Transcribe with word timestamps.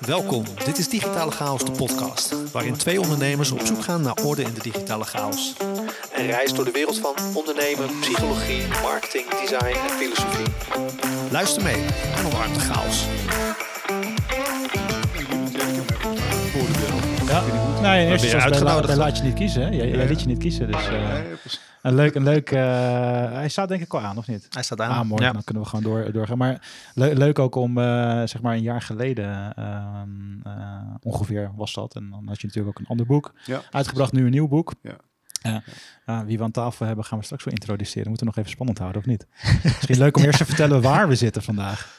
Welkom, 0.00 0.44
dit 0.64 0.78
is 0.78 0.88
Digitale 0.88 1.30
Chaos, 1.30 1.64
de 1.64 1.70
podcast, 1.70 2.50
waarin 2.52 2.76
twee 2.76 3.00
ondernemers 3.00 3.50
op 3.50 3.60
zoek 3.66 3.82
gaan 3.82 4.02
naar 4.02 4.16
orde 4.24 4.42
in 4.42 4.54
de 4.54 4.62
digitale 4.62 5.04
chaos. 5.04 5.54
Een 6.12 6.26
reis 6.26 6.52
door 6.52 6.64
de 6.64 6.70
wereld 6.70 6.98
van 6.98 7.14
ondernemen, 7.34 7.98
psychologie, 8.00 8.66
marketing, 8.82 9.28
design 9.40 9.78
en 9.78 9.90
filosofie. 9.90 10.52
Luister 11.30 11.62
mee 11.62 11.84
en 12.16 12.26
omarm 12.26 12.52
de 12.52 12.60
chaos. 12.60 13.06
Ja, 17.80 17.86
nou, 17.86 18.00
in 18.00 18.08
eerste 18.08 18.26
je 18.26 18.32
instantie 18.32 18.62
bij, 18.64 18.72
uitgenodigd? 18.72 18.86
bij 18.86 18.96
laat 19.06 19.16
je 19.16 19.22
niet 19.22 19.34
kiezen. 19.34 19.62
Hè? 19.62 19.68
Jij, 19.68 20.06
liet 20.08 20.20
je 20.20 20.26
niet 20.26 20.38
kiezen. 20.38 20.66
Dus 20.72 20.88
eh, 20.88 21.18
een 21.82 21.94
leuk, 21.94 22.14
een 22.14 22.22
leuk. 22.22 22.50
eh, 22.50 22.60
hij 23.32 23.48
staat 23.48 23.68
denk 23.68 23.82
ik 23.82 23.94
al 23.94 24.00
aan, 24.00 24.16
of 24.18 24.26
niet? 24.26 24.46
Hij 24.50 24.62
staat 24.62 24.80
Ah, 24.80 25.02
mooi. 25.02 25.22
Ja. 25.24 25.32
Dan 25.32 25.44
kunnen 25.44 25.62
we 25.62 25.68
gewoon 25.68 25.84
door, 25.84 26.12
doorgaan. 26.12 26.38
Maar 26.38 26.68
le- 26.94 27.12
leuk 27.12 27.38
ook 27.38 27.54
om, 27.54 27.78
eh, 27.78 27.84
zeg 28.24 28.40
maar, 28.42 28.54
een 28.54 28.62
jaar 28.62 28.82
geleden 28.82 29.54
ehm, 29.56 30.40
eh, 30.42 30.94
ongeveer 31.02 31.50
was 31.56 31.72
dat. 31.74 31.94
En 31.94 32.10
dan 32.10 32.26
had 32.28 32.40
je 32.40 32.46
natuurlijk 32.46 32.78
ook 32.78 32.82
een 32.84 32.90
ander 32.90 33.06
boek 33.06 33.32
Ja. 33.44 33.60
uitgebracht. 33.70 34.12
Nu 34.12 34.24
een 34.24 34.30
nieuw 34.30 34.48
boek. 34.48 34.72
Ja. 34.82 34.96
Ja. 35.42 36.24
Wie 36.24 36.38
we 36.38 36.44
aan 36.44 36.50
tafel 36.50 36.86
hebben, 36.86 37.04
gaan 37.04 37.18
we 37.18 37.24
straks 37.24 37.44
wel 37.44 37.54
introduceren. 37.54 38.08
Moeten 38.08 38.26
we 38.26 38.32
nog 38.32 38.38
even 38.40 38.50
spannend 38.56 38.78
houden, 38.78 39.00
of 39.00 39.06
niet? 39.06 39.26
Misschien 39.62 39.98
leuk 39.98 40.16
om 40.16 40.22
eerst 40.22 40.38
te 40.38 40.44
vertellen 40.44 40.82
waar 40.82 41.08
we 41.08 41.14
zitten 41.14 41.42
vandaag. 41.42 41.98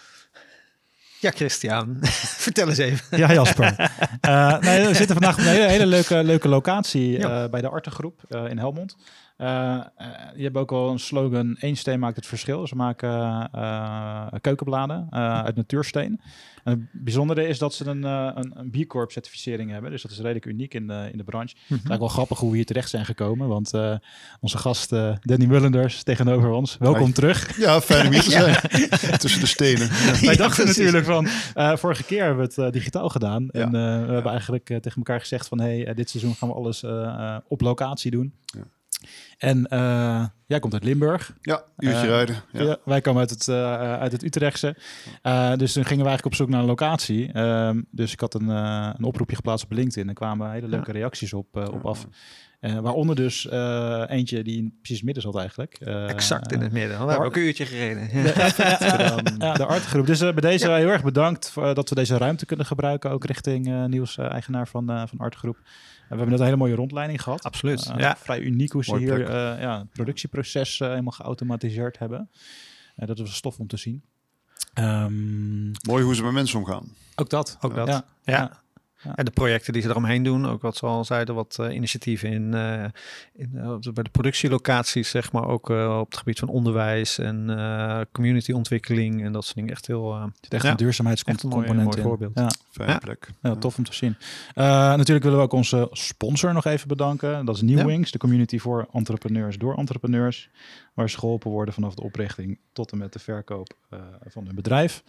Ja, 1.21 1.31
Christian, 1.31 1.97
vertel 2.45 2.67
eens 2.69 2.77
even. 2.77 3.17
Ja, 3.17 3.33
Jasper. 3.33 3.75
Eh, 4.21 4.57
nee, 4.59 4.87
we 4.87 4.93
zitten 4.93 5.15
vandaag 5.15 5.33
op 5.33 5.39
een 5.39 5.45
hele, 5.49 5.63
hele 5.67 5.85
leuke, 5.85 6.23
leuke 6.23 6.47
locatie 6.47 7.17
Ja. 7.19 7.43
eh, 7.43 7.49
bij 7.49 7.61
de 7.61 7.69
Artengroep 7.69 8.21
eh, 8.29 8.45
in 8.49 8.57
Helmond. 8.57 8.95
Eh 9.41 9.75
eh, 9.95 10.07
die 10.33 10.43
hebben 10.43 10.61
ook 10.61 10.69
wel 10.69 10.89
een 10.89 10.99
slogan, 10.99 11.57
één 11.59 11.75
steen 11.75 11.99
maakt 11.99 12.15
het 12.15 12.25
verschil. 12.25 12.67
Ze 12.67 12.75
maken 12.75 13.49
eh, 13.51 14.27
keukenbladen 14.41 15.07
eh, 15.09 15.43
uit 15.43 15.55
natuursteen. 15.55 16.21
En 16.63 16.71
het 16.71 17.03
bijzondere 17.03 17.47
is 17.47 17.57
dat 17.57 17.73
ze 17.73 17.85
een, 17.85 18.03
eh, 18.03 18.31
een, 18.35 18.51
een 18.55 18.69
B 18.69 18.87
Corp 18.87 19.11
certificering 19.11 19.71
hebben. 19.71 19.91
Dus 19.91 20.01
dat 20.01 20.11
is 20.11 20.17
redelijk 20.17 20.45
uniek 20.45 20.73
in 20.73 20.87
de, 20.87 21.09
in 21.11 21.17
de 21.17 21.23
branche. 21.23 21.55
Het 21.55 21.63
is 21.63 21.69
eigenlijk 21.69 21.99
wel 21.99 22.07
grappig 22.07 22.39
hoe 22.39 22.49
we 22.49 22.55
hier 22.55 22.65
terecht 22.65 22.89
zijn 22.89 23.05
gekomen. 23.05 23.47
Want 23.47 23.73
eh, 23.73 23.95
onze 24.39 24.57
gast 24.57 24.89
Danny 25.21 25.45
Mullenders 25.45 26.03
tegenover 26.03 26.49
ons. 26.49 26.77
Welkom 26.79 27.13
terug. 27.13 27.57
Ja, 27.57 27.81
fijn 27.81 28.05
om 28.05 28.11
hier 28.11 28.21
te 28.21 28.31
zijn. 28.41 28.55
Tussen 29.19 29.39
de 29.41 29.47
stenen. 29.47 29.87
Ja. 29.87 30.19
Wij 30.31 30.35
dachten 30.35 30.65
natuurlijk 30.65 31.05
van, 31.05 31.27
eh, 31.53 31.75
vorige 31.75 32.03
keer 32.03 32.23
hebben 32.23 32.49
we 32.49 32.61
het 32.61 32.73
digitaal 32.73 33.09
gedaan. 33.09 33.49
Ja. 33.51 33.61
En 33.61 33.65
eh, 33.65 34.05
we 34.05 34.13
hebben 34.13 34.31
eigenlijk 34.31 34.65
tegen 34.65 34.95
elkaar 34.95 35.19
gezegd 35.19 35.47
van, 35.47 35.59
hey, 35.59 35.93
dit 35.93 36.09
seizoen 36.09 36.35
gaan 36.35 36.49
we 36.49 36.55
alles 36.55 36.83
op 37.47 37.61
locatie 37.61 38.11
doen. 38.11 38.33
Ja. 38.45 38.63
En 39.37 39.67
eh, 39.67 40.25
jij 40.45 40.59
komt 40.59 40.73
uit 40.73 40.83
Limburg. 40.83 41.33
Ja, 41.41 41.63
uurtje 41.77 41.99
Eh, 42.01 42.07
rijden. 42.07 42.35
Ja. 42.51 42.61
Ja, 42.63 42.77
wij 42.85 43.01
komen 43.01 43.19
uit 43.21 43.29
het, 43.29 43.47
eh, 43.47 43.79
uit 43.99 44.11
het 44.11 44.23
Utrechtse. 44.23 44.75
Eh, 45.21 45.55
dus 45.55 45.73
toen 45.73 45.85
gingen 45.85 46.03
we 46.03 46.09
eigenlijk 46.09 46.25
op 46.25 46.35
zoek 46.35 46.49
naar 46.49 46.59
een 46.59 46.65
locatie. 46.65 47.31
Ehm, 47.31 47.81
dus 47.91 48.11
ik 48.13 48.19
had 48.19 48.33
een, 48.33 48.49
eh, 48.49 48.89
een 48.97 49.03
oproepje 49.05 49.35
geplaatst 49.35 49.65
op 49.65 49.71
LinkedIn. 49.71 50.03
En 50.03 50.09
er 50.09 50.15
kwamen 50.15 50.51
hele 50.51 50.67
leuke 50.67 50.91
reacties 50.91 51.33
op, 51.33 51.57
eh, 51.57 51.67
op 51.73 51.85
af. 51.85 52.07
Eh, 52.59 52.77
waaronder 52.79 53.15
dus 53.15 53.47
eh, 53.47 54.03
eentje 54.07 54.43
die 54.43 54.57
in 54.57 54.77
precies 54.81 55.01
midden 55.03 55.23
zat 55.23 55.37
eigenlijk. 55.37 55.73
Eh, 55.79 56.09
Exact 56.09 56.51
in 56.51 56.61
het 56.61 56.71
midden. 56.71 56.99
We 56.99 57.07
hebben 57.09 57.25
ook 57.27 57.35
een 57.35 57.41
uurtje 57.41 57.65
gereden. 57.65 58.09
ja, 59.39 59.53
de 59.53 59.65
artgroep. 59.65 60.05
Dus 60.05 60.21
eh, 60.21 60.31
bij 60.33 60.41
deze 60.51 60.71
heel 60.71 60.87
erg 60.87 61.03
bedankt 61.03 61.49
voor, 61.51 61.73
dat 61.73 61.89
we 61.89 61.95
deze 61.95 62.17
ruimte 62.17 62.45
kunnen 62.45 62.65
gebruiken. 62.65 63.11
Ook 63.11 63.25
richting 63.25 63.67
eh 63.67 63.83
Niels, 63.85 64.17
eh, 64.17 64.31
eigenaar 64.31 64.67
van, 64.67 64.89
eh 64.89 65.03
van 65.07 65.17
Artgroep. 65.17 65.57
We 66.11 66.17
hebben 66.17 66.29
net 66.29 66.39
een 66.39 66.45
hele 66.45 66.57
mooie 66.57 66.75
rondleiding 66.75 67.21
gehad. 67.21 67.43
Absoluut. 67.43 67.85
Eh, 67.85 67.97
ja. 67.97 68.17
Vrij 68.17 68.39
uniek 68.39 68.71
hoe 68.71 68.83
ze 68.83 68.97
hier 68.97 69.21
eh, 69.25 69.61
ja, 69.61 69.79
het 69.79 69.89
productieproces 69.91 70.79
eh, 70.79 70.87
helemaal 70.87 71.11
geautomatiseerd 71.11 71.99
hebben. 71.99 72.29
Dat 72.95 73.19
was 73.19 73.35
stof 73.35 73.59
om 73.59 73.67
te 73.67 73.77
zien. 73.77 74.03
Ehm, 74.73 75.71
Mooi 75.71 76.03
hoe 76.03 76.15
ze 76.15 76.23
met 76.23 76.31
mensen 76.31 76.59
omgaan. 76.59 76.95
ook 77.15 77.29
dat. 77.29 77.57
Ook 77.61 77.75
dat. 77.75 77.87
Ja. 77.87 78.05
Ja. 78.23 78.61
Ja. 79.03 79.15
En 79.15 79.25
de 79.25 79.31
projecten 79.31 79.73
die 79.73 79.81
ze 79.81 79.89
eromheen 79.89 80.23
doen, 80.23 80.45
ook 80.47 80.61
wat 80.61 80.77
ze 80.77 80.85
al 80.85 81.05
zeiden, 81.05 81.35
wat 81.35 81.57
eh, 81.59 81.75
initiatieven 81.75 82.29
in, 82.31 82.53
eh, 82.53 82.83
in, 83.33 83.51
eh, 83.55 83.77
bij 83.93 84.03
de 84.03 84.09
productielocaties, 84.11 85.09
zeg 85.09 85.31
maar, 85.31 85.47
ook 85.47 85.69
eh, 85.69 85.97
op 85.99 86.09
het 86.09 86.17
gebied 86.17 86.39
van 86.39 86.47
onderwijs 86.47 87.17
en 87.17 87.49
eh 87.49 88.01
communityontwikkeling 88.11 89.23
en 89.23 89.31
dat 89.31 89.43
soort 89.43 89.55
dingen. 89.55 89.71
Echt 89.71 89.87
heel 89.87 90.29
zit 90.41 90.53
echt 90.53 90.63
Ja. 90.63 90.69
een 90.71 90.77
duurzaamheidscomponent 90.77 91.63
Echt 91.69 91.77
een 91.77 91.83
mooi- 91.83 92.01
voorbeeld. 92.01 92.31
Ja. 92.39 92.49
Fijne 92.71 92.91
Ja. 92.91 92.97
plek. 92.97 93.29
Ja, 93.41 93.55
tof 93.55 93.77
om 93.77 93.83
te 93.83 93.93
zien. 93.93 94.15
Eh, 94.53 94.65
natuurlijk 94.95 95.23
willen 95.23 95.37
we 95.39 95.43
ook 95.45 95.53
onze 95.53 95.87
sponsor 95.91 96.53
nog 96.53 96.65
even 96.65 96.87
bedanken. 96.87 97.45
Dat 97.45 97.55
is 97.55 97.61
New 97.61 97.77
Ja. 97.77 97.85
Wings, 97.85 98.11
de 98.11 98.17
community 98.17 98.57
voor 98.59 98.87
entrepreneurs 98.93 99.57
door 99.57 99.75
entrepreneurs. 99.77 100.49
Waar 100.93 101.09
ze 101.09 101.17
geholpen 101.17 101.51
worden 101.51 101.73
vanaf 101.73 101.95
de 101.95 102.03
oprichting 102.03 102.59
tot 102.73 102.91
en 102.91 102.97
met 102.97 103.13
de 103.13 103.19
verkoop 103.19 103.73
eh, 103.89 103.99
van 104.27 104.45
hun 104.45 104.55
bedrijf. 104.55 105.03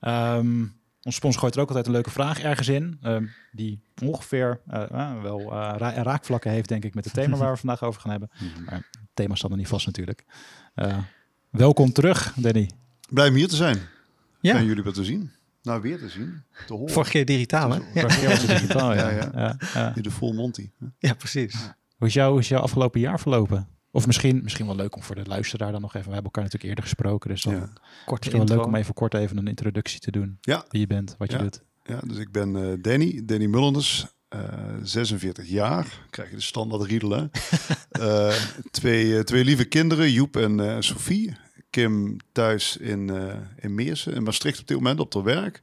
Ehm 0.00 0.62
onze 1.02 1.16
sponsor 1.18 1.40
gooit 1.40 1.54
er 1.54 1.60
ook 1.60 1.68
altijd 1.68 1.86
een 1.86 1.92
leuke 1.92 2.10
vraag 2.10 2.40
ergens 2.40 2.68
in. 2.68 2.98
ehm, 3.02 3.26
die 3.52 3.80
ongeveer 4.04 4.60
eh, 4.66 4.82
eh, 4.90 5.22
wel 5.22 5.40
eh, 5.40 5.74
ra- 5.76 6.02
raakvlakken 6.02 6.50
heeft, 6.50 6.68
denk 6.68 6.84
ik, 6.84 6.94
met 6.94 7.04
het 7.04 7.14
thema 7.14 7.36
waar 7.36 7.52
we 7.52 7.58
vandaag 7.64 7.82
over 7.82 8.00
gaan 8.00 8.10
hebben. 8.10 8.30
Maar 8.64 8.74
het 8.74 9.08
thema 9.14 9.34
staat 9.34 9.50
nog 9.50 9.58
niet 9.58 9.68
vast 9.68 9.86
natuurlijk. 9.86 10.24
Eh, 10.74 10.98
welkom 11.50 11.92
terug, 11.92 12.34
Danny. 12.36 12.70
Blij 13.10 13.28
om 13.28 13.34
hier 13.34 13.48
te 13.48 13.56
zijn. 13.56 13.78
Ja. 14.40 14.56
En 14.56 14.64
jullie 14.64 14.82
weer 14.82 14.92
te 14.92 15.04
zien. 15.04 15.30
Nou, 15.62 15.80
weer 15.82 15.98
te 15.98 16.08
zien. 16.08 16.42
Te 16.66 16.72
horen. 16.74 16.92
vorige 16.92 17.10
keer 17.10 17.24
digitaal, 17.24 17.70
hè? 17.70 17.76
Ja, 17.76 17.84
Vorige 18.00 18.18
keer 18.20 18.28
was 18.28 18.38
het 18.42 18.48
digitaal, 18.60 18.94
ja. 18.94 19.08
Ja, 19.10 19.30
ja. 19.34 19.56
Ja, 19.74 19.90
de 20.02 20.10
full 20.10 20.34
Monty. 20.34 20.70
ja 20.98 21.14
precies. 21.14 21.54
Hoe 21.96 22.06
is, 22.08 22.14
jouw, 22.14 22.30
hoe 22.30 22.38
is 22.40 22.48
jouw 22.48 22.60
afgelopen 22.60 23.00
jaar 23.00 23.20
verlopen? 23.20 23.68
Of 23.92 24.06
misschien, 24.06 24.40
misschien 24.42 24.66
wel 24.66 24.76
leuk 24.76 24.96
om 24.96 25.02
voor 25.02 25.14
de 25.14 25.24
luisteraar 25.26 25.72
dan 25.72 25.80
nog 25.80 25.94
even. 25.94 26.08
We 26.08 26.14
hebben 26.14 26.32
elkaar 26.32 26.42
natuurlijk 26.44 26.68
eerder 26.70 26.84
gesproken. 26.84 27.30
Dus 27.30 27.42
dan 27.42 27.54
Ja. 27.54 27.58
Korte 27.60 27.72
misschien 28.06 28.30
wel 28.32 28.40
intro. 28.40 28.56
leuk 28.56 28.66
om 28.66 28.74
even 28.74 28.94
kort 28.94 29.14
even 29.14 29.36
een 29.36 29.46
introductie 29.46 30.00
te 30.00 30.10
doen. 30.10 30.38
Ja. 30.40 30.64
Wie 30.68 30.80
je 30.80 30.86
bent, 30.86 31.14
wat 31.18 31.30
je 31.30 31.36
Ja. 31.36 31.42
doet. 31.42 31.62
Ja, 31.84 32.00
dus 32.06 32.16
ik 32.16 32.32
ben 32.32 32.56
eh, 32.56 32.76
Danny, 32.82 33.22
Danny 33.24 33.46
Mullenders, 33.46 34.06
eh 34.28 34.40
46 34.82 35.48
jaar. 35.48 36.06
Krijg 36.10 36.30
je 36.30 36.36
de 36.36 36.42
standaard 36.42 36.82
riedel, 36.82 37.10
hè? 37.10 37.24
Eh, 37.90 38.34
twee, 38.70 39.16
eh, 39.16 39.22
twee 39.22 39.44
lieve 39.44 39.64
kinderen, 39.64 40.12
Joep 40.12 40.36
en 40.36 40.60
eh, 40.60 40.76
Sophie. 40.80 41.36
Kim 41.70 42.16
thuis 42.32 42.76
in, 42.76 43.10
eh 43.10 43.34
in 43.58 43.74
Meersen, 43.74 44.14
in 44.14 44.22
Maastricht 44.22 44.60
op 44.60 44.66
dit 44.66 44.76
moment 44.76 45.00
op 45.00 45.14
haar 45.14 45.22
werk. 45.22 45.62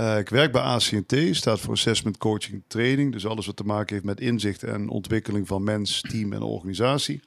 Eh, 0.00 0.18
ik 0.18 0.28
werk 0.28 0.52
bij 0.52 0.62
ACNT, 0.62 1.16
staat 1.30 1.60
voor 1.60 1.72
Assessment 1.72 2.18
Coaching 2.18 2.62
Training. 2.66 3.12
Dus 3.12 3.26
alles 3.26 3.46
wat 3.46 3.56
te 3.56 3.64
maken 3.64 3.94
heeft 3.94 4.06
met 4.06 4.20
inzicht 4.20 4.62
en 4.62 4.88
ontwikkeling 4.88 5.46
van 5.46 5.64
mens, 5.64 6.00
team 6.00 6.32
en 6.32 6.42
organisatie. 6.42 7.22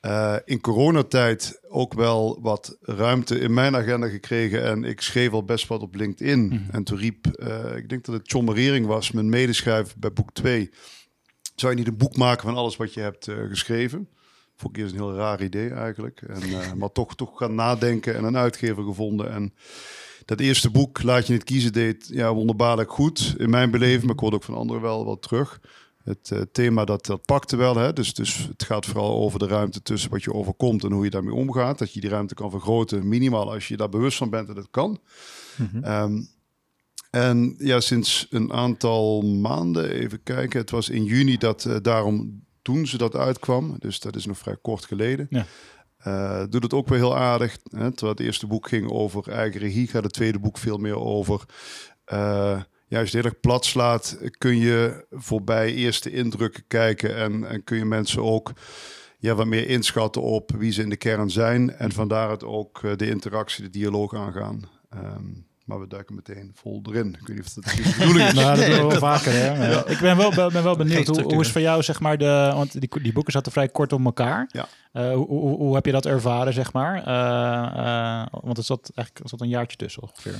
Eh, 0.00 0.36
in 0.44 0.60
coronatijd 0.60 1.60
ook 1.68 1.94
wel 1.94 2.38
wat 2.40 2.76
ruimte 2.80 3.38
in 3.38 3.54
mijn 3.54 3.76
agenda 3.76 4.08
gekregen. 4.08 4.64
En 4.64 4.84
ik 4.84 5.00
schreef 5.00 5.32
al 5.32 5.44
best 5.44 5.66
wat 5.66 5.80
op 5.80 5.94
LinkedIn. 5.94 6.46
Mhm. 6.46 6.70
En 6.70 6.84
toen 6.84 6.98
riep, 6.98 7.26
eh, 7.26 7.76
ik 7.76 7.88
denk 7.88 8.04
dat 8.04 8.14
het 8.14 8.30
John 8.30 8.44
Merering 8.44 8.86
was, 8.86 9.10
mijn 9.10 9.28
medeschrijver 9.28 9.98
bij 9.98 10.12
boek 10.12 10.32
2. 10.32 10.70
Zou 11.54 11.72
je 11.72 11.78
niet 11.78 11.88
een 11.88 11.96
boek 11.96 12.16
maken 12.16 12.42
van 12.42 12.56
alles 12.56 12.76
wat 12.76 12.94
je 12.94 13.00
hebt 13.00 13.28
geschreven? 13.48 14.08
Vond 14.56 14.76
ik 14.76 14.82
eerst 14.82 14.94
een 14.94 15.00
heel 15.00 15.14
raar 15.14 15.42
idee 15.42 15.70
eigenlijk. 15.70 16.22
En, 16.22 16.78
maar 16.78 16.92
toch, 16.92 17.16
toch 17.16 17.38
gaan 17.38 17.54
nadenken 17.54 18.16
en 18.16 18.24
een 18.24 18.36
uitgever 18.36 18.84
gevonden. 18.84 19.32
En 19.32 19.52
dat 20.24 20.40
eerste 20.40 20.70
boek, 20.70 21.02
Laat 21.02 21.26
je 21.26 21.32
niet 21.32 21.44
kiezen, 21.44 21.72
deed 21.72 22.08
ja, 22.08 22.34
wonderbaarlijk 22.34 22.92
goed 22.92 23.34
in 23.38 23.50
mijn 23.50 23.70
beleving. 23.70 24.02
Maar 24.02 24.14
ik 24.14 24.20
hoorde 24.20 24.36
ook 24.36 24.42
van 24.42 24.54
anderen 24.54 24.82
wel 24.82 25.04
wat 25.04 25.22
terug. 25.22 25.60
Het 26.04 26.30
eh, 26.30 26.40
thema 26.52 26.84
dat, 26.84 27.06
dat 27.06 27.24
pakte 27.24 27.56
wel. 27.56 27.76
Hè? 27.76 27.92
Dus, 27.92 28.14
dus 28.14 28.48
het 28.48 28.62
gaat 28.62 28.86
vooral 28.86 29.16
over 29.16 29.38
de 29.38 29.46
ruimte 29.46 29.82
tussen 29.82 30.10
wat 30.10 30.22
je 30.22 30.32
overkomt 30.32 30.84
en 30.84 30.92
hoe 30.92 31.04
je 31.04 31.10
daarmee 31.10 31.34
omgaat. 31.34 31.78
Dat 31.78 31.92
je 31.92 32.00
die 32.00 32.10
ruimte 32.10 32.34
kan 32.34 32.50
vergroten, 32.50 33.08
minimaal 33.08 33.52
als 33.52 33.68
je 33.68 33.76
daar 33.76 33.88
bewust 33.88 34.16
van 34.16 34.30
bent 34.30 34.46
dat 34.46 34.56
het 34.56 34.68
kan. 34.70 35.00
Mhm. 35.56 35.84
Ehm, 35.84 36.20
en 37.10 37.54
ja, 37.58 37.80
sinds 37.80 38.26
een 38.30 38.52
aantal 38.52 39.22
maanden, 39.22 39.90
even 39.90 40.22
kijken, 40.22 40.60
het 40.60 40.70
was 40.70 40.88
in 40.88 41.04
juni 41.04 41.36
dat 41.36 41.64
eh, 41.64 41.76
daarom 41.82 42.44
toen 42.62 42.86
ze 42.86 42.98
dat 42.98 43.16
uitkwam. 43.16 43.76
Dus 43.78 44.00
dat 44.00 44.16
is 44.16 44.26
nog 44.26 44.38
vrij 44.38 44.56
kort 44.62 44.84
geleden. 44.84 45.26
Ja. 45.30 45.46
Eh, 46.02 46.44
doet 46.48 46.62
het 46.62 46.74
ook 46.74 46.88
weer 46.88 46.98
heel 46.98 47.16
aardig. 47.16 47.58
Hè? 47.70 47.90
Terwijl 47.90 48.12
het 48.12 48.20
eerste 48.20 48.46
boek 48.46 48.68
ging 48.68 48.90
over 48.90 49.28
eigen 49.28 49.60
regie, 49.60 49.88
gaat 49.88 50.04
het 50.04 50.12
tweede 50.12 50.38
boek 50.38 50.58
veel 50.58 50.78
meer 50.78 50.98
over. 50.98 51.44
je 52.88 52.98
het 52.98 53.12
heel 53.12 53.22
erg 53.22 53.40
plat 53.40 53.64
slaat, 53.64 54.18
kun 54.38 54.56
je 54.56 55.06
voorbij 55.10 55.74
eerste 55.74 56.10
indrukken 56.10 56.64
kijken 56.66 57.16
en, 57.16 57.48
en 57.48 57.64
kun 57.64 57.76
je 57.76 57.84
mensen 57.84 58.22
ook 58.22 58.52
ja, 59.22 59.34
wat 59.34 59.46
meer 59.46 59.68
inschatten 59.68 60.22
op 60.22 60.50
wie 60.58 60.72
ze 60.72 60.82
in 60.82 60.88
de 60.88 60.96
kern 60.96 61.30
zijn. 61.30 61.74
En 61.74 61.92
vandaar 61.92 62.30
het 62.30 62.44
ook 62.44 62.82
eh, 62.82 62.96
de 62.96 63.08
interactie, 63.08 63.64
de 63.64 63.70
dialoog 63.70 64.14
aangaan. 64.14 64.62
Ehm, 64.88 65.30
maar 65.72 65.80
we 65.80 65.88
duiken 65.88 66.14
meteen 66.14 66.50
vol 66.54 66.82
erin. 66.88 67.16
Ik 67.20 67.26
weet 67.26 67.36
niet 67.36 67.46
of 67.46 67.52
dat 67.52 67.64
de 67.64 67.94
bedoeling 67.98 68.28
is. 68.28 68.34
Nou, 68.42 68.56
dat 68.56 68.66
doen 68.66 68.74
we 68.76 68.82
wel 68.82 68.98
vaker. 69.10 69.32
Hè? 69.32 69.70
Ja. 69.70 69.86
Ik 69.86 69.98
ben 70.00 70.16
wel, 70.16 70.30
ben 70.50 70.62
wel 70.62 70.76
benieuwd, 70.76 71.06
hoe, 71.06 71.22
hoe 71.22 71.40
is 71.40 71.50
voor 71.50 71.60
jou, 71.60 71.82
zeg 71.82 72.00
maar, 72.00 72.18
de, 72.18 72.50
want 72.54 72.80
die, 72.80 73.00
die 73.02 73.12
boeken 73.12 73.32
zaten 73.32 73.52
vrij 73.52 73.68
kort 73.68 73.92
op 73.92 74.04
elkaar. 74.04 74.48
Ja. 74.52 74.68
Eh, 74.92 75.12
hoe, 75.12 75.26
hoe, 75.26 75.56
hoe 75.56 75.74
heb 75.74 75.86
je 75.86 75.92
dat 75.92 76.06
ervaren, 76.06 76.52
zeg 76.52 76.72
maar? 76.72 77.02
Eh, 77.04 78.20
eh, 78.22 78.26
want 78.42 78.58
er 78.58 78.64
zat 78.64 78.90
eigenlijk 78.94 79.24
er 79.24 79.28
zat 79.28 79.40
een 79.40 79.48
jaartje 79.48 79.76
tussen 79.76 80.02
ongeveer. 80.02 80.34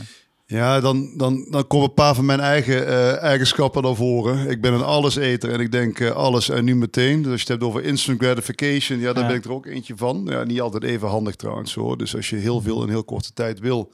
Ja, 0.46 0.80
dan, 0.80 1.12
dan, 1.16 1.46
dan 1.50 1.66
komen 1.66 1.88
een 1.88 1.94
paar 1.94 2.14
van 2.14 2.24
mijn 2.24 2.40
eigen 2.40 2.86
eh, 2.86 3.22
eigenschappen 3.22 3.82
naar 3.82 3.94
voren. 3.94 4.50
Ik 4.50 4.60
ben 4.60 4.72
een 4.72 4.82
alleseter 4.82 5.52
en 5.52 5.60
ik 5.60 5.72
denk 5.72 6.00
alles 6.10 6.48
en 6.48 6.64
nu 6.64 6.76
meteen. 6.76 7.22
Dus 7.22 7.30
als 7.32 7.40
je 7.40 7.52
het 7.52 7.60
hebt 7.60 7.62
over 7.70 7.84
instant 7.84 8.22
gratification, 8.22 8.98
ja, 8.98 9.12
daar 9.12 9.22
Ja. 9.22 9.28
ben 9.28 9.38
ik 9.38 9.44
er 9.44 9.52
ook 9.52 9.66
eentje 9.66 9.96
van. 9.96 10.26
Ja, 10.30 10.44
niet 10.44 10.60
altijd 10.60 10.84
even 10.84 11.08
handig 11.08 11.36
trouwens 11.36 11.74
hoor. 11.74 11.98
Dus 11.98 12.16
als 12.16 12.30
je 12.30 12.36
heel 12.36 12.60
veel 12.60 12.82
in 12.82 12.88
heel 12.88 13.04
korte 13.04 13.32
tijd 13.32 13.58
wil, 13.58 13.92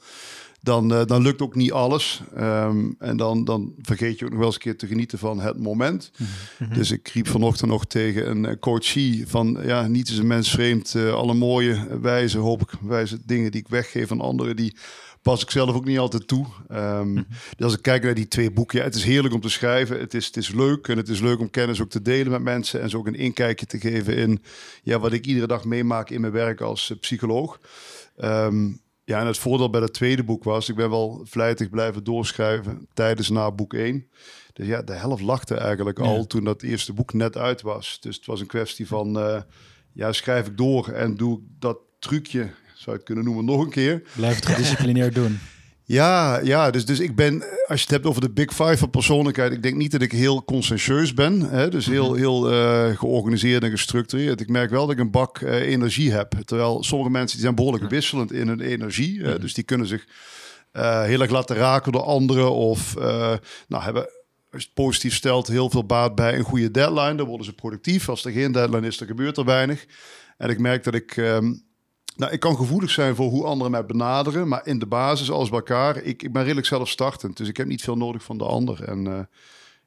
dan, 0.61 0.93
uh, 0.93 1.05
dan 1.05 1.21
lukt 1.21 1.41
ook 1.41 1.55
niet 1.55 1.71
alles. 1.71 2.21
Um, 2.37 2.95
en 2.99 3.17
dan, 3.17 3.43
dan 3.43 3.73
vergeet 3.81 4.19
je 4.19 4.25
ook 4.25 4.31
nog 4.31 4.39
wel 4.39 4.47
eens 4.47 4.55
een 4.55 4.61
keer 4.61 4.77
te 4.77 4.87
genieten 4.87 5.19
van 5.19 5.39
het 5.39 5.59
moment. 5.59 6.11
Mm 6.17 6.27
-hmm. 6.57 6.73
Dus 6.73 6.91
ik 6.91 7.07
riep 7.07 7.27
vanochtend 7.27 7.71
nog 7.71 7.85
tegen 7.85 8.43
een 8.43 8.59
coachie 8.59 9.27
van... 9.27 9.57
ja, 9.63 9.87
niet 9.87 10.09
is 10.09 10.17
een 10.17 10.27
mens 10.27 10.51
vreemd. 10.51 10.93
Uh, 10.93 11.13
alle 11.13 11.33
mooie, 11.33 11.99
wijze, 12.01 12.37
hoop 12.37 12.61
ik, 12.61 12.69
wijze 12.81 13.19
dingen 13.25 13.51
die 13.51 13.61
ik 13.61 13.67
weggeef 13.67 14.11
aan 14.11 14.21
anderen... 14.21 14.55
die 14.55 14.75
pas 15.21 15.41
ik 15.41 15.51
zelf 15.51 15.75
ook 15.75 15.85
niet 15.85 15.99
altijd 15.99 16.27
toe. 16.27 16.45
Um, 16.71 17.07
mm 17.07 17.15
-hmm. 17.15 17.25
Dus 17.29 17.65
als 17.65 17.73
ik 17.73 17.81
kijk 17.81 18.03
naar 18.03 18.13
die 18.13 18.27
twee 18.27 18.51
boeken... 18.51 18.77
Ja, 18.77 18.83
het 18.83 18.95
is 18.95 19.03
heerlijk 19.03 19.33
om 19.33 19.41
te 19.41 19.49
schrijven. 19.49 19.99
Het 19.99 20.13
is, 20.13 20.25
het 20.25 20.37
is 20.37 20.51
leuk 20.53 20.87
en 20.87 20.97
het 20.97 21.09
is 21.09 21.19
leuk 21.19 21.39
om 21.39 21.49
kennis 21.49 21.81
ook 21.81 21.89
te 21.89 22.01
delen 22.01 22.31
met 22.31 22.41
mensen... 22.41 22.81
en 22.81 22.89
zo 22.89 22.97
ook 22.97 23.07
een 23.07 23.15
inkijkje 23.15 23.65
te 23.65 23.79
geven 23.79 24.15
in 24.15 24.41
ja, 24.83 24.99
wat 24.99 25.13
ik 25.13 25.25
iedere 25.25 25.47
dag 25.47 25.65
meemaak 25.65 26.09
in 26.09 26.21
mijn 26.21 26.33
werk 26.33 26.61
als 26.61 26.89
uh, 26.89 26.99
psycholoog... 26.99 27.59
Um, 28.23 28.81
ja, 29.09 29.19
en 29.19 29.25
het 29.25 29.37
voordeel 29.37 29.69
bij 29.69 29.81
het 29.81 29.93
tweede 29.93 30.23
boek 30.23 30.43
was, 30.43 30.69
ik 30.69 30.75
ben 30.75 30.89
wel 30.89 31.21
vlijtig 31.23 31.69
blijven 31.69 32.03
doorschrijven 32.03 32.87
tijdens 32.93 33.29
na 33.29 33.51
boek 33.51 33.73
1. 33.73 34.07
Dus 34.53 34.67
ja, 34.67 34.81
de 34.81 34.93
helft 34.93 35.21
lachte 35.21 35.55
eigenlijk 35.55 35.99
al 35.99 36.27
toen 36.27 36.43
dat 36.43 36.61
eerste 36.61 36.93
boek 36.93 37.13
net 37.13 37.37
uit 37.37 37.61
was. 37.61 37.97
Dus 38.01 38.15
het 38.15 38.25
was 38.25 38.39
een 38.39 38.47
kwestie 38.47 38.87
van, 38.87 39.17
uh, 39.17 39.41
ja, 39.93 40.11
schrijf 40.11 40.47
ik 40.47 40.57
door 40.57 40.87
en 40.87 41.15
doe 41.15 41.39
dat 41.59 41.77
trucje, 41.99 42.39
zou 42.73 42.85
je 42.85 42.91
het 42.91 43.03
kunnen 43.03 43.23
noemen, 43.23 43.45
nog 43.45 43.61
een 43.61 43.69
keer. 43.69 44.03
Blijf 44.15 44.35
het 44.35 44.45
gedisciplineerd 44.45 45.15
doen. 45.21 45.39
Ja, 45.91 46.39
ja 46.39 46.71
dus, 46.71 46.85
dus 46.85 46.99
ik 46.99 47.15
ben, 47.15 47.43
als 47.67 47.79
je 47.79 47.83
het 47.83 47.89
hebt 47.89 48.05
over 48.05 48.21
de 48.21 48.29
Big 48.29 48.49
Five 48.49 48.77
van 48.77 48.89
persoonlijkheid, 48.89 49.51
ik 49.51 49.63
denk 49.63 49.75
niet 49.75 49.91
dat 49.91 50.01
ik 50.01 50.11
heel 50.11 50.43
conscientieus 50.43 51.13
ben. 51.13 51.41
Hè? 51.41 51.69
Dus 51.69 51.85
heel, 51.85 52.13
heel 52.13 52.51
uh, 52.51 52.97
georganiseerd 52.97 53.63
en 53.63 53.69
gestructureerd. 53.69 54.41
Ik 54.41 54.49
merk 54.49 54.69
wel 54.69 54.81
dat 54.85 54.95
ik 54.95 55.01
een 55.01 55.11
bak 55.11 55.39
uh, 55.39 55.53
energie 55.53 56.11
heb. 56.11 56.33
Terwijl 56.45 56.83
sommige 56.83 57.11
mensen 57.11 57.31
die 57.31 57.45
zijn 57.45 57.55
behoorlijk 57.55 57.89
wisselend 57.89 58.31
in 58.31 58.47
hun 58.47 58.59
energie. 58.59 59.21
Hè? 59.21 59.39
Dus 59.39 59.53
die 59.53 59.63
kunnen 59.63 59.87
zich 59.87 60.07
uh, 60.73 61.03
heel 61.03 61.21
erg 61.21 61.31
laten 61.31 61.55
raken 61.55 61.91
door 61.91 62.03
anderen. 62.03 62.51
Of 62.51 62.95
nou, 63.67 63.83
hebben, 63.83 64.03
als 64.51 64.61
je 64.61 64.67
het 64.67 64.73
positief 64.73 65.15
stelt, 65.15 65.47
heel 65.47 65.69
veel 65.69 65.85
baat 65.85 66.15
bij 66.15 66.37
een 66.37 66.43
goede 66.43 66.71
deadline. 66.71 67.15
Dan 67.15 67.27
worden 67.27 67.45
ze 67.45 67.53
productief. 67.53 68.09
Als 68.09 68.25
er 68.25 68.31
geen 68.31 68.51
deadline 68.51 68.87
is, 68.87 68.97
dan 68.97 69.07
gebeurt 69.07 69.37
er 69.37 69.45
weinig. 69.45 69.85
En 70.37 70.49
ik 70.49 70.59
merk 70.59 70.83
dat 70.83 70.95
ik... 70.95 71.17
Um, 71.17 71.67
nou, 72.19 72.31
ik 72.31 72.39
kan 72.39 72.55
gevoelig 72.55 72.89
zijn 72.89 73.15
voor 73.15 73.29
hoe 73.29 73.45
anderen 73.45 73.71
mij 73.71 73.85
benaderen, 73.85 74.47
maar 74.47 74.67
in 74.67 74.79
de 74.79 74.85
basis, 74.85 75.31
alles 75.31 75.49
bij 75.49 75.57
elkaar, 75.57 75.97
ik, 75.97 76.23
ik 76.23 76.33
ben 76.33 76.43
redelijk 76.43 76.67
zelfstartend. 76.67 77.37
Dus 77.37 77.47
ik 77.47 77.57
heb 77.57 77.67
niet 77.67 77.81
veel 77.81 77.97
nodig 77.97 78.23
van 78.23 78.37
de 78.37 78.43
ander. 78.43 78.83
En 78.83 79.05
uh, 79.05 79.19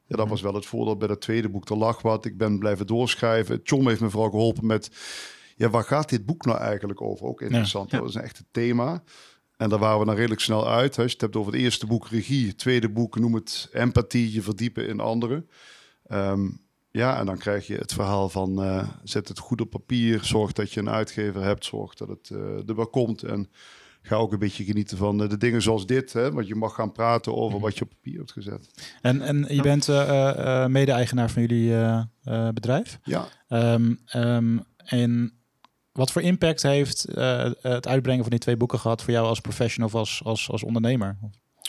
ja, 0.05 0.15
dat 0.15 0.27
was 0.27 0.41
wel 0.41 0.53
het 0.53 0.65
voordeel 0.65 0.97
bij 0.97 1.07
het 1.07 1.21
tweede 1.21 1.49
boek. 1.49 1.69
Er 1.69 1.77
lag 1.77 2.01
wat, 2.01 2.25
ik 2.25 2.37
ben 2.37 2.59
blijven 2.59 2.87
doorschrijven. 2.87 3.59
John 3.63 3.87
heeft 3.87 4.01
me 4.01 4.09
vooral 4.09 4.29
geholpen 4.29 4.65
met, 4.65 4.89
ja, 5.55 5.69
waar 5.69 5.83
gaat 5.83 6.09
dit 6.09 6.25
boek 6.25 6.45
nou 6.45 6.59
eigenlijk 6.59 7.01
over? 7.01 7.25
Ook 7.25 7.41
interessant, 7.41 7.91
ja, 7.91 7.97
ja. 7.97 8.03
dat 8.03 8.11
is 8.11 8.17
een 8.19 8.23
echt 8.23 8.43
thema. 8.51 9.03
En 9.57 9.69
daar 9.69 9.79
waren 9.79 9.99
we 9.99 10.05
dan 10.05 10.15
redelijk 10.15 10.41
snel 10.41 10.67
uit. 10.67 10.97
Als 10.97 11.05
je 11.05 11.11
het 11.11 11.21
hebt 11.21 11.35
over 11.35 11.51
het 11.51 11.61
eerste 11.61 11.85
boek 11.85 12.07
regie, 12.07 12.47
het 12.47 12.57
tweede 12.57 12.89
boek 12.89 13.19
noem 13.19 13.33
het 13.33 13.69
empathie, 13.71 14.33
je 14.33 14.41
verdiepen 14.41 14.87
in 14.87 14.99
anderen. 14.99 15.49
Um, 16.11 16.62
ja, 16.93 17.19
en 17.19 17.25
dan 17.25 17.37
krijg 17.37 17.67
je 17.67 17.75
het 17.75 17.93
verhaal 17.93 18.29
van 18.29 18.63
uh, 18.63 18.87
zet 19.03 19.27
het 19.27 19.39
goed 19.39 19.61
op 19.61 19.69
papier, 19.69 20.23
zorg 20.23 20.51
dat 20.51 20.71
je 20.71 20.79
een 20.79 20.89
uitgever 20.89 21.43
hebt, 21.43 21.65
zorg 21.65 21.93
dat 21.93 22.07
het 22.07 22.29
uh, 22.29 22.69
er 22.69 22.75
wel 22.75 22.87
komt. 22.87 23.23
En 23.23 23.49
ga 24.01 24.15
ook 24.15 24.31
een 24.31 24.39
beetje 24.39 24.63
genieten 24.63 24.97
van 24.97 25.21
uh, 25.21 25.29
de 25.29 25.37
dingen 25.37 25.61
zoals 25.61 25.85
dit, 25.85 26.13
hè, 26.13 26.31
want 26.31 26.47
je 26.47 26.55
mag 26.55 26.75
gaan 26.75 26.91
praten 26.91 27.35
over 27.35 27.59
wat 27.59 27.77
je 27.77 27.83
op 27.83 27.89
papier 27.89 28.17
hebt 28.17 28.31
gezet. 28.31 28.93
En, 29.01 29.21
en 29.21 29.45
je 29.55 29.61
bent 29.61 29.87
mede-eigenaar 30.71 31.29
van 31.29 31.41
jullie 31.41 31.75
bedrijf. 32.53 32.99
Ja. 33.03 33.27
Um, 33.49 33.99
um, 34.15 34.63
en 34.77 35.33
wat 35.91 36.11
voor 36.11 36.21
impact 36.21 36.61
heeft 36.61 37.05
het 37.61 37.87
uitbrengen 37.87 38.21
van 38.21 38.31
die 38.31 38.39
twee 38.39 38.57
boeken 38.57 38.79
gehad 38.79 39.03
voor 39.03 39.13
jou 39.13 39.27
als 39.27 39.39
professional 39.39 39.87
of 39.87 39.95
als, 39.95 40.21
als, 40.23 40.49
als 40.49 40.63
ondernemer? 40.63 41.17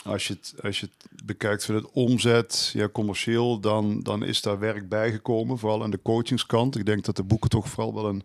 Als 0.05 0.27
je 0.27 0.33
het, 0.33 0.53
als 0.61 0.79
je 0.79 0.85
het 0.85 1.25
bekijkt 1.25 1.65
van 1.65 1.75
het 1.75 1.91
omzet, 1.91 2.71
ja, 2.73 2.89
commercieel, 2.89 3.59
dan, 3.59 3.99
dan 4.03 4.23
is 4.23 4.41
daar 4.41 4.59
werk 4.59 4.89
bijgekomen. 4.89 5.57
Vooral 5.57 5.83
aan 5.83 5.91
de 5.91 6.01
coachingskant. 6.03 6.77
Ik 6.77 6.85
denk 6.85 7.05
dat 7.05 7.15
de 7.15 7.23
boeken 7.23 7.49
toch 7.49 7.69
vooral 7.69 7.93
wel 7.93 8.05
een 8.05 8.23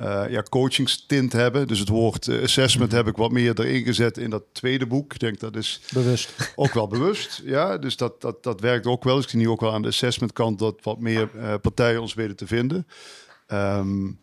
uh, 0.00 0.24
ja, 0.28 0.42
coachingstint 0.42 1.32
hebben. 1.32 1.66
Dus 1.66 1.78
het 1.78 1.88
woord 1.88 2.26
uh, 2.26 2.42
assessment 2.42 2.92
heb 2.92 3.06
ik 3.06 3.16
wat 3.16 3.30
meer 3.30 3.60
erin 3.60 3.84
gezet 3.84 4.18
in 4.18 4.30
dat 4.30 4.42
tweede 4.52 4.86
boek. 4.86 5.12
Ik 5.12 5.18
denk 5.18 5.40
dat 5.40 5.56
is 5.56 5.80
bewust. 5.92 6.52
ook 6.56 6.72
wel 6.72 6.86
bewust. 6.86 7.42
Ja, 7.44 7.78
dus 7.78 7.96
dat, 7.96 8.20
dat, 8.20 8.42
dat 8.42 8.60
werkt 8.60 8.86
ook 8.86 9.04
wel. 9.04 9.14
Dus 9.14 9.24
ik 9.24 9.30
zie 9.30 9.38
nu 9.38 9.48
ook 9.48 9.60
wel 9.60 9.72
aan 9.72 9.82
de 9.82 9.88
assessment 9.88 10.32
kant 10.32 10.58
dat 10.58 10.78
wat 10.82 10.98
meer 10.98 11.30
uh, 11.36 11.54
partijen 11.62 12.00
ons 12.00 12.14
weten 12.14 12.36
te 12.36 12.46
vinden. 12.46 12.86
Um, 13.48 14.18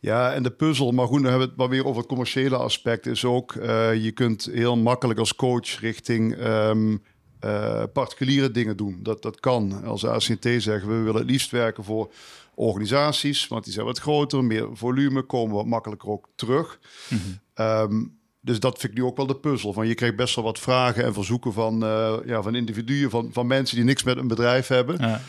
ja, 0.00 0.32
en 0.32 0.42
de 0.42 0.50
puzzel, 0.50 0.92
maar 0.92 1.06
goed, 1.06 1.22
dan 1.22 1.30
hebben 1.30 1.40
we 1.40 1.48
het 1.48 1.56
maar 1.56 1.68
weer 1.68 1.84
over 1.84 1.98
het 1.98 2.08
commerciële 2.08 2.56
aspect, 2.56 3.06
is 3.06 3.24
ook, 3.24 3.54
uh, 3.54 3.94
je 3.94 4.12
kunt 4.12 4.48
heel 4.52 4.76
makkelijk 4.76 5.18
als 5.18 5.34
coach 5.34 5.80
richting 5.80 6.36
um, 6.46 7.02
uh, 7.44 7.82
particuliere 7.92 8.50
dingen 8.50 8.76
doen. 8.76 8.98
Dat, 9.02 9.22
dat 9.22 9.40
kan. 9.40 9.84
Als 9.84 10.06
ACT 10.06 10.44
zeggen, 10.58 10.88
we 10.88 10.94
willen 10.94 11.20
het 11.20 11.30
liefst 11.30 11.50
werken 11.50 11.84
voor 11.84 12.12
organisaties, 12.54 13.48
want 13.48 13.64
die 13.64 13.72
zijn 13.72 13.86
wat 13.86 13.98
groter, 13.98 14.44
meer 14.44 14.68
volume, 14.72 15.22
komen 15.22 15.56
wat 15.56 15.66
makkelijker 15.66 16.08
ook 16.08 16.28
terug. 16.34 16.78
Mm 17.08 17.18
-hmm. 17.18 17.66
um, 17.66 18.16
dus 18.40 18.60
dat 18.60 18.78
vind 18.78 18.92
ik 18.92 18.98
nu 18.98 19.04
ook 19.04 19.16
wel 19.16 19.26
de 19.26 19.36
puzzel. 19.36 19.72
Van 19.72 19.86
je 19.86 19.94
krijgt 19.94 20.16
best 20.16 20.34
wel 20.34 20.44
wat 20.44 20.58
vragen 20.58 21.04
en 21.04 21.12
verzoeken 21.12 21.52
van, 21.52 21.84
uh, 21.84 22.14
ja, 22.24 22.42
van 22.42 22.54
individuen, 22.54 23.10
van, 23.10 23.28
van 23.32 23.46
mensen 23.46 23.76
die 23.76 23.84
niks 23.84 24.02
met 24.02 24.16
een 24.16 24.28
bedrijf 24.28 24.66
hebben. 24.66 24.96
Ja. 24.98 25.20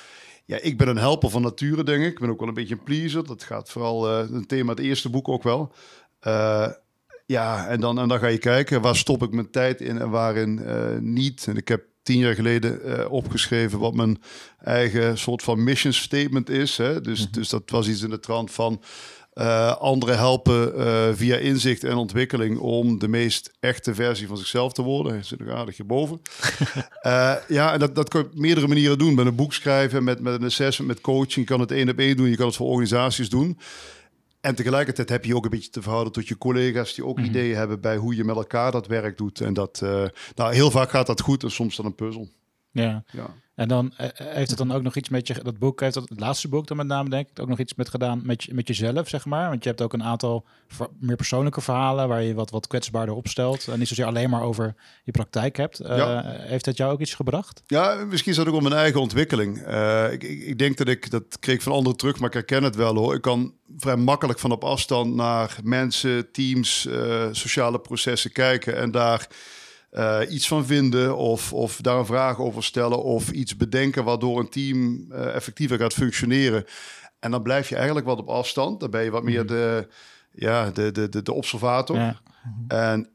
Ja, 0.49 0.59
ik 0.61 0.77
ben 0.77 0.87
een 0.87 0.97
helper 0.97 1.29
van 1.29 1.41
nature, 1.41 1.83
denk 1.83 2.03
ik. 2.03 2.11
Ik 2.11 2.19
ben 2.19 2.29
ook 2.29 2.39
wel 2.39 2.47
een 2.47 2.53
beetje 2.53 2.73
een 2.73 2.83
pleaser. 2.83 3.25
Dat 3.25 3.43
gaat 3.43 3.69
vooral 3.69 4.21
uh, 4.21 4.29
een 4.29 4.45
thema 4.45 4.69
het 4.69 4.79
eerste 4.79 5.09
boek 5.09 5.27
ook 5.27 5.43
wel. 5.43 5.73
Uh, 6.27 6.67
ja, 7.25 7.67
en 7.67 7.79
dan, 7.79 7.99
en 7.99 8.07
dan 8.07 8.19
ga 8.19 8.27
je 8.27 8.37
kijken, 8.37 8.81
waar 8.81 8.95
stop 8.95 9.23
ik 9.23 9.31
mijn 9.31 9.51
tijd 9.51 9.81
in 9.81 9.99
en 9.99 10.09
waarin 10.09 10.59
uh, 10.63 10.97
niet. 10.99 11.47
En 11.47 11.57
ik 11.57 11.67
heb 11.67 11.83
tien 12.01 12.17
jaar 12.17 12.35
geleden 12.35 13.09
opgeschreven 13.09 13.79
wat 13.79 13.93
mijn 13.93 14.21
eigen 14.59 15.17
soort 15.17 15.43
van 15.43 15.63
mission 15.63 15.93
statement 15.93 16.49
is. 16.49 16.77
Hè? 16.77 17.01
Dus, 17.01 17.19
mm 17.19 17.23
-hmm. 17.23 17.33
dus 17.33 17.49
dat 17.49 17.69
was 17.69 17.87
iets 17.87 18.01
in 18.01 18.09
de 18.09 18.19
trant 18.19 18.51
van... 18.51 18.81
Uh, 19.39 19.75
anderen 19.75 20.17
helpen 20.17 20.79
uh, 20.79 21.09
via 21.13 21.37
inzicht 21.37 21.83
en 21.83 21.95
ontwikkeling 21.95 22.57
om 22.57 22.99
de 22.99 23.07
meest 23.07 23.51
echte 23.59 23.95
versie 23.95 24.27
van 24.27 24.37
zichzelf 24.37 24.73
te 24.73 24.81
worden. 24.81 25.13
Hij 25.13 25.23
zit 25.23 25.39
nog 25.39 25.55
aardig 25.55 25.77
hierboven. 25.77 26.21
uh, 27.05 27.35
ja, 27.47 27.73
en 27.73 27.79
dat, 27.79 27.95
dat 27.95 28.09
kan 28.09 28.21
je 28.21 28.27
op 28.27 28.35
meerdere 28.35 28.67
manieren 28.67 28.97
doen. 28.97 29.15
Met 29.15 29.25
een 29.25 29.35
boek 29.35 29.53
schrijven, 29.53 30.03
met, 30.03 30.19
met 30.19 30.33
een 30.33 30.45
assessment, 30.45 30.89
met 30.91 31.01
coaching. 31.01 31.35
Je 31.35 31.43
kan 31.43 31.59
het 31.59 31.71
één 31.71 31.89
op 31.89 31.97
één 31.97 32.17
doen, 32.17 32.29
je 32.29 32.35
kan 32.35 32.47
het 32.47 32.55
voor 32.55 32.67
organisaties 32.67 33.29
doen. 33.29 33.59
En 34.41 34.55
tegelijkertijd 34.55 35.09
heb 35.09 35.25
je 35.25 35.35
ook 35.35 35.43
een 35.43 35.49
beetje 35.49 35.69
te 35.69 35.81
verhouden 35.81 36.13
tot 36.13 36.27
je 36.27 36.37
collega's 36.37 36.93
die 36.93 37.05
ook 37.05 37.17
mm 37.17 37.23
-hmm. 37.23 37.31
ideeën 37.31 37.55
hebben 37.55 37.81
bij 37.81 37.97
hoe 37.97 38.15
je 38.15 38.23
met 38.23 38.35
elkaar 38.35 38.71
dat 38.71 38.87
werk 38.87 39.17
doet. 39.17 39.41
En 39.41 39.53
dat, 39.53 39.81
nou, 40.35 40.53
heel 40.53 40.71
vaak 40.71 40.89
gaat 40.89 41.07
dat 41.07 41.21
goed 41.21 41.43
en 41.43 41.51
soms 41.51 41.75
dan 41.75 41.85
een 41.85 41.95
puzzel. 41.95 42.29
Ja. 42.71 43.03
ja. 43.11 43.29
En 43.59 43.67
dan 43.67 43.93
uh, 44.01 44.07
heeft 44.13 44.49
het 44.49 44.57
dan 44.57 44.71
ook 44.71 44.81
nog 44.81 44.95
iets 44.95 45.09
met 45.09 45.27
je, 45.27 45.33
dat 45.43 45.59
boek, 45.59 45.79
heeft 45.79 45.93
dat, 45.93 46.09
het 46.09 46.19
laatste 46.19 46.47
boek 46.47 46.67
dan 46.67 46.77
met 46.77 46.87
name 46.87 47.09
denk 47.09 47.29
ik, 47.29 47.39
ook 47.39 47.47
nog 47.47 47.59
iets 47.59 47.75
met 47.75 47.89
gedaan 47.89 48.21
met, 48.23 48.43
je, 48.43 48.53
met 48.53 48.67
jezelf, 48.67 49.09
zeg 49.09 49.25
maar. 49.25 49.49
Want 49.49 49.63
je 49.63 49.69
hebt 49.69 49.81
ook 49.81 49.93
een 49.93 50.03
aantal 50.03 50.45
meer 50.99 51.15
persoonlijke 51.15 51.61
verhalen 51.61 52.07
waar 52.07 52.23
je 52.23 52.33
wat, 52.33 52.49
wat 52.49 52.67
kwetsbaarder 52.67 53.15
opstelt. 53.15 53.67
En 53.67 53.79
niet 53.79 53.87
zozeer 53.87 54.05
alleen 54.05 54.29
maar 54.29 54.41
over 54.41 54.75
je 55.03 55.11
praktijk 55.11 55.57
hebt. 55.57 55.81
Uh, 55.81 55.97
ja. 55.97 56.23
Heeft 56.25 56.65
dat 56.65 56.77
jou 56.77 56.91
ook 56.91 56.99
iets 56.99 57.13
gebracht? 57.13 57.63
Ja, 57.67 58.05
misschien 58.09 58.31
is 58.31 58.37
dat 58.37 58.47
ook 58.47 58.53
om 58.53 58.63
mijn 58.63 58.75
eigen 58.75 59.01
ontwikkeling. 59.01 59.67
Uh, 59.67 60.11
ik, 60.11 60.23
ik, 60.23 60.41
ik, 60.41 60.57
denk 60.57 60.77
dat 60.77 60.87
ik, 60.87 61.11
dat 61.11 61.39
kreeg 61.39 61.55
ik 61.55 61.61
van 61.61 61.73
anderen 61.73 61.97
terug, 61.97 62.19
maar 62.19 62.27
ik 62.27 62.33
herken 62.33 62.63
het 62.63 62.75
wel 62.75 62.95
hoor. 62.95 63.15
Ik 63.15 63.21
kan 63.21 63.53
vrij 63.77 63.95
makkelijk 63.95 64.39
van 64.39 64.51
op 64.51 64.63
afstand 64.63 65.15
naar 65.15 65.57
mensen, 65.63 66.31
teams, 66.31 66.87
sociale 67.31 67.79
processen 67.79 68.31
kijken 68.31 68.77
en 68.77 68.91
daar 68.91 69.27
uh, 69.91 70.19
iets 70.29 70.47
van 70.47 70.65
vinden 70.65 71.17
of, 71.17 71.53
of 71.53 71.81
daar 71.81 71.97
een 71.97 72.05
vraag 72.05 72.39
over 72.39 72.63
stellen 72.63 73.03
of 73.03 73.31
iets 73.31 73.55
bedenken 73.55 74.03
waardoor 74.03 74.39
een 74.39 74.49
team 74.49 75.05
uh, 75.11 75.35
effectiever 75.35 75.77
gaat 75.77 75.93
functioneren. 75.93 76.65
En 77.19 77.31
dan 77.31 77.43
blijf 77.43 77.69
je 77.69 77.75
eigenlijk 77.75 78.05
wat 78.05 78.19
op 78.19 78.29
afstand. 78.29 78.79
Dan 78.79 78.91
ben 78.91 79.03
je 79.03 79.11
wat 79.11 79.23
meer 79.23 79.45
de, 79.45 79.87
ja, 80.31 80.69
de, 80.69 80.91
de, 80.91 81.09
de, 81.09 81.21
de 81.21 81.33
observator. 81.33 81.97
Ja. 81.97 82.19
En 82.67 83.09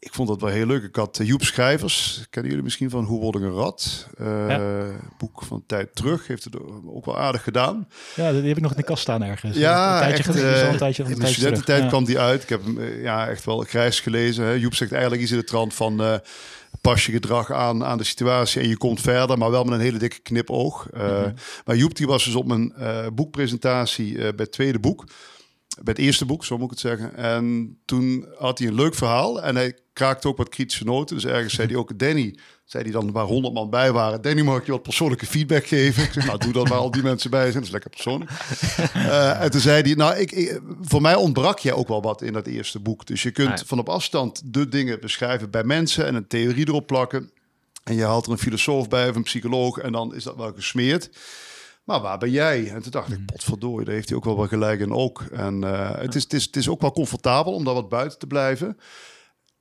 ik 0.00 0.14
vond 0.14 0.28
dat 0.28 0.40
wel 0.40 0.50
heel 0.50 0.66
leuk. 0.66 0.82
Ik 0.82 0.96
had 0.96 1.18
uh, 1.18 1.26
Joep 1.26 1.42
Schrijvers, 1.42 2.26
kennen 2.30 2.50
jullie 2.50 2.64
misschien 2.64 2.90
van 2.90 3.04
Hoe 3.04 3.20
word 3.20 3.36
ik 3.36 3.42
een 3.42 3.52
rat? 3.52 4.06
Uh, 4.20 4.48
ja. 4.48 4.86
Boek 5.18 5.42
van 5.42 5.62
tijd 5.66 5.94
terug, 5.94 6.26
heeft 6.26 6.44
het 6.44 6.56
ook 6.86 7.04
wel 7.04 7.18
aardig 7.18 7.42
gedaan. 7.42 7.88
Ja, 8.16 8.32
die 8.32 8.42
heb 8.42 8.56
ik 8.56 8.62
nog 8.62 8.70
in 8.70 8.76
de 8.76 8.82
kast 8.82 9.02
staan 9.02 9.22
ergens. 9.22 9.56
Ja, 9.56 9.94
een 9.94 10.00
tijdje, 10.00 10.32
echt, 10.32 10.36
uh, 10.36 10.70
een 10.70 10.76
tijdje, 10.76 11.04
in 11.04 11.18
de 11.18 11.26
studententijd 11.26 11.82
ja. 11.82 11.88
kwam 11.88 12.04
die 12.04 12.18
uit. 12.18 12.42
Ik 12.42 12.48
heb 12.48 12.64
hem 12.64 12.82
ja, 13.02 13.28
echt 13.28 13.44
wel 13.44 13.58
grijs 13.60 14.00
gelezen. 14.00 14.44
Hè. 14.44 14.52
Joep 14.52 14.74
zegt 14.74 14.92
eigenlijk 14.92 15.22
iets 15.22 15.32
in 15.32 15.38
de 15.38 15.44
trant 15.44 15.74
van... 15.74 16.20
pas 16.80 17.06
je 17.06 17.12
gedrag 17.12 17.52
aan 17.52 17.84
aan 17.84 17.98
de 17.98 18.04
situatie 18.04 18.60
en 18.60 18.68
je 18.68 18.76
komt 18.76 19.00
verder, 19.00 19.38
maar 19.38 19.50
wel 19.50 19.64
met 19.64 19.74
een 19.74 19.80
hele 19.80 19.98
dikke 19.98 20.20
knipoog. 20.20 20.88
Mm 20.92 21.00
-hmm. 21.00 21.34
Maar 21.64 21.76
Joep 21.76 21.96
die 21.96 22.06
was 22.06 22.24
dus 22.24 22.34
op 22.34 22.46
mijn 22.46 22.72
boekpresentatie 23.14 24.14
bij 24.14 24.32
het 24.36 24.52
tweede 24.52 24.78
boek. 24.78 25.04
Bij 25.74 25.94
het 25.94 25.98
eerste 25.98 26.24
boek, 26.24 26.44
zo 26.44 26.56
moet 26.56 26.64
ik 26.64 26.70
het 26.70 26.80
zeggen. 26.80 27.16
En 27.16 27.76
toen 27.84 28.26
had 28.38 28.58
hij 28.58 28.68
een 28.68 28.74
leuk 28.74 28.94
verhaal 28.94 29.42
en 29.42 29.56
hij 29.56 29.78
kraakte 29.92 30.28
ook 30.28 30.36
wat 30.36 30.48
kritische 30.48 30.84
noten. 30.84 31.16
Dus 31.16 31.24
ergens 31.24 31.54
zei 31.54 31.68
hij 31.68 31.76
ook, 31.76 31.98
Danny, 31.98 32.38
zei 32.64 32.82
hij 32.82 32.92
dan 32.92 33.12
waar 33.12 33.24
honderd 33.24 33.54
man 33.54 33.70
bij 33.70 33.92
waren. 33.92 34.22
Danny, 34.22 34.42
mag 34.42 34.58
ik 34.58 34.66
je 34.66 34.72
wat 34.72 34.82
persoonlijke 34.82 35.26
feedback 35.26 35.66
geven? 35.66 36.02
Ik 36.02 36.12
zeg, 36.12 36.26
nou, 36.26 36.38
doe 36.38 36.52
dat 36.52 36.68
waar 36.68 36.78
al 36.78 36.90
die 36.90 37.02
mensen 37.02 37.30
bij 37.30 37.42
zijn. 37.42 37.54
Dat 37.54 37.62
is 37.62 37.70
lekker 37.70 37.90
persoonlijk. 37.90 38.30
Uh, 38.96 39.40
en 39.42 39.50
toen 39.50 39.60
zei 39.60 39.82
hij, 39.82 39.94
nou, 39.94 40.16
ik, 40.16 40.32
ik, 40.32 40.60
voor 40.80 41.00
mij 41.00 41.14
ontbrak 41.14 41.58
jij 41.58 41.72
ook 41.72 41.88
wel 41.88 42.02
wat 42.02 42.22
in 42.22 42.32
dat 42.32 42.46
eerste 42.46 42.80
boek. 42.80 43.06
Dus 43.06 43.22
je 43.22 43.30
kunt 43.30 43.62
van 43.66 43.78
op 43.78 43.88
afstand 43.88 44.42
de 44.44 44.68
dingen 44.68 45.00
beschrijven 45.00 45.50
bij 45.50 45.64
mensen 45.64 46.06
en 46.06 46.14
een 46.14 46.26
theorie 46.26 46.68
erop 46.68 46.86
plakken. 46.86 47.30
En 47.84 47.94
je 47.94 48.04
haalt 48.04 48.26
er 48.26 48.32
een 48.32 48.38
filosoof 48.38 48.88
bij 48.88 49.08
of 49.08 49.16
een 49.16 49.22
psycholoog 49.22 49.78
en 49.78 49.92
dan 49.92 50.14
is 50.14 50.24
dat 50.24 50.36
wel 50.36 50.52
gesmeerd. 50.52 51.10
Maar 51.90 52.00
waar 52.00 52.18
ben 52.18 52.30
jij? 52.30 52.70
En 52.70 52.82
toen 52.82 52.90
dacht 52.90 53.08
ik, 53.08 53.16
hmm. 53.16 53.24
potverdorie, 53.24 53.84
daar 53.84 53.94
heeft 53.94 54.08
hij 54.08 54.18
ook 54.18 54.24
wel 54.24 54.36
wat 54.36 54.48
gelijk 54.48 54.80
in 54.80 54.92
ook. 54.92 55.20
En 55.32 55.64
uh, 55.64 55.90
het, 55.94 56.14
is, 56.14 56.22
het, 56.22 56.32
is, 56.32 56.44
het 56.44 56.56
is 56.56 56.68
ook 56.68 56.80
wel 56.80 56.92
comfortabel 56.92 57.52
om 57.52 57.64
daar 57.64 57.74
wat 57.74 57.88
buiten 57.88 58.18
te 58.18 58.26
blijven. 58.26 58.76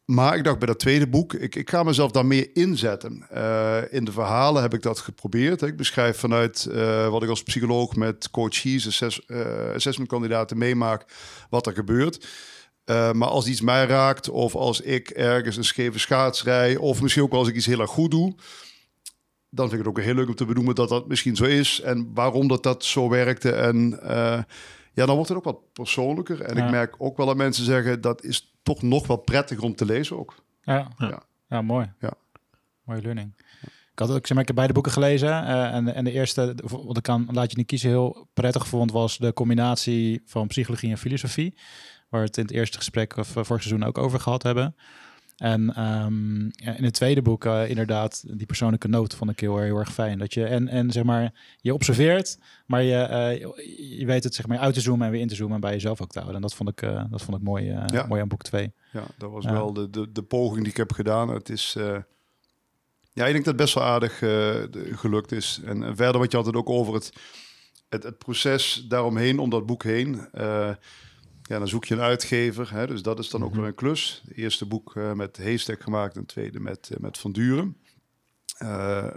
Maar 0.05 0.37
ik 0.37 0.43
dacht 0.43 0.57
bij 0.57 0.67
dat 0.67 0.79
tweede 0.79 1.07
boek, 1.07 1.33
ik, 1.33 1.55
ik 1.55 1.69
ga 1.69 1.83
mezelf 1.83 2.11
daar 2.11 2.25
meer 2.25 2.49
inzetten. 2.53 3.27
Uh, 3.33 3.77
in 3.89 4.05
de 4.05 4.11
verhalen 4.11 4.61
heb 4.61 4.73
ik 4.73 4.81
dat 4.81 4.99
geprobeerd. 4.99 5.61
Ik 5.61 5.77
beschrijf 5.77 6.17
vanuit 6.17 6.67
uh, 6.71 7.07
wat 7.09 7.23
ik 7.23 7.29
als 7.29 7.43
psycholoog 7.43 7.95
met 7.95 8.31
coaches, 8.31 8.87
assess, 8.87 9.29
assessmentkandidaten 9.75 10.57
meemaak, 10.57 11.05
wat 11.49 11.67
er 11.67 11.73
gebeurt. 11.73 12.27
maar 12.85 13.27
als 13.27 13.47
iets 13.47 13.61
mij 13.61 13.85
raakt, 13.85 14.29
of 14.29 14.55
als 14.55 14.81
ik 14.81 15.09
ergens 15.09 15.57
een 15.57 15.63
scheve 15.63 15.99
schaats 15.99 16.43
rij, 16.43 16.77
of 16.77 17.01
misschien 17.01 17.23
ook 17.23 17.33
als 17.33 17.47
ik 17.47 17.55
iets 17.55 17.65
heel 17.65 17.79
erg 17.79 17.89
goed 17.89 18.11
doe, 18.11 18.35
dan 19.49 19.69
vind 19.69 19.79
ik 19.79 19.87
het 19.87 19.97
ook 19.97 20.03
heel 20.03 20.15
leuk 20.15 20.27
om 20.27 20.35
te 20.35 20.45
benoemen 20.45 20.75
dat 20.75 20.89
dat 20.89 21.07
misschien 21.07 21.35
zo 21.35 21.43
is 21.43 21.81
en 21.81 22.11
waarom 22.13 22.47
dat, 22.47 22.63
dat 22.63 22.83
zo 22.83 23.09
werkte. 23.09 23.51
En 23.51 23.99
uh, 24.03 24.41
ja, 24.93 25.05
dan 25.05 25.15
wordt 25.15 25.29
het 25.29 25.37
ook 25.37 25.43
wat 25.43 25.73
persoonlijker. 25.73 26.41
En 26.41 26.57
ik 26.57 26.69
merk 26.69 26.95
ook 26.97 27.17
wel 27.17 27.25
dat 27.25 27.37
mensen 27.37 27.65
zeggen 27.65 28.01
dat 28.01 28.23
is 28.23 28.53
toch 28.63 28.81
nog 28.81 29.07
wel 29.07 29.17
prettiger 29.17 29.63
om 29.63 29.75
te 29.75 29.85
lezen 29.85 30.19
ook. 30.19 30.35
Ja, 30.61 30.87
ja. 30.97 31.23
ja 31.47 31.61
mooi. 31.61 31.91
Ja. 31.99 32.13
Mooie 32.83 33.01
learning. 33.01 33.33
Ik 33.91 34.07
had 34.07 34.09
ook, 34.09 34.25
zeg 34.25 34.29
maar, 34.29 34.41
ik 34.41 34.47
heb 34.47 34.55
beide 34.55 34.73
boeken 34.73 34.91
gelezen. 34.91 35.29
Uh, 35.29 35.73
en, 35.73 35.93
en 35.93 36.03
de 36.03 36.11
eerste, 36.11 36.55
wat 36.63 36.97
ik 36.97 37.03
kan 37.03 37.27
laat 37.31 37.51
je 37.51 37.57
niet 37.57 37.65
kiezen, 37.65 37.89
heel 37.89 38.27
prettig 38.33 38.67
vond, 38.67 38.91
was 38.91 39.17
de 39.17 39.33
combinatie 39.33 40.21
van 40.25 40.47
psychologie 40.47 40.89
en 40.89 40.97
filosofie. 40.97 41.57
Waar 42.09 42.21
we 42.21 42.27
het 42.27 42.37
in 42.37 42.43
het 42.43 42.53
eerste 42.53 42.77
gesprek 42.77 43.17
of 43.17 43.35
uh, 43.35 43.43
vorig 43.43 43.63
seizoen 43.63 43.87
ook 43.87 43.97
over 43.97 44.19
gehad 44.19 44.43
hebben. 44.43 44.75
En 45.39 45.83
um, 45.83 46.51
ja, 46.51 46.75
in 46.75 46.83
het 46.83 46.93
tweede 46.93 47.21
boek, 47.21 47.45
uh, 47.45 47.69
inderdaad, 47.69 48.23
die 48.27 48.45
persoonlijke 48.45 48.87
noot 48.87 49.15
vond 49.15 49.31
ik 49.31 49.39
heel, 49.39 49.57
heel 49.57 49.77
erg 49.77 49.93
fijn. 49.93 50.19
Dat 50.19 50.33
je 50.33 50.45
en, 50.45 50.67
en 50.67 50.91
zeg 50.91 51.03
maar, 51.03 51.33
je 51.57 51.73
observeert, 51.73 52.37
maar 52.65 52.83
je, 52.83 53.07
uh, 53.09 53.99
je 53.99 54.05
weet 54.05 54.23
het 54.23 54.35
zeg 54.35 54.47
maar 54.47 54.57
uit 54.57 54.73
te 54.73 54.81
zoomen 54.81 55.05
en 55.05 55.11
weer 55.11 55.21
in 55.21 55.27
te 55.27 55.35
zoomen 55.35 55.55
en 55.55 55.61
bij 55.61 55.71
jezelf 55.71 56.01
ook 56.01 56.11
te 56.11 56.19
houden. 56.19 56.35
En 56.35 56.41
dat 56.47 56.55
vond 56.55 56.69
ik, 56.69 56.81
uh, 56.81 57.03
dat 57.09 57.21
vond 57.21 57.37
ik 57.37 57.43
mooi, 57.43 57.65
ja. 57.65 58.05
mooi 58.07 58.21
aan 58.21 58.27
boek 58.27 58.43
2. 58.43 58.73
Ja, 58.91 59.03
dat 59.17 59.31
was 59.31 59.45
wel 59.45 59.73
de, 59.73 59.89
de, 59.89 60.11
de 60.11 60.23
poging 60.23 60.61
die 60.61 60.71
ik 60.71 60.77
heb 60.77 60.91
gedaan. 60.91 61.29
Het 61.29 61.49
is, 61.49 61.75
ja, 63.13 63.25
ik 63.25 63.33
denk 63.33 63.45
dat 63.45 63.45
het 63.45 63.55
best 63.55 63.73
wel 63.73 63.83
aardig 63.83 64.17
gelukt 64.99 65.31
is. 65.31 65.61
En, 65.65 65.83
en, 65.83 65.95
verder 65.95 66.21
wat 66.21 66.31
je 66.31 66.37
altijd 66.37 66.55
ook 66.55 66.69
over 66.69 66.93
het, 66.93 67.13
het, 67.89 68.03
het 68.03 68.17
proces 68.17 68.85
daaromheen, 68.87 69.39
om 69.39 69.49
dat 69.49 69.65
boek 69.65 69.83
heen 69.83 70.27
ja, 71.49 71.57
dan 71.57 71.67
zoek 71.67 71.85
je 71.85 71.93
een 71.93 72.01
uitgever. 72.01 72.71
Hè, 72.73 72.87
dus 72.87 73.01
dat 73.01 73.19
is 73.19 73.29
dan 73.29 73.43
ook 73.43 73.49
mhm. 73.49 73.59
weer 73.59 73.67
een 73.67 73.75
klus. 73.75 74.21
Het 74.27 74.37
eerste 74.37 74.65
boek 74.65 74.95
uh, 74.95 75.13
met 75.13 75.37
Heestek 75.37 75.81
gemaakt, 75.81 76.15
en 76.15 76.25
tweede 76.25 76.59
met, 76.59 76.89
uh, 76.91 76.97
met 76.99 77.17
Van 77.17 77.31
Duren. 77.31 77.77
Uh, 78.59 79.07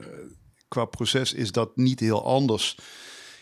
qua 0.68 0.84
proces 0.84 1.32
is 1.32 1.52
dat 1.52 1.76
niet 1.76 2.00
heel 2.00 2.24
anders. 2.24 2.78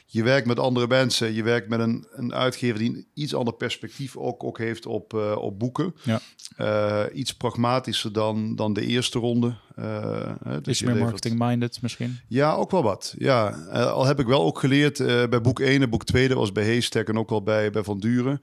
Je 0.07 0.23
werkt 0.23 0.47
met 0.47 0.59
andere 0.59 0.87
mensen. 0.87 1.33
Je 1.33 1.43
werkt 1.43 1.69
met 1.69 1.81
een, 1.81 2.07
een 2.11 2.35
uitgever 2.35 2.79
die 2.79 2.89
een 2.89 3.07
iets 3.15 3.35
ander 3.35 3.55
perspectief 3.55 4.17
ook, 4.17 4.45
ook 4.45 4.59
heeft 4.59 4.87
op, 4.87 5.13
op 5.37 5.59
boeken. 5.59 5.95
Ja. 6.03 7.11
iets 7.11 7.35
pragmatischer 7.35 8.13
dan, 8.13 8.57
dan 8.57 8.73
de 8.73 8.87
eerste 8.87 9.19
ronde. 9.19 9.57
Uh, 9.81 10.57
dus 10.63 10.83
meer 10.83 10.97
marketing-minded 10.97 11.79
misschien? 11.83 12.19
Ja, 12.29 12.53
ook 12.53 12.71
wel 12.71 12.83
wat. 12.83 13.15
Ja, 13.19 13.55
uh, 13.73 13.93
al 13.93 14.07
heb 14.07 14.21
ik 14.21 14.27
wel 14.27 14.43
ook 14.43 14.59
geleerd 14.59 14.99
uh, 14.99 15.07
bij 15.07 15.41
boek 15.41 15.61
1 15.61 15.83
en 15.83 15.91
boek 15.91 16.05
2, 16.05 16.29
dat 16.29 16.37
was 16.37 16.53
bij 16.53 16.65
Heestek 16.65 17.09
en 17.09 17.19
ook 17.19 17.31
al 17.31 17.43
bij, 17.43 17.71
bij 17.71 17.83
Van 17.83 17.99
Duren. 17.99 18.41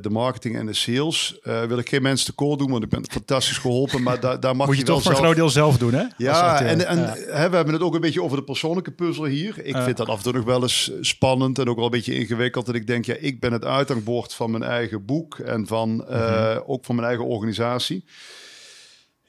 de 0.00 0.10
marketing 0.10 0.56
en 0.56 0.66
de 0.66 0.72
sales 0.72 1.38
wil 1.42 1.78
ik 1.78 1.88
geen 1.88 2.02
mensen 2.02 2.26
te 2.26 2.32
kool 2.32 2.56
doen, 2.56 2.70
want 2.70 2.82
ik 2.82 2.88
ben 2.88 3.10
fantastisch 3.10 3.58
geholpen. 3.58 4.02
Maar 4.02 4.20
daar 4.20 4.40
daar 4.40 4.56
mag 4.56 4.66
Moet 4.66 4.76
je, 4.76 4.80
je 4.80 4.88
toch 4.88 5.02
voor 5.02 5.10
een 5.10 5.16
groot 5.16 5.36
deel 5.36 5.48
zelf 5.48 5.78
doen, 5.78 5.92
hè? 5.92 6.04
Ja, 6.16 6.60
en, 6.60 6.86
en 6.86 6.98
ja. 6.98 7.14
Hè, 7.14 7.50
we 7.50 7.56
hebben 7.56 7.74
het 7.74 7.82
ook 7.82 7.94
een 7.94 8.00
beetje 8.00 8.22
over 8.22 8.36
de 8.36 8.44
persoonlijke 8.44 8.90
puzzel 8.90 9.24
hier. 9.24 9.64
Ik 9.64 9.76
vind 9.76 9.96
dat 9.96 10.08
af 10.08 10.16
en 10.16 10.22
toe 10.22 10.32
nog 10.32 10.44
wel 10.44 10.62
eens 10.62 10.92
spannend 11.00 11.58
en 11.58 11.68
ook 11.68 11.76
wel 11.76 11.84
een 11.84 11.90
beetje 11.90 12.14
ingewikkeld. 12.14 12.66
Dat 12.66 12.74
ik 12.74 12.86
denk, 12.86 13.04
ja, 13.04 13.14
ik 13.14 13.40
ben 13.40 13.52
het 13.52 13.64
uithangbord 13.64 14.34
van 14.34 14.50
mijn 14.50 14.62
eigen 14.62 15.04
boek 15.04 15.38
en 15.38 15.66
van 15.66 15.90
mm 15.90 16.04
-hmm. 16.08 16.62
ook 16.66 16.84
van 16.84 16.94
mijn 16.94 17.06
eigen 17.06 17.26
organisatie 17.26 18.04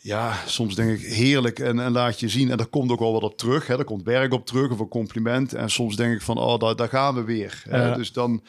ja, 0.01 0.43
soms 0.45 0.75
denk 0.75 0.99
ik 0.99 1.05
heerlijk 1.05 1.59
en, 1.59 1.79
en 1.79 1.91
laat 1.91 2.19
je 2.19 2.29
zien. 2.29 2.51
En 2.51 2.57
daar 2.57 2.67
komt 2.67 2.91
ook 2.91 2.99
wel 2.99 3.11
wat 3.11 3.23
op 3.23 3.37
terug. 3.37 3.67
Hè. 3.67 3.75
Daar 3.75 3.85
komt 3.85 4.03
werk 4.03 4.33
op 4.33 4.45
terug 4.45 4.71
of 4.71 4.79
een 4.79 4.87
compliment. 4.87 5.53
En 5.53 5.69
soms 5.69 5.95
denk 5.95 6.13
ik 6.13 6.21
van, 6.21 6.37
oh, 6.37 6.59
daar, 6.59 6.75
daar 6.75 6.89
gaan 6.89 7.15
we 7.15 7.23
weer. 7.23 7.63
Ja. 7.69 7.95
Dus 7.95 8.11
dan, 8.11 8.43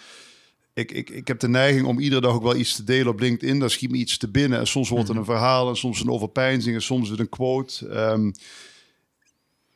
ik, 0.75 0.93
ik, 0.93 1.11
ik 1.11 1.29
heb 1.29 1.41
de 1.41 1.49
neiging 1.49 1.87
om 1.87 1.99
iedere 1.99 2.21
dag 2.21 2.33
ook 2.33 2.43
wel 2.43 2.57
iets 2.57 2.77
te 2.77 2.85
delen 2.85 3.13
op 3.13 3.21
LinkedIn. 3.21 3.59
Daar 3.59 3.71
schiet 3.71 3.91
me 3.91 3.97
iets 3.97 4.17
te 4.17 4.31
binnen. 4.31 4.59
En 4.59 4.67
soms 4.67 4.89
wordt 4.89 5.09
het 5.09 5.17
een 5.17 5.23
mhm. 5.23 5.33
verhaal 5.33 5.69
en 5.69 5.77
soms 5.77 6.01
een 6.01 6.11
overpeinzing 6.11 6.75
en 6.75 6.83
soms 6.83 7.11
een 7.11 7.29
quote. 7.29 7.89
Um, 7.89 8.33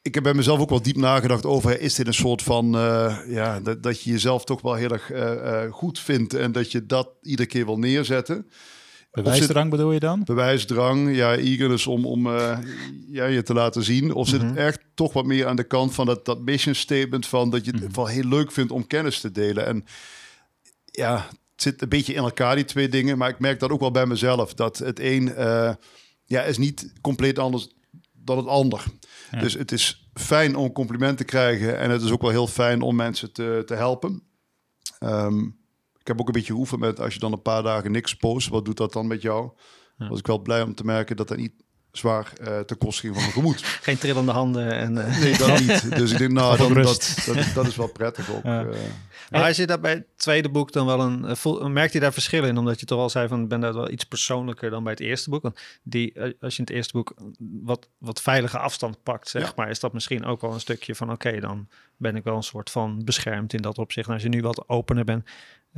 ik 0.07 0.15
heb 0.15 0.23
bij 0.23 0.35
mezelf 0.35 0.61
ook 0.61 0.71
wel 0.71 0.83
diep 0.83 0.97
nagedacht 0.97 1.47
over, 1.47 1.81
is 1.81 1.95
dit 1.95 2.07
een 2.07 2.15
soort 2.15 2.43
van, 2.43 2.77
uh, 2.77 3.19
ja, 3.29 3.61
dat, 3.61 3.83
dat 3.83 4.03
je 4.03 4.11
jezelf 4.11 4.45
toch 4.45 4.61
wel 4.61 4.75
heel 4.75 4.91
erg 4.91 5.13
uh, 5.13 5.19
uh, 5.19 5.73
goed 5.73 5.99
vindt 5.99 6.35
en 6.35 6.53
dat 6.53 6.73
je 6.73 6.87
dat 6.87 7.09
iedere 7.23 7.49
keer 7.49 7.65
wil 7.65 7.79
neerzetten. 7.79 8.47
Bewijsdrang 9.23 9.71
bedoel 9.71 9.93
je 9.93 10.01
dan? 10.01 10.25
Bewijsdrang, 10.25 11.17
ja, 11.17 11.37
eagerness 11.37 11.87
om, 11.87 12.07
om 12.07 12.27
uh, 12.27 12.59
ja, 13.11 13.25
je 13.25 13.43
te 13.43 13.55
laten 13.55 13.83
zien. 13.83 14.13
Of 14.13 14.29
zit 14.29 14.41
het 14.41 14.51
mhm. 14.51 14.59
echt 14.59 14.81
toch 14.95 15.13
wat 15.13 15.25
meer 15.25 15.47
aan 15.47 15.57
de 15.57 15.65
kant 15.65 15.95
van 15.95 16.07
dat, 16.07 16.25
dat 16.25 16.41
mission 16.41 16.75
statement 16.75 17.27
van 17.27 17.51
dat 17.51 17.65
je 17.65 17.71
het 17.71 17.81
mm 17.81 17.95
wel 17.95 18.07
heel 18.07 18.25
leuk 18.25 18.53
vindt 18.53 18.73
om 18.73 18.87
kennis 18.87 19.21
te 19.21 19.31
delen. 19.31 19.67
En 19.67 19.85
ja, 20.85 21.15
het 21.53 21.63
zit 21.63 21.83
een 21.83 21.89
beetje 21.89 22.15
in 22.15 22.23
elkaar, 22.23 22.55
die 22.55 22.65
twee 22.65 22.89
dingen. 22.89 23.19
Maar 23.19 23.29
ik 23.29 23.39
merk 23.39 23.61
dat 23.61 23.71
ook 23.71 23.81
wel 23.81 23.91
bij 23.91 24.07
mezelf. 24.07 24.55
Dat 24.55 24.79
het 24.79 25.01
een 25.01 25.23
uh, 25.39 25.73
ja, 26.25 26.43
is 26.43 26.59
niet 26.59 26.93
compleet 27.01 27.39
anders 27.39 27.69
dan 28.13 28.37
het 28.37 28.47
ander. 28.47 28.85
Dus 29.41 29.55
het 29.55 29.73
is 29.73 30.09
fijn 30.15 30.57
om 30.57 30.73
complimenten 30.73 31.17
te 31.17 31.25
krijgen. 31.25 31.79
En 31.79 31.91
het 31.91 32.03
is 32.03 32.11
ook 32.11 32.23
wel 32.23 32.31
heel 32.31 32.47
fijn 32.47 32.81
om 32.81 32.97
mensen 32.97 33.33
te, 33.33 33.63
te 33.67 33.75
helpen. 33.75 34.23
Um, 35.01 35.57
ik 36.07 36.13
heb 36.13 36.21
ook 36.21 36.27
een 36.27 36.41
beetje 36.41 36.53
geoefend 36.53 36.81
met 36.81 37.01
als 37.01 37.15
je 37.15 37.21
dan 37.21 37.33
een 37.33 37.43
paar 37.43 37.63
dagen 37.63 37.93
niks 37.93 38.15
post, 38.15 38.49
wat 38.49 38.65
doet 38.65 38.77
dat 38.77 38.93
dan 38.93 39.07
met 39.07 39.23
jou? 39.23 39.51
Ja. 39.99 40.09
Was 40.09 40.19
ik 40.19 40.27
wel 40.27 40.39
blij 40.39 40.63
om 40.63 40.75
te 40.75 40.85
merken 40.85 41.17
dat 41.17 41.29
dat 41.29 41.37
niet 41.37 41.53
zwaar 41.93 42.33
uh, 42.41 42.59
ten 42.59 42.79
koste 42.79 43.01
ging 43.01 43.15
van 43.15 43.23
mijn 43.23 43.35
gemoed. 43.35 43.65
Geen 43.87 43.99
trillende 43.99 44.33
handen 44.33 44.73
en... 44.73 44.97
Uh... 44.97 45.21
Nee, 45.21 45.37
dat 45.37 45.61
niet. 45.61 45.97
Dus 45.97 46.13
ik 46.13 46.19
denk, 46.19 46.31
nou, 46.31 46.57
dan, 46.57 46.75
dat, 46.75 47.23
dat, 47.27 47.55
dat, 47.55 47.67
is 47.67 47.77
wel 47.77 47.89
prettig 47.89 48.31
ook. 48.31 48.43
Ja. 48.43 48.65
Uh, 48.65 48.75
maar 49.31 49.45
als 49.45 49.57
je 49.57 49.67
dat 49.67 49.81
bij 49.81 49.93
het 49.93 50.07
tweede 50.17 50.49
boek 50.49 50.73
dan 50.73 50.87
wel 50.87 51.01
een... 51.01 51.37
Voel, 51.37 51.69
merkt 51.69 51.93
je 51.93 52.01
daar 52.01 52.13
verschillen 52.13 52.49
in? 52.49 52.59
Omdat 52.59 52.81
je 52.81 52.87
toch 52.87 52.99
al 52.99 53.11
zei 53.11 53.29
van, 53.29 53.49
ben 53.49 53.61
dat 53.61 53.75
wel 53.75 53.91
iets 53.91 54.05
persoonlijker 54.05 54.71
dan 54.71 54.83
bij 54.83 54.93
het 54.93 55.03
eerste 55.03 55.31
boek. 55.31 55.43
Want 55.43 55.61
die, 55.83 56.21
als 56.21 56.57
je 56.57 56.59
in 56.59 56.65
het 56.65 56.71
eerste 56.71 56.93
boek 56.93 57.15
wat, 57.63 57.89
wat 57.99 58.21
veilige 58.21 58.59
afstand 58.59 59.03
pakt, 59.03 59.29
zeg 59.29 59.43
ja. 59.43 59.53
maar, 59.57 59.71
is 59.71 59.81
dat 59.81 59.93
misschien 59.93 60.25
ook 60.25 60.41
wel 60.41 60.53
een 60.53 60.61
stukje 60.61 60.95
van, 60.95 61.11
oké, 61.11 61.27
okay, 61.29 61.41
dan 61.41 61.69
ben 61.97 62.17
ik 62.17 62.25
wel 62.25 62.37
een 62.37 62.43
soort 62.43 62.71
van 62.71 63.05
beschermd 63.05 63.53
in 63.53 63.63
dat 63.63 63.79
opzicht. 63.79 64.09
En 64.09 64.15
als 64.15 64.23
je 64.23 64.29
nu 64.29 64.43
wat 64.43 64.69
opener 64.69 65.05
bent, 65.05 65.29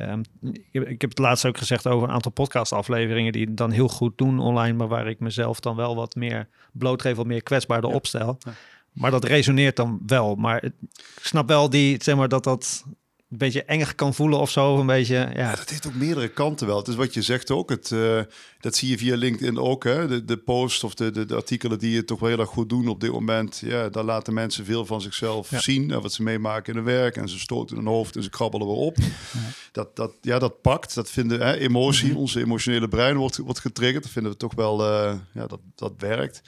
Um, 0.00 0.22
ik, 0.70 1.00
heb 1.00 1.10
het 1.10 1.18
laatst 1.18 1.46
ook 1.46 1.58
gezegd 1.58 1.86
over 1.86 2.08
een 2.08 2.14
aantal 2.14 2.32
podcastafleveringen 2.32 3.32
die 3.32 3.54
dan 3.54 3.70
heel 3.70 3.88
goed 3.88 4.18
doen 4.18 4.38
online, 4.38 4.76
maar 4.76 4.88
waar 4.88 5.08
ik 5.08 5.20
mezelf 5.20 5.60
dan 5.60 5.76
wel 5.76 5.96
wat 5.96 6.14
meer 6.14 6.48
blootgeef, 6.72 7.16
wat 7.16 7.26
meer 7.26 7.42
kwetsbaarder 7.42 7.90
ja. 7.90 7.96
opstel. 7.96 8.36
Ja. 8.38 8.52
Maar 8.92 9.10
dat 9.10 9.24
resoneert 9.24 9.76
dan 9.76 10.00
wel. 10.06 10.34
Maar 10.34 10.64
ik 10.64 10.72
snap 11.20 11.48
wel 11.48 11.70
die, 11.70 12.02
zeg 12.02 12.16
maar, 12.16 12.28
dat 12.28 12.44
dat 12.44 12.84
een 13.30 13.38
beetje 13.38 13.64
engig 13.64 13.94
kan 13.94 14.14
voelen 14.14 14.38
of 14.38 14.50
zo. 14.50 14.80
Een 14.80 14.86
beetje, 14.86 15.14
ja. 15.14 15.30
ja. 15.34 15.54
dat 15.54 15.70
heeft 15.70 15.86
ook 15.86 15.94
meerdere 15.94 16.28
kanten 16.28 16.66
wel. 16.66 16.76
Het 16.76 16.88
is 16.88 16.94
wat 16.94 17.14
je 17.14 17.22
zegt 17.22 17.50
ook. 17.50 17.70
Het, 17.70 17.90
uh, 17.90 18.20
dat 18.60 18.76
zie 18.76 18.88
je 18.88 18.98
via 18.98 19.16
LinkedIn 19.16 19.58
ook. 19.58 19.84
Hè? 19.84 20.06
De, 20.06 20.24
de 20.24 20.36
post 20.36 20.84
of 20.84 20.94
de, 20.94 21.10
de, 21.10 21.24
de, 21.24 21.34
artikelen 21.34 21.78
die 21.78 21.90
je 21.90 22.04
toch 22.04 22.20
wel 22.20 22.28
heel 22.28 22.38
erg 22.38 22.48
goed 22.48 22.68
doen 22.68 22.88
op 22.88 23.00
dit 23.00 23.12
moment. 23.12 23.58
Ja, 23.64 23.88
daar 23.88 24.04
laten 24.04 24.34
mensen 24.34 24.64
veel 24.64 24.86
van 24.86 25.00
zichzelf 25.00 25.50
ja. 25.50 25.60
zien. 25.60 25.90
En 25.90 26.02
wat 26.02 26.12
ze 26.12 26.22
meemaken 26.22 26.72
in 26.72 26.78
hun 26.78 26.94
werk. 26.94 27.16
En 27.16 27.28
ze 27.28 27.38
stoten 27.38 27.76
hun 27.76 27.86
hoofd 27.86 28.16
en 28.16 28.22
ze 28.22 28.30
krabbelen 28.30 28.66
weer 28.66 28.76
op. 28.76 28.96
Ja. 28.96 29.40
Dat, 29.72 29.96
dat, 29.96 30.12
ja, 30.20 30.38
dat 30.38 30.60
pakt. 30.60 30.94
Dat 30.94 31.10
vinden 31.10 31.40
hè, 31.40 31.56
emotie. 31.56 32.08
-hmm. 32.08 32.18
Onze 32.18 32.40
emotionele 32.40 32.88
brein 32.88 33.16
wordt, 33.16 33.36
wordt 33.36 33.60
getriggerd. 33.60 34.02
Dat 34.02 34.12
vinden 34.12 34.32
we 34.32 34.38
toch 34.38 34.54
wel, 34.54 34.80
uh, 34.80 35.14
ja, 35.32 35.46
dat, 35.46 35.60
dat 35.74 35.92
werkt. 35.98 36.42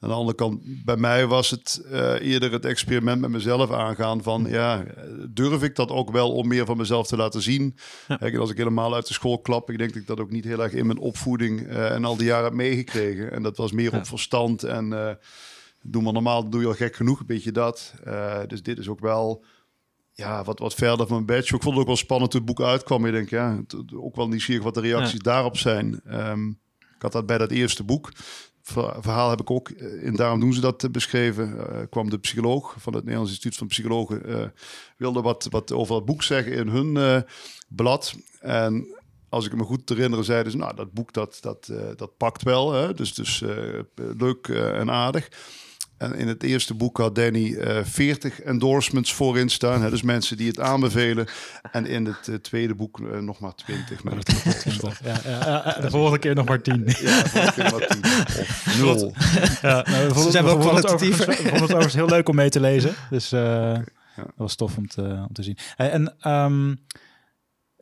Aan 0.00 0.08
de 0.08 0.14
andere 0.14 0.36
kant, 0.36 0.84
bij 0.84 0.96
mij 0.96 1.26
was 1.26 1.50
het 1.50 1.82
uh, 1.84 2.20
eerder 2.20 2.52
het 2.52 2.64
experiment 2.64 3.20
met 3.20 3.30
mezelf 3.30 3.72
aangaan 3.72 4.22
van, 4.22 4.46
ja, 4.48 4.84
durf 5.28 5.62
ik 5.62 5.76
dat 5.76 5.90
ook 5.90 6.10
wel 6.10 6.32
om 6.32 6.48
meer 6.48 6.66
van 6.66 6.76
mezelf 6.76 7.06
te 7.06 7.16
laten 7.16 7.42
zien? 7.42 7.76
Ja. 8.08 8.16
Kijk, 8.16 8.36
als 8.36 8.50
ik 8.50 8.56
helemaal 8.56 8.94
uit 8.94 9.06
de 9.06 9.12
school 9.12 9.38
klap, 9.38 9.70
ik 9.70 9.78
denk 9.78 9.92
dat 9.92 10.00
ik 10.00 10.06
dat 10.06 10.20
ook 10.20 10.30
niet 10.30 10.44
heel 10.44 10.62
erg 10.62 10.72
in 10.72 10.86
mijn 10.86 10.98
opvoeding 10.98 11.60
uh, 11.60 11.90
en 11.90 12.04
al 12.04 12.16
die 12.16 12.26
jaren 12.26 12.44
heb 12.44 12.52
meegekregen. 12.52 13.32
En 13.32 13.42
dat 13.42 13.56
was 13.56 13.72
meer 13.72 13.92
ja. 13.92 13.98
op 13.98 14.06
verstand 14.06 14.62
en 14.62 14.90
uh, 14.90 15.10
doe 15.82 16.02
maar 16.02 16.12
normaal, 16.12 16.48
doe 16.48 16.60
je 16.60 16.66
al 16.66 16.72
gek 16.72 16.96
genoeg, 16.96 17.20
een 17.20 17.26
beetje 17.26 17.52
dat. 17.52 17.94
dus 18.46 18.62
dit 18.62 18.78
is 18.78 18.88
ook 18.88 19.00
wel 19.00 19.44
ja, 20.18 20.44
wat, 20.44 20.58
wat 20.58 20.74
verder 20.74 21.06
van 21.06 21.24
mijn 21.24 21.38
badge. 21.38 21.54
Ik 21.54 21.62
vond 21.62 21.74
het 21.74 21.82
ook 21.82 21.86
wel 21.86 21.96
spannend 21.96 22.30
toen 22.30 22.40
het 22.40 22.54
boek 22.54 22.66
uitkwam. 22.66 23.06
Ik 23.06 23.12
denk, 23.12 23.30
ja, 23.30 23.60
ook 23.94 24.16
wel 24.16 24.28
nieuwsgierig 24.28 24.64
wat 24.64 24.74
de 24.74 24.80
reacties 24.80 25.20
daarop 25.20 25.56
zijn. 25.56 26.00
Ehm, 26.04 26.48
ik 26.98 27.04
had 27.04 27.12
dat 27.12 27.26
bij 27.26 27.38
dat 27.38 27.50
eerste 27.50 27.84
boek. 27.84 28.12
Ver- 28.68 28.96
verhaal 29.00 29.30
heb 29.30 29.40
ik 29.40 29.50
ook, 29.50 29.68
eh, 29.68 30.06
en 30.06 30.16
daarom 30.16 30.40
doen 30.40 30.52
ze 30.52 30.60
dat 30.60 30.84
eh, 30.84 30.90
beschreven. 30.90 31.58
eh, 31.58 31.86
kwam 31.90 32.10
de 32.10 32.18
psycholoog 32.18 32.74
van 32.78 32.92
het 32.92 33.02
Nederlands 33.02 33.30
Instituut 33.30 33.56
van 33.56 33.66
Psychologen. 33.66 34.52
wilde 34.96 35.20
wat, 35.20 35.46
wat 35.50 35.72
over 35.72 35.94
het 35.94 36.04
boek 36.04 36.22
zeggen 36.22 36.52
in 36.52 36.68
hun 36.68 37.24
blad. 37.68 38.14
En 38.40 38.86
als 39.28 39.46
ik 39.46 39.54
me 39.56 39.62
goed 39.64 39.88
herinner, 39.88 40.24
zeiden 40.24 40.52
ze, 40.52 40.58
nou, 40.58 40.74
dat 40.76 40.92
boek 40.92 41.12
dat, 41.12 41.38
dat, 41.40 41.72
dat 41.96 42.16
pakt 42.16 42.42
wel. 42.42 42.72
Hè? 42.72 42.94
Dus, 42.94 43.14
dus 43.14 43.42
leuk 43.94 44.48
en 44.48 44.90
aardig. 44.90 45.28
En 45.98 46.14
in 46.14 46.28
het 46.28 46.42
eerste 46.42 46.74
boek 46.74 46.96
had 46.98 47.14
Danny 47.14 47.54
eh 47.54 47.84
40 47.84 48.42
endorsements 48.42 49.14
voorin 49.14 49.48
staan. 49.48 49.82
Hè? 49.82 49.90
Dus 49.90 50.02
mensen 50.02 50.36
die 50.36 50.48
het 50.48 50.60
aanbevelen. 50.60 51.26
En 51.72 51.86
in 51.86 52.06
het 52.06 52.28
eh, 52.28 52.34
tweede 52.34 52.74
boek 52.74 53.00
eh, 53.00 53.18
nog 53.18 53.40
maar 53.40 53.54
20. 53.54 54.02
Maar 54.02 54.14
dat 54.14 54.98
Ja, 55.04 55.20
ja, 55.24 55.80
de 55.80 55.90
volgende 55.90 56.18
keer 56.18 56.34
nog 56.34 56.46
maar 56.46 56.62
tien. 56.62 56.82
ja, 56.86 57.24
volgende 57.24 57.52
keer 57.52 57.70
maar 57.70 57.86
10 57.86 58.04
of 58.40 58.76
0. 58.78 59.12
Ja, 59.62 59.84
nou, 59.86 60.06
we 60.08 60.14
vonden, 60.14 60.32
zijn 60.32 60.44
we 60.44 60.50
wel 60.50 60.58
kwalitatiever. 60.58 61.28
overigens, 61.28 61.36
we 61.36 61.48
vonden 61.48 61.60
het 61.60 61.62
overigens 61.62 61.94
heel 61.94 62.08
leuk 62.08 62.28
om 62.28 62.34
mee 62.34 62.50
te 62.50 62.60
lezen. 62.60 62.94
Dus 63.10 63.32
eh, 63.32 63.72
dat 64.16 64.26
was 64.36 64.54
tof 64.54 64.76
om 64.76 64.88
te, 64.88 65.02
om 65.02 65.32
te 65.32 65.42
zien. 65.42 65.56
Hey, 65.76 65.90
en 65.90 66.14
ehm, 66.20 66.74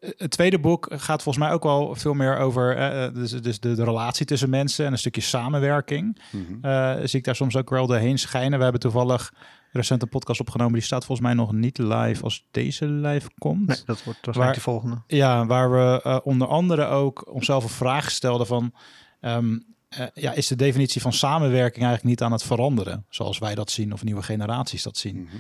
het 0.00 0.30
tweede 0.30 0.58
boek 0.58 0.86
gaat 0.90 1.22
volgens 1.22 1.44
mij 1.44 1.54
ook 1.54 1.62
wel 1.62 1.94
veel 1.94 2.14
meer 2.14 2.36
over 2.38 2.76
eh, 2.76 3.04
eh, 3.04 3.14
dus, 3.14 3.30
dus 3.30 3.60
de, 3.60 3.74
de 3.74 3.84
relatie 3.84 4.26
tussen 4.26 4.50
mensen 4.50 4.86
en 4.86 4.92
een 4.92 4.98
stukje 4.98 5.20
samenwerking. 5.20 6.22
Mhm. 6.32 6.64
Eh, 6.64 6.94
zie 7.04 7.18
ik 7.18 7.24
daar 7.24 7.36
soms 7.36 7.56
ook 7.56 7.70
wel 7.70 7.86
doorheen 7.86 8.18
schijnen. 8.18 8.56
We 8.56 8.62
hebben 8.62 8.80
toevallig 8.80 9.32
recent 9.72 10.02
een 10.02 10.08
podcast 10.08 10.40
opgenomen. 10.40 10.72
Die 10.72 10.82
staat 10.82 11.04
volgens 11.04 11.26
mij 11.26 11.36
nog 11.36 11.52
niet 11.52 11.78
live 11.78 12.22
als 12.22 12.46
deze 12.50 12.86
live 12.86 13.30
komt. 13.38 13.66
Nee, 13.66 13.82
dat 13.84 14.04
wordt 14.04 14.24
waarschijnlijk 14.24 14.36
Waar- 14.36 14.54
de 14.54 14.60
volgende. 14.60 15.02
Ja, 15.06 15.46
waar 15.46 15.70
we 15.70 16.20
onder 16.24 16.48
andere 16.48 16.86
ook 16.86 17.32
onszelf 17.32 17.62
een 17.64 17.70
vraag 17.70 18.10
stelden 18.10 18.46
van... 18.46 18.72
ehm, 19.20 19.58
eh, 19.88 20.06
ja, 20.14 20.32
is 20.32 20.46
de 20.46 20.56
definitie 20.56 21.00
van 21.00 21.12
samenwerking 21.12 21.84
eigenlijk 21.84 22.04
niet 22.04 22.22
aan 22.22 22.32
het 22.32 22.42
veranderen? 22.42 23.06
Zoals 23.08 23.38
wij 23.38 23.54
dat 23.54 23.70
zien 23.70 23.92
of 23.92 24.04
nieuwe 24.04 24.22
generaties 24.22 24.82
dat 24.82 24.96
zien. 24.96 25.22
Mhm. 25.22 25.36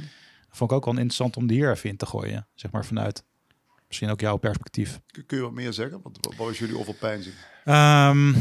Vond 0.50 0.70
ik 0.70 0.76
ook 0.76 0.84
wel 0.84 0.94
interessant 0.94 1.36
om 1.36 1.46
die 1.46 1.56
hier 1.56 1.70
even 1.70 1.90
in 1.90 1.96
te 1.96 2.06
gooien. 2.06 2.46
Zeg 2.54 2.70
maar 2.70 2.84
vanuit 2.84 3.24
misschien 3.86 4.10
ook 4.10 4.20
jouw 4.20 4.36
perspectief. 4.36 5.00
Kun 5.26 5.36
je 5.36 5.42
wat 5.42 5.52
meer 5.52 5.72
zeggen? 5.72 6.00
Want 6.02 6.18
wat 6.20 6.34
wat 6.36 6.46
was 6.46 6.58
jullie 6.58 6.78
overpeinzing? 6.78 7.34
Ehm, 7.64 8.34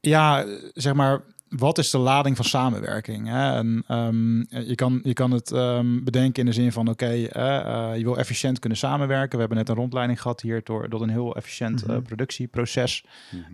ja, 0.00 0.46
zeg 0.74 0.94
maar, 0.94 1.22
wat 1.48 1.78
is 1.78 1.90
de 1.90 1.98
lading 1.98 2.36
van 2.36 2.44
samenwerking? 2.44 3.28
Hè? 3.28 3.56
En, 3.56 3.84
ehm, 3.86 4.38
je, 4.68 4.74
kan, 4.74 5.00
je 5.02 5.12
kan 5.12 5.30
het 5.30 5.52
ehm, 5.52 6.04
bedenken 6.04 6.40
in 6.40 6.46
de 6.46 6.52
zin 6.54 6.72
van, 6.72 6.88
oké, 6.88 7.06
eh, 7.06 7.56
eh, 7.56 7.96
je 7.96 8.04
wil 8.04 8.18
efficiënt 8.18 8.58
kunnen 8.58 8.78
samenwerken. 8.78 9.32
We 9.32 9.38
hebben 9.38 9.56
net 9.58 9.68
een 9.68 9.74
rondleiding 9.74 10.20
gehad 10.22 10.40
hier 10.40 10.60
door, 10.64 10.88
door 10.88 11.02
een 11.02 11.08
heel 11.10 11.36
efficiënt 11.36 11.82
eh, 11.82 11.88
Mhm. 11.88 12.02
productieproces. 12.02 13.04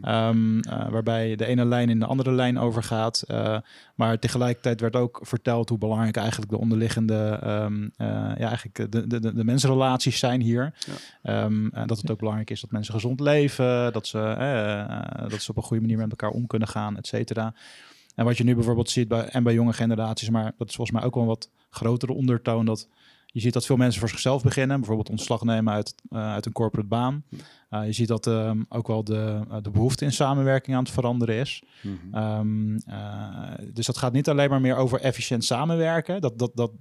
Ehm, 0.02 0.58
eh, 0.61 0.88
waarbij 0.88 1.37
de 1.37 1.46
ene 1.46 1.64
lijn 1.64 1.88
in 1.88 1.99
de 1.99 2.06
andere 2.06 2.32
lijn 2.32 2.58
overgaat. 2.58 3.25
Maar 3.94 4.18
tegelijkertijd 4.18 4.80
werd 4.80 4.96
ook 4.96 5.20
verteld 5.22 5.68
hoe 5.68 5.78
belangrijk 5.78 6.16
eigenlijk 6.16 6.50
de 6.50 6.58
onderliggende, 6.58 7.38
ehm, 7.42 7.82
eh, 7.96 8.06
ja, 8.38 8.46
eigenlijk 8.49 8.92
de, 8.92 9.06
de, 9.06 9.20
de, 9.20 9.34
de 9.34 9.44
mensenrelaties 9.44 10.18
zijn 10.18 10.40
hier. 10.40 10.72
Ja. 11.22 11.42
En 11.42 11.87
dat 11.87 12.00
het 12.00 12.11
ook 12.11 12.18
belangrijk 12.18 12.50
is 12.50 12.61
dat 12.61 12.70
mensen 12.70 12.94
gezond 12.94 13.20
leven, 13.20 13.92
dat 13.92 14.06
ze, 14.06 14.18
dat 15.28 15.42
ze 15.42 15.50
op 15.50 15.56
een 15.56 15.62
goede 15.62 15.82
manier 15.82 15.99
met 15.99 16.11
elkaar 16.11 16.30
om 16.30 16.46
kunnen 16.46 16.68
gaan, 16.68 16.96
et 16.96 17.06
cetera. 17.06 17.54
En 18.14 18.25
wat 18.25 18.37
je 18.37 18.45
nu 18.45 18.54
bijvoorbeeld 18.54 18.90
ziet 18.90 19.09
bij, 19.09 19.25
en 19.25 19.42
bij 19.42 19.54
jonge 19.54 19.73
generaties, 19.73 20.31
maar 20.31 20.54
dat 20.59 20.69
is 20.69 20.75
volgens 20.75 20.97
mij 20.97 21.07
ook 21.07 21.14
wel 21.14 21.23
een 21.23 21.28
wat 21.28 21.50
grotere 21.71 22.12
ondertoon, 22.12 22.64
dat 22.64 22.88
je 23.33 23.40
ziet 23.40 23.52
dat 23.52 23.66
veel 23.66 23.76
mensen 23.76 24.00
voor 24.00 24.09
zichzelf 24.09 24.42
beginnen, 24.42 24.76
bijvoorbeeld 24.76 25.11
ontslag 25.11 25.42
nemen 25.42 25.73
uit, 25.73 25.95
eh, 26.09 26.33
uit 26.33 26.47
een 26.47 26.52
corporate 26.52 26.88
baan. 26.88 27.25
Uh, 27.71 27.87
je 27.87 27.92
ziet 27.92 28.09
dat 28.09 28.26
ehm, 28.26 28.62
ook 28.69 28.87
wel 28.87 29.04
de, 29.04 29.40
uh, 29.50 29.57
de 29.62 29.71
behoefte 29.71 30.04
in 30.04 30.12
samenwerking 30.12 30.76
aan 30.76 30.83
het 30.83 30.92
veranderen 30.92 31.35
is. 31.35 31.62
Mhm. 31.83 32.25
Um, 32.25 32.81
uh, 32.88 33.50
dus 33.73 33.87
dat 33.87 33.99
gaat 33.99 34.12
niet 34.12 34.28
alleen 34.28 34.50
maar 34.50 34.61
meer 34.61 34.76
over 34.76 35.00
efficiënt 35.00 35.45
samenwerken. 35.45 36.21
Dat, 36.21 36.38
dat, 36.38 36.50
dat, 36.54 36.73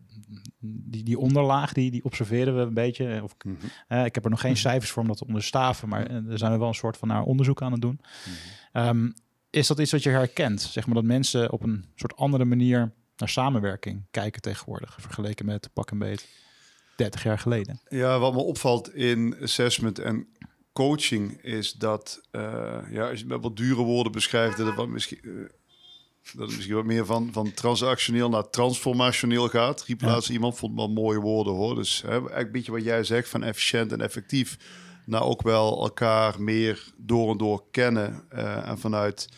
die, 0.60 1.04
die 1.04 1.20
onderlaag, 1.20 1.74
die, 1.74 1.92
die 1.92 2.04
observeren 2.04 2.56
we 2.56 2.62
een 2.62 2.74
beetje. 2.74 3.20
Of, 3.24 3.36
Mhm. 3.44 4.06
ik 4.06 4.16
heb 4.16 4.24
er 4.24 4.30
nog 4.30 4.42
geen 4.42 4.58
cijfers 4.58 4.92
voor 4.92 5.02
om 5.02 5.08
dat 5.08 5.18
te 5.18 5.28
onderstaven, 5.28 5.90
maar 5.90 6.24
daar 6.24 6.38
zijn 6.38 6.52
we 6.52 6.58
wel 6.58 6.68
een 6.68 6.74
soort 6.74 6.98
van 6.98 7.08
naar 7.08 7.24
onderzoek 7.24 7.62
aan 7.62 7.72
het 7.72 7.82
doen. 7.82 8.00
Mhm. 8.74 8.88
Um, 8.88 9.14
is 9.52 9.68
dat 9.68 9.80
iets 9.80 9.92
wat 9.92 10.04
je 10.04 10.10
herkent? 10.10 10.62
Zeg 10.62 10.86
maar 10.86 10.96
dat 10.96 11.04
mensen 11.04 11.52
op 11.52 11.64
een 11.64 11.86
soort 11.96 12.16
andere 12.16 12.46
manier 12.46 12.92
naar 13.18 13.30
samenwerking 13.30 14.04
kijken 14.12 14.42
tegenwoordig, 14.42 14.98
vergeleken 15.00 15.46
met 15.46 15.70
pak 15.74 15.92
en 15.92 15.98
beet 15.98 16.28
30 16.96 17.24
jaar 17.24 17.40
geleden. 17.40 17.82
Ja, 17.90 18.20
wat 18.20 18.34
me 18.34 18.40
opvalt 18.40 18.96
in 18.96 19.36
assessment 19.42 20.00
en 20.00 20.28
coaching 20.74 21.42
is 21.42 21.74
dat, 21.74 22.22
uh, 22.32 22.42
ja, 22.92 23.10
als 23.10 23.20
je 23.20 23.26
met 23.26 23.42
wat 23.42 23.58
dure 23.58 23.82
woorden 23.84 24.12
beschrijft, 24.12 24.58
dat 24.58 24.68
het, 24.68 24.76
wat 24.76 24.88
misschien, 24.88 25.20
uh, 25.24 25.42
dat 26.34 26.48
het 26.48 26.56
misschien 26.56 26.76
wat 26.76 26.86
meer 26.86 27.06
van, 27.06 27.30
van 27.32 27.54
transactioneel 27.54 28.30
naar 28.30 28.50
transformationeel 28.50 29.48
gaat. 29.48 29.84
Riep 29.84 30.02
Ja. 30.02 30.08
laatst 30.08 30.30
iemand, 30.30 30.58
vond 30.58 30.76
wel 30.76 30.90
mooie 30.90 31.20
woorden 31.20 31.54
hoor. 31.54 31.76
Dus 31.76 32.02
hè, 32.02 32.10
eigenlijk 32.10 32.46
een 32.46 32.52
beetje 32.52 32.72
wat 32.72 32.84
jij 32.84 33.04
zegt 33.04 33.30
van 33.30 33.44
efficiënt 33.44 33.92
en 33.92 34.02
effectief. 34.02 34.58
Nou 35.06 35.24
ook 35.24 35.42
wel 35.42 35.82
elkaar 35.82 36.42
meer 36.42 36.94
door 36.98 37.32
en 37.32 37.38
door 37.38 37.64
kennen 37.72 38.24
uh, 38.34 38.68
en 38.68 38.78
vanuit 38.80 39.30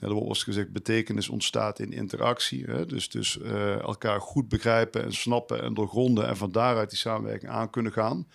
ja, 0.00 0.06
er 0.06 0.12
wordt 0.12 0.42
gezegd, 0.42 0.72
betekenis 0.72 1.28
ontstaat 1.28 1.78
in 1.78 1.92
interactie. 1.92 2.64
Hè? 2.64 2.86
Dus, 2.86 3.08
dus 3.08 3.36
uh, 3.36 3.78
elkaar 3.78 4.20
goed 4.20 4.48
begrijpen 4.48 5.04
en 5.04 5.12
snappen 5.12 5.62
en 5.62 5.74
doorgronden 5.74 6.28
en 6.28 6.36
van 6.36 6.52
daaruit 6.52 6.90
die 6.90 6.98
samenwerking 6.98 7.52
aan 7.52 7.70
kunnen 7.70 7.92
gaan. 7.92 8.26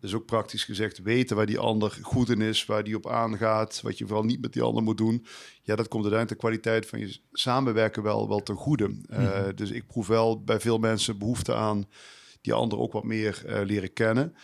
Dus 0.00 0.14
ook 0.14 0.26
praktisch 0.26 0.64
gezegd 0.64 0.98
weten 0.98 1.36
waar 1.36 1.46
die 1.46 1.58
ander 1.58 1.98
goed 2.02 2.28
in 2.28 2.40
is, 2.40 2.66
waar 2.66 2.84
die 2.84 2.96
op 2.96 3.08
aangaat, 3.08 3.80
wat 3.82 3.98
je 3.98 4.06
vooral 4.06 4.24
niet 4.24 4.40
met 4.40 4.52
die 4.52 4.62
ander 4.62 4.82
moet 4.82 4.98
doen. 4.98 5.26
Ja, 5.62 5.76
dat 5.76 5.88
komt 5.88 6.04
uiteindelijk 6.04 6.28
de 6.28 6.46
kwaliteit 6.46 6.86
van 6.86 6.98
je 6.98 7.18
samenwerken 7.32 8.02
wel, 8.02 8.28
wel 8.28 8.42
ten 8.42 8.56
goede. 8.56 8.88
Mm 8.88 9.04
-hmm. 9.06 9.22
uh, 9.22 9.42
dus 9.54 9.70
ik 9.70 9.86
proef 9.86 10.06
wel 10.06 10.42
bij 10.42 10.60
veel 10.60 10.78
mensen 10.78 11.18
behoefte 11.18 11.54
aan 11.54 11.88
die 12.40 12.52
ander 12.52 12.78
ook 12.78 12.92
wat 12.92 13.04
meer 13.04 13.62
leren 13.64 13.92
kennen. 13.92 14.34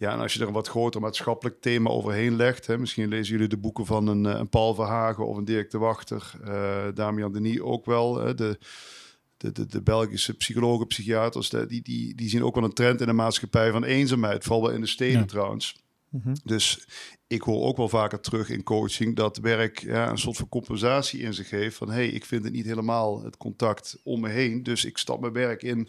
Ja, 0.00 0.12
en 0.12 0.20
als 0.20 0.32
je 0.32 0.40
er 0.40 0.46
een 0.46 0.52
wat 0.52 0.68
groter 0.68 1.00
maatschappelijk 1.00 1.60
thema 1.60 1.90
overheen 1.90 2.36
legt, 2.36 2.66
hè, 2.66 2.78
misschien 2.78 3.08
lezen 3.08 3.32
jullie 3.32 3.48
de 3.48 3.56
boeken 3.56 3.86
van 3.86 4.06
een, 4.06 4.24
een 4.24 4.48
Paul 4.48 4.74
Verhagen 4.74 5.26
of 5.26 5.36
een 5.36 5.44
Dirk 5.44 5.70
de 5.70 5.78
Wachter, 5.78 6.32
uh, 6.44 6.84
Damian 6.94 7.32
Denis 7.32 7.60
ook 7.60 7.84
wel, 7.84 8.16
hè, 8.16 8.34
de, 8.34 8.58
de, 9.36 9.52
de, 9.52 9.66
de 9.66 9.82
Belgische 9.82 10.36
psychologen, 10.36 10.86
psychiaters, 10.86 11.48
de, 11.48 11.66
die, 11.66 11.82
die, 11.82 12.14
die 12.14 12.28
zien 12.28 12.44
ook 12.44 12.54
wel 12.54 12.64
een 12.64 12.72
trend 12.72 13.00
in 13.00 13.06
de 13.06 13.12
maatschappij 13.12 13.70
van 13.70 13.84
eenzaamheid, 13.84 14.44
vooral 14.44 14.62
wel 14.62 14.74
in 14.74 14.80
de 14.80 14.86
steden 14.86 15.20
ja. 15.20 15.26
trouwens. 15.26 15.76
Mm 16.10 16.20
-hmm. 16.22 16.34
Dus 16.44 16.86
ik 17.26 17.42
hoor 17.42 17.64
ook 17.64 17.76
wel 17.76 17.88
vaker 17.88 18.20
terug 18.20 18.48
in 18.48 18.62
coaching 18.62 19.16
dat 19.16 19.36
werk 19.36 19.78
ja, 19.78 20.10
een 20.10 20.18
soort 20.18 20.36
van 20.36 20.48
compensatie 20.48 21.20
in 21.20 21.34
zich 21.34 21.50
heeft. 21.50 21.76
Van 21.76 21.88
hé, 21.88 21.94
hey, 21.94 22.08
ik 22.08 22.24
vind 22.24 22.44
het 22.44 22.52
niet 22.52 22.64
helemaal 22.64 23.22
het 23.22 23.36
contact 23.36 24.00
om 24.04 24.20
me 24.20 24.28
heen, 24.28 24.62
dus 24.62 24.84
ik 24.84 24.98
stap 24.98 25.20
mijn 25.20 25.32
werk 25.32 25.62
in 25.62 25.88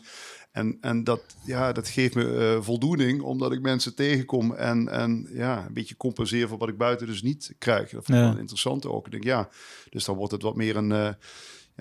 en, 0.52 0.78
en 0.82 1.04
dat, 1.04 1.36
ja, 1.46 1.72
dat 1.72 1.88
geeft 1.88 2.16
me 2.16 2.56
uh, 2.56 2.62
voldoening, 2.64 3.22
omdat 3.22 3.52
ik 3.52 3.62
mensen 3.62 3.96
tegenkom 3.96 4.54
en, 4.54 4.90
en 4.90 5.28
ja, 5.32 5.66
een 5.66 5.74
beetje 5.74 5.98
compenseer 5.98 6.48
voor 6.48 6.58
wat 6.58 6.70
ik 6.70 6.78
buiten 6.78 7.08
dus 7.08 7.22
niet 7.22 7.56
krijg. 7.58 7.90
Dat 7.90 8.06
vond 8.06 8.18
ik 8.18 8.24
ja. 8.24 8.30
wel 8.30 8.40
interessant 8.40 8.86
ook. 8.86 9.06
Ik 9.06 9.12
denk, 9.12 9.24
ja, 9.24 9.50
dus 9.90 10.06
dan 10.06 10.16
wordt 10.16 10.32
het 10.32 10.42
wat 10.42 10.56
meer 10.56 10.76
een, 10.76 10.90
uh, 10.90 11.10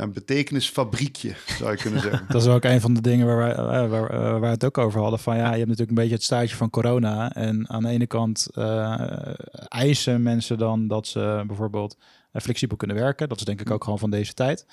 ja, 0.00 0.06
een 0.06 0.12
betekenisfabriekje, 0.12 1.34
zou 1.58 1.70
je 1.70 1.76
kunnen 1.76 2.00
zeggen. 2.10 2.24
dat 2.28 2.42
is 2.42 2.48
ook 2.48 2.64
een 2.64 2.80
van 2.80 2.94
de 2.94 3.00
dingen 3.00 3.26
waar 3.26 3.36
wij, 3.36 3.54
waar, 3.54 3.88
waar, 3.88 4.10
waar 4.10 4.40
we 4.40 4.46
het 4.46 4.64
ook 4.64 4.78
over 4.78 5.00
hadden. 5.00 5.18
Van 5.18 5.36
ja, 5.36 5.42
je 5.42 5.56
hebt 5.56 5.60
natuurlijk 5.60 5.88
een 5.88 5.94
beetje 5.94 6.14
het 6.14 6.22
staartje 6.22 6.56
van 6.56 6.70
corona. 6.70 7.32
En 7.32 7.68
aan 7.68 7.82
de 7.82 7.88
ene 7.88 8.06
kant 8.06 8.48
uh, 8.54 9.00
eisen 9.68 10.22
mensen 10.22 10.58
dan 10.58 10.88
dat 10.88 11.06
ze 11.06 11.44
bijvoorbeeld 11.46 11.96
flexibel 12.32 12.76
kunnen 12.76 12.96
werken. 12.96 13.28
Dat 13.28 13.38
is 13.38 13.44
denk 13.44 13.60
ik 13.60 13.70
ook 13.70 13.84
gewoon 13.84 13.98
van 13.98 14.10
deze 14.10 14.34
tijd. 14.34 14.66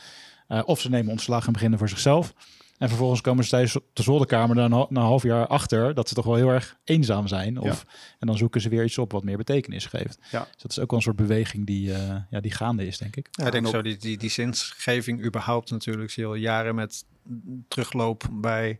of 0.65 0.79
ze 0.79 0.89
nemen 0.89 1.11
ontslag 1.11 1.47
en 1.47 1.53
beginnen 1.53 1.79
voor 1.79 1.89
zichzelf. 1.89 2.33
En 2.77 2.87
vervolgens 2.87 3.21
komen 3.21 3.43
ze 3.43 3.49
tijdens 3.49 3.77
de 3.93 4.03
zolderkamer 4.03 4.55
dan 4.55 4.69
na 4.69 4.85
een 4.89 4.95
half 4.95 5.23
jaar 5.23 5.47
achter 5.47 5.93
dat 5.93 6.07
ze 6.07 6.15
toch 6.15 6.25
wel 6.25 6.35
heel 6.35 6.49
erg 6.49 6.77
eenzaam 6.83 7.27
zijn. 7.27 7.59
Of, 7.59 7.85
ja. 7.87 7.93
En 8.19 8.27
dan 8.27 8.37
zoeken 8.37 8.61
ze 8.61 8.69
weer 8.69 8.83
iets 8.83 8.97
op 8.97 9.11
wat 9.11 9.23
meer 9.23 9.37
betekenis 9.37 9.85
geeft. 9.85 10.19
Ja. 10.31 10.47
Dus 10.51 10.61
dat 10.61 10.71
is 10.71 10.79
ook 10.79 10.89
wel 10.89 10.99
een 10.99 11.05
soort 11.05 11.15
beweging 11.15 11.65
die, 11.65 11.89
uh, 11.89 12.15
ja, 12.29 12.39
die 12.39 12.51
gaande 12.51 12.87
is, 12.87 12.97
denk 12.97 13.15
ik. 13.15 13.27
Ja, 13.31 13.45
ik 13.45 13.51
denk 13.51 13.67
zo, 13.67 13.81
die, 13.81 13.97
die, 13.97 14.17
die 14.17 14.29
zinsgeving 14.29 15.23
überhaupt 15.23 15.71
natuurlijk. 15.71 16.11
Zie 16.11 16.23
je 16.23 16.29
al 16.29 16.35
jaren 16.35 16.75
met 16.75 17.05
terugloop 17.67 18.29
bij 18.31 18.79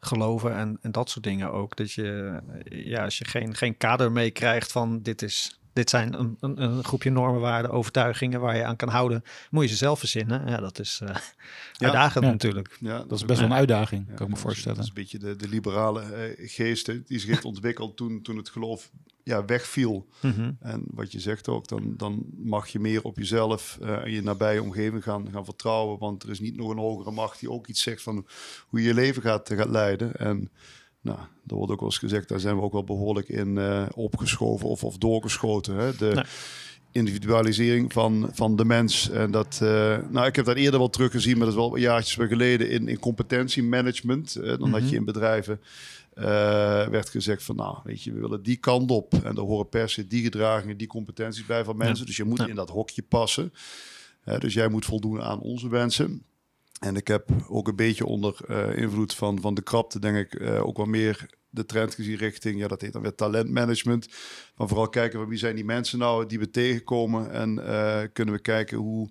geloven 0.00 0.56
en, 0.56 0.78
en 0.80 0.92
dat 0.92 1.10
soort 1.10 1.24
dingen 1.24 1.52
ook. 1.52 1.76
Dat 1.76 1.92
je, 1.92 2.40
ja, 2.68 3.04
als 3.04 3.18
je 3.18 3.24
geen, 3.24 3.54
geen 3.54 3.76
kader 3.76 4.12
meekrijgt 4.12 4.72
van 4.72 5.02
dit 5.02 5.22
is 5.22 5.60
dit 5.72 5.90
zijn 5.90 6.18
een, 6.20 6.36
een, 6.40 6.62
een, 6.62 6.84
groepje 6.84 7.10
normen, 7.10 7.40
waarden, 7.40 7.70
overtuigingen 7.70 8.40
waar 8.40 8.56
je 8.56 8.64
aan 8.64 8.76
kan 8.76 8.88
houden. 8.88 9.24
Moet 9.50 9.64
je 9.64 9.70
ze 9.70 9.76
zelf 9.76 9.98
verzinnen. 9.98 10.48
Ja, 10.48 10.56
dat 10.56 10.78
is 10.78 11.00
uh, 11.02 11.08
ja. 11.08 11.18
uitdagend 11.78 12.24
ja. 12.24 12.30
natuurlijk. 12.30 12.76
Ja, 12.80 12.98
dat, 12.98 13.08
dat 13.08 13.18
is 13.18 13.24
best 13.24 13.40
wel 13.40 13.48
een 13.48 13.56
uitdaging, 13.56 14.14
kan 14.14 14.26
ik 14.26 14.32
me 14.32 14.38
voorstellen. 14.38 14.76
Dat 14.76 14.84
is 14.84 14.90
een 14.90 15.02
beetje 15.02 15.18
de, 15.18 15.36
de 15.36 15.48
liberale 15.48 16.02
uh, 16.38 16.48
geest 16.48 16.86
die 16.86 17.18
zich 17.18 17.26
heeft 17.26 17.44
ontwikkeld 17.44 17.96
toen, 17.96 18.22
toen 18.22 18.36
het 18.36 18.48
geloof 18.48 18.90
ja, 19.24 19.44
wegviel. 19.44 20.08
Mm 20.20 20.32
-hmm. 20.32 20.56
En 20.60 20.84
wat 20.90 21.12
je 21.12 21.20
zegt 21.20 21.48
ook, 21.48 21.68
dan, 21.68 21.94
dan 21.96 22.24
mag 22.36 22.68
je 22.68 22.78
meer 22.78 23.02
op 23.02 23.16
jezelf 23.16 23.78
uh, 23.82 24.04
en 24.04 24.10
je 24.10 24.22
nabije 24.22 24.62
omgeving 24.62 25.02
gaan, 25.02 25.28
gaan 25.32 25.44
vertrouwen. 25.44 25.98
Want 25.98 26.22
er 26.22 26.30
is 26.30 26.40
niet 26.40 26.56
nog 26.56 26.70
een 26.70 26.78
hogere 26.78 27.10
macht 27.10 27.40
die 27.40 27.50
ook 27.50 27.66
iets 27.66 27.82
zegt 27.82 28.02
van 28.02 28.26
hoe 28.66 28.80
je 28.80 28.86
je 28.86 28.94
leven 28.94 29.22
gaat, 29.22 29.50
gaat 29.52 29.68
leiden. 29.68 30.16
En 30.16 30.50
Nou, 31.02 31.18
er 31.46 31.54
wordt 31.54 31.72
ook 31.72 31.80
wel 31.80 31.88
eens 31.88 31.98
gezegd, 31.98 32.28
daar 32.28 32.40
zijn 32.40 32.56
we 32.56 32.62
ook 32.62 32.72
wel 32.72 32.84
behoorlijk 32.84 33.28
in 33.28 33.56
uh, 33.56 33.86
opgeschoven 33.94 34.68
of, 34.68 34.84
of 34.84 34.98
doorgeschoten. 34.98 35.76
Hè? 35.76 35.96
De 35.96 36.10
nee. 36.14 36.24
individualisering 36.92 37.92
van, 37.92 38.30
van 38.32 38.56
de 38.56 38.64
mens. 38.64 39.10
En 39.10 39.30
dat, 39.30 39.60
uh, 39.62 39.98
nou, 40.10 40.26
ik 40.26 40.36
heb 40.36 40.44
dat 40.44 40.56
eerder 40.56 40.78
wel 40.78 40.90
teruggezien, 40.90 41.36
maar 41.36 41.46
dat 41.46 41.54
is 41.54 41.60
wel 41.60 41.76
jaartjes 41.76 42.28
geleden 42.28 42.70
in, 42.70 42.88
in 42.88 42.98
competentiemanagement. 42.98 44.36
Uh, 44.36 44.44
dan 44.44 44.56
mm 44.56 44.62
-hmm. 44.62 44.72
dat 44.72 44.90
je 44.90 44.96
in 44.96 45.04
bedrijven 45.04 45.60
werd 46.90 47.08
gezegd 47.08 47.42
van, 47.42 47.56
nou, 47.56 47.78
weet 47.84 48.02
je, 48.02 48.12
we 48.12 48.20
willen 48.20 48.42
die 48.42 48.56
kant 48.56 48.90
op. 48.90 49.14
En 49.14 49.36
er 49.36 49.42
horen 49.42 49.68
per 49.68 49.88
se 49.88 50.06
die 50.06 50.22
gedragingen, 50.22 50.76
die 50.76 50.86
competenties 50.86 51.46
bij 51.46 51.64
van 51.64 51.76
mensen. 51.76 51.98
Ja. 51.98 52.04
Dus 52.04 52.16
je 52.16 52.24
moet 52.24 52.38
ja. 52.38 52.46
in 52.46 52.54
dat 52.54 52.70
hokje 52.70 53.02
passen. 53.02 53.52
dus 54.38 54.54
jij 54.54 54.68
moet 54.68 54.84
voldoen 54.84 55.22
aan 55.22 55.40
onze 55.40 55.68
wensen. 55.68 56.22
En 56.82 56.96
ik 56.96 57.08
heb 57.08 57.28
ook 57.48 57.68
een 57.68 57.76
beetje 57.76 58.06
onder 58.06 58.36
uh, 58.48 58.76
invloed 58.76 59.14
van, 59.14 59.40
van 59.40 59.54
de 59.54 59.62
krapte, 59.62 59.98
denk 59.98 60.16
ik, 60.16 60.40
uh, 60.40 60.66
ook 60.66 60.76
wel 60.76 60.86
meer 60.86 61.26
de 61.50 61.64
trend 61.64 61.94
gezien 61.94 62.16
richting, 62.16 62.58
ja, 62.58 62.68
dat 62.68 62.80
heet 62.80 62.92
dan 62.92 63.02
weer 63.02 63.14
talentmanagement. 63.14 64.08
Van 64.54 64.68
vooral 64.68 64.88
kijken 64.88 65.18
van 65.18 65.28
wie 65.28 65.38
zijn 65.38 65.54
die 65.54 65.64
mensen 65.64 65.98
nou 65.98 66.26
die 66.26 66.38
we 66.38 66.50
tegenkomen 66.50 67.30
en 67.30 67.58
uh, 67.58 68.00
kunnen 68.12 68.34
we 68.34 68.40
kijken 68.40 68.78
hoe 68.78 69.10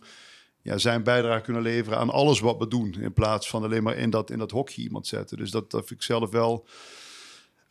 ja, 0.61 0.77
zijn 0.77 1.03
bijdrage 1.03 1.41
kunnen 1.41 1.61
leveren 1.61 1.99
aan 1.99 2.09
alles 2.09 2.39
wat 2.39 2.57
we 2.57 2.67
doen, 2.67 2.95
in 2.99 3.13
plaats 3.13 3.49
van 3.49 3.63
alleen 3.63 3.83
maar 3.83 3.97
in 3.97 4.09
dat, 4.09 4.29
in 4.29 4.37
dat 4.37 4.51
hokje 4.51 4.81
iemand 4.81 5.07
zetten. 5.07 5.37
Dus 5.37 5.51
dat, 5.51 5.71
dat 5.71 5.87
vind 5.87 5.99
ik 5.99 6.05
zelf 6.05 6.29
wel 6.29 6.67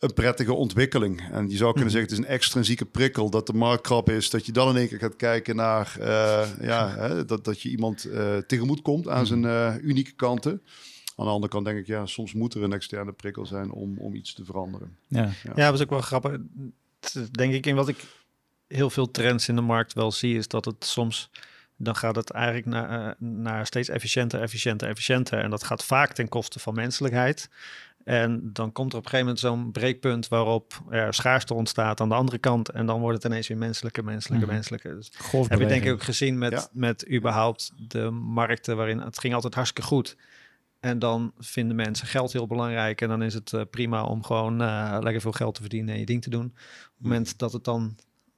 een 0.01 0.13
prettige 0.13 0.53
ontwikkeling. 0.53 1.21
En 1.31 1.49
je 1.49 1.57
zou 1.57 1.73
kunnen 1.73 1.91
zeggen, 1.91 2.09
het 2.09 2.19
is 2.19 2.25
een 2.25 2.33
extrinsieke 2.33 2.85
prikkel 2.85 3.29
dat 3.29 3.47
de 3.47 3.53
markt 3.53 3.81
krap 3.81 4.09
is. 4.09 4.29
Dat 4.29 4.45
je 4.45 4.51
dan 4.51 4.69
in 4.69 4.75
één 4.75 4.87
keer 4.87 4.99
gaat 4.99 5.15
kijken 5.15 5.55
naar 5.55 5.95
uh, 5.99 6.47
ja, 6.61 6.95
hè, 6.95 7.25
dat, 7.25 7.45
dat 7.45 7.61
je 7.61 7.69
iemand 7.69 8.05
uh, 8.05 8.37
tegemoet 8.37 8.81
komt 8.81 9.07
aan 9.07 9.25
zijn 9.25 9.43
uh, 9.43 9.73
unieke 9.81 10.11
kanten. 10.11 10.61
Aan 11.15 11.25
de 11.25 11.31
andere 11.31 11.51
kant 11.51 11.65
denk 11.65 11.77
ik, 11.77 11.87
ja, 11.87 12.05
soms 12.05 12.33
moet 12.33 12.53
er 12.53 12.63
een 12.63 12.73
externe 12.73 13.11
prikkel 13.11 13.45
zijn 13.45 13.71
om, 13.71 13.97
om 13.97 14.15
iets 14.15 14.33
te 14.33 14.45
veranderen. 14.45 14.97
Ja, 15.07 15.21
ja. 15.21 15.51
ja 15.55 15.65
dat 15.65 15.73
is 15.73 15.81
ook 15.81 15.89
wel 15.89 16.01
grappig. 16.01 16.37
Denk 17.31 17.53
ik 17.53 17.65
in 17.65 17.75
wat 17.75 17.87
ik 17.87 17.97
heel 18.67 18.89
veel 18.89 19.11
trends 19.11 19.47
in 19.47 19.55
de 19.55 19.61
markt 19.61 19.93
wel 19.93 20.11
zie, 20.11 20.37
is 20.37 20.47
dat 20.47 20.65
het 20.65 20.85
soms 20.85 21.29
dan 21.83 21.95
gaat 21.95 22.15
het 22.15 22.29
eigenlijk 22.29 22.65
naar, 22.65 23.15
naar 23.17 23.65
steeds 23.65 23.89
efficiënter, 23.89 24.41
efficiënter, 24.41 24.87
efficiënter. 24.87 25.39
En 25.39 25.49
dat 25.49 25.63
gaat 25.63 25.85
vaak 25.85 26.13
ten 26.13 26.29
koste 26.29 26.59
van 26.59 26.73
menselijkheid. 26.73 27.49
En 28.03 28.49
dan 28.53 28.71
komt 28.71 28.91
er 28.91 28.97
op 28.97 29.03
een 29.03 29.09
gegeven 29.09 29.33
moment 29.33 29.39
zo'n 29.39 29.71
breekpunt 29.71 30.27
waarop 30.27 30.81
er 30.89 31.13
schaarste 31.13 31.53
ontstaat 31.53 32.01
aan 32.01 32.09
de 32.09 32.15
andere 32.15 32.37
kant. 32.37 32.69
En 32.69 32.85
dan 32.85 32.99
wordt 32.99 33.23
het 33.23 33.31
ineens 33.31 33.47
weer 33.47 33.57
menselijke, 33.57 34.03
menselijke, 34.03 34.45
mm. 34.45 34.51
menselijke. 34.51 34.95
Dus 34.95 35.11
heb 35.47 35.59
je 35.59 35.65
denk 35.65 35.83
ik 35.83 35.91
ook 35.91 36.03
gezien 36.03 36.37
met, 36.37 36.51
ja. 36.51 36.67
met 36.71 37.11
überhaupt 37.11 37.71
de 37.87 38.09
markten 38.09 38.77
waarin 38.77 38.99
het 38.99 39.19
ging 39.19 39.33
altijd 39.33 39.55
hartstikke 39.55 39.87
goed. 39.89 40.17
En 40.79 40.99
dan 40.99 41.33
vinden 41.37 41.75
mensen 41.75 42.07
geld 42.07 42.33
heel 42.33 42.47
belangrijk. 42.47 43.01
En 43.01 43.07
dan 43.07 43.23
is 43.23 43.33
het 43.33 43.51
uh, 43.51 43.61
prima 43.69 44.03
om 44.03 44.23
gewoon 44.23 44.61
uh, 44.61 44.97
lekker 44.99 45.21
veel 45.21 45.31
geld 45.31 45.55
te 45.55 45.61
verdienen 45.61 45.93
en 45.93 45.99
je 45.99 46.05
ding 46.05 46.21
te 46.21 46.29
doen. 46.29 46.45
Op 46.45 46.53
het 46.97 47.07
moment 47.07 47.37
dat 47.37 47.53
het 47.53 47.63
dan 47.63 47.95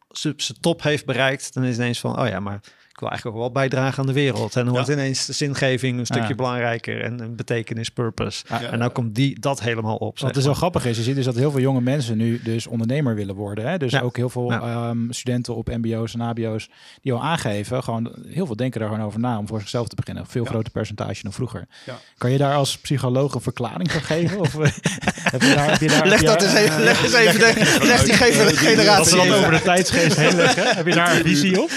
zijn 0.07 0.35
top 0.59 0.81
heeft 0.81 1.05
bereikt, 1.05 1.53
dan 1.53 1.63
is 1.63 1.69
het 1.69 1.79
ineens 1.79 1.99
van, 1.99 2.19
oh 2.19 2.27
ja, 2.27 2.39
maar 2.39 2.61
ik 2.93 2.99
wil 2.99 3.09
eigenlijk 3.09 3.37
ook 3.37 3.43
wel 3.43 3.51
bijdragen 3.51 3.99
aan 3.99 4.05
de 4.05 4.13
wereld. 4.13 4.55
En 4.55 4.65
dan 4.65 4.73
wordt 4.73 4.89
ineens 4.89 5.25
de 5.25 5.33
zingeving 5.33 5.99
een 5.99 6.05
stukje 6.05 6.35
belangrijker 6.35 7.01
en 7.01 7.19
een 7.19 7.35
betekenis, 7.35 7.89
purpose. 7.89 8.45
En 8.71 8.79
dan 8.79 8.91
komt 8.91 9.15
die, 9.15 9.39
dat 9.39 9.61
helemaal 9.61 9.95
op. 9.95 10.19
Wat 10.19 10.35
er 10.35 10.41
zo 10.41 10.53
grappig 10.53 10.85
is, 10.85 10.97
je 10.97 11.03
ziet 11.03 11.15
dus 11.15 11.25
dat 11.25 11.35
heel 11.35 11.51
veel 11.51 11.59
jonge 11.59 11.81
mensen 11.81 12.17
nu 12.17 12.41
dus 12.43 12.67
ondernemer 12.67 13.15
willen 13.15 13.35
worden. 13.35 13.69
Hè? 13.69 13.77
Dus 13.77 14.01
ook 14.01 14.17
heel 14.17 14.29
veel 14.29 14.51
um, 14.51 15.07
studenten 15.09 15.55
op 15.55 15.67
mbo's 15.67 16.13
en 16.13 16.19
hbo's 16.19 16.69
die 17.01 17.13
al 17.13 17.23
aangeven, 17.23 17.83
gewoon 17.83 18.15
heel 18.27 18.45
veel 18.45 18.55
denken 18.55 18.79
daar 18.79 18.89
gewoon 18.89 19.05
over 19.05 19.19
na 19.19 19.37
om 19.37 19.47
voor 19.47 19.59
zichzelf 19.59 19.87
te 19.87 19.95
beginnen. 19.95 20.25
Veel 20.27 20.45
groter 20.45 20.71
percentage 20.71 21.23
dan 21.23 21.33
vroeger. 21.33 21.67
Kan 22.17 22.31
je 22.31 22.37
daar 22.37 22.55
als 22.55 22.77
psycholoog 22.77 23.33
een 23.33 23.41
verklaring 23.41 23.91
van 23.91 24.01
geven? 24.01 24.39
of 24.39 24.53
heb 25.33 25.41
je 25.41 25.53
daar, 25.55 25.71
heb 25.71 25.81
je 25.81 25.87
daar, 25.87 26.07
leg 26.07 26.23
dat 26.23 26.43
eens 26.43 26.53
even, 26.53 26.83
leg 26.83 27.03
eens 27.03 27.13
even, 27.13 27.87
leg 27.87 28.03
die 28.03 28.13
generatie 28.57 29.15
dan 29.15 29.31
over 29.31 29.51
de 29.51 29.61
tijdsgeest 29.61 30.17
heen 30.17 30.35
leggen. 30.35 30.75
Heb 30.75 30.87
je 30.87 30.93
daar 30.93 31.15
een 31.15 31.23
visie 31.23 31.61
op? 31.61 31.71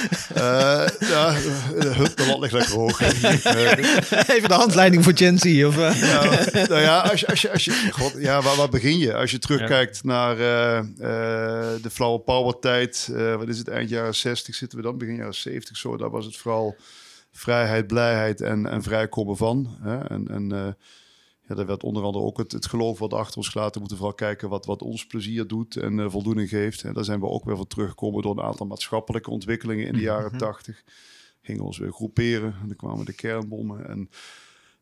Ja, 1.08 1.32
de 1.78 2.24
lat 2.26 2.38
ligt 2.38 2.52
lekker 2.52 2.74
hoog. 2.74 3.00
Even 4.36 4.48
de 4.48 4.54
handleiding 4.54 5.04
voor 5.04 5.16
Gen 5.16 5.38
Z. 5.38 5.64
Of, 5.64 5.76
uh. 5.76 6.00
nou, 6.00 6.28
nou, 6.52 6.80
ja, 6.80 7.00
als 7.00 7.20
je, 7.20 7.26
als 7.26 7.42
je, 7.42 7.50
als 7.50 7.64
je 7.64 7.88
God, 7.90 8.14
ja, 8.18 8.42
waar, 8.42 8.56
waar 8.56 8.68
begin 8.68 8.98
je? 8.98 9.14
Als 9.14 9.30
je 9.30 9.38
terugkijkt 9.38 10.00
ja. 10.02 10.08
naar 10.08 10.38
uh, 10.38 10.88
uh, 10.98 11.82
de 11.82 11.90
flauwe 11.90 12.18
power 12.18 12.58
tijd, 12.58 13.10
wat 13.38 13.48
is 13.48 13.58
het, 13.58 13.68
eind 13.68 13.88
jaren 13.88 14.14
60 14.14 14.54
zitten 14.54 14.78
we 14.78 14.84
dan, 14.84 14.98
begin 14.98 15.16
jaren 15.16 15.34
70 15.34 15.76
zo, 15.76 15.96
daar 15.96 16.10
was 16.10 16.24
het 16.24 16.36
vooral 16.36 16.76
vrijheid, 17.32 17.86
blijheid 17.86 18.40
en, 18.40 18.66
en 18.66 18.82
vrijkomen 18.82 19.36
van. 19.36 19.76
Hè? 19.82 19.98
En, 19.98 20.28
en 20.28 20.76
ja, 21.48 21.54
daar 21.54 21.66
werd 21.66 21.82
onder 21.82 22.02
andere 22.02 22.24
ook 22.24 22.38
het, 22.38 22.52
het 22.52 22.66
geloof 22.66 22.98
wat 22.98 23.12
achter 23.12 23.36
ons 23.36 23.48
gelaten. 23.48 23.72
We 23.72 23.78
moeten 23.78 23.96
vooral 23.96 24.14
kijken 24.14 24.48
wat, 24.48 24.66
wat 24.66 24.82
ons 24.82 25.06
plezier 25.06 25.46
doet 25.46 25.76
en 25.76 25.98
uh, 25.98 26.10
voldoening 26.10 26.48
geeft. 26.48 26.82
En 26.82 26.94
daar 26.94 27.04
zijn 27.04 27.20
we 27.20 27.26
ook 27.26 27.44
weer 27.44 27.56
voor 27.56 27.66
teruggekomen 27.66 28.22
door 28.22 28.38
een 28.38 28.44
aantal 28.44 28.66
maatschappelijke 28.66 29.30
ontwikkelingen 29.30 29.86
in 29.86 29.92
de 29.92 30.00
jaren 30.00 30.32
mm 30.32 30.38
tachtig. 30.38 30.82
Gingen 31.42 31.60
we 31.60 31.66
ons 31.66 31.78
weer 31.78 31.92
groeperen 31.92 32.54
en 32.60 32.66
dan 32.66 32.76
kwamen 32.76 33.04
de 33.04 33.12
kernbommen. 33.12 33.88
En 33.88 34.10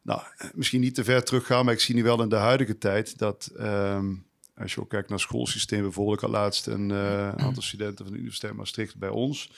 nou, 0.03 0.21
misschien 0.55 0.81
niet 0.81 0.95
te 0.95 1.05
ver 1.05 1.25
teruggaan, 1.25 1.65
maar 1.65 1.75
ik 1.75 1.81
zie 1.81 1.95
nu 1.95 2.03
wel 2.03 2.23
in 2.23 2.29
de 2.29 2.37
huidige 2.37 2.79
tijd 2.79 3.19
dat... 3.19 3.53
Um, 3.61 4.27
als 4.57 4.75
je 4.75 4.81
ook 4.81 4.89
kijkt 4.89 5.09
naar 5.09 5.19
het 5.19 5.27
schoolsysteem, 5.27 5.83
bijvoorbeeld, 5.83 6.17
ik 6.17 6.23
had 6.23 6.31
laatst 6.31 6.67
een 6.67 6.91
uh, 6.91 7.29
aantal 7.29 7.63
studenten 7.63 8.05
van 8.05 8.13
de 8.13 8.19
Universiteit 8.19 8.55
Maastricht 8.55 8.97
bij 8.97 9.09
ons. 9.09 9.51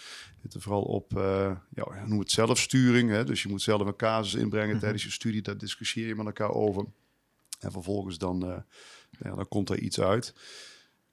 Zitten 0.46 0.64
vooral 0.64 0.82
op, 0.82 1.12
uh, 1.16 1.56
ja, 1.74 2.04
noem 2.06 2.18
het 2.18 2.30
zelfsturing. 2.30 3.10
Hè? 3.10 3.24
Dus 3.24 3.42
je 3.42 3.48
moet 3.48 3.62
zelf 3.62 3.86
een 3.86 3.96
casus 3.96 4.34
inbrengen 4.34 4.66
mm-hmm. 4.66 4.80
tijdens 4.80 5.02
je 5.04 5.10
studie. 5.10 5.42
Daar 5.42 5.58
discussieer 5.58 6.06
je 6.06 6.14
met 6.14 6.26
elkaar 6.26 6.50
over. 6.50 6.84
En 7.60 7.72
vervolgens 7.72 8.18
dan, 8.18 8.48
uh, 8.48 8.56
ja, 9.18 9.34
dan 9.34 9.48
komt 9.48 9.70
er 9.70 9.78
iets 9.78 10.00
uit. 10.00 10.26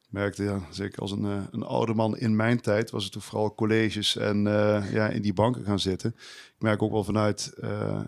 Ik 0.04 0.10
merkte, 0.10 0.44
ja, 0.44 0.62
zeker 0.72 1.00
als 1.00 1.12
een, 1.12 1.24
uh, 1.24 1.44
een 1.52 1.64
oude 1.64 1.94
man 1.94 2.18
in 2.18 2.36
mijn 2.36 2.62
tijd, 2.62 2.90
was 2.90 3.04
het 3.04 3.14
toch 3.14 3.24
vooral 3.24 3.56
colleges 3.56 4.16
en 4.16 4.44
ja, 4.92 5.10
in 5.10 5.22
die 5.22 5.34
banken 5.34 5.64
gaan 5.64 5.80
zitten. 5.80 6.16
Ik 6.56 6.62
merk 6.62 6.82
ook 6.82 6.92
wel 6.92 7.04
vanuit 7.04 7.54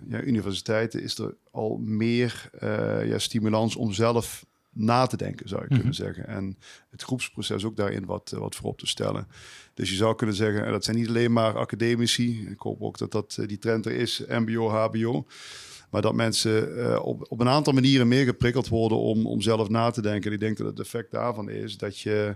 ja, 0.08 0.22
universiteiten 0.24 1.02
is 1.02 1.18
er 1.18 1.36
al 1.52 1.78
meer 1.78 2.50
ja, 3.06 3.20
stimulans 3.20 3.76
om 3.76 3.94
zelf 3.94 4.46
na 4.76 5.06
te 5.06 5.18
denken, 5.18 5.50
zou 5.50 5.62
je 5.62 5.68
kunnen 5.68 5.86
Mhm. 5.86 5.96
zeggen. 5.96 6.28
En 6.28 6.58
het 6.90 7.02
groepsproces 7.02 7.64
ook 7.66 7.76
daarin 7.76 8.06
wat, 8.06 8.32
eh, 8.32 8.40
wat 8.40 8.56
voorop 8.56 8.78
te 8.80 8.88
stellen. 8.88 9.28
Dus 9.76 9.90
je 9.90 9.96
zou 9.96 10.16
kunnen 10.16 10.36
zeggen, 10.36 10.66
en 10.66 10.72
dat 10.72 10.84
zijn 10.84 10.98
niet 10.98 11.08
alleen 11.08 11.34
maar 11.34 11.58
academici. 11.58 12.48
Ik 12.50 12.60
hoop 12.60 12.82
ook 12.82 12.98
dat, 12.98 13.12
dat 13.12 13.38
eh, 13.40 13.48
die 13.48 13.58
trend 13.58 13.86
er 13.86 13.92
is, 13.92 14.24
mbo, 14.28 14.70
hbo. 14.70 15.26
Maar 15.90 16.02
dat 16.02 16.14
mensen 16.14 16.78
eh, 16.78 17.06
op, 17.06 17.26
op 17.30 17.40
een 17.40 17.50
aantal 17.50 17.74
manieren 17.74 18.08
meer 18.08 18.26
geprikkeld 18.26 18.68
worden 18.68 18.98
om, 18.98 19.26
om 19.28 19.42
zelf 19.42 19.70
na 19.70 19.90
te 19.90 20.02
denken. 20.02 20.28
En 20.28 20.34
ik 20.34 20.40
denk 20.40 20.58
dat 20.58 20.68
het 20.68 20.80
effect 20.80 21.12
daarvan 21.12 21.50
is 21.50 21.78
dat 21.78 22.00
je 22.00 22.36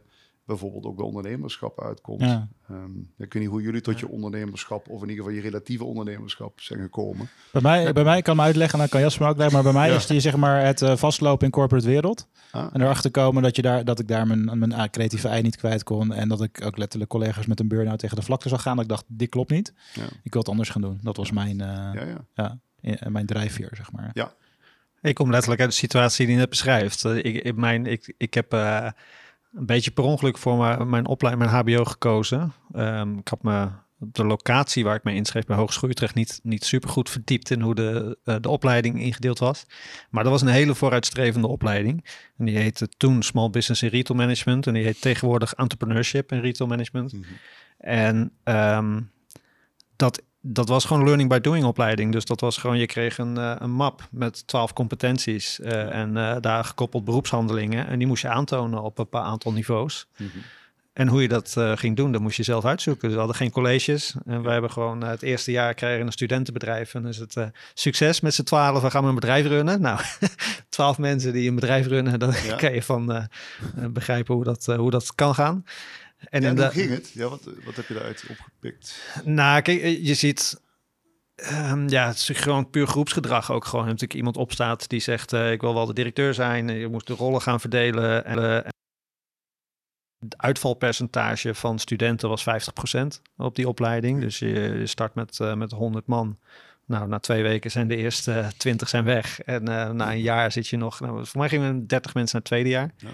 bijvoorbeeld 0.50 0.86
ook 0.86 0.96
bij 0.96 1.06
ondernemerschap 1.06 1.82
uitkomt. 1.84 2.22
Ja. 2.22 2.48
Ehm, 2.70 2.92
ik 3.18 3.34
weet 3.34 3.42
niet 3.42 3.48
hoe 3.48 3.62
jullie 3.62 3.82
tot 3.82 4.00
je 4.00 4.08
ondernemerschap, 4.08 4.90
of 4.90 5.02
in 5.02 5.10
ieder 5.10 5.24
geval 5.24 5.40
je 5.40 5.42
relatieve 5.50 5.84
ondernemerschap 5.84 6.60
zijn 6.62 6.80
gekomen. 6.82 7.30
Bij 7.52 7.62
mij, 7.62 7.94
bij 7.94 8.04
mij 8.04 8.18
ik 8.18 8.24
kan 8.24 8.36
me 8.36 8.42
uitleggen, 8.42 8.80
dan 8.80 8.88
kan 8.90 9.02
Jasper 9.02 9.28
ook 9.28 9.38
leggen, 9.38 9.54
maar 9.54 9.64
bij 9.64 9.74
mij 9.82 9.90
Ja. 9.90 9.96
is 9.96 10.06
die 10.08 10.20
zeg 10.20 10.36
maar 10.36 10.66
het 10.66 10.82
eh, 10.82 10.96
vastlopen 10.96 11.46
in 11.46 11.52
corporate 11.52 11.88
wereld. 11.88 12.28
Ah. 12.52 12.68
En 12.74 12.82
erachter 12.82 13.12
komen 13.12 13.44
dat, 13.44 13.56
je 13.56 13.62
daar, 13.62 13.84
dat 13.86 14.00
ik 14.00 14.08
daar 14.08 14.28
mijn, 14.28 14.60
mijn 14.60 14.74
ah, 14.74 14.90
creatieve 14.90 15.28
ei 15.28 15.42
niet 15.42 15.56
kwijt 15.58 15.84
kon. 15.84 16.14
En 16.14 16.30
dat 16.30 16.42
ik 16.42 16.66
ook 16.66 16.78
letterlijk 16.78 17.10
collega's 17.12 17.46
met 17.46 17.60
een 17.60 17.68
burn-out 17.68 18.00
tegen 18.00 18.16
de 18.16 18.22
vlakte 18.22 18.50
zag 18.50 18.62
gaan. 18.62 18.76
Dat 18.76 18.84
ik 18.84 18.90
dacht, 18.92 19.06
dit 19.08 19.30
klopt 19.30 19.52
niet. 19.52 19.74
Ja. 19.94 20.04
Ik 20.24 20.32
wil 20.34 20.42
het 20.42 20.50
anders 20.50 20.70
gaan 20.70 20.82
doen. 20.82 21.00
Dat 21.02 21.18
was 21.18 21.32
mijn, 21.32 21.62
eh, 21.62 21.68
Ja, 21.68 22.06
ja. 22.06 22.26
ja, 22.34 22.60
i- 22.84 23.10
mijn 23.10 23.26
drijfveer, 23.26 23.70
zeg 23.74 23.92
maar. 23.92 24.12
Ik 25.02 25.16
kom 25.16 25.32
letterlijk 25.32 25.62
uit 25.62 25.70
de 25.70 25.76
situatie 25.76 26.26
die 26.26 26.34
je 26.36 26.40
net 26.42 26.50
beschrijft. 26.50 27.06
Eh, 27.06 27.16
Ik, 27.18 27.44
ik, 27.44 27.56
mijn, 27.56 27.86
ik, 27.86 28.14
ik 28.18 28.34
heb 28.34 28.54
eh, 28.54 28.88
een 29.54 29.66
beetje 29.66 29.92
per 29.92 30.04
ongeluk 30.04 30.38
voor 30.38 30.58
mijn, 30.58 30.90
mijn 30.90 31.08
opleiding, 31.08 31.50
mijn 31.50 31.64
HBO 31.64 31.84
gekozen. 31.84 32.54
Ehm, 32.72 33.18
ik 33.18 33.28
had 33.28 33.44
me 33.44 33.68
de 34.00 34.26
locatie 34.26 34.84
waar 34.84 34.96
ik 34.96 35.04
me 35.04 35.14
inschreef 35.14 35.46
bij 35.46 35.56
Hogeschool 35.58 35.90
Utrecht 35.90 36.16
niet, 36.16 36.40
niet 36.44 36.66
super 36.66 36.90
goed 36.90 37.10
verdiept 37.10 37.50
in 37.50 37.62
hoe 37.62 37.76
de, 37.76 38.18
eh, 38.24 38.36
de 38.42 38.50
opleiding 38.50 39.02
ingedeeld 39.02 39.40
was. 39.40 39.66
Maar 40.10 40.24
dat 40.24 40.32
was 40.32 40.42
een 40.42 40.48
hele 40.48 40.76
vooruitstrevende 40.76 41.48
opleiding. 41.48 42.06
En 42.38 42.46
die 42.46 42.58
heette 42.58 42.88
toen 42.98 43.24
Small 43.24 43.50
Business 43.50 43.82
en 43.82 43.90
Retail 43.90 44.20
Management. 44.20 44.68
En 44.68 44.74
die 44.74 44.84
heet 44.84 45.02
tegenwoordig 45.02 45.54
Entrepreneurship 45.54 46.32
en 46.32 46.42
Retail 46.42 46.70
Management. 46.70 47.14
Mhm. 47.14 47.24
En 47.78 48.32
ehm, 48.44 49.02
dat, 49.96 50.22
dat 50.42 50.70
was 50.70 50.86
gewoon 50.86 51.04
learning 51.04 51.30
by 51.30 51.40
doing 51.40 51.66
opleiding. 51.66 52.12
Dus 52.12 52.26
dat 52.26 52.40
was 52.40 52.58
gewoon, 52.58 52.78
je 52.78 52.86
kreeg 52.86 53.18
een, 53.18 53.38
eh, 53.38 53.56
een 53.60 53.72
map 53.72 54.08
met 54.12 54.48
twaalf 54.48 54.74
competenties 54.74 55.60
eh, 55.60 55.96
en 55.96 56.18
eh, 56.18 56.36
daar 56.40 56.64
gekoppeld 56.64 57.06
beroepshandelingen. 57.06 57.88
En 57.88 57.98
die 57.98 58.08
moest 58.08 58.22
je 58.22 58.30
aantonen 58.30 58.82
op 58.82 59.00
een 59.00 59.10
paar 59.10 59.24
aantal 59.24 59.52
niveaus. 59.52 60.08
Mhm. 60.18 60.30
En 60.94 61.08
hoe 61.08 61.22
je 61.22 61.28
dat 61.28 61.56
ging 61.76 61.96
doen, 61.96 62.12
dat 62.12 62.22
moest 62.22 62.38
je 62.38 62.44
zelf 62.44 62.66
uitzoeken. 62.66 63.02
Dus 63.02 63.12
we 63.12 63.18
hadden 63.18 63.38
geen 63.38 63.52
colleges. 63.52 64.16
En 64.26 64.42
we 64.42 64.50
hebben 64.50 64.72
gewoon 64.72 65.04
het 65.04 65.22
eerste 65.22 65.52
jaar 65.52 65.74
krijgen 65.74 66.06
een 66.06 66.12
studentenbedrijf. 66.12 66.94
En 66.94 67.02
dan 67.02 67.12
is 67.12 67.18
het 67.18 67.36
succes 67.74 68.20
met 68.20 68.34
z'n 68.34 68.44
twaalf. 68.44 68.82
We 68.82 68.90
gaan 68.90 69.06
een 69.06 69.16
bedrijf 69.16 69.46
runnen. 69.48 69.82
Nou, 69.90 70.00
twaalf 70.70 70.98
mensen 70.98 71.34
die 71.34 71.50
een 71.50 71.56
bedrijf 71.56 71.88
runnen. 71.88 72.20
Dan 72.20 72.34
Ja. 72.44 72.56
kan 72.64 72.74
je 72.74 72.84
van 72.84 73.28
begrijpen 73.90 74.36
hoe 74.36 74.44
dat, 74.44 74.66
hoe 74.66 74.92
dat 74.92 75.16
kan 75.16 75.36
gaan. 75.36 75.64
En 76.20 76.58
hoe 76.58 76.70
ging 76.70 76.90
het? 76.90 77.10
Ja, 77.14 77.30
wat, 77.30 77.50
wat 77.66 77.76
heb 77.76 77.88
je 77.88 77.94
daaruit 77.94 78.24
opgepikt? 78.30 79.02
nou, 79.24 79.62
kijk, 79.62 79.82
eh, 79.82 80.06
je 80.06 80.14
ziet 80.14 80.62
Ehm, 81.40 81.90
ja, 81.90 82.08
het 82.08 82.16
is 82.16 82.30
gewoon 82.30 82.70
puur 82.70 82.88
groepsgedrag 82.88 83.52
ook 83.52 83.66
gewoon. 83.66 83.86
Natuurlijk 83.86 84.14
iemand 84.14 84.38
opstaat 84.38 84.90
die 84.90 85.00
zegt, 85.00 85.34
eh, 85.34 85.52
ik 85.52 85.62
wil 85.62 85.74
wel 85.74 85.86
de 85.86 85.94
directeur 85.94 86.34
zijn. 86.34 86.68
Je 86.68 86.88
moest 86.88 87.08
de 87.08 87.14
rollen 87.14 87.42
gaan 87.42 87.60
verdelen. 87.60 88.26
En, 88.26 88.44
eh, 88.44 88.72
het 90.20 90.38
uitvalpercentage 90.38 91.54
van 91.54 91.80
studenten 91.80 92.30
was 92.30 92.44
50% 92.44 93.22
op 93.38 93.56
die 93.56 93.68
opleiding. 93.68 94.22
Dus 94.22 94.40
je, 94.40 94.48
je 94.80 94.88
start 94.88 95.16
met, 95.16 95.40
eh, 95.40 95.54
met 95.54 95.72
100 95.72 96.08
man. 96.08 96.38
Nou, 96.86 97.08
na 97.08 97.20
twee 97.20 97.44
weken 97.44 97.72
zijn 97.72 97.88
de 97.88 97.96
eerste 97.96 98.46
20 98.58 98.90
zijn 98.90 99.04
weg. 99.04 99.42
En 99.42 99.68
eh, 99.68 99.90
na 99.90 100.12
een 100.12 100.22
jaar 100.22 100.52
zit 100.52 100.68
je 100.68 100.78
nog... 100.78 101.00
Nou, 101.00 101.26
voor 101.26 101.40
mij 101.40 101.50
gingen 101.50 101.80
we 101.80 101.86
30 101.86 102.14
mensen 102.14 102.42
naar 102.42 102.42
het 102.42 102.52
tweede 102.52 102.70
jaar. 102.70 102.92
Ja. 102.98 103.10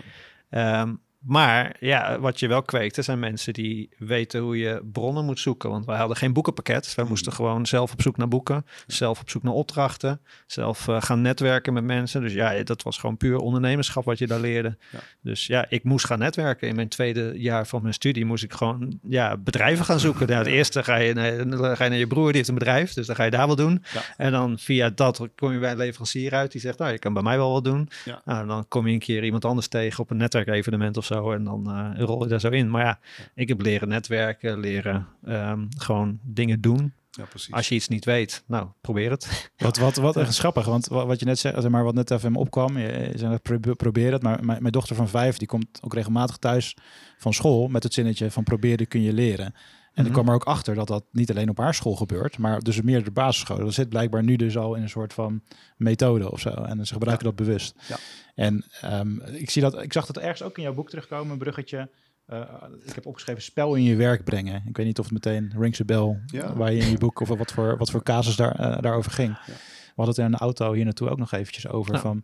Ehm, 0.49 0.93
maar 1.25 1.75
ja, 1.79 2.19
wat 2.19 2.39
je 2.39 2.47
wel 2.47 2.61
kweekt, 2.61 2.97
er 2.97 3.03
zijn 3.03 3.19
mensen 3.19 3.53
die 3.53 3.89
weten 3.97 4.41
hoe 4.41 4.57
je 4.57 4.81
bronnen 4.91 5.25
moet 5.25 5.39
zoeken. 5.39 5.69
Want 5.69 5.85
wij 5.85 5.97
hadden 5.97 6.17
geen 6.17 6.33
boekenpakket. 6.33 6.95
Wij 6.95 7.05
moesten 7.05 7.33
gewoon 7.33 7.65
zelf 7.65 7.91
op 7.91 8.01
zoek 8.01 8.17
naar 8.17 8.27
boeken, 8.27 8.65
zelf 8.88 9.19
op 9.21 9.29
zoek 9.29 9.43
naar 9.43 9.53
opdrachten, 9.53 10.21
zelf 10.47 10.88
eh, 10.88 11.01
gaan 11.01 11.21
netwerken 11.21 11.73
met 11.73 11.83
mensen. 11.83 12.21
Dus 12.21 12.33
ja, 12.33 12.63
dat 12.63 12.83
was 12.83 12.97
gewoon 12.97 13.17
puur 13.17 13.38
ondernemerschap 13.38 14.05
wat 14.05 14.17
je 14.17 14.27
daar 14.27 14.39
leerde. 14.39 14.77
Ja. 14.91 14.99
Dus 15.21 15.47
ja, 15.47 15.65
ik 15.69 15.83
moest 15.83 16.05
gaan 16.05 16.19
netwerken. 16.19 16.67
In 16.67 16.75
mijn 16.75 16.88
tweede 16.88 17.33
jaar 17.35 17.67
van 17.67 17.81
mijn 17.81 17.93
studie 17.93 18.25
moest 18.25 18.43
ik 18.43 18.53
gewoon 18.53 18.99
ja, 19.03 19.38
bedrijven 19.38 19.85
gaan 19.85 19.99
zoeken. 19.99 20.27
Nou, 20.27 20.39
het 20.39 20.53
eerste 20.53 20.83
ga 20.83 20.95
je, 20.95 21.13
naar, 21.13 21.31
ga 21.75 21.83
je 21.83 21.89
naar 21.89 21.99
je 21.99 22.07
broer, 22.07 22.27
die 22.27 22.35
heeft 22.35 22.47
een 22.47 22.53
bedrijf, 22.53 22.93
dus 22.93 23.07
dan 23.07 23.15
ga 23.15 23.23
je 23.23 23.31
daar 23.31 23.47
wel 23.47 23.55
doen. 23.55 23.83
Ja. 23.93 24.01
En 24.17 24.31
dan 24.31 24.59
via 24.59 24.89
dat 24.89 25.27
kom 25.35 25.51
je 25.51 25.59
bij 25.59 25.71
een 25.71 25.77
leverancier 25.77 26.33
uit 26.33 26.51
die 26.51 26.61
zegt, 26.61 26.77
nou, 26.77 26.91
je 26.91 26.99
kan 26.99 27.13
bij 27.13 27.23
mij 27.23 27.38
wel 27.38 27.51
wat 27.51 27.63
doen. 27.63 27.89
Ja. 28.05 28.21
Nou, 28.25 28.47
dan 28.47 28.67
kom 28.67 28.88
je 28.88 28.93
een 28.93 28.99
keer 28.99 29.23
iemand 29.23 29.45
anders 29.45 29.67
tegen 29.67 29.99
op 29.99 30.09
een 30.09 30.17
netwerkevenement 30.17 30.97
of 30.97 31.05
zo. 31.05 31.14
En 31.23 31.43
dan 31.43 31.69
eh, 31.69 32.04
rol 32.04 32.23
je 32.23 32.30
daar 32.30 32.39
zo 32.39 32.49
in. 32.49 32.69
Maar 32.69 32.84
ja, 32.84 32.99
ik 33.36 33.47
heb 33.47 33.62
leren 33.62 33.88
netwerken, 33.88 34.60
leren 34.60 35.08
ehm, 35.23 35.65
gewoon 35.78 36.19
dingen 36.23 36.62
doen. 36.62 36.93
Ja, 37.12 37.23
precies. 37.23 37.54
Als 37.54 37.69
je 37.69 37.75
iets 37.75 37.88
niet 37.88 38.06
weet, 38.06 38.43
nou, 38.47 38.67
probeer 38.82 39.12
het. 39.12 39.49
Wat, 39.58 39.78
wat, 39.78 39.95
wat 39.95 40.17
echt 40.17 40.38
grappig, 40.38 40.65
want 40.65 40.88
wat, 40.88 41.08
wat 41.08 41.19
je 41.19 41.25
net 41.25 41.39
zei, 41.39 41.62
zeg 41.62 41.71
maar, 41.71 41.84
wat 41.84 41.93
net 41.93 42.12
even 42.12 42.36
opkwam, 42.36 42.78
je, 42.78 43.10
je 43.12 43.17
zei 43.17 43.32
net, 43.32 43.41
probe- 43.41 43.75
probeer 43.75 44.12
het, 44.12 44.21
maar 44.21 44.45
mijn, 44.45 44.62
mijn 44.62 44.73
dochter 44.73 44.95
van 44.95 45.10
vijf, 45.10 45.38
die 45.38 45.47
komt 45.47 45.80
ook 45.82 45.93
regelmatig 45.93 46.38
thuis 46.38 46.75
van 47.17 47.34
school 47.34 47.67
met 47.67 47.84
het 47.84 47.93
zinnetje 47.93 48.32
van 48.32 48.43
proberen 48.43 48.88
kun 48.88 49.01
je 49.01 49.13
leren. 49.13 49.54
En 49.95 50.01
Mhm. 50.03 50.05
ik 50.05 50.12
kwam 50.12 50.27
er 50.27 50.34
ook 50.34 50.43
achter 50.43 50.75
dat 50.75 50.88
dat 50.88 51.03
niet 51.12 51.29
alleen 51.29 51.49
op 51.49 51.58
haar 51.58 51.73
school 51.73 51.95
gebeurt, 51.95 52.38
maar 52.38 52.60
dus 52.60 52.77
op 52.77 52.84
meerdere 52.84 53.12
basisscholen. 53.12 53.63
Dat 53.65 53.73
zit 53.73 53.89
blijkbaar 53.89 54.23
nu 54.23 54.36
dus 54.36 54.58
al 54.58 54.75
in 54.75 54.81
een 54.81 54.89
soort 54.89 55.13
van 55.13 55.41
methode 55.77 56.31
of 56.31 56.39
zo. 56.39 56.49
En 56.49 56.86
ze 56.86 56.93
gebruiken 56.93 57.25
dat 57.25 57.36
bewust. 57.36 57.75
Ja. 57.88 57.95
En 58.36 58.65
ehm, 58.81 59.19
ik, 59.21 59.49
zie 59.49 59.62
dat, 59.62 59.81
ik 59.84 59.93
zag 59.93 60.05
dat 60.05 60.17
ergens 60.17 60.41
ook 60.43 60.58
in 60.58 60.63
jouw 60.63 60.73
boek 60.73 60.89
terugkomen, 60.89 61.31
een 61.31 61.38
bruggetje. 61.38 61.89
Eh, 62.25 62.41
ik 62.86 62.95
heb 62.95 63.05
opgeschreven 63.05 63.41
spel 63.41 63.75
in 63.75 63.84
je 63.84 63.95
werk 63.95 64.23
brengen. 64.23 64.63
Ik 64.67 64.77
weet 64.77 64.86
niet 64.86 64.99
of 64.99 65.05
het 65.05 65.13
meteen 65.13 65.53
rings 65.58 65.81
a 65.81 65.86
bell 65.86 66.19
Ja. 66.25 66.53
waar 66.55 66.71
je 66.73 66.79
in 66.81 66.89
je 66.89 66.97
boek 66.97 67.19
of 67.19 67.27
wat 67.27 67.51
voor, 67.51 67.77
wat 67.77 67.91
voor 67.91 68.03
casus 68.03 68.36
daar, 68.36 68.55
eh, 68.55 68.81
daarover 68.81 69.12
ging. 69.12 69.38
We 69.45 69.51
hadden 69.95 70.15
het 70.15 70.17
in 70.25 70.34
een 70.34 70.39
auto 70.39 70.73
hier 70.73 70.84
naartoe 70.84 71.10
ook 71.10 71.17
nog 71.17 71.31
eventjes 71.31 71.67
over 71.67 71.99
van... 71.99 72.23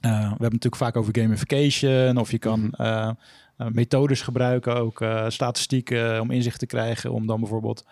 eh, 0.00 0.10
we 0.10 0.18
hebben 0.26 0.38
natuurlijk 0.38 0.76
vaak 0.76 0.96
over 0.96 1.14
gamification 1.20 2.16
of 2.16 2.30
je 2.30 2.38
kan 2.38 2.60
Mhm. 2.60 3.12
Eh, 3.58 3.66
eh, 3.66 3.72
methodes 3.72 4.22
gebruiken, 4.22 4.76
ook 4.76 5.00
eh, 5.00 5.24
statistieken 5.28 6.20
om 6.20 6.30
inzicht 6.30 6.58
te 6.58 6.66
krijgen, 6.66 7.12
om 7.12 7.26
dan 7.26 7.40
bijvoorbeeld 7.40 7.86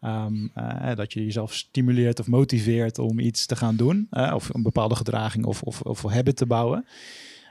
ehm, 0.00 0.46
eh, 0.54 0.94
dat 0.96 1.12
je 1.12 1.24
jezelf 1.24 1.54
stimuleert 1.54 2.20
of 2.20 2.26
motiveert 2.26 2.98
om 2.98 3.18
iets 3.18 3.46
te 3.46 3.56
gaan 3.56 3.76
doen, 3.76 4.06
eh, 4.10 4.32
of 4.34 4.54
een 4.54 4.62
bepaalde 4.62 4.94
gedraging 4.94 5.44
of, 5.44 5.62
of, 5.62 5.80
of 5.80 6.02
habit 6.02 6.36
te 6.36 6.46
bouwen. 6.46 6.86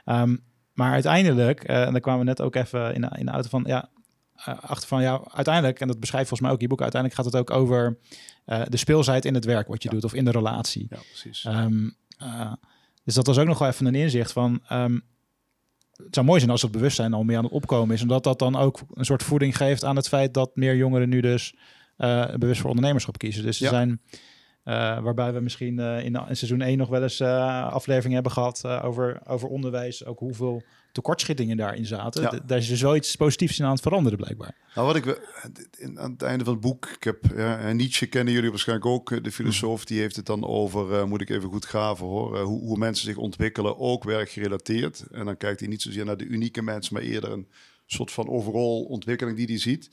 Ehm, 0.04 0.36
maar 0.72 0.92
uiteindelijk, 0.92 1.64
eh, 1.64 1.82
en 1.84 1.92
daar 1.92 2.00
kwamen 2.00 2.20
we 2.20 2.26
net 2.26 2.40
ook 2.40 2.54
even 2.54 2.94
in, 2.94 3.00
de- 3.00 3.16
in 3.18 3.26
de 3.26 3.32
auto 3.32 3.48
van, 3.48 3.64
ja, 3.66 3.88
eh, 4.34 4.58
achter 4.62 4.88
van, 4.88 5.02
ja, 5.02 5.20
uiteindelijk, 5.34 5.80
en 5.80 5.86
dat 5.88 6.00
beschrijft 6.00 6.28
volgens 6.28 6.48
mij 6.48 6.56
ook 6.56 6.62
je 6.62 6.68
boek, 6.68 6.82
uiteindelijk 6.82 7.22
gaat 7.22 7.32
het 7.32 7.40
ook 7.42 7.50
over 7.50 7.98
eh, 8.44 8.62
de 8.68 8.76
speelsheid 8.76 9.24
in 9.24 9.34
het 9.34 9.44
werk 9.44 9.68
wat 9.68 9.82
je 9.82 9.88
Ja. 9.88 9.94
doet 9.94 10.04
of 10.04 10.14
in 10.14 10.24
de 10.24 10.30
relatie. 10.30 10.86
Ja, 10.90 10.96
precies. 11.10 11.44
Ehm, 11.44 11.90
eh, 12.18 12.52
dus 13.04 13.14
dat 13.14 13.26
was 13.26 13.38
ook 13.38 13.46
nog 13.46 13.58
wel 13.58 13.68
even 13.68 13.86
een 13.86 13.94
inzicht 13.94 14.32
van. 14.32 14.60
Het 16.04 16.14
zou 16.14 16.26
mooi 16.26 16.38
zijn 16.38 16.50
als 16.52 16.62
het 16.62 16.70
bewustzijn 16.72 17.12
al 17.12 17.24
meer 17.24 17.36
aan 17.36 17.44
het 17.44 17.52
opkomen 17.52 17.94
is. 17.94 18.00
En 18.02 18.08
dat 18.08 18.24
dat 18.24 18.38
dan 18.38 18.56
ook 18.56 18.80
een 18.94 19.04
soort 19.04 19.22
voeding 19.22 19.56
geeft 19.56 19.84
aan 19.84 19.96
het 19.96 20.08
feit 20.08 20.34
dat 20.34 20.50
meer 20.56 20.76
jongeren 20.76 21.08
nu 21.08 21.20
dus 21.20 21.54
eh, 21.96 22.34
bewust 22.36 22.60
voor 22.60 22.68
ondernemerschap 22.70 23.18
kiezen. 23.18 23.42
Dus 23.42 23.58
er 23.58 23.64
Ja. 23.64 23.70
zijn. 23.70 24.00
eh, 24.64 24.98
waarbij 25.02 25.32
we 25.32 25.40
misschien 25.40 25.78
eh, 25.78 26.04
in, 26.04 26.14
in 26.28 26.36
seizoen 26.36 26.60
1 26.60 26.78
nog 26.78 26.88
wel 26.88 27.02
eens 27.02 27.20
afleveringen 27.20 28.14
hebben 28.14 28.32
gehad 28.32 28.60
eh, 28.64 28.84
over, 28.84 29.20
over 29.26 29.48
onderwijs. 29.48 30.04
Ook 30.04 30.18
hoeveel 30.18 30.62
tekortschittingen 30.92 31.56
daarin 31.56 31.86
zaten. 31.86 32.22
Ja. 32.22 32.40
Daar 32.46 32.58
is 32.58 32.68
dus 32.68 32.80
wel 32.80 32.96
iets 32.96 33.16
positiefs 33.16 33.58
in 33.58 33.64
aan 33.64 33.70
het 33.70 33.80
veranderen, 33.80 34.18
blijkbaar. 34.18 34.54
Nou, 34.74 34.86
wat 34.86 34.96
ik 34.96 35.28
aan 35.94 36.10
het 36.10 36.22
einde 36.22 36.44
van 36.44 36.52
het 36.52 36.62
boek, 36.62 36.86
ik 36.86 37.04
heb 37.04 37.24
ja, 37.36 37.58
en 37.58 37.76
Nietzsche 37.76 38.06
kennen 38.06 38.34
jullie 38.34 38.50
waarschijnlijk 38.50 38.88
ook, 38.88 39.12
eh, 39.12 39.22
de 39.22 39.32
filosoof, 39.32 39.84
die 39.84 40.00
heeft 40.00 40.16
het 40.16 40.26
dan 40.26 40.46
over, 40.46 40.94
eh, 40.94 41.04
moet 41.04 41.20
ik 41.20 41.30
even 41.30 41.48
goed 41.48 41.64
graven 41.64 42.06
hoor, 42.06 42.36
eh, 42.36 42.42
hoe, 42.42 42.60
hoe 42.60 42.78
mensen 42.78 43.06
zich 43.06 43.16
ontwikkelen, 43.16 43.78
ook 43.78 44.04
werkgerelateerd. 44.04 45.04
En 45.10 45.24
dan 45.24 45.36
kijkt 45.36 45.60
hij 45.60 45.68
niet 45.68 45.82
zozeer 45.82 46.04
naar 46.04 46.16
de 46.16 46.26
unieke 46.26 46.62
mens, 46.62 46.90
maar 46.90 47.02
eerder 47.02 47.30
een 47.30 47.48
soort 47.86 48.12
van 48.12 48.28
overal 48.28 48.82
ontwikkeling 48.82 49.36
die 49.36 49.46
hij 49.46 49.58
ziet. 49.58 49.90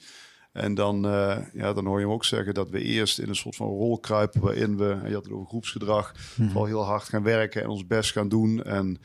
En 0.58 0.74
dan, 0.74 1.06
eh, 1.06 1.38
ja, 1.54 1.74
dan 1.74 1.86
hoor 1.86 2.00
je 2.00 2.06
hem 2.06 2.14
ook 2.14 2.26
zeggen 2.26 2.54
dat 2.54 2.70
we 2.70 2.82
eerst 2.82 3.20
in 3.20 3.30
een 3.30 3.36
soort 3.36 3.56
van 3.56 3.68
rol 3.68 4.00
kruipen 4.00 4.42
waarin 4.42 4.78
we, 4.78 4.92
en 4.92 5.08
je 5.08 5.14
had 5.14 5.24
het 5.24 5.34
over 5.34 5.48
groepsgedrag, 5.48 6.14
vooral 6.36 6.66
heel 6.66 6.84
hard 6.84 7.04
gaan 7.04 7.24
werken 7.24 7.62
en 7.62 7.68
ons 7.68 7.88
best 7.88 8.12
gaan 8.12 8.30
doen. 8.30 8.64
En 8.64 8.98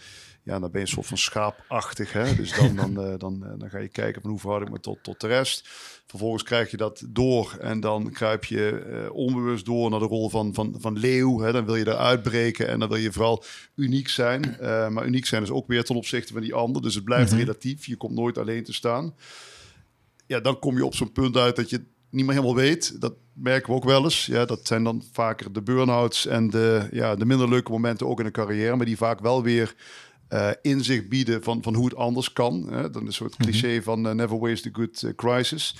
ja, 0.44 0.58
dan 0.58 0.70
ben 0.70 0.80
je 0.80 0.86
een 0.86 0.92
soort 0.92 1.06
van 1.06 1.18
schaapachtig. 1.18 2.12
Hè? 2.12 2.34
Dus 2.34 2.56
dan, 2.56 2.76
dan, 2.94 3.04
eh, 3.04 3.18
dan, 3.18 3.44
eh, 3.44 3.58
dan 3.58 3.70
ga 3.70 3.78
je 3.78 3.88
kijken 3.88 4.22
van 4.22 4.30
hoe 4.30 4.40
verhoud 4.40 4.62
ik 4.62 4.70
me 4.70 4.80
tot, 4.80 4.98
tot 5.02 5.20
de 5.20 5.26
rest. 5.26 5.68
Vervolgens 6.06 6.42
krijg 6.42 6.70
je 6.70 6.76
dat 6.76 7.02
door 7.08 7.56
en 7.60 7.80
dan 7.80 8.10
kruip 8.10 8.44
je 8.44 8.70
eh, 8.70 9.14
onbewust 9.14 9.64
door 9.64 9.90
naar 9.90 10.00
de 10.00 10.06
rol 10.06 10.28
van, 10.28 10.54
van, 10.54 10.74
van 10.78 10.98
leeuw. 10.98 11.40
Hè? 11.40 11.52
Dan 11.52 11.64
wil 11.64 11.76
je 11.76 11.86
eruit 11.86 12.22
breken 12.22 12.68
en 12.68 12.78
dan 12.78 12.88
wil 12.88 12.98
je 12.98 13.12
vooral 13.12 13.44
uniek 13.74 14.08
zijn. 14.08 14.56
Maar 14.92 15.06
uniek 15.06 15.26
zijn 15.26 15.42
is 15.42 15.50
ook 15.50 15.66
weer 15.66 15.84
ten 15.84 15.96
opzichte 15.96 16.32
van 16.32 16.42
die 16.42 16.54
ander. 16.54 16.82
Dus 16.82 16.94
het 16.94 17.04
blijft 17.04 17.32
relatief. 17.32 17.86
Je 17.86 17.96
komt 17.96 18.14
nooit 18.14 18.38
alleen 18.38 18.64
te 18.64 18.72
staan. 18.72 19.14
Ja, 20.26 20.40
dan 20.40 20.58
kom 20.58 20.76
je 20.76 20.84
op 20.84 20.94
zo'n 20.94 21.12
punt 21.12 21.36
uit 21.36 21.56
dat 21.56 21.70
je 21.70 21.84
niet 22.10 22.24
meer 22.24 22.34
helemaal 22.34 22.54
weet. 22.54 23.00
Dat 23.00 23.14
merken 23.32 23.68
we 23.70 23.76
ook 23.76 23.84
wel 23.84 24.04
eens. 24.04 24.26
Ja, 24.26 24.44
dat 24.44 24.66
zijn 24.66 24.84
dan 24.84 25.02
vaker 25.12 25.52
de 25.52 25.62
burn-outs 25.62 26.26
en 26.26 26.50
de, 26.50 26.88
ja, 26.90 27.16
de 27.16 27.24
minder 27.24 27.48
leuke 27.48 27.70
momenten 27.70 28.06
ook 28.06 28.20
in 28.20 28.26
een 28.26 28.32
carrière. 28.32 28.76
Maar 28.76 28.86
die 28.86 28.96
vaak 28.96 29.20
wel 29.20 29.42
weer 29.42 29.74
eh, 30.32 30.50
inzicht 30.62 31.08
bieden 31.08 31.42
van, 31.42 31.62
van 31.62 31.74
hoe 31.74 31.84
het 31.84 31.96
anders 31.96 32.32
kan. 32.32 32.66
Hè? 32.70 32.90
Dan 32.90 33.06
een 33.06 33.12
soort 33.12 33.36
cliché 33.36 33.82
van 33.82 34.08
eh, 34.08 34.14
never 34.14 34.38
waste 34.38 34.68
a 34.68 34.72
good 34.72 35.02
eh, 35.02 35.10
crisis. 35.16 35.76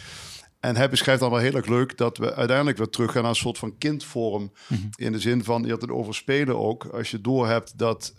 En 0.61 0.77
hij 0.77 0.91
beschrijft 0.91 1.21
dan 1.21 1.31
wel 1.31 1.39
heel 1.39 1.55
erg 1.55 1.67
leuk 1.67 1.97
dat 1.97 2.19
we 2.19 2.35
uiteindelijk 2.35 2.79
weer 2.79 2.89
teruggaan 2.89 3.23
naar 3.23 3.31
een 3.31 3.37
soort 3.37 3.59
van 3.59 3.79
kindvorm. 3.79 4.53
In 4.97 5.13
de 5.13 5.21
zin 5.21 5.45
van, 5.45 5.63
je 5.63 5.71
had 5.71 5.81
het 5.81 5.91
over 5.91 6.15
spelen 6.15 6.59
ook. 6.59 6.85
Als 6.85 7.11
je 7.11 7.21
doorhebt 7.21 7.79
dat 7.79 8.15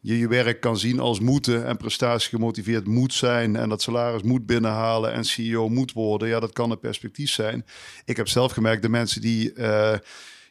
je 0.00 0.18
je 0.18 0.28
werk 0.28 0.60
kan 0.60 0.78
zien 0.78 1.00
als 1.00 1.20
moeten 1.20 1.66
en 1.66 1.76
prestatie 1.76 2.28
gemotiveerd 2.28 2.86
moet 2.86 3.14
zijn 3.14 3.56
en 3.56 3.68
dat 3.68 3.82
salaris 3.82 4.22
moet 4.22 4.46
binnenhalen 4.46 5.12
en 5.12 5.24
CEO 5.24 5.68
moet 5.68 5.92
worden. 5.92 6.28
Ja, 6.28 6.40
dat 6.40 6.52
kan 6.52 6.70
een 6.70 6.78
perspectief 6.78 7.30
zijn. 7.30 7.64
Ik 8.04 8.16
heb 8.16 8.28
zelf 8.28 8.52
gemerkt, 8.52 8.82
de 8.82 8.88
mensen 8.88 9.20
die 9.20 9.52
eh, 9.52 9.98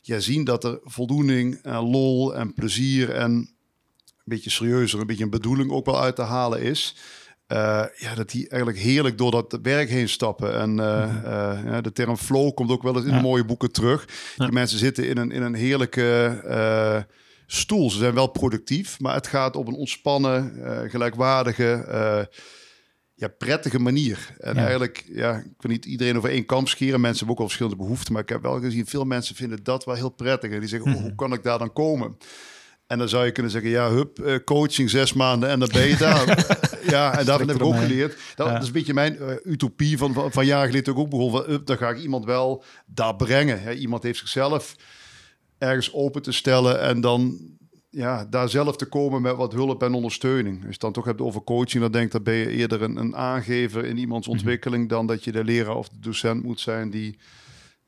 ja, 0.02 0.20
zien 0.20 0.44
dat 0.44 0.64
er 0.64 0.80
voldoening 0.84 1.60
en 1.62 1.90
lol 1.90 2.36
en 2.36 2.54
plezier 2.54 3.10
en 3.10 3.59
beetje 4.30 4.50
serieuzer, 4.50 5.00
een 5.00 5.08
beetje 5.08 5.24
een 5.24 5.30
bedoeling 5.30 5.72
ook 5.72 5.86
wel 5.86 6.02
uit 6.02 6.16
te 6.16 6.22
halen 6.22 6.62
is. 6.62 6.96
Eh, 7.48 7.84
ja, 7.96 8.16
dat 8.16 8.30
die 8.30 8.50
eigenlijk 8.50 8.82
heerlijk 8.82 9.18
door 9.18 9.32
dat 9.32 9.60
werk 9.62 9.90
heen 9.90 10.10
stappen. 10.10 10.54
En 10.60 10.80
eh, 10.80 11.04
eh, 11.04 11.64
ja, 11.66 11.82
de 11.82 11.92
term 11.92 12.18
flow 12.18 12.54
komt 12.54 12.72
ook 12.72 12.84
wel 12.84 12.96
eens 12.96 13.06
in 13.06 13.10
Ja. 13.12 13.16
de 13.16 13.22
mooie 13.24 13.46
boeken 13.46 13.72
terug. 13.72 14.08
Die 14.38 14.52
mensen 14.52 14.80
zitten 14.80 15.08
in 15.08 15.18
een, 15.18 15.32
in 15.32 15.42
een 15.42 15.54
heerlijke 15.54 17.18
stoel. 17.46 17.92
Ze 17.92 17.98
zijn 17.98 18.14
wel 18.14 18.28
productief, 18.28 19.00
maar 19.00 19.14
het 19.14 19.28
gaat 19.28 19.56
op 19.56 19.68
een 19.68 19.74
ontspannen, 19.74 20.54
gelijkwaardige, 20.90 21.86
ja, 23.16 23.28
prettige 23.28 23.80
manier. 23.80 24.36
En 24.40 24.58
eigenlijk, 24.58 25.06
ja, 25.08 25.36
ik 25.38 25.54
wil 25.62 25.72
niet 25.72 25.86
iedereen 25.86 26.18
over 26.18 26.30
één 26.30 26.46
kamp 26.46 26.68
scheren. 26.68 27.02
Mensen 27.02 27.18
hebben 27.18 27.36
ook 27.36 27.42
al 27.42 27.48
verschillende 27.48 27.84
behoeften, 27.84 28.14
maar 28.14 28.22
ik 28.22 28.30
heb 28.30 28.42
wel 28.42 28.60
gezien, 28.60 28.86
veel 28.86 29.04
mensen 29.06 29.36
vinden 29.36 29.64
dat 29.64 29.86
wel 29.86 29.96
heel 29.96 30.10
prettig. 30.10 30.52
En 30.52 30.60
die 30.60 30.70
zeggen, 30.70 30.94
oh, 30.96 31.02
hoe 31.02 31.16
kan 31.16 31.34
ik 31.34 31.44
daar 31.44 31.60
dan 31.60 31.74
komen? 31.74 32.18
En 32.90 32.98
dan 32.98 33.10
zou 33.10 33.26
je 33.26 33.32
kunnen 33.32 33.52
zeggen, 33.52 33.70
ja, 33.70 33.90
hup, 33.90 34.20
eh, 34.20 34.36
coaching 34.46 34.90
zes 34.90 35.14
maanden 35.14 35.50
en 35.50 35.60
dan 35.60 35.70
ben 35.74 35.88
je 35.88 35.98
daar. 36.08 36.26
ja, 36.90 37.18
en 37.20 37.26
daarvan 37.26 37.48
heb 37.48 37.58
ik 37.58 37.64
ook 37.64 37.76
geleerd. 37.78 38.18
Dat, 38.36 38.48
Ja. 38.48 38.54
dat 38.54 38.62
is 38.62 38.68
een 38.68 38.74
beetje 38.74 38.94
mijn 38.94 39.18
eh, 39.20 39.36
utopie 39.44 39.98
van, 39.98 40.14
van, 40.14 40.32
van 40.32 40.46
jaren 40.46 40.68
geleden 40.70 40.96
ook 40.96 41.10
begonnen. 41.10 41.44
Van, 41.46 41.62
dan 41.66 41.78
ga 41.78 41.90
ik 41.90 42.02
iemand 42.02 42.26
wel 42.26 42.64
daar 42.86 43.16
brengen. 43.16 43.62
Hè. 43.62 43.74
Iemand 43.74 44.04
heeft 44.04 44.20
zichzelf 44.20 44.76
ergens 45.58 45.94
open 45.94 46.22
te 46.22 46.32
stellen 46.32 46.82
en 46.82 47.02
dan 47.02 47.38
ja, 47.90 48.26
daar 48.26 48.50
zelf 48.50 48.76
te 48.78 48.86
komen 48.86 49.22
met 49.22 49.36
wat 49.36 49.54
hulp 49.54 49.84
en 49.84 49.94
ondersteuning. 49.94 50.56
Als 50.56 50.64
je 50.66 50.72
het 50.72 50.80
dan 50.80 50.94
toch 50.94 51.06
hebt 51.06 51.22
over 51.22 51.42
coaching, 51.44 51.82
dan 51.84 51.92
denk 51.92 52.06
ik 52.06 52.12
dat 52.12 52.24
ben 52.24 52.34
je 52.36 52.50
eerder 52.50 52.82
een, 52.82 52.96
een 52.96 53.16
aangever 53.16 53.86
in 53.86 53.98
iemands 53.98 54.28
ontwikkeling 54.28 54.90
dan 54.90 55.08
dat 55.08 55.24
je 55.24 55.32
de 55.32 55.44
leraar 55.44 55.76
of 55.76 55.90
de 55.90 56.00
docent 56.00 56.44
moet 56.44 56.60
zijn 56.60 56.90
die 56.90 57.18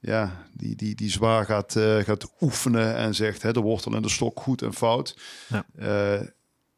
ja, 0.01 0.45
die, 0.53 0.75
die, 0.75 0.95
die 0.95 1.09
zwaar 1.09 1.45
gaat, 1.45 1.75
eh, 1.75 1.97
gaat 1.97 2.31
oefenen 2.39 2.95
en 2.95 3.15
zegt 3.15 3.41
hè, 3.41 3.53
de 3.53 3.59
wortel 3.59 3.93
en 3.93 4.01
de 4.01 4.09
stok 4.09 4.39
goed 4.39 4.61
en 4.61 4.73
fout. 4.73 5.17
Ja. 5.47 5.65
Eh, 5.75 6.27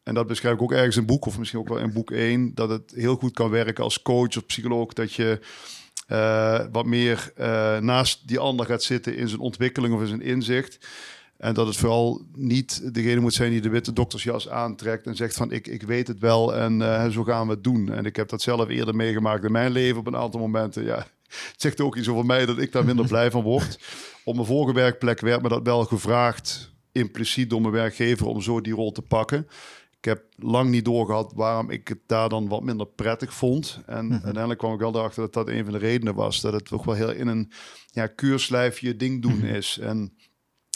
en 0.04 0.14
dat 0.14 0.28
beschrijf 0.28 0.56
ik 0.56 0.62
ook 0.62 0.72
ergens 0.72 0.96
in 0.96 1.06
boek, 1.06 1.26
of 1.26 1.38
misschien 1.38 1.60
ook 1.60 1.68
wel 1.68 1.78
in 1.78 1.94
boek 1.94 2.12
1, 2.12 2.56
dat 2.56 2.70
het 2.70 2.92
heel 2.96 3.16
goed 3.16 3.34
kan 3.34 3.50
werken 3.50 3.84
als 3.84 4.02
coach 4.02 4.38
of 4.38 4.46
psycholoog, 4.46 4.94
dat 4.94 5.14
je 5.14 5.40
eh, 6.08 6.66
wat 6.72 6.86
meer 6.86 7.32
naast 7.82 8.28
die 8.28 8.40
ander 8.40 8.66
gaat 8.66 8.84
zitten 8.84 9.16
in 9.16 9.28
zijn 9.28 9.42
ontwikkeling 9.42 9.94
of 9.94 10.02
in 10.02 10.08
zijn 10.08 10.22
inzicht. 10.22 10.88
En 11.38 11.54
dat 11.54 11.68
het 11.68 11.76
vooral 11.76 12.22
niet 12.36 12.94
degene 12.94 13.20
moet 13.20 13.34
zijn 13.34 13.52
die 13.52 13.62
de 13.62 13.70
witte 13.70 13.94
doktersjas 13.94 14.50
aantrekt 14.50 15.06
en 15.06 15.16
zegt 15.16 15.36
van 15.36 15.52
ik, 15.52 15.68
ik 15.68 15.82
weet 15.82 16.08
het 16.08 16.20
wel 16.20 16.56
en 16.56 17.12
zo 17.12 17.24
gaan 17.24 17.48
we 17.48 17.54
het 17.54 17.64
doen. 17.64 17.92
En 17.92 18.06
ik 18.06 18.16
heb 18.16 18.30
dat 18.30 18.42
zelf 18.42 18.70
eerder 18.70 18.96
meegemaakt 18.96 19.44
in 19.44 19.52
mijn 19.52 19.72
leven 19.72 20.00
op 20.00 20.08
een 20.08 20.16
aantal 20.16 20.40
momenten. 20.40 20.84
Ja, 20.84 21.08
het 21.52 21.62
zegt 21.62 21.82
ook 21.82 21.96
iets 21.96 22.08
over 22.08 22.26
mij 22.26 22.46
dat 22.46 22.58
ik 22.58 22.72
daar 22.72 22.86
minder 22.86 23.08
blij 23.08 23.32
van 23.32 23.41
word. 23.41 23.80
Op 24.24 24.36
mijn 24.36 24.48
vorige 24.48 24.74
werkplek 24.74 25.19
werd 25.19 25.41
me 25.41 25.50
dat 25.50 25.63
wel 25.63 25.86
gevraagd, 25.86 26.72
impliciet 26.91 27.50
door 27.50 27.62
mijn 27.62 27.74
werkgever, 27.74 28.28
om 28.28 28.41
zo 28.41 28.62
die 28.62 28.74
rol 28.74 28.91
te 28.91 29.02
pakken. 29.02 29.48
Ik 29.98 30.10
heb 30.10 30.24
lang 30.36 30.69
niet 30.69 30.86
doorgehad 30.86 31.34
waarom 31.36 31.69
ik 31.69 31.88
het 31.88 32.00
daar 32.06 32.30
dan 32.30 32.48
wat 32.48 32.63
minder 32.63 32.88
prettig 32.88 33.34
vond. 33.34 33.80
En 33.86 34.12
uiteindelijk 34.12 34.60
kwam 34.60 34.74
ik 34.74 34.80
wel 34.80 34.96
erachter 34.96 35.22
dat 35.22 35.34
dat 35.34 35.48
een 35.48 35.63
van 35.63 35.74
de 35.74 35.80
redenen 35.80 36.15
was. 36.15 36.41
Dat 36.41 36.54
het 36.54 36.65
toch 36.65 36.86
wel 36.86 36.96
heel 36.96 37.12
in 37.12 37.28
een 37.28 37.52
ja, 37.91 38.08
keurslijfje 38.08 38.96
ding 38.96 39.22
doen 39.22 39.43
is. 39.43 39.78
En 39.78 40.13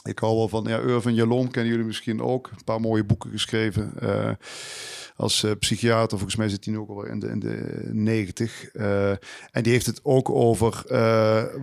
ik 0.08 0.20
hou 0.20 0.36
wel 0.36 0.48
van, 0.48 0.64
ja, 0.64 0.80
Irvin 0.80 1.14
Jalom 1.14 1.52
kennen 1.52 1.72
jullie 1.72 1.88
misschien 1.88 2.22
ook. 2.22 2.50
Een 2.52 2.64
paar 2.64 2.82
mooie 2.82 3.04
boeken 3.04 3.32
geschreven. 3.32 3.92
eh, 4.00 4.32
als 5.16 5.44
eh, 5.44 5.52
psychiater, 5.60 6.18
volgens 6.18 6.36
mij 6.36 6.50
zit 6.50 6.66
hij 6.66 6.74
nu 6.74 6.80
ook 6.80 6.90
al 6.90 7.06
in 7.06 7.20
de, 7.20 7.28
in 7.28 7.40
de 7.40 7.80
90. 7.92 8.72
Eh, 8.72 9.10
en 9.52 9.64
die 9.64 9.72
heeft 9.72 9.86
het 9.86 10.00
ook 10.04 10.30
over 10.30 10.84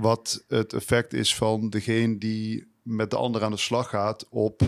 wat 0.00 0.44
het 0.48 0.72
effect 0.72 1.12
is 1.12 1.35
van 1.35 1.70
degene 1.70 2.18
die 2.18 2.72
met 2.83 3.11
de 3.11 3.16
ander 3.16 3.42
aan 3.44 3.50
de 3.50 3.57
slag 3.57 3.88
gaat 3.88 4.26
op 4.30 4.61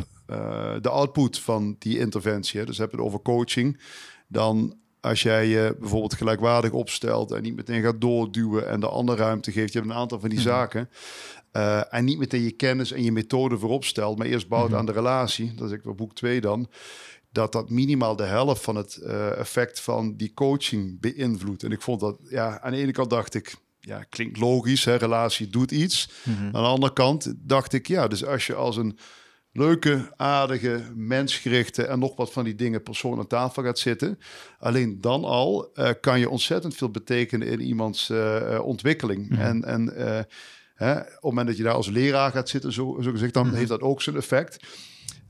de 0.81 0.89
output 0.91 1.39
van 1.39 1.77
die 1.79 1.99
interventie. 1.99 2.61
hè. 2.61 2.67
Dus 2.67 2.79
heb 2.79 2.91
je 2.91 2.97
het 2.97 3.07
over 3.07 3.21
coaching. 3.21 3.81
Dan 4.29 4.77
als 5.07 5.23
jij 5.23 5.47
je 5.47 5.77
bijvoorbeeld 5.81 6.15
gelijkwaardig 6.15 6.73
opstelt 6.73 7.33
en 7.33 7.43
niet 7.43 7.57
meteen 7.57 7.83
gaat 7.83 8.01
doorduwen 8.01 8.69
en 8.69 8.81
de 8.81 8.89
ander 8.89 9.17
ruimte 9.17 9.53
geeft, 9.53 9.73
je 9.73 9.79
hebt 9.79 9.91
een 9.91 9.97
aantal 9.97 10.21
van 10.21 10.29
die 10.29 10.41
zaken. 10.41 10.89
Eh, 11.57 11.95
en 11.95 12.05
niet 12.05 12.19
meteen 12.19 12.43
je 12.43 12.51
kennis 12.51 12.93
en 12.93 13.03
je 13.03 13.13
methode 13.13 13.59
voorop 13.59 13.85
stelt, 13.85 14.19
maar 14.19 14.27
eerst 14.27 14.49
bouwt 14.49 14.75
aan 14.75 14.87
de 14.87 14.93
relatie. 14.93 15.55
Dat 15.55 15.71
is 15.71 15.77
ik 15.77 15.97
boek 15.97 16.15
2 16.15 16.41
dan. 16.41 16.69
Dat 17.33 17.53
dat 17.53 17.71
minimaal 17.71 18.17
de 18.17 18.25
helft 18.25 18.63
van 18.63 18.77
het 18.77 18.97
eh, 18.97 19.39
effect 19.39 19.81
van 19.81 20.17
die 20.17 20.35
coaching 20.35 21.01
beïnvloedt. 21.01 21.63
En 21.63 21.73
ik 21.73 21.83
vond 21.83 22.01
dat, 22.01 22.19
ja, 22.29 22.61
aan 22.61 22.73
de 22.73 22.79
ene 22.79 22.93
kant 22.93 23.11
dacht 23.11 23.35
ik, 23.35 23.55
ja, 23.81 24.03
klinkt 24.09 24.39
logisch, 24.39 24.85
hè, 24.85 24.95
relatie 24.95 25.49
doet 25.49 25.71
iets. 25.71 26.11
Aan 26.27 26.53
de 26.53 26.59
andere 26.59 26.93
kant 26.93 27.35
dacht 27.37 27.73
ik, 27.73 27.87
ja, 27.87 28.09
dus 28.09 28.25
als 28.25 28.47
je 28.47 28.55
als 28.55 28.77
een 28.77 28.99
leuke, 29.53 30.13
aardige, 30.17 30.83
mensgerichte 30.95 31.85
en 31.87 31.99
nog 31.99 32.17
wat 32.17 32.33
van 32.33 32.45
die 32.45 32.55
dingen 32.55 32.83
persoon 32.83 33.19
aan 33.19 33.27
tafel 33.27 33.63
gaat 33.63 33.79
zitten. 33.79 34.19
Alleen 34.59 35.01
dan 35.01 35.25
al 35.25 35.71
eh, 35.75 35.91
kan 36.01 36.19
je 36.19 36.31
ontzettend 36.31 36.75
veel 36.75 36.91
betekenen 36.91 37.49
in 37.49 37.61
iemands 37.61 38.13
ontwikkeling. 38.63 39.39
En, 39.39 39.65
en 39.65 39.97
eh, 39.97 40.21
hè, 40.77 40.93
op 40.93 41.05
het 41.05 41.23
moment 41.23 41.47
dat 41.47 41.57
je 41.57 41.63
daar 41.63 41.75
als 41.75 41.89
leraar 41.89 42.31
gaat 42.31 42.49
zitten, 42.49 42.73
zo, 42.73 42.99
zo 43.01 43.11
gezegd, 43.11 43.35
dan 43.35 43.55
heeft 43.55 43.69
dat 43.69 43.81
ook 43.81 44.03
zijn 44.03 44.17
effect. 44.17 44.67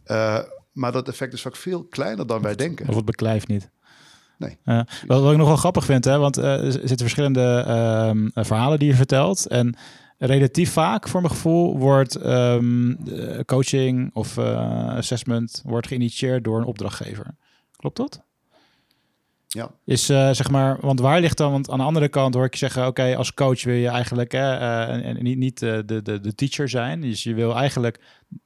Eh, 0.05 0.39
maar 0.73 0.93
dat 0.93 1.09
effect 1.09 1.33
is 1.33 1.43
vaak 1.43 1.57
veel 1.57 1.85
kleiner 1.85 2.27
dan 2.27 2.43
wij 2.43 2.55
denken. 2.55 2.89
Of 2.89 2.95
het 2.95 3.05
beklijft 3.05 3.49
niet. 3.49 3.71
Nee. 4.39 4.59
Ja. 4.65 4.87
wat, 5.07 5.23
wat 5.23 5.33
ik 5.33 5.39
nog 5.39 5.47
wel 5.47 5.57
grappig 5.57 5.85
vind, 5.85 6.05
hè, 6.05 6.19
want 6.19 6.37
eh, 6.37 6.65
er 6.65 6.73
zitten 6.73 6.99
verschillende 6.99 7.65
ehm, 7.67 8.29
eh, 8.35 8.45
verhalen 8.45 8.79
die 8.79 8.89
je 8.89 8.95
vertelt. 8.95 9.47
En 9.47 9.77
relatief 10.19 10.73
vaak, 10.73 11.09
voor 11.09 11.21
mijn 11.21 11.33
gevoel, 11.33 11.79
wordt 11.79 12.15
ehm, 12.15 12.91
eh, 12.91 13.41
coaching 13.45 14.11
of 14.15 14.37
eh, 14.37 14.97
assessment 14.97 15.63
wordt 15.65 15.87
geïnitieerd 15.87 16.45
door 16.45 16.59
een 16.59 16.65
opdrachtgever. 16.65 17.37
Klopt 17.77 17.97
dat? 17.97 18.25
Ja. 19.49 19.71
Is 19.85 20.09
eh, 20.09 20.31
zeg 20.31 20.51
maar, 20.51 20.79
want 20.81 21.01
waar 21.01 21.21
ligt 21.21 21.37
dan? 21.37 21.51
Want 21.53 21.71
aan 21.71 21.79
de 21.79 21.85
andere 21.85 22.09
kant 22.09 22.35
hoor 22.35 22.45
ik 22.45 22.53
je 22.53 22.59
zeggen: 22.59 22.87
oké, 22.87 23.17
als 23.17 23.35
coach 23.35 23.63
wil 23.65 23.75
je 23.75 23.89
eigenlijk 23.89 24.33
hè, 24.33 24.55
eh, 24.57 24.95
en, 24.95 25.03
en 25.17 25.25
niet, 25.25 25.39
niet 25.39 25.63
eh, 25.63 25.79
de, 25.87 26.03
de, 26.03 26.21
de 26.21 26.35
teacher 26.35 26.69
zijn. 26.69 27.01
Dus 27.01 27.23
je 27.23 27.35
wil 27.35 27.57
eigenlijk, 27.57 28.01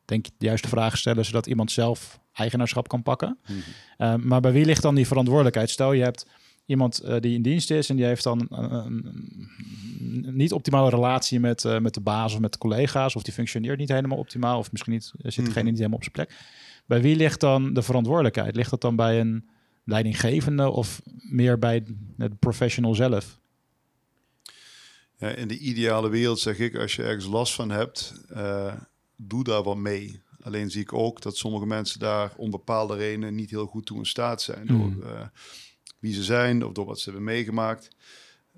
denk 0.05 0.27
ik, 0.27 0.33
de 0.39 0.47
juiste 0.47 0.69
vragen 0.69 0.99
stellen 0.99 1.25
zodat 1.25 1.47
iemand 1.47 1.71
zelf 1.73 2.21
eigenaarschap 2.33 2.89
kan 2.89 3.03
pakken. 3.03 3.39
Eh, 3.97 4.15
maar 4.15 4.41
bij 4.41 4.53
wie 4.53 4.65
ligt 4.65 4.83
dan 4.83 4.95
die 4.95 5.07
verantwoordelijkheid? 5.07 5.71
Stel 5.71 5.93
je 5.93 6.03
hebt 6.03 6.27
iemand 6.67 7.03
die 7.21 7.35
in 7.35 7.43
dienst 7.43 7.71
is 7.71 7.91
en 7.91 7.97
die 7.97 8.05
heeft 8.05 8.25
dan 8.25 8.47
een, 8.51 9.29
niet 10.35 10.53
optimale 10.53 10.91
relatie 10.91 11.41
met, 11.41 11.81
met 11.81 11.95
de 11.95 12.01
baas 12.01 12.33
of 12.33 12.41
met 12.41 12.53
de 12.53 12.59
collega's, 12.59 13.17
of 13.17 13.23
die 13.23 13.33
functioneert 13.33 13.79
niet 13.79 13.89
helemaal 13.89 14.19
optimaal, 14.19 14.59
of 14.59 14.73
misschien 14.73 14.93
niet, 14.93 15.13
zit 15.23 15.45
degene 15.45 15.51
Mhm. 15.55 15.65
niet 15.65 15.77
helemaal 15.77 15.97
op 15.97 16.03
zijn 16.03 16.15
plek. 16.15 16.35
Bij 16.87 17.01
wie 17.01 17.17
ligt 17.17 17.41
dan 17.41 17.73
de 17.73 17.83
verantwoordelijkheid? 17.83 18.57
Ligt 18.57 18.71
dat 18.71 18.81
dan 18.81 18.97
bij 18.97 19.21
een 19.21 19.49
leidinggevende 19.91 20.71
of 20.71 21.03
meer 21.31 21.59
bij 21.59 21.85
het 22.17 22.39
professional 22.39 22.95
zelf? 22.95 23.39
Ja, 25.17 25.29
in 25.29 25.49
de 25.49 25.59
ideale 25.59 26.09
wereld 26.09 26.39
zeg 26.39 26.59
ik, 26.59 26.77
als 26.77 26.97
je 26.97 27.03
ergens 27.03 27.27
last 27.27 27.55
van 27.55 27.71
hebt, 27.71 28.15
eh, 28.29 28.75
doe 29.17 29.45
daar 29.45 29.63
wat 29.63 29.77
mee. 29.77 30.23
Alleen 30.43 30.71
zie 30.71 30.81
ik 30.81 30.93
ook 30.93 31.23
dat 31.23 31.37
sommige 31.37 31.67
mensen 31.67 31.99
daar 32.01 32.33
om 32.37 32.51
bepaalde 32.51 32.97
redenen 32.97 33.35
niet 33.35 33.51
heel 33.51 33.67
goed 33.67 33.87
toe 33.87 33.99
in 33.99 34.07
staat 34.07 34.43
zijn. 34.43 34.67
Door 34.67 35.05
eh, 35.05 35.27
wie 35.99 36.15
ze 36.15 36.23
zijn 36.23 36.65
of 36.65 36.73
door 36.73 36.87
wat 36.87 36.99
ze 36.99 37.05
hebben 37.05 37.25
meegemaakt. 37.25 37.89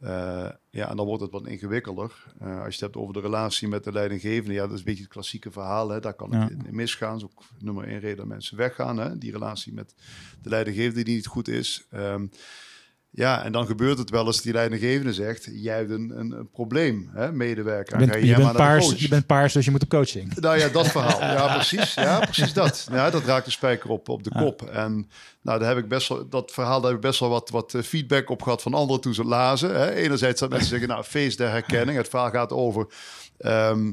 Eh, 0.02 0.48
ja, 0.70 0.88
en 0.90 0.96
dan 0.96 1.06
wordt 1.06 1.22
het 1.22 1.30
wat 1.30 1.46
ingewikkelder. 1.46 2.24
Eh, 2.38 2.48
als 2.56 2.64
je 2.66 2.70
het 2.70 2.80
hebt 2.80 2.96
over 2.96 3.14
de 3.14 3.20
relatie 3.20 3.68
met 3.68 3.84
de 3.84 3.92
leidinggevende, 3.92 4.52
ja, 4.54 4.62
dat 4.62 4.72
is 4.72 4.78
een 4.78 4.84
beetje 4.84 5.02
het 5.02 5.12
klassieke 5.12 5.50
verhaal. 5.50 5.88
Hè? 5.88 6.00
Daar 6.00 6.14
kan 6.14 6.34
het 6.34 6.48
Ja. 6.50 6.56
in, 6.56 6.66
in 6.66 6.74
misgaan. 6.74 7.18
Dat 7.18 7.28
is 7.30 7.36
ook 7.36 7.44
nummer 7.58 7.84
één 7.84 8.00
reden 8.00 8.16
dat 8.16 8.26
mensen 8.26 8.56
weggaan. 8.56 8.96
Hè? 8.98 9.18
Die 9.18 9.32
relatie 9.32 9.72
met 9.72 9.94
de 10.42 10.48
leidinggevende 10.48 11.02
die 11.04 11.14
niet 11.14 11.26
goed 11.26 11.48
is. 11.48 11.86
Ehm, 11.90 12.26
ja, 13.14 13.44
en 13.44 13.52
dan 13.52 13.66
gebeurt 13.66 13.98
het 13.98 14.10
wel 14.10 14.26
als 14.26 14.42
die 14.42 14.52
leidinggevende 14.52 15.12
zegt: 15.12 15.48
Jij 15.52 15.76
hebt 15.76 15.90
een, 15.90 16.12
een, 16.18 16.30
een 16.30 16.50
probleem, 16.50 17.10
hè, 17.14 17.32
medewerker. 17.32 17.96
Je 17.98 18.04
En 18.04 18.10
bent, 18.10 18.26
je, 18.26 18.36
bent 18.36 18.52
paars, 18.52 18.92
je 18.96 19.08
bent 19.08 19.26
paars, 19.26 19.52
dus 19.52 19.64
je 19.64 19.70
moet 19.70 19.82
op 19.82 19.88
coaching. 19.88 20.34
Nou 20.34 20.58
ja, 20.58 20.68
dat 20.68 20.86
verhaal. 20.88 21.20
Ja, 21.36 21.54
precies. 21.54 21.94
Ja, 21.94 22.18
precies 22.18 22.52
dat. 22.52 22.88
Ja, 22.92 23.10
dat 23.10 23.24
raakt 23.24 23.44
de 23.44 23.50
spijker 23.50 23.90
op, 23.90 24.08
op 24.08 24.22
de 24.24 24.30
kop. 24.30 24.62
En 24.62 25.08
nou, 25.42 25.58
daar 25.58 25.68
heb 25.68 25.78
ik 25.78 25.88
best 25.88 26.08
wel, 26.08 26.28
dat 26.28 26.50
verhaal 26.52 26.80
daar 26.80 26.90
heb 26.90 26.98
ik 27.00 27.06
best 27.06 27.20
wel 27.20 27.28
wat, 27.28 27.50
wat 27.50 27.74
eh, 27.74 27.82
feedback 27.82 28.30
op 28.30 28.42
gehad 28.42 28.62
van 28.62 28.74
anderen 28.74 29.02
toen 29.02 29.14
ze 29.14 29.24
lazen. 29.24 29.74
Hè. 29.74 29.90
Enerzijds 29.92 30.40
dat 30.40 30.50
mensen 30.50 30.68
zeggen, 30.68 30.88
nou, 30.88 31.04
feest 31.04 31.38
der 31.38 31.50
herkenning. 31.50 31.96
Het 31.98 32.08
verhaal 32.08 32.30
gaat 32.30 32.52
over... 32.52 32.86
ehm, 33.38 33.92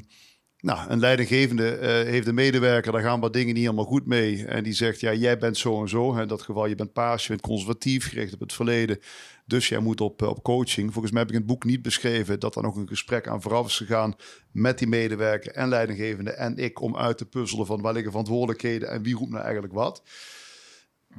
nou, 0.61 0.89
een 0.89 0.99
leidinggevende 0.99 1.75
eh, 1.75 1.89
heeft 1.89 2.27
een 2.27 2.35
medewerker, 2.35 2.91
daar 2.91 3.01
gaan 3.01 3.19
wat 3.19 3.33
dingen 3.33 3.53
niet 3.53 3.63
helemaal 3.63 3.85
goed 3.85 4.05
mee. 4.05 4.45
En 4.45 4.63
die 4.63 4.73
zegt, 4.73 4.99
ja, 4.99 5.13
jij 5.13 5.37
bent 5.37 5.57
zo 5.57 5.81
en 5.81 5.89
zo. 5.89 6.13
In 6.13 6.27
dat 6.27 6.41
geval, 6.41 6.65
je 6.65 6.75
bent 6.75 6.93
paars, 6.93 7.23
je 7.23 7.29
bent 7.29 7.41
conservatief, 7.41 8.09
gericht 8.09 8.33
op 8.33 8.39
het 8.39 8.53
verleden. 8.53 8.99
Dus 9.45 9.69
jij 9.69 9.79
moet 9.79 10.01
op, 10.01 10.21
op 10.21 10.43
coaching. 10.43 10.93
Volgens 10.93 11.11
mij 11.13 11.21
heb 11.21 11.29
ik 11.29 11.35
in 11.35 11.41
het 11.41 11.51
boek 11.51 11.63
niet 11.63 11.81
beschreven 11.81 12.39
dat 12.39 12.55
er 12.55 12.61
nog 12.61 12.75
een 12.75 12.87
gesprek 12.87 13.27
aan 13.27 13.41
vooraf 13.41 13.67
is 13.67 13.77
gegaan 13.77 14.15
met 14.51 14.77
die 14.77 14.87
medewerker 14.87 15.51
en 15.51 15.69
leidinggevende 15.69 16.31
en 16.31 16.57
ik 16.57 16.81
om 16.81 16.97
uit 16.97 17.17
te 17.17 17.25
puzzelen 17.25 17.65
van 17.65 17.81
waar 17.81 17.93
liggen 17.93 18.11
verantwoordelijkheden 18.11 18.89
en 18.89 19.03
wie 19.03 19.15
roept 19.15 19.31
nou 19.31 19.43
eigenlijk 19.43 19.73
wat. 19.73 20.03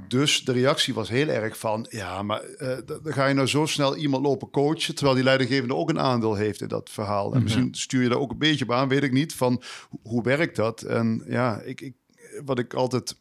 Dus 0.09 0.45
de 0.45 0.53
reactie 0.53 0.95
was 0.95 1.09
heel 1.09 1.29
erg 1.29 1.59
van, 1.59 1.87
ja, 1.91 2.23
maar 2.23 2.41
eh, 2.43 2.79
dan 2.87 3.01
ga 3.13 3.27
je 3.27 3.35
nou 3.35 3.47
zo 3.47 3.67
snel 3.67 3.97
iemand 3.97 4.25
lopen 4.25 4.51
coachen, 4.51 4.95
terwijl 4.95 5.15
die 5.17 5.25
leidinggevende 5.25 5.75
ook 5.75 5.89
een 5.89 5.99
aandeel 6.01 6.35
heeft 6.35 6.61
in 6.61 6.69
dat 6.69 6.91
verhaal. 6.91 7.35
En 7.35 7.43
misschien 7.43 7.75
stuur 7.75 8.03
je 8.03 8.09
daar 8.09 8.19
ook 8.19 8.31
een 8.31 8.39
beetje 8.39 8.65
op 8.65 8.73
aan, 8.73 8.89
weet 8.89 9.03
ik 9.03 9.13
niet, 9.13 9.35
van 9.35 9.63
ho- 9.91 9.99
hoe 10.03 10.23
werkt 10.23 10.57
dat? 10.57 10.83
En 10.83 11.23
ja, 11.29 11.61
ik, 11.61 11.81
ik, 11.81 11.95
wat 12.45 12.59
ik 12.59 12.75
altijd 12.75 13.19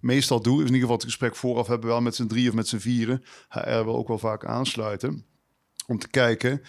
meestal 0.00 0.42
doe, 0.42 0.54
is 0.54 0.60
in 0.60 0.66
ieder 0.66 0.80
geval 0.80 0.96
het 0.96 1.04
gesprek 1.04 1.36
vooraf 1.36 1.66
hebben, 1.66 1.88
wel 1.88 2.00
met 2.00 2.14
z'n 2.14 2.26
drie 2.26 2.48
of 2.48 2.54
met 2.54 2.68
z'n 2.68 2.76
vieren. 2.78 3.22
HR 3.48 3.60
wil 3.84 3.96
ook 3.96 4.08
wel 4.08 4.18
vaak 4.18 4.44
aansluiten, 4.44 5.24
om 5.86 5.98
te 5.98 6.08
kijken. 6.08 6.62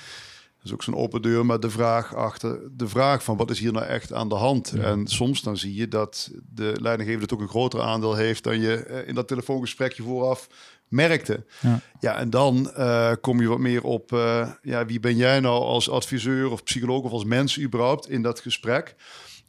Is 0.68 0.74
ook 0.74 0.84
zo'n 0.84 0.96
open 0.96 1.22
deur, 1.22 1.46
maar 1.46 1.60
de 1.60 1.70
vraag 1.70 2.16
achter 2.16 2.60
de 2.72 2.88
vraag 2.88 3.24
van 3.24 3.38
wat 3.38 3.50
is 3.50 3.60
hier 3.60 3.72
nou 3.72 3.86
echt 3.86 4.14
aan 4.14 4.30
de 4.30 4.36
hand? 4.36 4.72
En 4.72 5.08
soms 5.08 5.42
dan 5.42 5.58
zie 5.58 5.76
je 5.76 5.88
dat 5.88 6.32
de 6.54 6.78
leidinggevende 6.82 7.28
toch 7.28 7.40
een 7.40 7.48
groter 7.48 7.82
aandeel 7.82 8.16
heeft 8.16 8.44
dan 8.44 8.60
je 8.60 8.76
eh, 8.76 9.08
in 9.08 9.16
dat 9.16 9.28
telefoongesprekje 9.28 10.04
vooraf 10.04 10.48
merkte. 10.88 11.46
Ja. 11.62 11.80
Ja, 12.00 12.18
en 12.18 12.30
dan 12.30 12.72
eh, 12.72 13.12
kom 13.22 13.42
je 13.42 13.48
wat 13.48 13.60
meer 13.60 13.84
op, 13.84 14.14
eh, 14.14 14.52
ja, 14.62 14.86
wie 14.86 15.00
ben 15.00 15.16
jij 15.16 15.40
nou 15.40 15.62
als 15.62 15.90
adviseur 15.90 16.52
of 16.52 16.64
psycholoog 16.64 17.04
of 17.04 17.12
als 17.12 17.24
mens 17.24 17.60
überhaupt 17.60 18.10
in 18.10 18.22
dat 18.22 18.40
gesprek? 18.40 18.96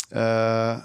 Eh, 0.09 0.78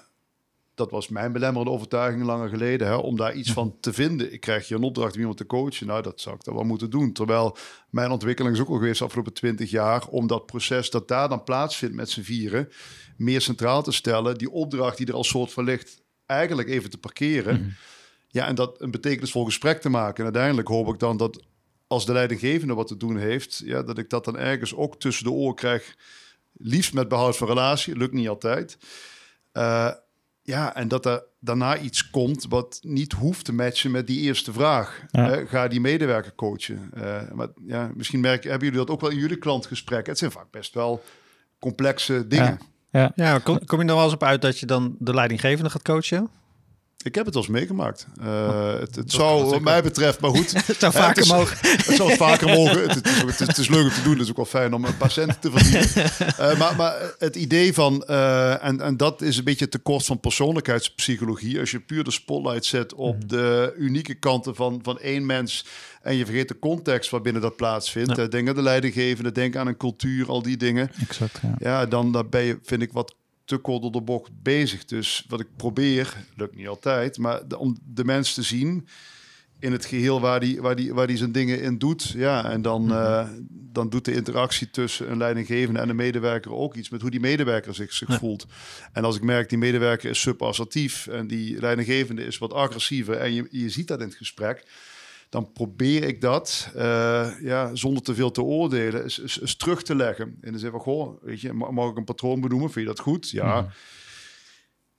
dat 0.75 0.91
was 0.91 1.07
mijn 1.07 1.31
belemmerende 1.31 1.73
overtuiging 1.73 2.23
langer 2.23 2.49
geleden, 2.49 2.88
hè, 2.88 2.95
om 2.95 3.17
daar 3.17 3.33
iets 3.33 3.51
van 3.51 3.75
te 3.79 3.93
vinden. 3.93 4.33
Ik 4.33 4.39
krijg 4.39 4.67
je 4.67 4.75
een 4.75 4.83
opdracht 4.83 5.13
om 5.13 5.19
iemand 5.19 5.38
te 5.38 5.45
coachen. 5.45 5.88
Nou, 5.88 6.01
dat 6.01 6.21
zou 6.21 6.36
ik 6.36 6.43
dan 6.43 6.53
wel 6.53 6.63
moeten 6.63 6.89
doen. 6.89 7.13
Terwijl 7.13 7.57
mijn 7.89 8.12
ontwikkeling 8.12 8.55
is 8.55 8.62
ook 8.62 8.69
al 8.69 8.77
geweest 8.77 8.99
de 8.99 9.05
afgelopen 9.05 9.33
twintig 9.33 9.69
jaar, 9.71 10.07
om 10.07 10.27
dat 10.27 10.45
proces 10.45 10.89
dat 10.89 11.07
daar 11.07 11.29
dan 11.29 11.43
plaatsvindt 11.43 11.95
met 11.95 12.09
z'n 12.09 12.21
vieren, 12.21 12.69
meer 13.17 13.41
centraal 13.41 13.83
te 13.83 13.91
stellen. 13.91 14.38
Die 14.38 14.51
opdracht 14.51 14.97
die 14.97 15.07
er 15.07 15.13
als 15.13 15.27
soort 15.27 15.51
van 15.51 15.63
ligt, 15.63 16.01
eigenlijk 16.25 16.69
even 16.69 16.89
te 16.89 16.97
parkeren. 16.97 17.75
Ja, 18.27 18.47
en 18.47 18.55
dat 18.55 18.81
een 18.81 18.91
betekenisvol 18.91 19.45
gesprek 19.45 19.81
te 19.81 19.89
maken. 19.89 20.17
En 20.17 20.23
uiteindelijk 20.23 20.67
hoop 20.67 20.88
ik 20.88 20.99
dan 20.99 21.17
dat 21.17 21.43
als 21.88 22.05
de 22.05 22.13
leidinggevende 22.13 22.73
wat 22.73 22.88
te 22.88 22.97
doen 22.97 23.17
heeft, 23.17 23.62
ja, 23.65 23.83
dat 23.83 23.97
ik 23.97 24.09
dat 24.09 24.25
dan 24.25 24.38
ergens 24.38 24.75
ook 24.75 24.99
tussen 24.99 25.23
de 25.23 25.31
oren 25.31 25.55
krijg. 25.55 25.95
Liefst 26.53 26.93
met 26.93 27.07
behoud 27.07 27.38
van 27.38 27.47
relatie, 27.47 27.97
lukt 27.97 28.13
niet 28.13 28.28
altijd. 28.28 28.78
Eh, 29.51 29.91
ja, 30.44 30.76
en 30.76 30.88
dat 30.88 31.06
er 31.06 31.24
daarna 31.39 31.78
iets 31.78 32.10
komt 32.10 32.46
wat 32.50 32.80
niet 32.82 33.14
hoeft 33.14 33.46
te 33.46 33.54
matchen 33.54 33.91
met 33.91 34.08
die 34.08 34.20
eerste 34.20 34.54
vraag. 34.54 35.06
Ja. 35.12 35.46
Ga 35.46 35.68
die 35.68 35.82
medewerker 35.82 36.36
coachen. 36.36 36.89
Eh, 36.94 37.32
maar 37.32 37.48
ja, 37.66 37.91
misschien 37.96 38.20
merken, 38.20 38.50
hebben 38.50 38.68
jullie 38.68 38.86
dat 38.86 38.96
ook 38.96 39.02
wel 39.02 39.10
in 39.10 39.18
jullie 39.18 39.38
klantgesprekken? 39.38 40.10
Het 40.10 40.20
zijn 40.20 40.32
vaak 40.32 40.52
best 40.52 40.74
wel 40.74 41.04
complexe 41.60 42.28
dingen. 42.28 42.60
Ja, 43.16 43.39
kom, 43.39 43.66
kom 43.66 43.82
je 43.82 43.88
er 43.88 43.96
wel 43.96 44.04
eens 44.04 44.14
op 44.14 44.24
uit 44.24 44.41
dat 44.41 44.60
je 44.60 44.66
dan 44.66 44.96
de 45.00 45.14
leidinggevende 45.14 45.70
gaat 45.70 45.82
coachen? 45.82 46.30
Ik 47.04 47.16
heb 47.16 47.26
het 47.26 47.36
eens 47.36 47.47
meegemaakt. 47.47 48.08
Oh, 48.22 48.26
Eh, 48.28 48.80
het 48.80 48.95
het 48.95 49.12
zou 49.12 49.45
wat 49.45 49.62
mij 49.62 49.84
betreft, 49.84 50.20
maar 50.20 50.30
goed. 50.30 50.51
Het 50.68 50.76
zou 50.80 50.91
vaker 50.93 51.08
het 51.16 51.18
is- 51.26 51.32
mogen. 51.32 51.58
Het 51.62 51.95
zou 51.95 52.16
vaker 52.16 52.47
mogen. 52.47 52.82
Het, 52.82 52.93
het, 52.95 53.06
is, 53.08 53.39
het, 53.47 53.58
is, 53.58 53.68
leuk 53.68 53.84
om 53.84 53.89
te 53.89 54.01
doen. 54.01 54.14
Het 54.14 54.22
is 54.22 54.30
ook 54.30 54.36
wel 54.36 54.45
fijn 54.45 54.74
om 54.74 54.86
een 54.86 54.97
patiënt 54.97 55.41
te 55.41 55.51
verdienen. 55.51 55.89
Eh, 56.38 56.58
maar, 56.60 56.76
maar 56.76 56.95
het 57.20 57.36
idee 57.36 57.74
van, 57.74 58.04
eh, 58.04 58.64
en, 58.64 58.82
en 58.82 58.97
dat 58.97 59.22
is 59.22 59.38
een 59.38 59.43
beetje 59.43 59.64
het 59.64 59.72
tekort 59.74 60.06
van 60.06 60.20
persoonlijkheidspsychologie. 60.20 61.60
Als 61.60 61.72
je 61.72 61.80
puur 61.80 62.04
de 62.04 62.12
spotlight 62.12 62.66
zet 62.66 62.93
op 62.93 63.16
Mhm. 63.18 63.28
de 63.28 63.74
unieke 63.78 64.14
kanten 64.14 64.56
van, 64.56 64.80
van 64.84 64.99
één 64.99 65.26
mens. 65.26 65.66
En 66.01 66.16
je 66.16 66.26
vergeet 66.26 66.47
de 66.47 66.60
context 66.60 67.10
waarbinnen 67.10 67.41
dat 67.41 67.56
plaatsvindt. 67.56 68.16
Ja. 68.16 68.24
Eh, 68.24 68.30
denk 68.30 68.47
aan 68.49 68.56
de 68.56 68.62
leidinggevende, 68.62 69.32
denk 69.32 69.56
aan 69.56 69.68
een 69.68 69.78
cultuur, 69.78 70.28
al 70.30 70.41
die 70.41 70.58
dingen. 70.58 70.91
Exact, 71.01 71.39
ja. 71.41 71.56
Ja, 71.60 71.86
dan, 71.86 72.12
dan 72.12 72.30
ben 72.30 72.43
je, 72.43 72.60
vind 72.64 72.82
ik, 72.82 72.91
wat 72.91 73.16
te 73.46 73.58
kort 73.58 73.82
door 73.82 73.91
de 73.91 74.02
bocht 74.02 74.32
bezig. 74.44 74.86
Dus 74.86 75.26
wat 75.28 75.39
ik 75.39 75.48
probeer, 75.56 76.14
lukt 76.36 76.56
niet 76.56 76.68
altijd, 76.68 77.18
maar 77.18 77.48
de- 77.48 77.58
om 77.58 77.78
de 77.94 78.06
mens 78.06 78.34
te 78.34 78.41
zien 78.41 78.88
in 79.60 79.72
het 79.72 79.86
geheel 79.86 80.20
waar 80.22 80.39
die, 80.39 80.62
waar 80.62 80.76
die, 80.76 80.94
waar 80.94 81.08
die 81.08 81.18
zijn 81.18 81.32
dingen 81.32 81.62
in 81.62 81.78
doet. 81.78 82.10
Ja, 82.10 82.50
en 82.52 82.62
dan, 82.62 82.91
eh, 82.91 83.30
dan 83.50 83.89
doet 83.89 84.06
de 84.06 84.14
interactie 84.14 84.70
tussen 84.70 85.12
een 85.12 85.18
leidinggevende 85.18 85.80
en 85.80 85.89
een 85.89 85.96
medewerker 85.96 86.52
ook 86.54 86.76
iets 86.76 86.89
met 86.89 87.02
hoe 87.02 87.10
die 87.12 87.20
medewerker 87.20 87.76
zich, 87.76 87.94
zich 87.94 88.08
Ja. 88.08 88.18
voelt. 88.18 88.46
En 88.94 89.04
als 89.04 89.16
ik 89.16 89.22
merk, 89.22 89.50
die 89.50 89.58
medewerker 89.58 90.10
is 90.10 90.20
subassertief 90.22 91.08
en 91.08 91.28
die 91.28 91.60
leidinggevende 91.60 92.26
is 92.26 92.38
wat 92.38 92.54
agressiever 92.54 93.18
en 93.18 93.34
je, 93.34 93.48
je 93.52 93.70
ziet 93.70 93.88
dat 93.88 94.00
in 94.02 94.08
het 94.08 94.16
gesprek, 94.16 94.64
dan 95.34 95.51
probeer 95.51 96.03
ik 96.03 96.21
dat, 96.21 96.69
eh, 96.75 97.29
ja, 97.41 97.75
zonder 97.75 98.03
te 98.03 98.15
veel 98.15 98.31
te 98.31 98.41
oordelen, 98.41 99.03
eens, 99.03 99.21
eens, 99.21 99.41
eens 99.41 99.55
terug 99.55 99.84
te 99.84 99.95
leggen. 99.95 100.38
In 100.41 100.51
de 100.51 100.59
zin 100.59 100.71
van, 100.71 100.79
goh, 100.79 101.23
weet 101.23 101.41
je, 101.41 101.53
ma- 101.53 101.71
mag 101.71 101.89
ik 101.89 101.97
een 101.97 102.03
patroon 102.03 102.41
benoemen? 102.41 102.71
Vind 102.71 102.88
je 102.88 102.93
dat 102.93 103.03
goed? 103.03 103.29
Ja. 103.29 103.67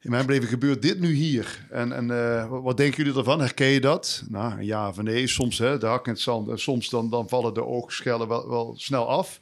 In 0.00 0.10
mijn 0.10 0.26
beleving 0.26 0.50
gebeurt 0.50 0.82
dit 0.82 1.00
nu 1.00 1.12
hier. 1.12 1.66
En, 1.70 1.92
en 1.92 2.10
eh, 2.10 2.48
wat, 2.62 2.76
denken 2.76 3.04
jullie 3.04 3.18
ervan? 3.18 3.40
Herken 3.40 3.66
je 3.66 3.80
dat? 3.80 4.24
Nou, 4.28 4.62
ja 4.62 4.88
of 4.88 5.02
nee. 5.02 5.26
Soms 5.26 5.58
hè, 5.58 5.78
de 5.78 5.86
hak 5.86 6.06
in 6.06 6.12
het 6.12 6.20
zand. 6.20 6.48
En 6.48 6.58
soms 6.58 6.88
dan, 6.88 7.10
dan 7.10 7.28
vallen 7.28 7.54
de 7.54 7.64
oogschellen 7.64 8.28
wel, 8.28 8.48
wel 8.48 8.74
snel 8.76 9.08
af. 9.08 9.40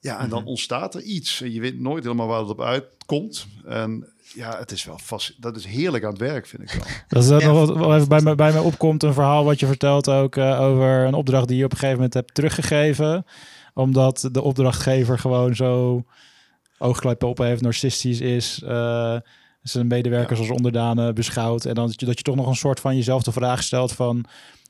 Ja, 0.00 0.20
en 0.20 0.28
dan 0.28 0.44
ontstaat 0.44 0.94
er 0.94 1.02
iets. 1.02 1.40
En 1.40 1.52
je 1.52 1.60
weet 1.60 1.80
nooit 1.80 2.02
helemaal 2.02 2.26
waar 2.26 2.40
het 2.40 2.50
op 2.50 2.62
uitkomt. 2.62 3.46
En 3.64 4.12
ja, 4.34 4.58
het 4.58 4.70
is 4.70 4.84
wel 4.84 4.98
vast. 5.02 5.42
Dat 5.42 5.56
is 5.56 5.64
heerlijk 5.64 6.04
aan 6.04 6.10
het 6.10 6.20
werk, 6.20 6.46
vind 6.46 6.62
ik 6.62 6.70
wel. 6.70 6.86
Dat 7.08 7.24
is 7.24 7.30
ook 7.30 7.40
Ja. 7.40 7.46
nog 7.46 7.66
wat, 7.66 7.76
wat 7.76 7.94
even 7.96 8.08
bij 8.08 8.20
me, 8.20 8.34
bij 8.34 8.52
me 8.52 8.60
opkomt. 8.62 9.02
Een 9.02 9.12
verhaal 9.12 9.44
wat 9.44 9.60
je 9.60 9.66
vertelt 9.66 10.08
ook 10.08 10.36
eh, 10.36 10.60
over 10.60 11.04
een 11.04 11.14
opdracht 11.14 11.48
die 11.48 11.56
je 11.56 11.64
op 11.64 11.70
een 11.70 11.76
gegeven 11.76 11.96
moment 11.96 12.14
hebt 12.14 12.34
teruggegeven. 12.34 13.24
Omdat 13.74 14.28
de 14.32 14.42
opdrachtgever 14.42 15.18
gewoon 15.18 15.54
zo 15.56 16.04
oogkleppen 16.78 17.28
op 17.28 17.38
heeft, 17.38 17.62
narcistisch 17.62 18.20
is. 18.20 18.62
eh 18.62 19.16
zijn 19.62 19.86
medewerkers 19.86 20.38
als 20.38 20.50
onderdanen 20.50 21.14
beschouwt. 21.14 21.64
En 21.64 21.74
dan 21.74 21.86
dat 21.86 22.00
je, 22.00 22.06
dat 22.06 22.16
je 22.18 22.24
toch 22.24 22.34
nog 22.36 22.46
een 22.46 22.54
soort 22.54 22.80
van 22.80 22.96
jezelf 22.96 23.22
de 23.22 23.32
vraag 23.32 23.62
stelt 23.62 23.92
van... 23.92 24.24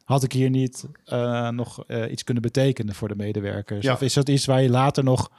Had 0.04 0.22
ik 0.22 0.32
hier 0.32 0.50
niet 0.50 0.84
eh, 1.04 1.48
nog 1.48 1.84
eh, 1.86 2.11
iets 2.11 2.24
kunnen 2.24 2.42
betekenen 2.42 2.94
voor 2.94 3.09
de 3.09 3.16
medewerkers? 3.16 3.84
Ja. 3.84 3.92
Of 3.92 4.02
is 4.02 4.12
dat 4.14 4.28
iets 4.28 4.46
waar 4.46 4.62
je 4.62 4.70
later 4.70 5.04
nog 5.04 5.30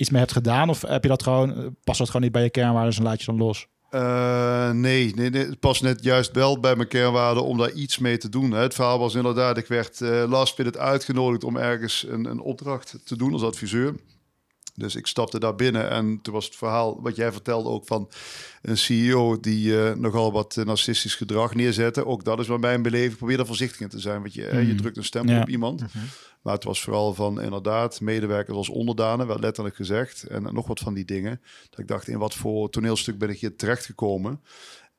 iets 0.00 0.10
mee 0.10 0.20
hebt 0.20 0.32
gedaan? 0.32 0.68
Of 0.68 0.82
heb 0.82 1.02
je 1.02 1.08
dat 1.08 1.22
gewoon, 1.22 1.56
eh, 1.56 1.66
past 1.84 1.98
dat 1.98 2.06
gewoon 2.06 2.22
niet 2.22 2.32
bij 2.32 2.42
je 2.42 2.50
kernwaarden 2.50 2.96
en 2.96 3.02
laat 3.02 3.20
je 3.20 3.26
dan 3.26 3.36
los? 3.36 3.66
Eh, 3.90 4.70
nee, 4.70 5.14
nee, 5.14 5.30
nee, 5.30 5.46
het 5.46 5.60
past 5.60 5.82
net 5.82 6.02
juist 6.02 6.32
wel 6.32 6.60
bij 6.60 6.76
mijn 6.76 6.88
kernwaarden 6.88 7.44
om 7.44 7.58
daar 7.58 7.72
iets 7.72 7.98
mee 7.98 8.18
te 8.18 8.28
doen. 8.28 8.50
Hè. 8.50 8.60
Het 8.60 8.74
verhaal 8.74 8.98
was 8.98 9.14
inderdaad, 9.14 9.56
ik 9.56 9.66
werd 9.66 10.00
eh 10.00 10.24
last 10.28 10.58
minute 10.58 10.78
uitgenodigd 10.78 11.44
om 11.44 11.56
ergens 11.56 12.06
een, 12.08 12.24
een 12.24 12.40
opdracht 12.40 12.98
te 13.04 13.16
doen 13.16 13.32
als 13.32 13.42
adviseur. 13.42 13.94
Dus 14.74 14.94
ik 14.96 15.06
stapte 15.06 15.38
daar 15.40 15.54
binnen 15.54 15.90
en 15.90 16.18
toen 16.22 16.34
was 16.34 16.44
het 16.44 16.56
verhaal 16.56 17.02
wat 17.02 17.16
jij 17.16 17.32
vertelde 17.32 17.68
ook 17.68 17.86
van 17.86 18.10
een 18.62 18.78
CEO 18.78 19.40
die 19.40 19.82
eh, 19.82 19.94
nogal 19.94 20.32
wat 20.32 20.56
narcistisch 20.64 21.14
gedrag 21.14 21.54
neerzette. 21.54 22.06
Ook 22.06 22.24
dat 22.24 22.40
is 22.40 22.46
bij 22.46 22.58
mijn 22.58 22.82
beleving. 22.82 23.16
Probeer 23.16 23.38
er 23.38 23.46
voorzichtig 23.46 23.80
in 23.80 23.88
te 23.88 23.98
zijn, 24.00 24.20
want 24.20 24.34
je, 24.34 24.42
je 24.42 24.72
Mm. 24.72 24.76
drukt 24.76 24.96
een 24.96 25.04
stempel 25.04 25.34
Ja. 25.34 25.40
op 25.40 25.48
iemand. 25.48 25.82
Maar 26.42 26.54
het 26.54 26.64
was 26.64 26.82
vooral 26.82 27.14
van 27.14 27.40
inderdaad 27.40 28.00
medewerkers 28.00 28.56
als 28.56 28.68
onderdanen, 28.68 29.26
werd 29.26 29.40
letterlijk 29.40 29.76
gezegd. 29.76 30.22
En 30.22 30.42
nog 30.42 30.66
wat 30.66 30.78
van 30.80 30.94
die 30.94 31.04
dingen. 31.04 31.40
Dat 31.70 31.78
ik 31.78 31.88
dacht, 31.88 32.08
in 32.08 32.18
wat 32.18 32.34
voor 32.34 32.70
toneelstuk 32.70 33.18
ben 33.18 33.28
ik 33.30 33.40
hier 33.40 33.56
terechtgekomen? 33.56 34.40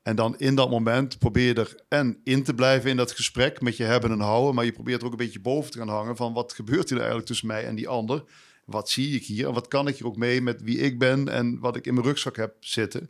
En 0.04 0.16
dan 0.16 0.38
in 0.38 0.56
dat 0.56 0.70
moment 0.70 1.20
probeer 1.20 1.48
je 1.48 1.54
er 1.54 1.76
en 1.88 2.18
in 2.24 2.44
te 2.44 2.54
blijven 2.54 2.90
in 2.90 2.98
dat 2.98 3.12
gesprek 3.12 3.62
met 3.62 3.78
je 3.78 3.84
hebben 3.84 4.12
en 4.12 4.20
houden. 4.20 4.56
Maar 4.56 4.66
je 4.66 4.72
probeert 4.72 5.00
er 5.00 5.06
ook 5.06 5.12
een 5.12 5.18
beetje 5.18 5.40
boven 5.42 5.72
te 5.72 5.78
gaan 5.78 5.88
hangen 5.90 6.16
van 6.16 6.34
wat 6.34 6.54
gebeurt 6.54 6.90
hier 6.90 6.98
nou 6.98 7.00
eigenlijk 7.00 7.28
tussen 7.28 7.48
mij 7.48 7.66
en 7.66 7.76
die 7.76 7.88
ander? 7.88 8.24
Wat 8.66 8.90
zie 8.90 9.16
ik 9.16 9.26
hier? 9.26 9.48
En 9.48 9.54
wat 9.54 9.68
kan 9.68 9.88
ik 9.88 9.98
hier 9.98 10.08
ook 10.08 10.18
mee 10.18 10.42
met 10.42 10.62
wie 10.62 10.78
ik 10.78 11.00
ben 11.00 11.28
en 11.28 11.60
wat 11.60 11.76
ik 11.76 11.86
in 11.88 11.94
mijn 11.94 12.06
rugzak 12.06 12.36
heb 12.36 12.56
zitten? 12.60 13.10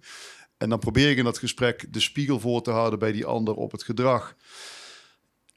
En 0.58 0.70
dan 0.70 0.80
probeer 0.80 1.10
ik 1.10 1.18
in 1.18 1.24
dat 1.24 1.38
gesprek 1.38 1.94
de 1.94 2.00
spiegel 2.00 2.40
voor 2.40 2.62
te 2.62 2.72
houden 2.72 3.00
bij 3.00 3.12
die 3.12 3.26
ander 3.26 3.56
op 3.56 3.72
het 3.72 3.84
gedrag. 3.84 4.36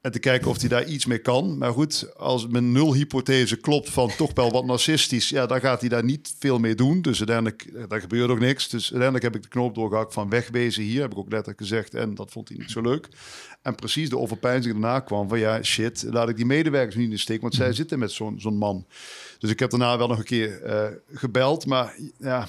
En 0.05 0.13
te 0.13 0.19
kijken 0.19 0.51
of 0.51 0.61
hij 0.61 0.69
daar 0.69 0.87
iets 0.87 1.07
mee 1.07 1.19
kan. 1.19 1.59
Maar 1.59 1.73
goed, 1.73 2.17
als 2.17 2.47
mijn 2.47 2.73
nulhypothese 2.73 3.57
klopt 3.57 3.91
van 3.91 4.11
toch 4.17 4.31
wel 4.35 4.51
wat 4.51 4.65
narcistisch, 4.65 5.29
ja, 5.29 5.47
dan 5.47 5.61
gaat 5.61 5.81
hij 5.81 5.89
daar 5.89 6.05
niet 6.05 6.35
veel 6.39 6.59
mee 6.59 6.75
doen. 6.75 7.03
Dus 7.03 7.19
uiteindelijk, 7.19 7.63
eh, 7.63 7.83
daar 7.89 8.01
gebeurt 8.01 8.31
ook 8.31 8.39
niks. 8.39 8.69
Dus 8.69 8.83
uiteindelijk 8.83 9.23
heb 9.25 9.35
ik 9.35 9.43
de 9.43 9.49
knoop 9.49 9.75
doorgehakt 9.75 10.13
van 10.13 10.29
wegwezen 10.29 10.83
hier, 10.83 11.01
heb 11.01 11.13
ik 11.13 11.19
ook 11.19 11.31
letterlijk 11.31 11.61
gezegd. 11.61 11.95
En 11.95 12.15
dat 12.15 12.31
vond 12.31 12.49
hij 12.49 12.59
niet 12.59 12.71
zo 12.71 12.81
leuk. 12.81 13.09
En 13.63 13.75
precies 13.75 14.09
de 14.09 14.19
overpeinzing 14.19 14.81
daarna 14.81 15.01
kwam 15.01 15.29
van 15.29 15.39
ja, 15.39 15.63
shit, 15.63 16.05
laat 16.11 16.29
ik 16.29 16.37
die 16.37 16.47
medewerkers 16.47 16.95
niet 16.95 17.05
in 17.05 17.11
de 17.11 17.19
steek, 17.19 17.41
want 17.41 17.55
zij 17.55 17.73
zitten 17.73 17.99
met 17.99 18.13
zo'n 18.13 18.41
zo'n 18.41 18.57
man. 18.57 18.87
Dus 19.39 19.51
ik 19.51 19.59
heb 19.59 19.71
daarna 19.71 19.99
wel 19.99 20.09
nog 20.09 20.19
een 20.19 20.25
keer 20.25 20.63
eh, 20.63 20.87
gebeld, 21.13 21.67
maar 21.67 21.97
ja, 22.19 22.47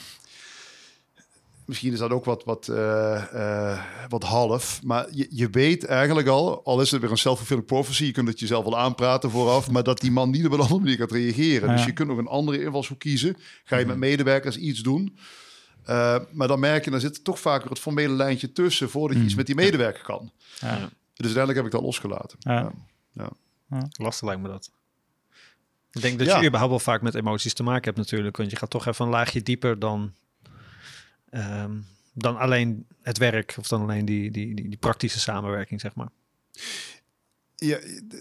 Misschien 1.66 1.94
is 1.94 2.00
dat 2.00 2.12
ook 2.12 2.26
wat, 2.26 2.44
wat, 2.44 2.68
eh, 2.68 3.72
eh, 3.72 3.80
wat 4.10 4.24
half. 4.24 4.84
Maar 4.84 5.08
je, 5.12 5.28
je 5.30 5.50
weet 5.50 5.86
eigenlijk 5.86 6.28
al, 6.28 6.64
al 6.64 6.82
is 6.82 6.92
het 6.92 7.02
weer 7.02 7.12
een 7.12 7.18
self-fulfilling 7.18 7.66
prophecy, 7.66 8.06
je 8.06 8.12
kunt 8.12 8.28
het 8.28 8.40
jezelf 8.40 8.64
wel 8.64 8.78
aanpraten 8.78 9.32
vooraf, 9.32 9.72
maar 9.72 9.84
dat 9.84 10.00
die 10.00 10.12
man 10.12 10.30
niet 10.30 10.46
op 10.46 10.52
een 10.52 10.60
andere 10.68 10.80
manier 10.80 10.98
gaat 10.98 11.12
reageren. 11.12 11.70
Ja. 11.70 11.76
Dus 11.76 11.86
je 11.86 11.94
kunt 11.94 12.08
nog 12.08 12.18
een 12.18 12.28
andere 12.28 12.64
invalshoek 12.64 13.00
kiezen. 13.00 13.38
Ga 13.64 13.78
je 13.78 13.86
met 13.86 13.98
medewerkers 13.98 14.58
iets 14.58 14.82
doen? 14.82 15.18
Eh, 15.84 16.18
maar 16.32 16.48
dan 16.48 16.60
merk 16.60 16.86
je, 16.86 16.92
dan 16.92 17.00
zit 17.00 17.16
er 17.16 17.24
toch 17.24 17.40
vaker 17.40 17.70
het 17.70 17.80
formele 17.80 18.14
lijntje 18.14 18.52
tussen 18.52 18.90
voordat 18.90 19.18
je 19.18 19.24
iets 19.24 19.36
met 19.36 19.46
die 19.46 19.56
medewerker 19.56 20.04
kan. 20.04 20.32
Ja. 20.60 20.78
Dus 21.14 21.36
uiteindelijk 21.36 21.56
heb 21.56 21.66
ik 21.66 21.72
dat 21.72 21.82
losgelaten. 21.82 22.38
Ja. 22.40 22.72
Ja. 23.14 23.30
Lastig 23.92 24.28
lijkt 24.28 24.42
me 24.42 24.48
dat. 24.48 24.72
Ik 25.96 26.02
denk 26.02 26.18
dat 26.20 26.28
Ja. 26.28 26.40
je 26.40 26.46
überhaupt 26.48 26.72
wel 26.72 26.80
vaak 26.80 27.02
met 27.02 27.16
emoties 27.16 27.54
te 27.54 27.64
maken 27.64 27.84
hebt 27.84 27.98
natuurlijk. 27.98 28.38
Want 28.38 28.52
je 28.52 28.58
gaat 28.58 28.70
toch 28.70 28.86
even 28.88 29.06
een 29.06 29.12
laagje 29.12 29.42
dieper 29.44 29.80
dan, 29.80 30.14
ehm, 31.30 31.72
dan 32.14 32.38
alleen 32.38 32.86
het 33.02 33.18
werk. 33.18 33.56
Of 33.60 33.68
dan 33.68 33.82
alleen 33.82 34.06
die, 34.06 34.32
die, 34.32 34.56
die, 34.56 34.70
die 34.70 34.78
praktische 34.78 35.20
samenwerking, 35.20 35.82
zeg 35.82 35.96
maar. 35.96 36.10
Ja, 37.56 37.78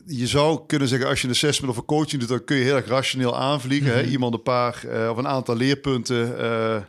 je 0.06 0.26
zou 0.26 0.66
kunnen 0.66 0.88
zeggen, 0.88 1.08
als 1.08 1.20
je 1.20 1.26
een 1.26 1.32
assessment 1.32 1.72
of 1.72 1.78
een 1.78 1.84
coaching 1.84 2.20
doet, 2.20 2.28
dan 2.30 2.44
kun 2.44 2.56
je 2.56 2.62
heel 2.64 2.76
erg 2.76 2.86
rationeel 2.86 3.36
aanvliegen. 3.38 3.94
hè? 3.94 4.02
Mhm. 4.02 4.10
Iemand 4.10 4.34
een 4.34 4.42
paar 4.42 4.84
eh, 4.86 5.10
of 5.10 5.16
een 5.16 5.26
aantal 5.28 5.56
leerpunten 5.56 6.38
eh, 6.38 6.82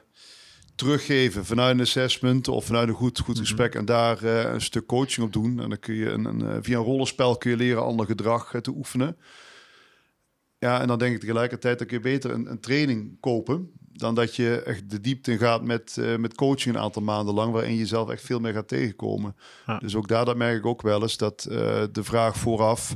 teruggeven 0.76 1.46
vanuit 1.46 1.76
een 1.76 1.82
assessment 1.82 2.48
of 2.48 2.66
vanuit 2.66 2.88
een 2.88 2.94
goed, 2.94 3.20
goed 3.20 3.40
gesprek 3.40 3.76
en 3.76 3.86
daar 3.86 4.24
eh, 4.24 4.54
een 4.54 4.62
stuk 4.62 4.86
coaching 4.86 5.26
op 5.26 5.34
doen. 5.34 5.60
En 5.60 5.70
dan 5.70 5.80
kun 5.80 5.96
je 5.96 6.10
een, 6.10 6.26
een, 6.26 6.64
via 6.64 6.78
een 6.78 6.84
rollenspel 6.84 7.38
kun 7.38 7.52
je 7.52 7.58
leren 7.58 7.84
ander 7.84 8.06
gedrag 8.06 8.54
te 8.62 8.72
oefenen. 8.72 9.18
Ja, 10.66 10.82
en 10.82 10.88
dan 10.88 11.00
denk 11.00 11.14
ik 11.14 11.20
tegelijkertijd 11.20 11.80
dat 11.80 11.90
je 11.90 12.00
beter 12.00 12.32
een, 12.32 12.52
een 12.52 12.60
training 12.60 13.20
kopen 13.20 13.72
dan 13.94 14.16
dat 14.16 14.36
je 14.36 14.62
echt 14.62 14.90
de 14.90 15.02
diepte 15.02 15.32
in 15.32 15.38
gaat 15.38 15.64
met, 15.64 15.98
eh, 15.98 16.16
met 16.16 16.36
coaching 16.36 16.76
een 16.76 16.82
aantal 16.82 17.02
maanden 17.02 17.34
lang, 17.34 17.52
waarin 17.52 17.72
je 17.72 17.78
jezelf 17.78 18.10
echt 18.10 18.24
veel 18.26 18.40
meer 18.40 18.54
gaat 18.54 18.68
tegenkomen. 18.68 19.36
Ja. 19.66 19.78
Dus 19.78 19.96
ook 19.96 20.08
daar 20.08 20.26
dat 20.26 20.38
merk 20.38 20.58
ik 20.58 20.66
ook 20.66 20.82
wel 20.82 21.02
eens 21.02 21.18
dat 21.18 21.46
eh, 21.46 21.84
de 21.92 22.04
vraag 22.04 22.38
vooraf, 22.38 22.96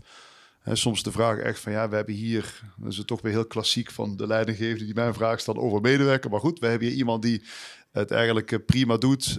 hè, 0.60 0.76
soms 0.76 1.04
de 1.04 1.12
vraag 1.12 1.38
echt 1.38 1.60
van 1.60 1.72
ja, 1.72 1.90
we 1.90 1.96
hebben 1.96 2.14
hier, 2.14 2.62
dat 2.78 2.92
is 2.92 2.98
het 2.98 3.08
toch 3.08 3.22
weer 3.22 3.32
heel 3.32 3.46
klassiek 3.46 3.92
van 3.92 4.18
de 4.18 4.28
leidinggevende 4.28 4.86
die 4.86 4.94
mij 4.94 5.08
een 5.08 5.14
vraag 5.14 5.40
stelt 5.40 5.58
over 5.58 5.82
medewerker, 5.82 6.30
maar 6.30 6.40
goed, 6.40 6.60
we 6.60 6.68
hebben 6.68 6.88
hier 6.88 6.98
iemand 6.98 7.22
die 7.22 7.42
het 7.92 8.12
eigenlijk 8.12 8.52
eh, 8.52 8.60
prima 8.66 8.98
doet 8.98 9.38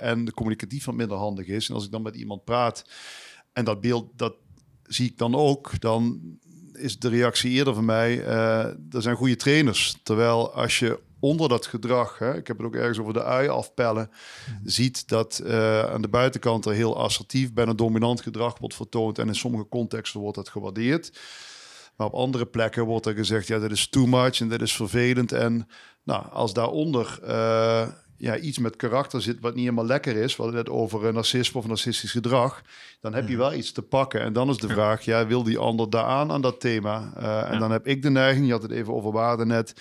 en 0.00 0.32
communicatief 0.32 0.84
wat 0.84 0.94
minder 0.94 1.16
handig 1.16 1.46
is. 1.46 1.68
En 1.68 1.74
als 1.74 1.84
ik 1.84 1.90
dan 1.90 2.02
met 2.02 2.16
iemand 2.16 2.44
praat 2.44 2.84
en 3.52 3.64
dat 3.64 3.80
beeld, 3.80 4.10
dat 4.16 4.34
zie 4.82 5.10
ik 5.10 5.18
dan 5.18 5.34
ook, 5.34 5.80
dan 5.80 6.20
is 6.76 6.98
de 6.98 7.08
reactie 7.08 7.50
eerder 7.50 7.74
van 7.74 7.84
mij, 7.84 8.24
eh 8.24 8.64
er 8.64 9.02
zijn 9.02 9.16
goede 9.16 9.36
trainers. 9.36 9.96
Terwijl 10.02 10.52
als 10.52 10.78
je 10.78 10.98
onder 11.24 11.48
dat 11.48 11.66
gedrag, 11.66 12.18
hè, 12.18 12.36
ik 12.36 12.46
heb 12.46 12.56
het 12.56 12.66
ook 12.66 12.74
ergens 12.74 12.98
over 12.98 13.12
de 13.12 13.24
ui 13.24 13.48
afpellen, 13.48 14.10
ziet 14.64 15.08
dat 15.08 15.38
eh, 15.38 15.84
aan 15.84 16.02
de 16.02 16.08
buitenkant 16.08 16.64
er 16.64 16.72
heel 16.72 16.96
assertief, 16.98 17.52
bijna 17.52 17.72
dominant 17.72 18.20
gedrag 18.20 18.58
wordt 18.58 18.74
vertoond 18.74 19.18
en 19.18 19.26
in 19.26 19.34
sommige 19.34 19.68
contexten 19.68 20.20
wordt 20.20 20.36
dat 20.36 20.48
gewaardeerd. 20.48 21.20
Maar 21.96 22.06
op 22.06 22.14
andere 22.14 22.46
plekken 22.46 22.84
wordt 22.84 23.06
er 23.06 23.14
gezegd, 23.14 23.46
ja, 23.46 23.58
dit 23.58 23.70
is 23.70 23.88
too 23.88 24.06
much 24.06 24.40
en 24.40 24.48
dit 24.48 24.62
is 24.62 24.76
vervelend. 24.76 25.32
En 25.32 25.68
nou, 26.02 26.24
als 26.30 26.52
daaronder 26.52 27.18
eh, 27.22 27.88
ja, 28.24 28.36
iets 28.36 28.58
met 28.58 28.76
karakter 28.76 29.22
zit 29.22 29.40
wat 29.40 29.54
niet 29.54 29.62
helemaal 29.64 29.86
lekker 29.86 30.16
is, 30.16 30.36
hadden 30.36 30.56
het 30.56 30.68
over 30.68 31.04
een 31.04 31.14
narcisme 31.14 31.60
of 31.60 31.66
narcistisch 31.66 32.10
gedrag, 32.10 32.62
dan 33.00 33.14
heb 33.14 33.28
je 33.28 33.36
wel 33.36 33.54
iets 33.54 33.72
te 33.72 33.82
pakken. 33.82 34.20
En 34.20 34.32
dan 34.32 34.48
is 34.48 34.56
de 34.56 34.68
vraag, 34.68 35.04
ja, 35.04 35.26
wil 35.26 35.42
die 35.42 35.58
ander 35.58 35.90
daaraan 35.90 36.30
aan 36.32 36.40
dat 36.40 36.60
thema? 36.60 37.12
Eh, 37.16 37.52
en 37.52 37.58
dan 37.58 37.70
heb 37.70 37.86
ik 37.86 38.02
de 38.02 38.10
neiging, 38.10 38.46
je 38.46 38.52
had 38.52 38.62
het 38.62 38.70
even 38.70 38.94
over 38.94 39.12
waarde 39.12 39.46
net, 39.46 39.74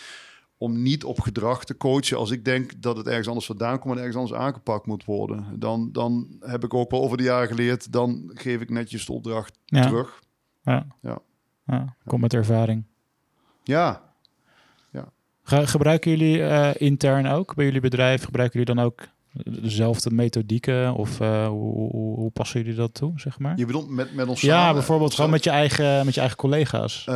om 0.58 0.82
niet 0.82 1.04
op 1.04 1.20
gedrag 1.20 1.66
te 1.66 1.78
coachen. 1.78 2.18
Als 2.18 2.32
ik 2.32 2.46
denk 2.46 2.82
dat 2.82 2.98
het 2.98 3.08
ergens 3.08 3.28
anders 3.28 3.46
vandaan 3.46 3.80
komt 3.80 3.94
en 3.94 4.00
ergens 4.00 4.18
anders 4.18 4.40
aangepakt 4.40 4.86
moet 4.86 5.06
worden, 5.06 5.60
dan, 5.60 5.90
dan 5.92 6.28
heb 6.40 6.64
ik 6.64 6.74
ook 6.74 6.92
wel 6.92 7.02
over 7.02 7.18
de 7.18 7.24
jaren 7.24 7.48
geleerd, 7.48 7.92
dan 7.92 8.32
geef 8.34 8.62
ik 8.62 8.70
netjes 8.70 9.06
de 9.06 9.14
opdracht 9.14 9.58
Ja. 9.66 9.82
terug. 9.82 10.20
Ja. 10.62 10.86
Ja. 11.02 11.20
Ja, 11.66 11.96
komt 12.06 12.22
met 12.22 12.34
ervaring. 12.34 12.84
Ja, 13.64 14.13
Ge- 15.44 15.68
gebruiken 15.68 16.12
jullie 16.12 16.44
eh, 16.44 16.70
intern 16.78 17.28
ook 17.28 17.56
bij 17.56 17.66
jullie 17.66 17.82
bedrijf? 17.82 18.24
Gebruiken 18.24 18.60
jullie 18.60 18.76
dan 18.76 18.86
ook 18.86 19.02
dezelfde 19.62 20.12
methodieken? 20.12 20.94
Of 20.94 21.20
eh, 21.20 21.48
hoe, 21.48 21.90
hoe, 21.92 22.16
hoe 22.16 22.32
passen 22.32 22.62
jullie 22.62 22.76
dat 22.76 22.94
toe, 22.94 23.14
zeg 23.16 23.40
maar? 23.40 23.58
je 23.58 23.66
bedoelt 23.66 23.90
met, 23.90 24.14
met 24.16 24.28
ons 24.28 24.42
ja, 24.42 24.58
samen? 24.60 24.74
bijvoorbeeld 24.74 25.14
gewoon 25.14 25.30
met 25.30 25.44
je 25.44 25.50
eigen, 25.50 26.06
met 26.06 26.14
je 26.14 26.20
eigen 26.20 26.38
collega's. 26.38 27.04
Eh, 27.06 27.14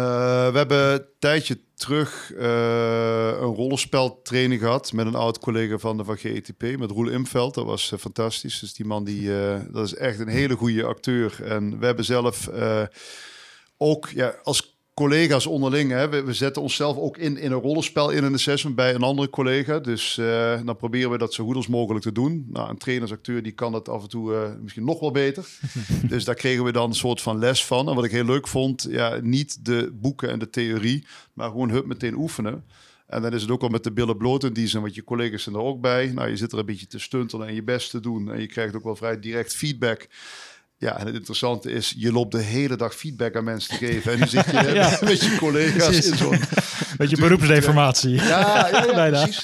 we 0.52 0.58
hebben 0.58 0.94
een 0.94 1.06
tijdje 1.20 1.60
terug 1.76 2.32
een 2.38 3.54
rollenspeltraining 3.56 4.62
gehad 4.62 4.94
met 4.94 5.06
een 5.06 5.16
oud 5.16 5.40
collega 5.40 5.78
van 5.78 5.98
de 5.98 6.04
van 6.04 6.18
GETP, 6.18 6.78
met 6.78 6.92
Roel 6.92 7.08
Imveld. 7.10 7.54
Dat 7.54 7.66
was 7.66 7.94
fantastisch. 8.00 8.60
Dus 8.60 8.74
die 8.74 8.86
man 8.86 9.04
die, 9.04 9.30
dat 9.72 9.86
is 9.86 9.96
echt 9.96 10.20
een 10.20 10.28
hele 10.28 10.56
goede 10.56 10.84
acteur. 10.84 11.44
En 11.44 11.80
we 11.80 11.86
hebben 11.86 12.06
zelf 12.06 12.50
ook 13.78 14.10
ja, 14.10 14.36
als 14.44 14.77
collega's 14.98 15.46
onderling, 15.46 15.92
hè, 15.92 16.10
we, 16.10 16.24
we 16.24 16.34
zetten 16.34 16.62
onszelf 16.62 16.98
ook 16.98 17.18
in, 17.18 17.38
in 17.38 17.52
een 17.52 17.62
rollenspel 17.62 18.10
in 18.10 18.24
een 18.24 18.34
assessment 18.34 18.76
bij 18.76 18.96
een 18.96 19.02
andere 19.02 19.30
collega. 19.30 19.80
Dus 19.80 20.18
eh, 20.18 20.60
dan 20.66 20.76
proberen 20.78 21.12
we 21.12 21.18
dat 21.18 21.34
zo 21.34 21.46
goed 21.46 21.56
als 21.56 21.68
mogelijk 21.68 22.04
te 22.06 22.12
doen. 22.12 22.48
Nou, 22.50 22.70
een 22.70 22.78
trainersacteur 22.78 23.44
die 23.44 23.52
kan 23.52 23.72
dat 23.72 23.90
af 23.90 24.02
en 24.02 24.10
toe 24.10 24.36
eh, 24.36 24.50
misschien 24.62 24.86
nog 24.86 25.00
wel 25.00 25.12
beter. 25.12 25.48
dus 26.10 26.24
daar 26.24 26.36
kregen 26.36 26.64
we 26.64 26.72
dan 26.72 26.90
een 26.90 26.96
soort 26.96 27.22
van 27.22 27.40
les 27.40 27.66
van. 27.66 27.90
En 27.90 27.96
wat 27.96 28.04
ik 28.04 28.12
heel 28.12 28.26
leuk 28.26 28.48
vond, 28.48 28.88
ja, 28.90 29.20
niet 29.22 29.66
de 29.66 29.92
boeken 29.94 30.30
en 30.30 30.40
de 30.40 30.50
theorie, 30.50 31.06
maar 31.34 31.50
gewoon 31.50 31.70
hup 31.70 31.86
meteen 31.86 32.16
oefenen. 32.16 32.64
En 33.08 33.22
dan 33.22 33.34
is 33.34 33.42
het 33.42 33.52
ook 33.52 33.62
al 33.62 33.70
met 33.70 33.84
de 33.84 33.92
billen 33.92 34.18
bloot 34.18 34.44
in 34.44 34.54
die 34.54 34.68
zijn, 34.68 34.84
want 34.84 34.96
je 34.96 35.04
collega's 35.04 35.44
zijn 35.44 35.56
er 35.56 35.62
ook 35.62 35.82
bij. 35.82 36.12
Nou, 36.16 36.30
je 36.30 36.38
zit 36.38 36.52
er 36.52 36.60
een 36.60 36.66
beetje 36.66 36.88
te 36.88 37.00
stuntelen 37.00 37.48
en 37.48 37.54
je 37.54 37.64
best 37.64 37.90
te 37.90 38.00
doen. 38.00 38.32
En 38.32 38.40
je 38.40 38.48
krijgt 38.48 38.76
ook 38.76 38.84
wel 38.84 38.96
vrij 38.96 39.20
direct 39.20 39.56
feedback. 39.56 40.08
Ja, 40.80 41.00
en 41.00 41.06
het 41.06 41.16
interessante 41.16 41.72
is, 41.72 41.94
je 41.98 42.12
loopt 42.12 42.32
de 42.32 42.42
hele 42.42 42.76
dag 42.76 42.96
feedback 42.96 43.36
aan 43.36 43.44
mensen 43.44 43.78
te 43.78 43.86
geven. 43.86 44.12
En 44.12 44.20
nu 44.20 44.28
zit 44.28 44.46
je 44.46 44.72
Ja. 44.74 44.98
met 45.10 45.22
je 45.22 45.36
collega's 45.40 46.06
in 46.10 46.18
zo'n 46.18 46.40
Beetje 46.98 47.18
beroepsdeformatie. 47.18 48.12
ja, 48.12 48.24
ja, 48.40 48.68
ja 48.86 48.94
Bijna. 48.94 49.22
precies. 49.24 49.42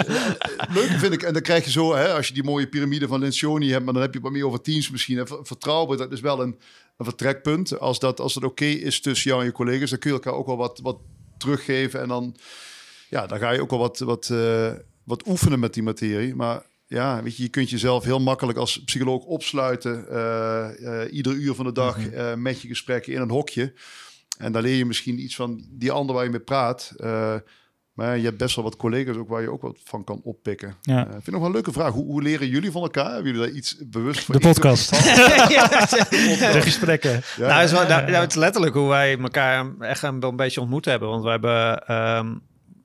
Leuk 0.73 0.89
vind 0.89 1.13
ik. 1.13 1.23
En 1.23 1.33
dan 1.33 1.41
krijg 1.41 1.65
je 1.65 1.71
zo, 1.71 1.95
hè, 1.95 2.13
als 2.13 2.27
je 2.27 2.33
die 2.33 2.43
mooie 2.43 2.67
piramide 2.67 3.07
van 3.07 3.19
Lencioni 3.19 3.71
hebt, 3.71 3.83
maar 3.85 3.93
dan 3.93 4.01
heb 4.01 4.13
je 4.13 4.19
wat 4.19 4.31
meer 4.31 4.45
over 4.47 4.61
teams 4.61 4.89
misschien. 4.89 5.17
En 5.17 5.27
ver- 5.27 5.39
vertrouwen, 5.45 5.97
dat 5.97 6.11
is 6.11 6.19
wel 6.21 6.41
een, 6.41 6.57
een 6.97 7.05
vertrekpunt. 7.05 7.79
Als 7.79 7.99
dat, 7.99 8.19
als 8.19 8.35
het 8.35 8.43
oké 8.43 8.65
is 8.65 9.01
tussen 9.01 9.29
jou 9.29 9.41
en 9.41 9.47
je 9.47 9.53
collega's, 9.53 9.89
dan 9.89 9.99
kun 9.99 10.09
je 10.09 10.15
elkaar 10.15 10.33
ook 10.33 10.47
wel 10.47 10.57
wat, 10.57 10.79
wat 10.83 10.97
teruggeven. 11.37 12.01
En 12.01 12.07
dan, 12.07 12.35
ja, 13.09 13.25
dan 13.27 13.39
ga 13.39 13.51
je 13.51 13.61
ook 13.61 13.69
wel 13.69 13.79
wat, 13.79 13.99
wat, 13.99 14.29
eh, 14.31 14.71
wat 15.03 15.27
oefenen 15.27 15.59
met 15.59 15.73
die 15.73 15.83
materie. 15.83 16.35
Maar 16.35 16.61
ja, 16.93 17.23
weet 17.23 17.37
je, 17.37 17.43
je 17.43 17.49
kunt 17.49 17.69
jezelf 17.69 18.03
heel 18.03 18.19
makkelijk 18.19 18.57
als 18.57 18.83
psycholoog 18.83 19.23
opsluiten. 19.23 20.09
eh, 20.09 21.01
eh, 21.01 21.13
ieder 21.13 21.33
uur 21.33 21.53
van 21.55 21.65
de 21.65 21.71
dag 21.71 22.09
eh, 22.09 22.33
met 22.33 22.61
je 22.61 22.67
gesprekken 22.67 23.13
in 23.13 23.21
een 23.21 23.29
hokje. 23.29 23.73
En 24.37 24.51
dan 24.51 24.61
leer 24.61 24.75
je 24.75 24.85
misschien 24.85 25.19
iets 25.19 25.35
van 25.35 25.65
die 25.69 25.91
ander 25.91 26.15
waar 26.15 26.23
je 26.23 26.29
mee 26.29 26.39
praat. 26.39 26.93
Eh, 26.97 27.35
maar 27.93 28.17
je 28.17 28.23
hebt 28.23 28.37
best 28.37 28.55
wel 28.55 28.63
wat 28.63 28.75
collega's 28.75 29.15
ook 29.15 29.29
waar 29.29 29.41
je 29.41 29.51
ook 29.51 29.61
wat 29.61 29.79
van 29.83 30.03
kan 30.03 30.21
oppikken. 30.23 30.75
Ja. 30.81 31.05
Vind 31.11 31.27
ik 31.27 31.31
nog 31.31 31.37
wel 31.39 31.45
een 31.45 31.53
leuke 31.53 31.71
vraag. 31.71 31.91
Hoe, 31.93 32.05
hoe 32.05 32.21
leren 32.21 32.47
jullie 32.47 32.71
van 32.71 32.81
elkaar? 32.81 33.13
Hebben 33.13 33.31
jullie 33.31 33.47
daar 33.47 33.57
iets 33.57 33.77
bewust 33.85 34.23
van? 34.23 34.35
De 34.39 34.41
podcast. 34.41 34.91
ja, 35.49 35.67
De 36.51 36.61
gesprekken. 36.61 37.11
Ja, 37.11 37.47
nou, 37.47 37.53
het 37.53 37.65
is, 37.65 37.71
wel, 37.71 37.87
nou, 37.87 38.01
nou, 38.01 38.21
het 38.21 38.29
is 38.29 38.37
letterlijk 38.37 38.73
hoe 38.75 38.89
wij 38.89 39.17
elkaar 39.19 39.71
echt 39.79 40.03
een, 40.03 40.19
wel 40.19 40.29
een 40.29 40.35
beetje 40.35 40.61
ontmoet 40.61 40.85
hebben. 40.85 41.09
Want 41.09 41.23
we 41.23 41.29
hebben 41.29 41.87
ehm, 41.87 42.35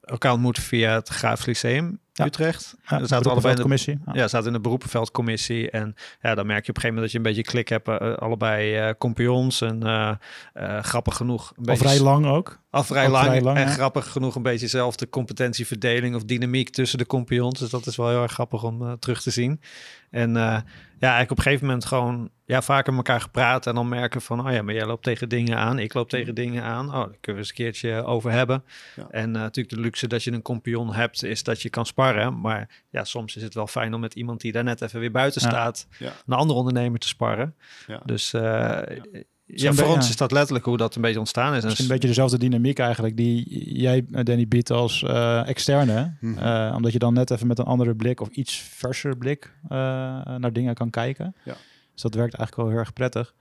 elkaar 0.02 0.32
ontmoet 0.32 0.58
via 0.58 0.94
het 0.94 1.08
Graafs 1.08 1.46
Lyceum 1.46 2.00
Ja. 2.18 2.24
Utrecht. 2.24 2.76
Ja, 2.86 3.06
zaten 3.06 3.30
allebei 3.30 3.50
in 3.50 3.56
de, 3.56 3.62
commissie. 3.62 3.98
ja, 4.12 4.28
zaten 4.28 4.46
in 4.46 4.52
de 4.52 4.60
beroepenveldcommissie. 4.60 5.70
En 5.70 5.94
ja, 6.20 6.34
dan 6.34 6.46
merk 6.46 6.64
je 6.64 6.70
op 6.70 6.76
een 6.76 6.82
gegeven 6.82 6.88
moment 6.88 7.02
dat 7.02 7.10
je 7.10 7.16
een 7.16 7.22
beetje 7.22 7.42
klik 7.42 7.68
hebt. 7.68 7.88
eh, 7.88 8.14
allebei 8.14 8.76
eh 8.76 8.94
compagnons. 8.98 9.60
En 9.60 9.82
eh, 9.82 10.10
eh, 10.52 10.82
grappig 10.82 11.16
genoeg. 11.16 11.50
Een 11.50 11.56
Al 11.56 11.64
beetje 11.64 11.84
vrij 11.84 12.00
lang 12.00 12.26
ook. 12.26 12.60
Al 12.70 12.84
vrij 12.84 13.08
lang, 13.08 13.26
vrij 13.26 13.40
lang, 13.40 13.56
en 13.58 13.66
ja. 13.66 13.72
grappig 13.72 14.08
genoeg 14.08 14.34
een 14.34 14.42
beetje 14.42 14.58
dezelfde 14.58 15.08
competentieverdeling 15.08 16.14
of 16.14 16.24
dynamiek 16.24 16.70
tussen 16.70 16.98
de 16.98 17.06
compagnons. 17.06 17.58
Dus 17.58 17.70
dat 17.70 17.86
is 17.86 17.96
wel 17.96 18.08
heel 18.08 18.22
erg 18.22 18.32
grappig 18.32 18.62
om 18.64 18.98
terug 18.98 19.22
te 19.22 19.30
zien. 19.30 19.60
En 20.10 20.32
ja, 20.32 20.64
eigenlijk 20.98 21.30
op 21.30 21.36
een 21.36 21.42
gegeven 21.42 21.66
moment 21.66 21.84
gewoon 21.84 22.30
ja, 22.48 22.62
vaker 22.62 22.94
met 22.94 23.06
elkaar 23.06 23.20
gepraat 23.20 23.66
en 23.66 23.74
dan 23.74 23.88
merken 23.88 24.20
van, 24.20 24.46
oh 24.46 24.52
ja, 24.52 24.62
maar 24.62 24.74
jij 24.74 24.86
loopt 24.86 25.02
tegen 25.02 25.28
dingen 25.28 25.56
aan, 25.58 25.78
ik 25.78 25.94
loop 25.94 26.08
tegen 26.08 26.34
dingen 26.34 26.62
aan. 26.62 26.86
Oh, 26.86 26.92
daar 26.92 27.16
kunnen 27.20 27.20
we 27.20 27.36
eens 27.36 27.48
een 27.48 27.54
keertje 27.54 28.04
over 28.04 28.30
hebben. 28.30 28.64
Ja. 28.96 29.06
En 29.10 29.36
eh, 29.36 29.42
natuurlijk 29.42 29.74
de 29.74 29.80
luxe 29.80 30.06
dat 30.06 30.24
je 30.24 30.32
een 30.32 30.42
compagnon 30.42 30.94
hebt, 30.94 31.24
is 31.24 31.42
dat 31.42 31.62
je 31.62 31.70
kan 31.70 31.86
sparren. 31.86 32.40
Maar 32.40 32.68
ja, 32.90 33.04
soms 33.04 33.36
is 33.36 33.42
het 33.42 33.54
wel 33.54 33.66
fijn 33.66 33.94
om 33.94 34.00
met 34.00 34.14
iemand 34.14 34.40
die 34.40 34.52
daar 34.52 34.64
net 34.64 34.80
even 34.80 35.00
weer 35.00 35.10
buiten 35.10 35.40
staat, 35.40 35.86
Ja. 35.98 36.12
een 36.26 36.34
andere 36.34 36.58
ondernemer 36.58 36.98
te 36.98 37.08
sparren. 37.08 37.54
Dus 38.04 38.32
eh, 38.32 38.78
ja, 39.44 39.72
voor 39.72 39.94
ons 39.94 40.08
is 40.08 40.16
dat 40.16 40.32
letterlijk 40.32 40.64
hoe 40.64 40.76
dat 40.76 40.94
een 40.94 41.02
beetje 41.02 41.18
ontstaan 41.18 41.54
is. 41.54 41.60
En 41.60 41.64
Misschien 41.64 41.84
een 41.84 41.92
beetje 41.92 42.08
dezelfde 42.08 42.38
dynamiek 42.38 42.78
eigenlijk 42.78 43.16
die 43.16 43.64
jij, 43.80 44.06
eh, 44.12 44.24
Danny, 44.24 44.48
biedt 44.48 44.70
als 44.70 45.02
externe. 45.44 46.16
Mhm. 46.20 46.74
Omdat 46.74 46.92
je 46.92 46.98
dan 46.98 47.14
net 47.14 47.30
even 47.30 47.46
met 47.46 47.58
een 47.58 47.64
andere 47.64 47.94
blik 47.94 48.20
of 48.20 48.28
iets 48.28 48.56
verser 48.56 49.16
blik 49.16 49.52
naar 49.68 50.52
dingen 50.52 50.74
kan 50.74 50.90
kijken. 50.90 51.34
Ja. 51.44 51.54
Dus 51.98 52.10
dat 52.10 52.20
werkt 52.20 52.34
eigenlijk 52.34 52.68
wel 52.68 52.76
heel 52.76 52.84
erg 52.86 52.92
prettig. 52.92 53.34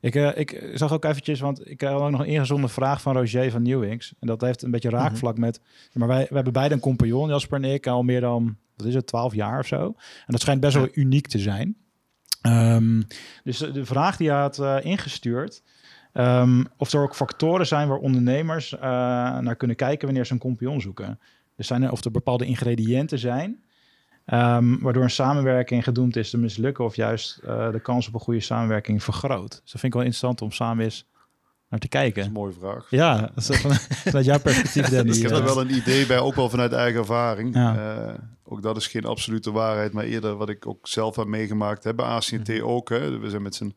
Ik, 0.00 0.14
eh, 0.14 0.36
ik 0.36 0.70
zag 0.74 0.92
ook 0.92 1.04
eventjes, 1.04 1.40
want 1.40 1.70
ik 1.70 1.80
heb 1.80 1.90
ook 1.90 2.10
nog 2.10 2.20
een 2.20 2.26
ingezonden 2.26 2.70
vraag 2.70 3.00
van 3.00 3.16
Roger 3.16 3.50
van 3.50 3.62
Nieuwings. 3.62 4.14
En 4.20 4.26
dat 4.26 4.40
heeft 4.40 4.62
een 4.62 4.70
beetje 4.70 4.90
raakvlak 4.90 5.38
met... 5.38 5.60
Maar 5.92 6.08
wij, 6.08 6.26
hebben 6.30 6.52
beide 6.52 6.74
een 6.74 6.80
compagnon, 6.80 7.28
Jasper 7.28 7.62
en 7.62 7.72
ik, 7.72 7.86
al 7.86 8.02
meer 8.02 8.20
dan, 8.20 8.56
wat 8.76 8.86
is 8.86 8.94
het, 8.94 9.06
12 9.06 9.34
jaar 9.34 9.58
of 9.58 9.66
zo. 9.66 9.84
En 9.86 10.26
dat 10.26 10.40
schijnt 10.40 10.60
best 10.60 10.74
wel 10.74 10.88
uniek 10.92 11.26
te 11.26 11.38
zijn. 11.38 11.76
Ehm, 12.40 13.02
dus 13.44 13.58
de 13.58 13.84
vraag 13.84 14.16
die 14.16 14.28
hij 14.28 14.40
had 14.40 14.58
eh, 14.58 14.76
ingestuurd... 14.82 15.62
ehm, 16.12 16.64
of 16.76 16.92
er 16.92 17.02
ook 17.02 17.16
factoren 17.16 17.66
zijn 17.66 17.88
waar 17.88 17.98
ondernemers 17.98 18.74
eh, 18.74 18.80
naar 19.38 19.56
kunnen 19.56 19.76
kijken 19.76 20.06
wanneer 20.06 20.26
ze 20.26 20.32
een 20.32 20.38
compagnon 20.38 20.80
zoeken. 20.80 21.18
Dus 21.56 21.66
zijn 21.66 21.82
er, 21.82 21.92
of 21.92 22.04
er 22.04 22.10
bepaalde 22.10 22.46
ingrediënten 22.46 23.18
zijn... 23.18 23.63
ehm, 24.24 24.78
waardoor 24.80 25.02
een 25.02 25.10
samenwerking 25.10 25.84
gedoemd 25.84 26.16
is 26.16 26.30
te 26.30 26.38
mislukken... 26.38 26.84
of 26.84 26.96
juist 26.96 27.38
eh, 27.38 27.70
de 27.70 27.80
kans 27.80 28.08
op 28.08 28.14
een 28.14 28.20
goede 28.20 28.40
samenwerking 28.40 29.02
vergroot. 29.02 29.50
Dus 29.50 29.58
dat 29.72 29.80
vind 29.80 29.82
ik 29.84 29.92
wel 29.92 30.02
interessant 30.02 30.42
om 30.42 30.50
samen 30.52 30.84
eens 30.84 31.06
naar 31.68 31.80
te 31.80 31.88
Dat 31.88 32.00
kijken. 32.00 32.20
is 32.20 32.26
een 32.26 32.32
mooie 32.32 32.52
vraag. 32.60 32.86
Ja, 32.90 33.20
dat 33.34 33.50
is 33.50 33.60
van- 33.60 33.72
vanuit 34.10 34.24
jouw 34.24 34.38
perspectief, 34.40 34.88
Danny. 34.88 35.12
Ik 35.16 35.22
heb 35.22 35.30
eh, 35.30 35.36
er 35.36 35.44
wel 35.44 35.60
een 35.60 35.74
idee 35.74 36.06
bij, 36.06 36.18
ook 36.18 36.34
wel 36.34 36.48
vanuit 36.50 36.72
eigen 36.72 37.00
ervaring. 37.00 37.54
Ja. 37.54 37.96
Eh, 38.06 38.14
ook 38.44 38.62
dat 38.62 38.76
is 38.76 38.86
geen 38.86 39.04
absolute 39.04 39.52
waarheid, 39.52 39.92
maar 39.92 40.04
eerder 40.04 40.34
wat 40.36 40.48
ik 40.48 40.66
ook 40.66 40.88
zelf 40.88 41.16
heb 41.16 41.26
meegemaakt. 41.26 41.84
Hebben 41.84 42.04
ACT 42.04 42.48
Mhm. 42.48 42.62
ook. 42.62 42.88
Hè. 42.88 43.18
We 43.18 43.30
zijn 43.30 43.42
met 43.42 43.54
z'n 43.54 43.74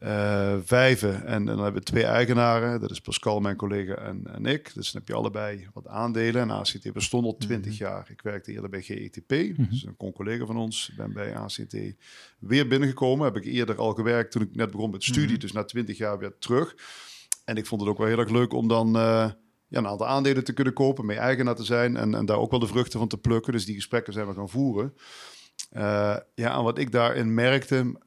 eh, 0.00 0.56
vijven 0.64 1.26
en, 1.26 1.44
dan 1.44 1.56
hebben 1.62 1.80
we 1.82 1.86
twee 1.86 2.04
eigenaren. 2.04 2.80
Dat 2.80 2.90
is 2.90 3.00
Pascal, 3.00 3.40
mijn 3.40 3.56
collega, 3.56 3.94
en, 3.94 4.22
en 4.34 4.46
ik. 4.46 4.74
Dus 4.74 4.92
dan 4.92 5.00
heb 5.00 5.08
je 5.08 5.14
allebei 5.14 5.68
wat 5.72 5.86
aandelen. 5.86 6.42
En 6.42 6.50
ACT 6.50 6.92
bestond 6.92 7.24
al 7.24 7.36
20 7.36 7.78
jaar. 7.78 8.06
Ik 8.10 8.22
werkte 8.22 8.52
eerder 8.52 8.70
bij 8.70 8.82
GETP, 8.82 9.30
Mhm. 9.30 9.70
dus 9.70 9.84
een 9.84 9.96
con-collega 9.96 10.46
van 10.46 10.56
ons. 10.56 10.88
Ik 10.88 10.96
ben 10.96 11.12
bij 11.12 11.36
ACT 11.36 11.76
weer 12.38 12.68
binnengekomen. 12.68 13.24
Heb 13.24 13.36
ik 13.36 13.44
eerder 13.44 13.76
al 13.76 13.92
gewerkt 13.94 14.32
toen 14.32 14.42
ik 14.42 14.54
net 14.54 14.70
begon 14.70 14.90
met 14.90 15.04
studie. 15.04 15.30
Mhm. 15.30 15.38
Dus 15.40 15.52
na 15.52 15.64
20 15.64 15.98
jaar 15.98 16.18
weer 16.18 16.38
terug. 16.38 16.74
En 17.44 17.56
ik 17.56 17.66
vond 17.66 17.80
het 17.80 17.90
ook 17.90 17.98
wel 17.98 18.06
heel 18.06 18.18
erg 18.18 18.30
leuk 18.30 18.52
om 18.52 18.68
dan 18.68 18.96
eh, 18.96 19.30
ja, 19.68 19.78
een 19.78 19.86
aantal 19.86 20.06
aandelen 20.06 20.44
te 20.44 20.52
kunnen 20.52 20.72
kopen, 20.72 21.06
mee 21.06 21.16
eigenaar 21.18 21.54
te 21.54 21.64
zijn 21.64 21.96
en, 21.96 22.14
en 22.14 22.26
daar 22.26 22.38
ook 22.38 22.50
wel 22.50 22.60
de 22.60 22.66
vruchten 22.66 22.98
van 22.98 23.08
te 23.08 23.18
plukken. 23.18 23.52
Dus 23.52 23.64
die 23.64 23.74
gesprekken 23.74 24.12
zijn 24.12 24.26
we 24.26 24.34
gaan 24.34 24.48
voeren. 24.48 24.94
Eh, 25.70 26.16
ja, 26.34 26.56
en 26.56 26.62
wat 26.62 26.78
ik 26.78 26.92
daarin 26.92 27.34
merkte, 27.34 27.98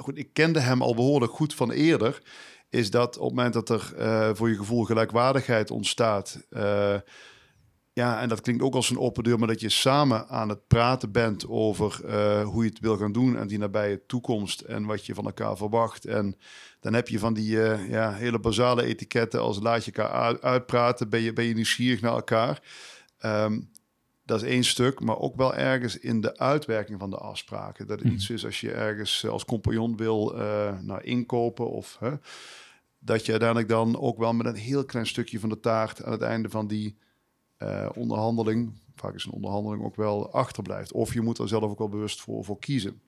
goed, 0.00 0.18
ik 0.18 0.32
kende 0.32 0.60
hem 0.60 0.82
al 0.82 0.94
behoorlijk 0.94 1.32
goed 1.32 1.54
van 1.54 1.70
eerder, 1.70 2.22
is 2.68 2.90
dat 2.90 3.18
op 3.18 3.26
het 3.26 3.34
moment 3.34 3.54
dat 3.54 3.68
er 3.68 3.92
eh, 3.96 4.30
voor 4.32 4.48
je 4.48 4.56
gevoel 4.56 4.84
gelijkwaardigheid 4.84 5.70
ontstaat, 5.70 6.46
eh, 6.50 6.96
ja, 7.92 8.20
en 8.20 8.28
dat 8.28 8.40
klinkt 8.40 8.62
ook 8.62 8.74
als 8.74 8.90
een 8.90 8.98
open 8.98 9.24
deur, 9.24 9.38
maar 9.38 9.48
dat 9.48 9.60
je 9.60 9.68
samen 9.68 10.28
aan 10.28 10.48
het 10.48 10.66
praten 10.66 11.12
bent 11.12 11.48
over 11.48 12.04
eh, 12.04 12.42
hoe 12.42 12.64
je 12.64 12.70
het 12.70 12.80
wil 12.80 12.96
gaan 12.96 13.12
doen 13.12 13.36
en 13.36 13.46
die 13.46 13.58
nabije 13.58 14.06
toekomst 14.06 14.60
en 14.60 14.84
wat 14.84 15.06
je 15.06 15.14
van 15.14 15.24
elkaar 15.24 15.56
verwacht. 15.56 16.04
En 16.04 16.36
dan 16.80 16.94
heb 16.94 17.08
je 17.08 17.18
van 17.18 17.34
die 17.34 17.58
ja, 17.88 18.12
hele 18.12 18.38
basale 18.38 18.84
etiketten 18.84 19.40
als 19.40 19.58
laat 19.60 19.84
je 19.84 19.92
elkaar 19.92 20.40
uitpraten, 20.40 21.08
ben 21.08 21.20
je, 21.20 21.32
ben 21.32 21.44
je 21.44 21.54
nieuwsgierig 21.54 22.00
naar 22.00 22.12
elkaar. 22.12 22.62
Ehm, 23.18 23.60
dat 24.30 24.42
is 24.42 24.48
één 24.48 24.64
stuk, 24.64 25.00
maar 25.00 25.18
ook 25.18 25.36
wel 25.36 25.54
ergens 25.54 25.98
in 25.98 26.20
de 26.20 26.38
uitwerking 26.38 26.98
van 26.98 27.10
de 27.10 27.16
afspraken. 27.18 27.86
Dat 27.86 27.98
het 27.98 28.06
Mhm. 28.06 28.14
iets 28.14 28.30
is 28.30 28.44
als 28.44 28.60
je 28.60 28.72
ergens 28.72 29.24
eh, 29.24 29.30
als 29.30 29.44
compagnon 29.44 29.96
wil 29.96 30.34
nou, 30.82 31.00
inkopen 31.02 31.70
of 31.70 31.96
hè, 32.00 32.12
dat 32.98 33.24
je 33.24 33.30
uiteindelijk 33.30 33.68
dan 33.68 34.00
ook 34.00 34.18
wel 34.18 34.32
met 34.32 34.46
een 34.46 34.54
heel 34.54 34.84
klein 34.84 35.06
stukje 35.06 35.40
van 35.40 35.48
de 35.48 35.60
taart 35.60 36.04
aan 36.04 36.12
het 36.12 36.22
einde 36.22 36.50
van 36.50 36.66
die 36.66 36.96
eh, 37.56 37.88
onderhandeling, 37.94 38.72
vaak 38.94 39.14
is 39.14 39.24
een 39.24 39.32
onderhandeling 39.32 39.82
ook 39.84 39.96
wel 39.96 40.32
achterblijft. 40.32 40.92
Of 40.92 41.14
je 41.14 41.20
moet 41.20 41.38
er 41.38 41.48
zelf 41.48 41.62
ook 41.62 41.78
wel 41.78 41.88
bewust 41.88 42.20
voor, 42.20 42.44
voor 42.44 42.58
kiezen. 42.58 43.00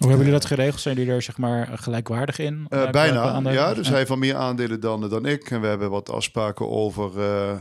Hoe 0.00 0.08
hebben 0.08 0.26
jullie 0.26 0.40
dat 0.40 0.50
geregeld? 0.50 0.80
Zijn 0.80 0.96
jullie 0.96 1.12
er 1.12 1.22
zeg 1.22 1.38
maar 1.38 1.78
gelijkwaardig 1.78 2.38
in? 2.38 2.66
Uh, 2.70 2.78
Uh, 2.82 2.90
bijna, 2.90 3.40
de- 3.40 3.50
ja. 3.50 3.74
Dus 3.74 3.86
hij 3.88 3.96
heeft 3.96 4.08
wel 4.08 4.18
meer 4.18 4.34
aandelen 4.34 4.80
dan, 4.80 5.08
dan 5.08 5.26
ik. 5.26 5.50
En 5.50 5.60
we 5.60 5.66
hebben 5.66 5.90
wat 5.90 6.10
afspraken 6.10 6.68
over 6.70 7.18
eh, 7.20 7.50
eh, 7.50 7.60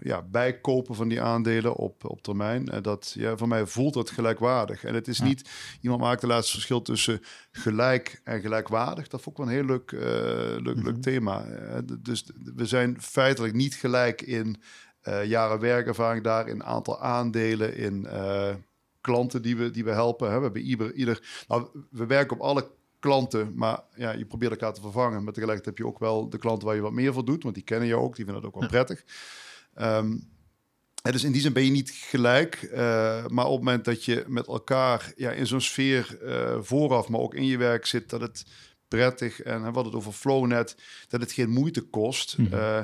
ja, 0.00 0.22
bijkopen 0.22 0.94
van 0.94 1.08
die 1.08 1.22
aandelen 1.22 1.74
op, 1.74 2.04
op 2.10 2.22
termijn. 2.22 2.68
En 2.68 2.82
dat, 2.82 3.12
ja, 3.18 3.36
voor 3.36 3.48
mij 3.48 3.66
voelt 3.66 3.94
dat 3.94 4.10
gelijkwaardig. 4.10 4.84
En 4.84 4.94
het 4.94 5.08
is 5.08 5.18
Ja. 5.18 5.24
niet, 5.24 5.50
iemand 5.80 6.00
maakt 6.00 6.20
het 6.22 6.30
laatste 6.30 6.52
verschil 6.52 6.82
tussen 6.82 7.20
gelijk 7.52 8.20
en 8.24 8.40
gelijkwaardig. 8.40 9.08
Dat 9.08 9.22
vond 9.22 9.38
ik 9.38 9.44
wel 9.44 9.52
een 9.54 9.58
heel 9.60 9.68
leuk, 9.76 9.92
eh, 9.92 10.62
leuk, 10.62 10.76
Mhm. 10.76 10.84
leuk 10.84 11.02
thema. 11.02 11.44
Eh, 11.44 11.78
dus 12.00 12.24
we 12.54 12.66
zijn 12.66 12.96
feitelijk 13.00 13.54
niet 13.54 13.74
gelijk 13.74 14.22
in 14.22 14.62
eh, 15.02 15.24
jaren 15.24 15.60
werkervaring 15.60 16.24
daar, 16.24 16.48
in 16.48 16.64
aantal 16.64 17.00
aandelen, 17.00 17.76
in 17.76 18.06
eh, 18.06 18.48
klanten 19.02 19.42
die 19.42 19.56
we, 19.56 19.70
die 19.70 19.84
we 19.84 19.90
helpen. 19.90 20.30
Hè. 20.30 20.36
We 20.36 20.42
hebben 20.42 20.62
ieder, 20.62 20.92
ieder, 20.92 21.44
nou, 21.48 21.66
we 21.90 22.06
werken 22.06 22.36
op 22.36 22.42
alle 22.42 22.70
klanten, 22.98 23.52
maar 23.54 23.80
ja, 23.94 24.10
je 24.10 24.26
probeert 24.26 24.50
elkaar 24.50 24.72
te 24.72 24.80
vervangen. 24.80 25.24
Maar 25.24 25.32
tegelijkertijd 25.32 25.76
heb 25.76 25.86
je 25.86 25.92
ook 25.92 25.98
wel 25.98 26.28
de 26.28 26.38
klanten 26.38 26.66
waar 26.66 26.76
je 26.76 26.82
wat 26.82 26.92
meer 26.92 27.12
voor 27.12 27.24
doet, 27.24 27.42
want 27.42 27.54
die 27.54 27.64
kennen 27.64 27.88
je 27.88 27.96
ook, 27.96 28.16
die 28.16 28.24
vinden 28.24 28.42
dat 28.42 28.52
ook 28.52 28.60
wel 28.60 28.68
prettig. 28.68 29.04
Ehm, 29.74 30.16
en 31.02 31.12
dus 31.12 31.24
in 31.24 31.32
die 31.32 31.40
zin 31.40 31.52
ben 31.52 31.64
je 31.64 31.70
niet 31.70 31.90
gelijk, 31.90 32.54
eh, 32.54 33.26
maar 33.26 33.46
op 33.46 33.56
het 33.56 33.64
moment 33.64 33.84
dat 33.84 34.04
je 34.04 34.24
met 34.26 34.46
elkaar 34.46 35.12
ja, 35.16 35.30
in 35.30 35.46
zo'n 35.46 35.60
sfeer 35.60 36.18
eh, 36.22 36.58
vooraf, 36.60 37.08
maar 37.08 37.20
ook 37.20 37.34
in 37.34 37.46
je 37.46 37.56
werk 37.56 37.86
zit, 37.86 38.10
dat 38.10 38.20
het 38.20 38.44
prettig 38.88 39.42
en 39.42 39.58
we 39.58 39.64
hadden 39.64 39.84
het 39.84 39.94
over 39.94 40.12
Flownet, 40.12 40.76
dat 41.08 41.20
het 41.20 41.32
geen 41.32 41.50
moeite 41.50 41.80
kost. 41.80 42.38
Mhm. 42.38 42.52
Eh, 42.52 42.78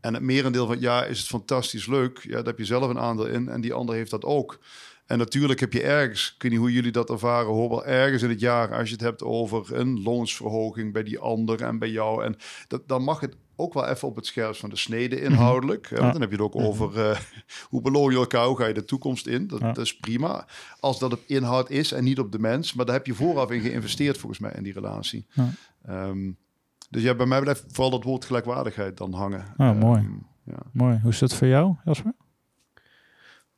en 0.00 0.14
het 0.14 0.22
merendeel 0.22 0.66
van 0.66 0.78
jaar 0.78 1.08
is 1.08 1.18
het 1.18 1.28
fantastisch 1.28 1.86
leuk. 1.86 2.18
Ja, 2.18 2.34
daar 2.34 2.44
heb 2.44 2.58
je 2.58 2.64
zelf 2.64 2.88
een 2.88 2.98
aandeel 2.98 3.26
in 3.26 3.48
en 3.48 3.60
die 3.60 3.72
ander 3.72 3.94
heeft 3.94 4.10
dat 4.10 4.24
ook. 4.24 4.58
En 5.06 5.18
natuurlijk 5.18 5.60
heb 5.60 5.72
je 5.72 5.82
ergens, 5.82 6.32
ik 6.36 6.42
weet 6.42 6.50
niet 6.50 6.60
hoe 6.60 6.72
jullie 6.72 6.92
dat 6.92 7.10
ervaren, 7.10 7.52
hoor 7.52 7.68
wel 7.68 7.84
ergens 7.86 8.22
in 8.22 8.28
het 8.28 8.40
jaar, 8.40 8.74
als 8.74 8.86
je 8.88 8.94
het 8.94 9.04
hebt 9.04 9.22
over 9.22 9.74
een 9.78 10.02
loonsverhoging 10.02 10.92
bij 10.92 11.02
die 11.02 11.18
ander 11.18 11.62
en 11.62 11.78
bij 11.78 11.90
jou. 11.90 12.24
En 12.24 12.36
dat, 12.68 12.88
dan 12.88 13.02
mag 13.02 13.20
het 13.20 13.36
ook 13.56 13.74
wel 13.74 13.86
even 13.86 14.08
op 14.08 14.16
het 14.16 14.26
scherpst 14.26 14.60
van 14.60 14.70
de 14.70 14.76
snede 14.76 15.20
inhoudelijk. 15.20 15.88
hè, 15.90 15.96
want 15.96 16.12
dan 16.12 16.20
heb 16.20 16.30
je 16.30 16.36
het 16.36 16.44
ook 16.44 16.56
over 16.62 17.00
eh, 17.10 17.18
hoe 17.70 17.82
beloon 17.82 18.10
je 18.10 18.16
elkaar, 18.16 18.46
hoe 18.46 18.56
ga 18.56 18.66
je 18.66 18.74
de 18.74 18.84
toekomst 18.84 19.26
in. 19.26 19.46
Dat, 19.46 19.60
Ja. 19.60 19.72
dat 19.72 19.84
is 19.84 19.96
prima. 19.96 20.46
Als 20.80 20.98
dat 20.98 21.12
op 21.12 21.20
inhoud 21.26 21.70
is 21.70 21.92
en 21.92 22.04
niet 22.04 22.18
op 22.18 22.32
de 22.32 22.38
mens. 22.38 22.74
Maar 22.74 22.86
daar 22.86 22.94
heb 22.94 23.06
je 23.06 23.14
vooraf 23.14 23.50
in 23.50 23.60
geïnvesteerd 23.60 24.18
volgens 24.18 24.40
mij 24.40 24.52
in 24.56 24.62
die 24.62 24.72
relatie. 24.72 25.26
Ja. 25.32 25.48
Ehm, 25.86 26.30
dus 26.90 27.02
ja, 27.02 27.14
bij 27.14 27.26
mij 27.26 27.40
blijft 27.40 27.64
vooral 27.68 27.90
dat 27.90 28.04
woord 28.04 28.24
gelijkwaardigheid 28.24 28.96
dan 28.96 29.12
hangen. 29.12 29.44
Oh, 29.56 29.78
mooi. 29.78 30.00
Ehm, 30.00 30.12
ja. 30.44 30.58
Mooi. 30.72 30.98
Hoe 31.02 31.10
is 31.10 31.18
dat 31.18 31.34
voor 31.34 31.46
jou, 31.48 31.74
Jasper? 31.84 32.12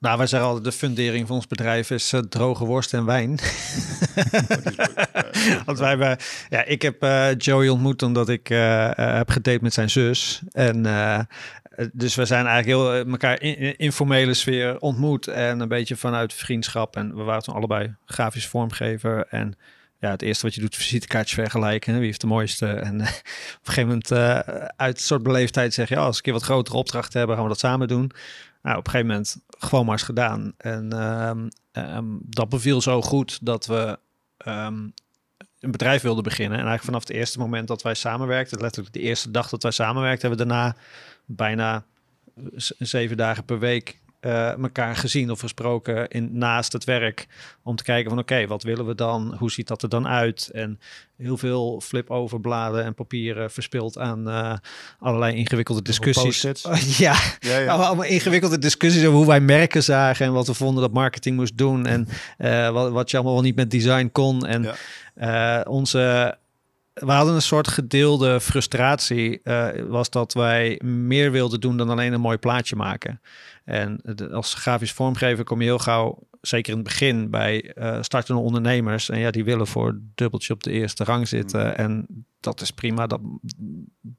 Nou, 0.01 0.19
wij 0.19 0.27
zeggen 0.27 0.49
altijd, 0.49 0.67
de 0.67 0.79
fundering 0.79 1.27
van 1.27 1.37
ons 1.37 1.47
bedrijf 1.47 1.91
is 1.91 2.13
eh, 2.13 2.21
droge 2.21 2.65
worst 2.65 2.95
en 2.95 3.05
wijn. 3.05 3.31
Want 5.67 5.79
wij 5.79 5.89
hebben, 5.89 6.17
ja, 6.49 6.65
ik 6.65 6.83
heb 6.83 7.03
eh, 7.03 7.29
Joey 7.37 7.69
ontmoet 7.69 8.03
omdat 8.03 8.29
ik 8.29 8.51
eh, 8.51 8.91
heb 8.95 9.31
gedate 9.31 9.59
met 9.63 9.75
zijn 9.75 9.91
zus. 9.91 10.43
En 10.53 10.83
dus 11.93 12.15
we 12.15 12.25
zijn 12.25 12.47
eigenlijk 12.47 12.79
heel 12.79 13.11
elkaar 13.11 13.41
in, 13.43 13.57
in 13.59 13.77
informele 13.77 14.35
sfeer 14.35 14.79
ontmoet 14.79 15.27
en 15.27 15.61
een 15.61 15.69
beetje 15.69 15.97
vanuit 15.97 16.33
vriendschap. 16.33 16.97
En 16.97 17.17
we 17.17 17.23
waren 17.23 17.43
toen 17.43 17.55
allebei 17.55 17.95
grafisch 18.05 18.47
vormgever 18.47 19.27
en 19.31 19.57
ja, 20.01 20.11
het 20.11 20.23
eerste 20.23 20.47
wat 20.47 20.55
je 20.55 20.61
doet, 20.61 20.77
visitekaartjes 20.77 21.39
vergelijken. 21.39 21.93
hè, 21.93 21.99
Wie 21.99 22.07
heeft 22.07 22.21
de 22.21 22.27
mooiste? 22.27 22.67
En 22.67 22.95
op 23.01 23.01
een 23.01 23.73
gegeven 23.73 23.89
moment 23.89 24.13
uit 24.77 24.97
een 24.97 25.03
soort 25.03 25.23
beleefdheid 25.23 25.75
zeg 25.75 25.89
je, 25.89 25.95
ja, 25.95 26.01
als 26.01 26.11
we 26.11 26.17
een 26.17 26.23
keer 26.23 26.33
wat 26.33 26.43
grotere 26.43 26.77
opdrachten 26.77 27.19
hebben, 27.19 27.37
gaan 27.37 27.45
we 27.45 27.51
dat 27.53 27.61
samen 27.61 27.89
doen. 27.89 28.13
Nou, 28.63 28.79
op 28.79 28.87
een 28.87 28.91
gegeven 28.91 29.07
moment 29.07 29.37
gewoon 29.49 29.85
maar 29.85 29.95
eens 29.95 30.03
gedaan. 30.03 30.53
En 30.57 30.93
ehm, 30.93 31.49
ehm, 31.73 32.07
dat 32.21 32.49
beviel 32.49 32.81
zo 32.81 33.03
goed 33.03 33.39
dat 33.47 33.67
we 33.67 33.99
ehm, 34.37 34.89
een 35.61 35.71
bedrijf 35.71 36.03
wilden 36.03 36.25
beginnen. 36.25 36.59
En 36.59 36.67
eigenlijk 36.67 36.85
vanaf 36.85 37.01
het 37.01 37.11
eerste 37.11 37.39
moment 37.39 37.69
dat 37.69 37.83
wij 37.83 37.95
samenwerkten, 37.95 38.61
letterlijk 38.61 38.95
de 38.95 39.01
eerste 39.01 39.31
dag 39.31 39.49
dat 39.49 39.63
wij 39.63 39.73
samenwerkten, 39.73 40.29
hebben 40.29 40.47
we 40.47 40.53
daarna 40.53 40.77
bijna 41.25 41.85
zeven 42.79 43.17
dagen 43.17 43.45
per 43.45 43.59
week 43.59 44.01
eh, 44.21 44.53
elkaar 44.53 44.97
gezien 44.97 45.31
of 45.31 45.41
gesproken 45.41 46.09
in, 46.09 46.29
naast 46.33 46.73
het 46.73 46.85
werk. 46.85 47.27
Om 47.63 47.77
te 47.77 47.83
kijken 47.83 48.11
van 48.11 48.19
oké, 48.19 48.47
wat 48.47 48.63
willen 48.63 48.87
we 48.87 48.95
dan? 48.95 49.35
Hoe 49.39 49.51
ziet 49.51 49.69
dat 49.69 49.83
er 49.83 49.89
dan 49.89 50.07
uit? 50.09 50.51
En 50.53 50.81
heel 51.17 51.37
veel 51.37 51.81
flip-over 51.85 52.41
bladen 52.41 52.85
en 52.85 52.95
papieren 52.95 53.51
verspild 53.51 53.99
aan 53.99 54.29
eh, 54.29 54.53
allerlei 54.99 55.37
ingewikkelde 55.37 55.83
discussies. 55.83 56.43
ja, 56.99 57.17
Ja, 57.41 57.59
ja. 57.59 57.75
allemaal 57.75 58.05
ingewikkelde 58.05 58.59
discussies 58.59 59.03
over 59.05 59.17
hoe 59.17 59.27
wij 59.27 59.41
merken 59.41 59.83
zagen 59.83 60.27
en 60.27 60.33
wat 60.33 60.47
we 60.47 60.55
vonden 60.55 60.83
dat 60.83 60.93
marketing 60.93 61.37
moest 61.37 61.59
doen 61.59 61.87
en 61.87 62.09
eh, 62.39 62.71
wat, 62.71 62.93
wat 62.93 63.11
je 63.11 63.17
allemaal 63.17 63.35
wel 63.35 63.45
niet 63.45 63.57
met 63.57 63.71
design 63.71 64.09
kon. 64.13 64.47
En 64.47 64.63
Ja. 65.17 65.63
onze, 65.63 66.37
we 66.95 67.13
hadden 67.13 67.35
een 67.35 67.43
soort 67.43 67.69
gedeelde 67.69 68.41
frustratie, 68.41 69.41
was 69.89 70.11
dat 70.11 70.33
wij 70.33 70.81
meer 70.85 71.31
wilden 71.33 71.61
doen 71.61 71.77
dan 71.77 71.91
alleen 71.91 72.13
een 72.13 72.21
mooi 72.21 72.37
plaatje 72.39 72.77
maken. 72.77 73.21
En 73.69 74.01
de- 74.03 74.31
als 74.31 74.55
grafisch 74.55 74.93
vormgever 74.93 75.45
kom 75.45 75.59
je 75.61 75.67
heel 75.67 75.79
gauw, 75.79 76.19
zeker 76.41 76.71
in 76.71 76.79
het 76.79 76.89
begin, 76.89 77.31
bij 77.31 77.73
eh, 77.73 77.99
startende 78.01 78.41
ondernemers. 78.41 79.09
En 79.09 79.19
ja, 79.19 79.31
die 79.31 79.45
willen 79.45 79.67
voor 79.67 79.99
dubbeltje 80.15 80.53
op 80.53 80.63
de 80.63 80.71
eerste 80.71 81.05
rang 81.05 81.29
zitten. 81.29 81.79
En 81.79 82.07
dat 82.41 82.61
is 82.61 82.71
prima. 82.71 83.07
Dat, 83.07 83.21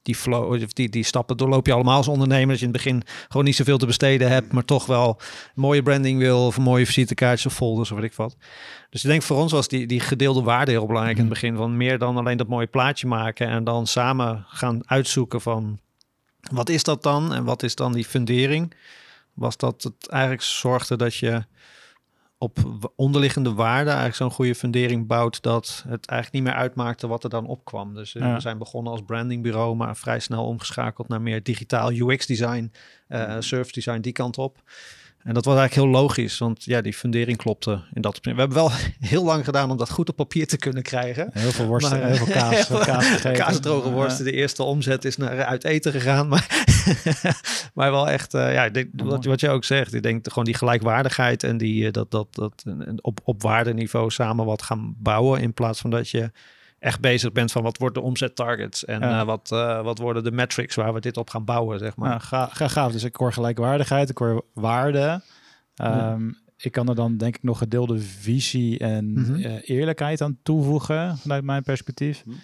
die, 0.04 0.16
flow, 0.16 0.64
die, 0.74 0.90
die 0.90 1.04
stappen 1.04 1.38
doorloop 1.38 1.66
je 1.66 1.74
allemaal 1.74 1.98
als 1.98 2.08
ondernemer. 2.08 2.48
Dat 2.48 2.60
je 2.60 2.66
in 2.66 2.72
het 2.74 2.84
begin 2.84 3.04
gewoon 3.28 3.46
niet 3.46 3.56
zoveel 3.56 3.78
te 3.78 3.86
besteden 3.86 4.30
hebt, 4.30 4.52
maar 4.52 4.66
toch 4.66 4.86
wel 4.86 5.20
mooie 5.56 5.84
branding 5.84 6.20
wil 6.20 6.46
of 6.46 6.58
mooie 6.58 6.86
visitekaartjes 6.86 7.46
of 7.46 7.54
folders 7.54 7.92
of 7.92 7.98
weet 8.00 8.10
ik 8.10 8.16
wat. 8.18 8.38
Dus 8.90 9.04
ik 9.04 9.10
denk 9.10 9.22
voor 9.22 9.38
ons 9.38 9.52
was 9.52 9.68
die, 9.68 9.88
die 9.88 10.00
gedeelde 10.00 10.42
waarde 10.42 10.72
heel 10.72 10.86
belangrijk 10.88 11.18
in 11.18 11.24
het 11.24 11.34
begin. 11.34 11.56
Van 11.56 11.78
meer 11.78 11.98
dan 11.98 12.18
alleen 12.18 12.38
dat 12.38 12.48
mooie 12.48 12.68
plaatje 12.68 13.08
maken 13.08 13.48
en 13.48 13.64
dan 13.64 13.88
samen 13.88 14.46
gaan 14.48 14.82
uitzoeken 14.86 15.42
van 15.42 15.80
wat 16.52 16.70
is 16.70 16.84
dat 16.84 17.04
dan 17.04 17.34
en 17.34 17.44
wat 17.44 17.64
is 17.64 17.76
dan 17.76 17.94
die 17.94 18.06
fundering. 18.06 18.74
Was 19.40 19.58
dat 19.58 19.84
het 19.84 20.10
eigenlijk 20.10 20.42
zorgde 20.42 20.96
dat 20.96 21.16
je 21.16 21.44
op 22.38 22.58
onderliggende 22.96 23.54
waarden 23.54 23.94
eigenlijk 23.94 24.16
zo'n 24.16 24.32
goede 24.32 24.56
fundering 24.56 25.08
bouwt 25.08 25.42
dat 25.42 25.84
het 25.88 26.06
eigenlijk 26.06 26.44
niet 26.44 26.54
meer 26.54 26.62
uitmaakte 26.62 27.08
wat 27.08 27.24
er 27.24 27.30
dan 27.30 27.46
opkwam. 27.48 27.94
Dus 27.94 28.16
eh, 28.16 28.22
Ja. 28.22 28.34
we 28.34 28.40
zijn 28.40 28.58
begonnen 28.58 28.92
als 28.92 29.02
brandingbureau, 29.06 29.76
maar 29.76 29.98
vrij 29.98 30.20
snel 30.20 30.46
omgeschakeld 30.46 31.08
naar 31.08 31.22
meer 31.22 31.44
digitaal 31.44 31.92
UX 31.92 32.26
design, 32.26 32.72
eh 33.08 33.36
surf 33.40 33.72
design 33.72 34.00
die 34.00 34.12
kant 34.14 34.38
op. 34.38 34.62
En 35.24 35.34
dat 35.34 35.46
was 35.46 35.58
eigenlijk 35.58 35.88
heel 35.88 36.02
logisch, 36.02 36.38
want 36.38 36.64
ja, 36.64 36.82
die 36.82 36.94
fundering 36.94 37.38
klopte 37.38 37.82
in 37.94 38.02
dat. 38.02 38.20
We 38.22 38.30
hebben 38.30 38.54
wel 38.54 38.72
heel 39.00 39.24
lang 39.24 39.46
gedaan 39.46 39.72
om 39.72 39.78
dat 39.78 39.90
goed 39.90 40.10
op 40.10 40.16
papier 40.16 40.48
te 40.48 40.58
kunnen 40.58 40.84
krijgen. 40.84 41.30
Heel 41.34 41.52
veel 41.52 41.66
worsten, 41.66 42.00
Maar, 42.00 42.08
heel 42.08 42.26
veel 42.26 42.34
kaas, 42.34 42.56
heel 42.56 42.78
veel 42.78 42.80
kaas. 42.80 43.22
Kaasdroge 43.22 43.90
worsten, 43.90 44.26
de 44.26 44.32
eerste 44.32 44.64
omzet 44.64 45.06
is 45.06 45.18
naar 45.18 45.44
uit 45.44 45.64
eten 45.64 45.92
gegaan. 45.92 46.28
Maar, 46.28 46.66
maar 47.74 47.92
wel 47.92 48.10
echt, 48.10 48.34
eh, 48.34 48.54
ja, 48.54 48.70
denk, 48.70 48.90
wat, 48.94 49.26
wat 49.26 49.40
je 49.40 49.50
ook 49.50 49.64
zegt. 49.64 49.94
Ik 49.94 50.04
denk 50.04 50.28
gewoon 50.28 50.46
die 50.46 50.54
gelijkwaardigheid 50.54 51.44
en 51.44 51.58
die, 51.58 51.86
eh, 51.86 51.92
dat, 51.92 52.12
dat, 52.12 52.28
dat 52.36 52.64
eh, 52.66 52.94
op, 53.02 53.20
op 53.24 53.42
waardeniveau 53.42 54.10
samen 54.10 54.46
wat 54.46 54.62
gaan 54.62 54.96
bouwen. 54.98 55.42
In 55.42 55.54
plaats 55.54 55.80
van 55.80 55.90
dat 55.90 56.10
je 56.10 56.32
echt 56.80 57.00
bezig 57.00 57.32
bent 57.32 57.52
van 57.52 57.64
wat 57.64 57.78
wordt 57.78 57.96
de 57.96 58.02
omzettargets 58.02 58.86
en 58.86 59.00
Ja. 59.00 59.20
eh, 59.20 59.26
wat, 59.26 59.52
eh, 59.52 59.82
wat 59.84 59.98
worden 59.98 60.24
de 60.24 60.32
metrics 60.32 60.76
waar 60.76 60.94
we 60.94 61.00
dit 61.00 61.18
op 61.18 61.30
gaan 61.30 61.46
bouwen, 61.46 61.80
zeg 61.80 61.96
maar. 61.96 62.22
Ga, 62.22 62.46
ga, 62.46 62.68
gaaf. 62.68 62.92
Dus 62.92 63.04
ik 63.04 63.16
hoor 63.16 63.34
gelijkwaardigheid, 63.34 64.10
ik 64.10 64.18
hoor 64.18 64.46
waarde. 64.54 65.22
Ehm, 65.76 66.32
Ik 66.62 66.72
kan 66.72 66.90
er 66.90 66.96
dan 66.96 67.18
denk 67.18 67.36
ik 67.36 67.44
nog 67.44 67.58
gedeelde 67.58 68.00
visie 68.00 68.80
en 68.80 69.12
Mhm. 69.12 69.36
eh, 69.36 69.70
eerlijkheid 69.70 70.22
aan 70.22 70.38
toevoegen 70.44 71.18
vanuit 71.18 71.44
mijn 71.44 71.64
perspectief. 71.64 72.26
Mhm. 72.26 72.36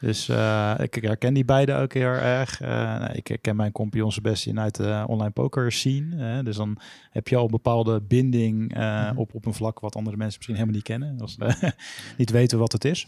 Dus 0.00 0.28
eh, 0.28 0.74
ik 0.78 0.94
herken 0.94 1.34
die 1.34 1.44
beide 1.44 1.74
ook 1.74 1.92
heel 1.94 2.08
erg. 2.08 2.60
Nou, 2.60 3.12
ik 3.12 3.38
ken 3.40 3.56
mijn 3.56 3.72
compagnon 3.72 4.12
Sebastian 4.12 4.60
uit 4.60 4.74
de 4.76 5.04
online 5.06 5.30
poker 5.30 5.72
scene. 5.72 6.42
dus 6.42 6.56
dan 6.56 6.78
heb 7.10 7.28
je 7.28 7.36
al 7.36 7.44
een 7.44 7.50
bepaalde 7.50 8.00
binding 8.00 8.74
Mhm. 8.74 9.16
op, 9.16 9.34
op 9.34 9.46
een 9.46 9.54
vlak 9.54 9.80
wat 9.80 9.96
andere 9.96 10.16
mensen 10.16 10.36
misschien 10.36 10.54
helemaal 10.56 10.74
niet 10.76 10.84
kennen. 10.84 11.20
Als 11.20 11.34
ze 11.38 11.72
niet 12.18 12.30
weten 12.30 12.58
wat 12.58 12.72
het 12.72 12.84
is. 12.84 13.06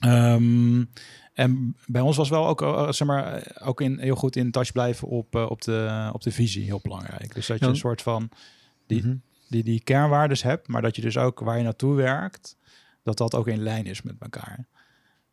Ehm, 0.00 0.84
en 1.34 1.76
bij 1.86 2.00
ons 2.00 2.16
was 2.16 2.28
wel 2.28 2.46
ook, 2.46 2.62
eh, 2.62 2.92
zeg 2.92 3.08
maar, 3.08 3.32
eh, 3.32 3.68
ook 3.68 3.80
in, 3.80 3.98
heel 3.98 4.14
goed 4.14 4.36
in 4.36 4.50
touch 4.50 4.72
blijven 4.72 5.08
op, 5.08 5.34
eh, 5.34 5.50
op, 5.50 5.62
de, 5.62 6.10
op 6.12 6.22
de 6.22 6.30
visie, 6.32 6.64
heel 6.64 6.80
belangrijk. 6.82 7.34
Dus 7.34 7.46
dat 7.46 7.58
je 7.58 7.66
een 7.66 7.76
soort 7.76 8.02
van 8.02 8.30
die, 8.86 9.02
Mhm. 9.06 9.16
die, 9.48 9.64
die 9.64 9.80
kernwaardes 9.80 10.42
hebt, 10.42 10.68
maar 10.68 10.82
dat 10.82 10.96
je 10.96 11.02
dus 11.02 11.16
ook 11.16 11.40
waar 11.40 11.56
je 11.58 11.64
naartoe 11.64 11.94
werkt, 11.94 12.56
dat 13.02 13.16
dat 13.16 13.34
ook 13.34 13.48
in 13.48 13.62
lijn 13.62 13.86
is 13.86 14.02
met 14.02 14.14
elkaar. 14.18 14.66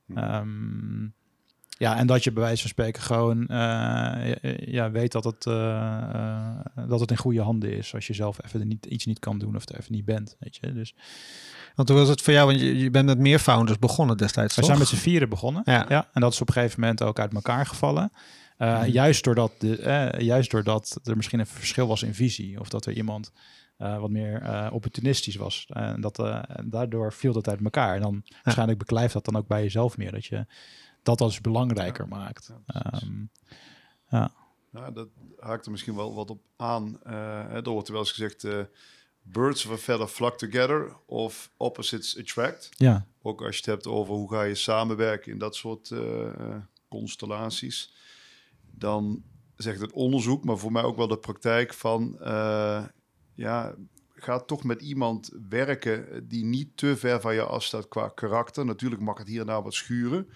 Hm. 0.06 0.18
Ehm, 0.18 1.04
ja, 1.78 1.98
en 1.98 2.08
dat 2.08 2.24
je 2.24 2.32
bij 2.32 2.44
wijze 2.44 2.62
van 2.62 2.70
spreken 2.70 3.02
gewoon 3.02 3.48
eh, 3.48 3.58
ja, 4.42 4.54
ja, 4.66 4.92
weet 4.92 5.12
dat 5.12 5.24
het, 5.24 5.46
eh, 5.46 6.10
eh, 6.14 6.88
dat 6.88 7.00
het 7.00 7.12
in 7.12 7.18
goede 7.18 7.42
handen 7.42 7.78
is. 7.78 7.94
Als 7.94 8.08
je 8.08 8.14
zelf 8.14 8.46
even 8.46 8.68
niet, 8.68 8.86
iets 8.86 9.06
niet 9.06 9.20
kan 9.20 9.38
doen 9.40 9.56
of 9.56 9.70
er 9.70 9.80
even 9.80 9.94
niet 9.94 10.06
bent. 10.06 10.36
Weet 10.40 10.56
je? 10.56 10.74
Dus 10.74 10.96
Want 11.76 11.90
hoe 11.90 11.98
was 11.98 12.08
het 12.10 12.22
voor 12.22 12.34
jou? 12.34 12.48
Want 12.48 12.60
je, 12.60 12.78
je 12.78 12.90
bent 12.92 13.06
met 13.06 13.18
meer 13.18 13.40
founders 13.40 13.80
begonnen 13.80 14.18
destijds, 14.18 14.54
we 14.56 14.60
toch? 14.62 14.70
zijn 14.70 14.80
met 14.80 14.88
z'n 14.88 14.96
vieren 14.96 15.30
begonnen. 15.30 15.62
Ja. 15.66 15.86
Ja, 15.90 16.10
en 16.14 16.22
dat 16.22 16.34
is 16.34 16.42
op 16.42 16.48
een 16.48 16.54
gegeven 16.54 16.80
moment 16.80 17.02
ook 17.04 17.20
uit 17.20 17.34
elkaar 17.34 17.66
gevallen. 17.66 18.12
Eh, 18.58 18.80
Mhm. 18.80 18.90
juist, 18.90 19.24
doordat 19.24 19.52
de, 19.58 19.78
eh, 19.82 20.20
juist 20.20 20.52
doordat 20.52 21.00
er 21.04 21.16
misschien 21.16 21.40
een 21.40 21.48
verschil 21.48 21.88
was 21.88 22.04
in 22.04 22.14
visie. 22.14 22.60
Of 22.60 22.70
dat 22.70 22.86
er 22.86 22.94
iemand 22.94 23.32
eh, 23.78 24.00
wat 24.00 24.10
meer 24.10 24.42
eh, 24.42 24.68
opportunistisch 24.72 25.36
was. 25.36 25.66
En 25.70 26.02
dat, 26.02 26.20
eh, 26.20 26.40
en 26.48 26.70
daardoor 26.70 27.14
viel 27.14 27.34
dat 27.34 27.48
uit 27.50 27.64
elkaar. 27.64 27.96
En 27.96 28.02
dan 28.02 28.24
waarschijnlijk 28.44 28.80
beklijft 28.80 29.14
dat 29.14 29.26
dan 29.26 29.36
ook 29.36 29.48
bij 29.48 29.62
jezelf 29.64 29.98
meer. 29.98 30.12
Dat 30.12 30.26
je 30.26 30.46
dat 31.04 31.22
als 31.22 31.42
belangrijker 31.42 32.08
maakt. 32.08 32.52
Ja. 32.66 32.92
Ehm, 32.92 34.30
Nou, 34.72 34.94
dat 34.94 35.08
haakt 35.40 35.66
er 35.66 35.72
misschien 35.72 35.96
wel 35.96 36.14
wat 36.16 36.30
op 36.30 36.42
aan. 36.58 37.00
Eh, 37.04 37.14
hè, 37.48 37.64
er 37.64 37.70
wordt 37.70 37.88
wel 37.90 38.00
eens 38.00 38.12
gezegd, 38.12 38.44
eh, 38.44 38.60
birds 39.24 39.66
of 39.66 39.72
a 39.72 39.78
feather 39.78 40.08
flock 40.08 40.38
together 40.38 40.96
of 41.06 41.52
opposites 41.58 42.18
attract. 42.20 42.70
ja, 42.78 43.08
Ook 43.22 43.42
als 43.42 43.52
je 43.56 43.58
het 43.58 43.66
hebt 43.66 43.88
over 43.88 44.14
hoe 44.14 44.30
ga 44.30 44.44
je 44.44 44.56
samenwerken 44.56 45.32
in 45.32 45.38
dat 45.38 45.56
soort 45.56 45.92
eh, 45.92 46.26
eh, 46.28 46.56
constellaties. 46.90 47.94
Dan 48.72 49.24
zegt 49.56 49.82
het 49.82 49.92
onderzoek, 49.92 50.44
maar 50.44 50.58
voor 50.58 50.72
mij 50.72 50.84
ook 50.84 50.98
wel 50.98 51.08
de 51.08 51.18
praktijk 51.18 51.74
van... 51.74 52.20
eh, 52.20 52.84
ja, 53.36 53.76
ga 54.16 54.40
toch 54.40 54.64
met 54.64 54.82
iemand 54.82 55.32
werken 55.50 56.28
die 56.28 56.46
niet 56.46 56.78
te 56.78 56.98
ver 56.98 57.22
van 57.22 57.34
je 57.34 57.44
afstaat 57.44 57.88
qua 57.88 58.08
karakter. 58.08 58.66
Natuurlijk 58.66 59.02
mag 59.02 59.18
het 59.18 59.28
hier 59.28 59.42
en 59.42 59.48
daar 59.48 59.64
wat 59.64 59.74
schuren. 59.74 60.30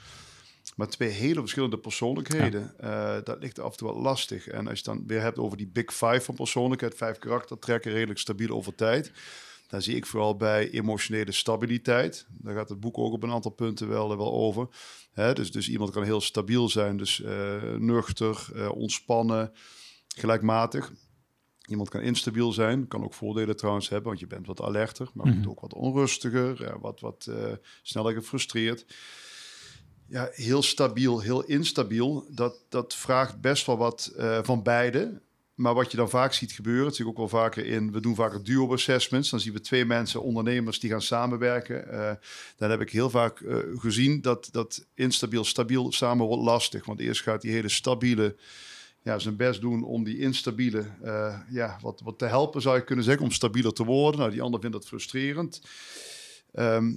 Maar 0.78 0.88
twee 0.88 1.10
hele 1.10 1.40
verschillende 1.40 1.78
persoonlijkheden, 1.78 2.74
eh, 2.80 3.18
dat 3.24 3.40
ligt 3.40 3.60
af 3.60 3.72
en 3.72 3.78
toe 3.78 3.88
wat 3.94 3.98
lastig. 4.04 4.48
En 4.48 4.68
als 4.68 4.78
je 4.78 4.84
dan 4.84 5.04
weer 5.08 5.22
hebt 5.22 5.38
over 5.38 5.58
die 5.58 5.68
big 5.68 5.94
five 5.94 6.22
van 6.22 6.36
persoonlijkheid, 6.36 6.96
vijf 6.96 7.20
karaktertrekken, 7.20 7.92
redelijk 7.92 8.20
stabiel 8.20 8.50
over 8.56 8.76
tijd. 8.76 9.12
Dan 9.68 9.82
zie 9.82 9.96
ik 9.96 10.06
vooral 10.06 10.36
bij 10.36 10.70
emotionele 10.70 11.32
stabiliteit. 11.32 12.26
Daar 12.30 12.56
gaat 12.56 12.70
het 12.70 12.80
boek 12.80 12.98
ook 12.98 13.14
op 13.14 13.24
een 13.24 13.32
aantal 13.32 13.52
punten 13.52 13.88
wel, 13.88 14.18
wel 14.18 14.34
over. 14.34 14.68
Hè, 15.12 15.34
dus, 15.34 15.52
dus 15.52 15.70
iemand 15.70 15.92
kan 15.92 16.04
heel 16.04 16.22
stabiel 16.22 16.70
zijn, 16.70 16.98
dus 16.98 17.22
eh, 17.22 17.62
nuchter, 17.78 18.48
eh, 18.56 18.72
ontspannen, 18.72 19.52
gelijkmatig. 20.16 20.92
Iemand 21.66 21.90
kan 21.90 22.02
instabiel 22.02 22.52
zijn, 22.52 22.88
kan 22.88 23.04
ook 23.04 23.14
voordelen 23.14 23.56
trouwens 23.56 23.90
hebben, 23.90 24.08
want 24.08 24.20
je 24.20 24.28
bent 24.28 24.48
wat 24.48 24.62
alerter, 24.62 25.10
maar 25.14 25.28
Mhm. 25.28 25.50
ook 25.50 25.60
wat 25.60 25.74
onrustiger, 25.74 26.80
wat, 26.80 27.00
wat 27.00 27.32
sneller 27.82 28.14
gefrustreerd. 28.14 28.86
Ja, 30.10 30.30
heel 30.32 30.64
stabiel, 30.64 31.20
heel 31.20 31.44
instabiel. 31.44 32.28
Dat, 32.30 32.56
dat 32.70 32.96
vraagt 32.96 33.42
best 33.42 33.66
wel 33.66 33.78
wat 33.78 34.14
eh, 34.18 34.40
van 34.44 34.64
beide. 34.64 35.22
Maar 35.54 35.74
wat 35.74 35.92
je 35.92 35.98
dan 35.98 36.10
vaak 36.10 36.34
ziet 36.34 36.52
gebeuren, 36.52 36.84
dat 36.84 36.96
zie 36.96 37.06
ik 37.06 37.12
ook 37.12 37.18
wel 37.18 37.28
vaker 37.28 37.66
in, 37.66 37.92
we 37.92 38.00
doen 38.00 38.16
vaker 38.16 38.44
duo 38.44 38.74
assessments. 38.74 39.30
Dan 39.30 39.40
zien 39.40 39.54
we 39.54 39.62
twee 39.62 39.86
mensen, 39.86 40.22
ondernemers, 40.22 40.80
die 40.80 40.90
gaan 40.90 41.02
samenwerken. 41.02 41.92
Eh, 41.92 42.12
dan 42.58 42.70
heb 42.70 42.82
ik 42.82 42.92
heel 42.92 43.10
vaak 43.10 43.40
eh, 43.40 43.58
gezien 43.74 44.22
dat, 44.22 44.50
dat 44.52 44.86
instabiel, 44.94 45.44
stabiel 45.44 45.92
samen 45.92 46.26
wordt 46.26 46.44
lastig. 46.44 46.86
Want 46.86 47.00
eerst 47.00 47.22
gaat 47.22 47.42
die 47.42 47.52
hele 47.52 47.70
stabiele 47.70 48.36
ja, 49.02 49.20
zijn 49.20 49.36
best 49.36 49.62
doen 49.62 49.84
om 49.84 50.04
die 50.04 50.20
instabiele 50.20 50.86
ja, 51.50 51.78
wat, 51.82 52.02
wat 52.04 52.18
te 52.18 52.26
helpen, 52.26 52.62
zou 52.62 52.76
je 52.76 52.84
kunnen 52.84 53.06
zeggen, 53.06 53.24
om 53.24 53.32
stabieler 53.32 53.74
te 53.74 53.86
worden. 53.86 54.20
Nou, 54.20 54.32
die 54.32 54.42
ander 54.42 54.60
vindt 54.60 54.76
dat 54.76 54.88
frustrerend. 54.88 55.62
Ehm, 56.54 56.94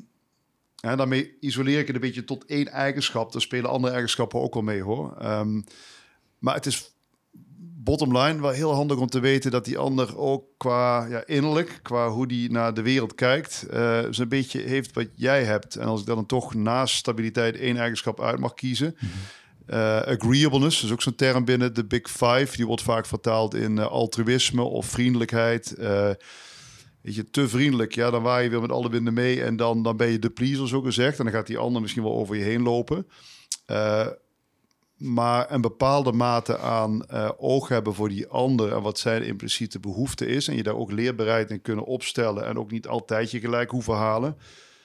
en 0.81 0.97
daarmee 0.97 1.37
isoleer 1.41 1.79
ik 1.79 1.87
het 1.87 1.95
een 1.95 2.01
beetje 2.01 2.25
tot 2.25 2.45
één 2.45 2.69
eigenschap. 2.69 3.35
Er 3.35 3.41
spelen 3.41 3.71
andere 3.71 3.93
eigenschappen 3.93 4.41
ook 4.41 4.55
wel 4.55 4.63
mee 4.63 4.83
hoor. 4.83 5.17
Ehm, 5.19 5.61
maar 6.39 6.55
het 6.55 6.67
is 6.67 6.95
bottom 7.83 8.17
line 8.19 8.41
wel 8.41 8.51
heel 8.51 8.75
handig 8.75 8.97
om 8.97 9.07
te 9.07 9.21
weten 9.21 9.51
dat 9.51 9.65
die 9.65 9.79
ander 9.79 10.19
ook 10.19 10.45
qua 10.57 11.07
ja, 11.07 11.27
innerlijk, 11.27 11.79
qua 11.83 12.09
hoe 12.09 12.27
die 12.27 12.51
naar 12.51 12.75
de 12.75 12.83
wereld 12.83 13.15
kijkt, 13.15 13.67
eh 13.71 14.01
zo'n 14.11 14.29
beetje 14.29 14.61
heeft 14.61 14.95
wat 14.95 15.09
jij 15.15 15.45
hebt. 15.45 15.77
En 15.77 15.87
als 15.87 16.01
ik 16.01 16.07
dan 16.07 16.27
toch 16.27 16.55
naast 16.55 16.95
stabiliteit 16.95 17.57
één 17.57 17.77
eigenschap 17.77 18.21
uit 18.21 18.39
mag 18.39 18.55
kiezen. 18.55 18.97
eh, 19.67 20.01
agreeableness, 20.01 20.85
is 20.85 20.93
ook 20.93 21.03
zo'n 21.03 21.15
term 21.15 21.45
binnen 21.45 21.75
de 21.75 21.85
Big 21.85 22.11
Five. 22.11 22.57
Die 22.57 22.67
wordt 22.67 22.83
vaak 22.83 23.07
vertaald 23.07 23.55
in 23.55 23.79
eh, 23.79 23.87
altruïsme 23.87 24.63
of 24.63 24.87
vriendelijkheid. 24.87 25.75
Weet 27.03 27.15
je, 27.15 27.31
te 27.31 27.49
vriendelijk, 27.49 27.95
ja, 27.95 28.11
dan 28.11 28.23
waai 28.23 28.45
je 28.45 28.51
weer 28.51 28.61
met 28.61 28.71
alle 28.73 28.91
winden 28.91 29.15
mee. 29.15 29.43
En 29.43 29.57
dan, 29.57 29.83
dan 29.83 29.97
ben 29.97 30.09
je 30.09 30.19
de 30.19 30.31
pleaser, 30.31 30.69
zo 30.69 30.81
gezegd. 30.81 31.19
En 31.19 31.25
dan 31.25 31.35
gaat 31.35 31.47
die 31.47 31.59
ander 31.59 31.81
misschien 31.83 32.03
wel 32.03 32.15
over 32.17 32.37
je 32.37 32.45
heen 32.45 32.63
lopen. 32.63 33.07
Eh, 33.67 34.07
maar 34.97 35.53
een 35.53 35.61
bepaalde 35.61 36.13
mate 36.13 36.59
aan 36.59 37.07
eh, 37.07 37.31
oog 37.39 37.69
hebben 37.69 37.95
voor 37.95 38.09
die 38.09 38.27
ander 38.27 38.73
en 38.73 38.83
wat 38.83 38.99
zijn 38.99 39.23
impliciete 39.23 39.81
behoefte 39.81 40.27
is. 40.27 40.49
En 40.49 40.57
je 40.57 40.63
daar 40.63 40.77
ook 40.77 40.93
leerbereid 40.93 41.51
in 41.51 41.63
kunnen 41.63 41.85
opstellen 41.85 42.47
en 42.47 42.59
ook 42.59 42.71
niet 42.71 42.89
altijd 42.89 43.31
je 43.31 43.41
gelijk 43.41 43.71
hoeven 43.71 43.95
halen. 43.95 44.37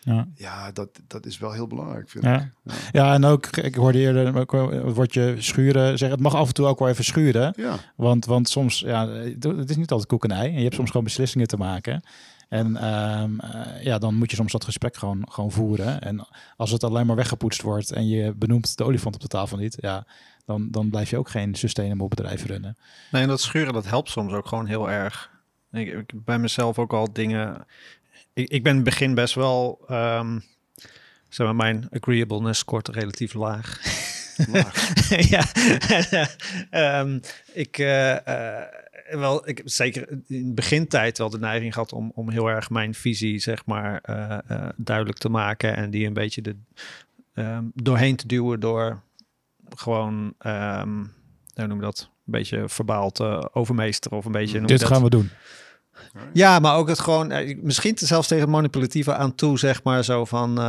Ja. 0.06 0.28
Ja, 0.36 0.72
dat, 0.72 0.89
dat 1.08 1.26
is 1.26 1.38
wel 1.38 1.51
heel 1.51 1.68
belangrijk, 1.68 2.10
vind 2.10 2.24
Ja. 2.24 2.51
ik. 2.66 2.74
ja, 2.91 3.14
en 3.14 3.26
ook, 3.26 3.45
ik 3.47 3.76
hoorde 3.76 3.97
eerder 3.97 4.38
ook 4.38 4.51
het 4.51 4.93
woordje 4.95 5.36
schuren 5.41 5.88
zeggen. 5.88 6.10
Het 6.12 6.20
mag 6.20 6.36
af 6.36 6.47
en 6.47 6.53
toe 6.53 6.66
ook 6.66 6.80
wel 6.80 6.88
even 6.88 7.03
schuren. 7.03 7.53
Ja, 7.58 7.76
Want, 7.95 8.26
want 8.26 8.49
soms, 8.49 8.80
ja, 8.80 9.08
het 9.08 9.70
is 9.70 9.76
niet 9.76 9.91
altijd 9.91 10.10
koek 10.10 10.24
en 10.24 10.32
ei. 10.32 10.47
En 10.49 10.56
je 10.58 10.64
hebt 10.64 10.76
soms 10.76 10.89
gewoon 10.89 11.06
beslissingen 11.06 11.47
te 11.47 11.58
maken. 11.58 12.03
En 12.49 12.78
ehm, 12.78 13.39
eh, 13.39 13.84
ja, 13.84 13.97
dan 13.97 14.16
moet 14.16 14.30
je 14.30 14.36
soms 14.36 14.51
dat 14.51 14.64
gesprek 14.64 14.97
gewoon, 14.97 15.28
gewoon 15.32 15.51
voeren. 15.51 16.01
En 16.01 16.28
als 16.58 16.72
het 16.72 16.84
alleen 16.84 17.06
maar 17.06 17.16
weggepoetst 17.16 17.62
wordt 17.62 17.91
en 17.91 18.08
je 18.08 18.34
benoemt 18.36 18.78
de 18.78 18.84
olifant 18.84 19.16
op 19.16 19.22
de 19.22 19.28
tafel 19.28 19.58
niet, 19.58 19.78
ja, 19.80 20.06
dan, 20.45 20.68
dan 20.72 20.89
blijf 20.89 21.10
je 21.10 21.18
ook 21.18 21.30
geen 21.30 21.56
sustainable 21.56 22.08
bedrijf 22.08 22.45
runnen. 22.45 22.78
Nee, 23.12 23.22
en 23.22 23.28
dat 23.28 23.41
schuren, 23.41 23.74
dat 23.74 23.86
helpt 23.86 24.10
soms 24.10 24.34
ook 24.34 24.47
gewoon 24.47 24.66
heel 24.66 24.89
erg. 24.91 25.32
Ik, 25.72 25.93
ik 25.93 26.12
bij 26.26 26.39
mezelf 26.39 26.80
ook 26.80 26.93
al 26.93 27.14
dingen... 27.14 27.66
Ik, 28.36 28.50
ik 28.50 28.64
ben 28.64 28.72
in 28.72 28.78
het 28.78 28.86
begin 28.90 29.14
best 29.14 29.36
wel... 29.36 29.84
ehm, 29.88 30.40
zeg 31.30 31.48
maar, 31.48 31.56
mijn 31.56 31.88
agreeableness 31.92 32.60
scoort 32.60 32.88
relatief 32.88 33.34
laag. 33.34 33.80
laag. 34.52 35.10
ja, 35.34 35.46
Ehm, 36.70 37.20
ik, 37.54 37.78
eh, 37.78 38.28
eh, 38.28 38.68
wel, 39.12 39.50
ik 39.50 39.58
heb 39.58 39.70
zeker 39.70 40.10
in 40.10 40.48
de 40.48 40.54
begintijd 40.54 41.18
wel 41.18 41.30
de 41.30 41.40
neiging 41.40 41.74
gehad 41.74 41.94
om, 41.94 42.12
om 42.16 42.30
heel 42.30 42.48
erg 42.48 42.70
mijn 42.70 42.94
visie, 42.94 43.40
zeg 43.40 43.66
maar, 43.66 44.00
eh, 44.02 44.38
eh, 44.48 44.70
duidelijk 44.76 45.18
te 45.18 45.30
maken 45.30 45.76
en 45.76 45.90
die 45.90 46.08
een 46.08 46.14
beetje 46.14 46.42
de, 46.42 46.56
ehm, 47.34 47.64
doorheen 47.74 48.16
te 48.16 48.28
duwen 48.28 48.60
door 48.60 49.02
gewoon, 49.76 50.34
ehm 50.38 51.04
hoe 51.56 51.68
noem 51.68 51.78
je 51.78 51.84
dat, 51.84 52.10
een 52.26 52.32
beetje 52.32 52.70
verbaal 52.70 53.12
te 53.12 53.50
overmeesteren 53.54 54.18
of 54.18 54.26
een 54.26 54.32
beetje. 54.32 54.62
Dit 54.62 54.80
dat? 54.80 54.88
gaan 54.90 55.04
we 55.04 55.10
doen. 55.10 55.30
Ja, 56.34 56.60
maar 56.60 56.76
ook 56.76 56.88
het 56.88 57.00
gewoon, 57.00 57.32
eh, 57.32 57.58
misschien 57.62 57.98
zelfs 57.98 58.28
tegen 58.28 58.50
manipulatieve 58.50 59.16
aan 59.16 59.36
toe, 59.36 59.60
zeg 59.60 59.84
maar, 59.84 60.04
zo 60.04 60.26
van, 60.26 60.50
eh, 60.50 60.64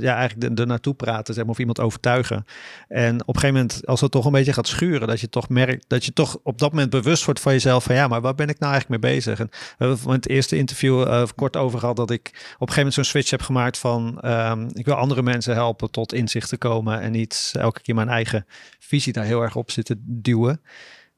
ja, 0.00 0.16
eigenlijk 0.16 0.58
er 0.58 0.66
naartoe 0.66 0.94
praten, 0.94 1.34
zeg 1.34 1.42
maar, 1.44 1.52
of 1.52 1.58
iemand 1.58 1.80
overtuigen. 1.80 2.44
En 2.88 3.20
op 3.20 3.34
een 3.34 3.40
gegeven 3.40 3.54
moment, 3.54 3.86
als 3.86 4.00
het 4.00 4.10
toch 4.10 4.24
een 4.24 4.32
beetje 4.32 4.52
gaat 4.52 4.68
schuren, 4.68 5.08
dat 5.08 5.20
je 5.20 5.28
toch 5.28 5.48
merkt, 5.48 5.84
dat 5.88 6.04
je 6.04 6.12
toch 6.12 6.38
op 6.42 6.58
dat 6.58 6.70
moment 6.70 6.90
bewust 6.90 7.24
wordt 7.24 7.40
van 7.40 7.52
jezelf, 7.52 7.84
van 7.84 7.94
ja, 7.94 8.08
maar 8.08 8.20
waar 8.20 8.34
ben 8.34 8.48
ik 8.48 8.58
nou 8.58 8.72
eigenlijk 8.72 9.02
mee 9.02 9.12
bezig? 9.12 9.40
En 9.40 9.48
we 9.78 9.86
hebben 9.86 10.10
het 10.10 10.28
eerste 10.28 10.56
interview 10.56 11.02
eh, 11.02 11.22
kort 11.34 11.56
over 11.56 11.78
gehad 11.78 11.96
dat 11.96 12.10
ik 12.10 12.26
op 12.26 12.32
een 12.32 12.42
gegeven 12.58 12.76
moment 12.76 12.94
zo'n 12.94 13.04
switch 13.04 13.30
heb 13.30 13.42
gemaakt 13.42 13.78
van, 13.78 14.20
ehm, 14.20 14.68
ik 14.72 14.84
wil 14.84 14.94
andere 14.94 15.22
mensen 15.22 15.54
helpen 15.54 15.90
tot 15.90 16.12
inzicht 16.12 16.48
te 16.48 16.56
komen 16.56 17.00
en 17.00 17.12
niet 17.12 17.52
elke 17.52 17.80
keer 17.80 17.94
mijn 17.94 18.08
eigen 18.08 18.46
visie 18.78 19.12
daar 19.12 19.24
heel 19.24 19.42
erg 19.42 19.56
op 19.56 19.70
zitten 19.70 20.02
duwen. 20.06 20.60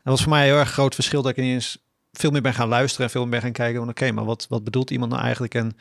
Dat 0.02 0.12
was 0.12 0.22
voor 0.22 0.32
mij 0.32 0.40
een 0.40 0.46
heel 0.46 0.58
erg 0.58 0.70
groot 0.70 0.94
verschil 0.94 1.22
dat 1.22 1.30
ik 1.30 1.44
ineens 1.44 1.83
veel 2.18 2.30
meer 2.30 2.42
ben 2.42 2.54
gaan 2.54 2.68
luisteren 2.68 3.06
en 3.06 3.12
veel 3.12 3.22
meer 3.22 3.30
ben 3.30 3.40
gaan 3.40 3.52
kijken 3.52 3.80
van 3.80 3.88
oké, 3.88 4.12
maar 4.12 4.24
wat, 4.24 4.46
wat 4.48 4.64
bedoelt 4.64 4.90
iemand 4.90 5.10
nou 5.10 5.22
eigenlijk 5.22 5.54
en 5.54 5.76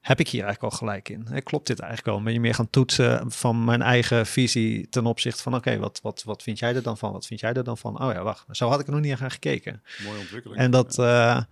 heb 0.00 0.20
ik 0.20 0.28
hier 0.28 0.44
eigenlijk 0.44 0.72
al 0.72 0.78
gelijk 0.78 1.08
in? 1.08 1.26
Hè, 1.30 1.40
klopt 1.40 1.66
dit 1.66 1.78
eigenlijk 1.78 2.16
al? 2.16 2.22
Ben 2.22 2.32
je 2.32 2.40
meer 2.40 2.54
gaan 2.54 2.70
toetsen 2.70 3.32
van 3.32 3.64
mijn 3.64 3.82
eigen 3.82 4.26
visie 4.26 4.88
ten 4.88 5.06
opzichte 5.06 5.42
van 5.42 5.54
oké, 5.54 5.78
wat, 5.78 6.00
wat, 6.02 6.22
wat 6.22 6.42
vind 6.42 6.58
jij 6.58 6.74
er 6.74 6.82
dan 6.82 6.98
van? 6.98 7.12
Wat 7.12 7.26
vind 7.26 7.40
jij 7.40 7.52
er 7.52 7.64
dan 7.64 7.78
van? 7.78 8.02
Oh 8.02 8.12
ja, 8.12 8.22
wacht, 8.22 8.44
zo 8.50 8.68
had 8.68 8.80
ik 8.80 8.86
er 8.86 8.92
nog 8.92 9.00
niet 9.00 9.20
aan 9.20 9.30
gekeken. 9.30 9.82
Mooie 10.04 10.18
ontwikkeling. 10.18 10.60
En 10.60 10.70
dat 10.70 10.98
eh, 10.98 11.42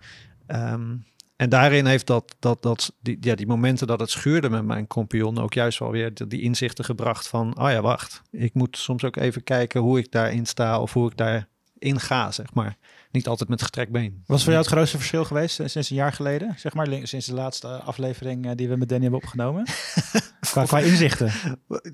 ehm, 0.45 0.95
en 1.37 1.49
daarin 1.49 1.85
heeft 1.85 2.07
dat, 2.07 2.35
dat, 2.39 2.61
dat 2.61 2.93
die, 2.99 3.17
ja, 3.19 3.35
die 3.35 3.47
momenten 3.47 3.87
dat 3.87 3.99
het 3.99 4.09
schuurde 4.09 4.49
met 4.49 4.65
mijn 4.65 4.87
compagnon 4.87 5.37
ook 5.37 5.53
juist 5.53 5.79
wel 5.79 5.91
weer 5.91 6.13
die, 6.13 6.27
die 6.27 6.41
inzichten 6.41 6.85
gebracht 6.85 7.27
van, 7.27 7.59
oh 7.59 7.71
ja, 7.71 7.81
wacht, 7.81 8.21
ik 8.31 8.53
moet 8.53 8.77
soms 8.77 9.03
ook 9.03 9.15
even 9.15 9.43
kijken 9.43 9.81
hoe 9.81 9.99
ik 9.99 10.11
daarin 10.11 10.45
sta 10.45 10.81
of 10.81 10.93
hoe 10.93 11.11
ik 11.11 11.17
daarin 11.17 11.99
ga, 11.99 12.31
zeg 12.31 12.53
maar. 12.53 12.77
Niet 13.17 13.27
altijd 13.27 13.49
met 13.49 13.61
gestrekt 13.61 13.91
been. 13.91 14.23
Wat 14.25 14.37
is 14.37 14.43
voor 14.43 14.53
jou 14.53 14.65
het 14.65 14.73
grootste 14.73 14.97
verschil 14.97 15.25
geweest 15.25 15.59
eh, 15.59 15.67
sinds 15.67 15.89
een 15.89 15.95
jaar 15.95 16.13
geleden? 16.13 16.55
Zeg 16.57 16.73
maar, 16.73 16.87
sinds 17.03 17.25
de 17.25 17.33
laatste 17.33 17.67
aflevering 17.67 18.45
eh, 18.45 18.51
die 18.55 18.69
we 18.69 18.75
met 18.75 18.89
Danny 18.89 19.03
hebben 19.03 19.21
opgenomen? 19.23 19.65
qua, 20.51 20.63
qua 20.63 20.79
inzichten. 20.79 21.31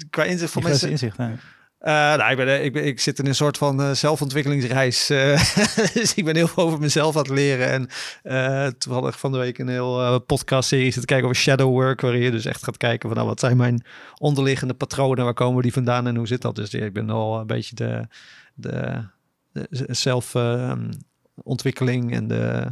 Qua 0.10 0.24
inzicht 0.24 0.52
voor 0.52 0.64
mensen. 0.64 0.90
inzicht. 0.90 1.18
ja. 1.18 1.36
Eh, 1.84 1.94
nou, 1.94 2.32
ik, 2.32 2.38
ben, 2.38 2.64
ik, 2.64 2.74
ben, 2.74 2.86
ik 2.86 3.00
zit 3.00 3.20
in 3.20 3.26
een 3.26 3.36
soort 3.36 3.58
van 3.58 3.82
eh, 3.82 3.92
zelfontwikkelingsreis. 3.92 5.08
dus 5.94 6.14
ik 6.16 6.26
ben 6.26 6.36
heel 6.36 6.48
veel 6.48 6.64
over 6.64 6.80
mezelf 6.80 7.16
aan 7.16 7.22
het 7.22 7.32
leren. 7.32 7.70
En 7.70 7.88
eh 8.24 8.68
toevallig 8.68 9.20
van 9.20 9.32
de 9.32 9.38
week 9.38 9.58
een 9.58 9.68
heel 9.68 10.20
podcast-serie 10.20 10.86
zitten 10.86 11.06
kijken 11.06 11.28
over 11.28 11.42
shadow 11.42 11.70
work. 11.70 12.02
Waarin 12.02 12.22
je 12.22 12.32
dus 12.32 12.46
echt 12.46 12.64
gaat 12.64 12.78
kijken 12.78 13.10
van 13.10 13.18
nou, 13.18 13.30
wat 13.30 13.40
zijn 13.40 13.58
mijn 13.58 13.86
onderliggende 14.18 14.74
patronen? 14.74 15.24
Waar 15.24 15.34
komen 15.34 15.62
die 15.62 15.74
vandaan 15.74 16.08
en 16.08 16.16
hoe 16.16 16.28
zit 16.28 16.42
dat? 16.42 16.56
Dus 16.56 16.74
ik 16.74 16.94
ben 16.94 17.10
al 17.10 17.40
een 17.40 17.48
beetje 17.48 17.76
de, 17.76 18.08
de, 18.54 19.04
de 19.52 19.94
zelfontwikkeling 21.36 22.14
en 22.14 22.28
de 22.28 22.66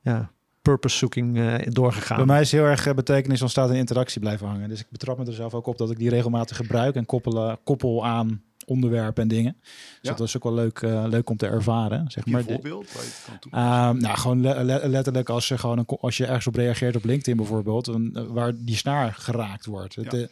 ja, 0.00 0.30
purpose-zoeking 0.62 1.38
eh, 1.38 1.54
doorgegaan. 1.68 2.16
Bij 2.16 2.26
mij 2.26 2.40
is 2.40 2.52
heel 2.52 2.64
erg 2.64 2.86
eh, 2.86 2.94
betekenis 2.94 3.42
ontstaan 3.42 3.70
in 3.70 3.76
interactie 3.76 4.20
blijven 4.20 4.46
hangen. 4.46 4.68
Dus 4.68 4.80
ik 4.80 4.86
betrap 4.90 5.18
me 5.18 5.24
er 5.24 5.32
zelf 5.32 5.54
ook 5.54 5.66
op 5.66 5.78
dat 5.78 5.90
ik 5.90 5.98
die 5.98 6.10
regelmatig 6.10 6.56
gebruik 6.56 6.94
en 6.94 7.06
koppelen, 7.06 7.58
koppel 7.64 8.06
aan 8.06 8.42
onderwerpen 8.66 9.22
en 9.22 9.28
dingen. 9.28 9.56
Dus 9.60 9.98
Ja. 10.02 10.10
dat 10.14 10.26
is 10.26 10.36
ook 10.36 10.42
wel 10.42 10.54
leuk, 10.54 10.78
eh, 10.82 11.04
leuk 11.08 11.30
om 11.30 11.36
te 11.36 11.46
ervaren. 11.46 12.10
Zeg 12.10 12.26
Een 12.26 12.32
maar. 12.32 12.44
De- 12.44 12.52
voorbeeld 12.52 12.92
waar 12.92 13.02
je 13.02 13.08
het 13.08 13.22
kan 13.26 13.38
toepassen. 13.38 13.70
Ehm, 13.88 13.96
nou, 13.98 14.18
gewoon 14.18 14.40
le- 14.40 14.62
le- 14.62 14.88
letterlijk 14.88 15.28
als 15.28 15.48
je, 15.48 15.58
gewoon 15.58 15.78
een, 15.78 15.86
als 15.86 16.16
je 16.16 16.26
ergens 16.26 16.46
op 16.46 16.54
reageert 16.54 16.96
op 16.96 17.04
LinkedIn 17.04 17.36
bijvoorbeeld, 17.36 17.86
een- 17.86 18.10
eh, 18.14 18.22
waar 18.28 18.52
die 18.56 18.76
snaar 18.76 19.12
geraakt 19.14 19.66
wordt. 19.66 19.94
Het, 19.94 20.28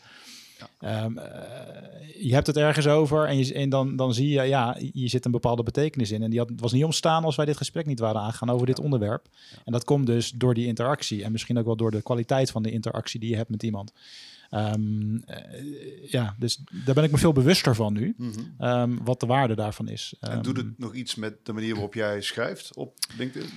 Ja. 0.59 0.68
eh, 0.78 1.02
ehm, 1.02 1.18
eh, 1.18 2.22
je 2.26 2.34
hebt 2.34 2.46
het 2.46 2.57
ergens 2.57 2.86
over 2.86 3.26
en, 3.26 3.38
je, 3.38 3.54
en 3.54 3.68
dan, 3.68 3.96
dan 3.96 4.14
zie 4.14 4.28
je, 4.28 4.42
ja, 4.42 4.76
je 4.92 5.09
zit 5.09 5.24
een 5.24 5.30
bepaalde 5.30 5.62
betekenis 5.62 6.11
in. 6.11 6.22
En 6.22 6.30
die 6.30 6.38
had, 6.38 6.50
was 6.57 6.72
niet 6.72 6.84
ontstaan 6.84 7.24
als 7.24 7.36
wij 7.36 7.44
dit 7.46 7.57
gesprek 7.57 7.86
niet 7.86 7.98
waren 7.98 8.20
aangegaan 8.20 8.50
over 8.50 8.66
dit 8.66 8.78
onderwerp. 8.78 9.28
En 9.64 9.72
dat 9.72 9.84
komt 9.84 10.07
dus 10.07 10.30
door 10.30 10.54
die 10.54 10.66
interactie 10.66 11.24
en 11.24 11.32
misschien 11.32 11.59
ook 11.59 11.64
wel 11.66 11.76
door 11.76 11.90
de 11.90 12.02
kwaliteit 12.02 12.50
van 12.50 12.62
de 12.62 12.70
interactie 12.70 13.20
die 13.20 13.30
je 13.30 13.36
hebt 13.36 13.50
met 13.50 13.62
iemand. 13.62 13.92
Ehm, 14.50 15.16
eh, 15.16 16.11
ja, 16.11 16.36
dus 16.38 16.61
daar 16.84 16.94
ben 16.94 17.04
ik 17.04 17.11
me 17.11 17.18
veel 17.18 17.32
bewuster 17.32 17.74
van 17.74 17.92
nu, 17.92 18.14
Mhm. 18.18 18.30
ehm, 18.59 18.96
wat 19.04 19.20
de 19.20 19.26
waarde 19.26 19.54
daarvan 19.54 19.88
is. 19.88 20.14
En 20.20 20.42
doet 20.42 20.57
het 20.57 20.78
nog 20.78 20.94
iets 20.94 21.14
met 21.14 21.34
de 21.42 21.52
manier 21.52 21.72
waarop 21.72 21.94
jij 21.94 22.20
schrijft 22.20 22.74
op 22.76 22.94
LinkedIn? 23.18 23.50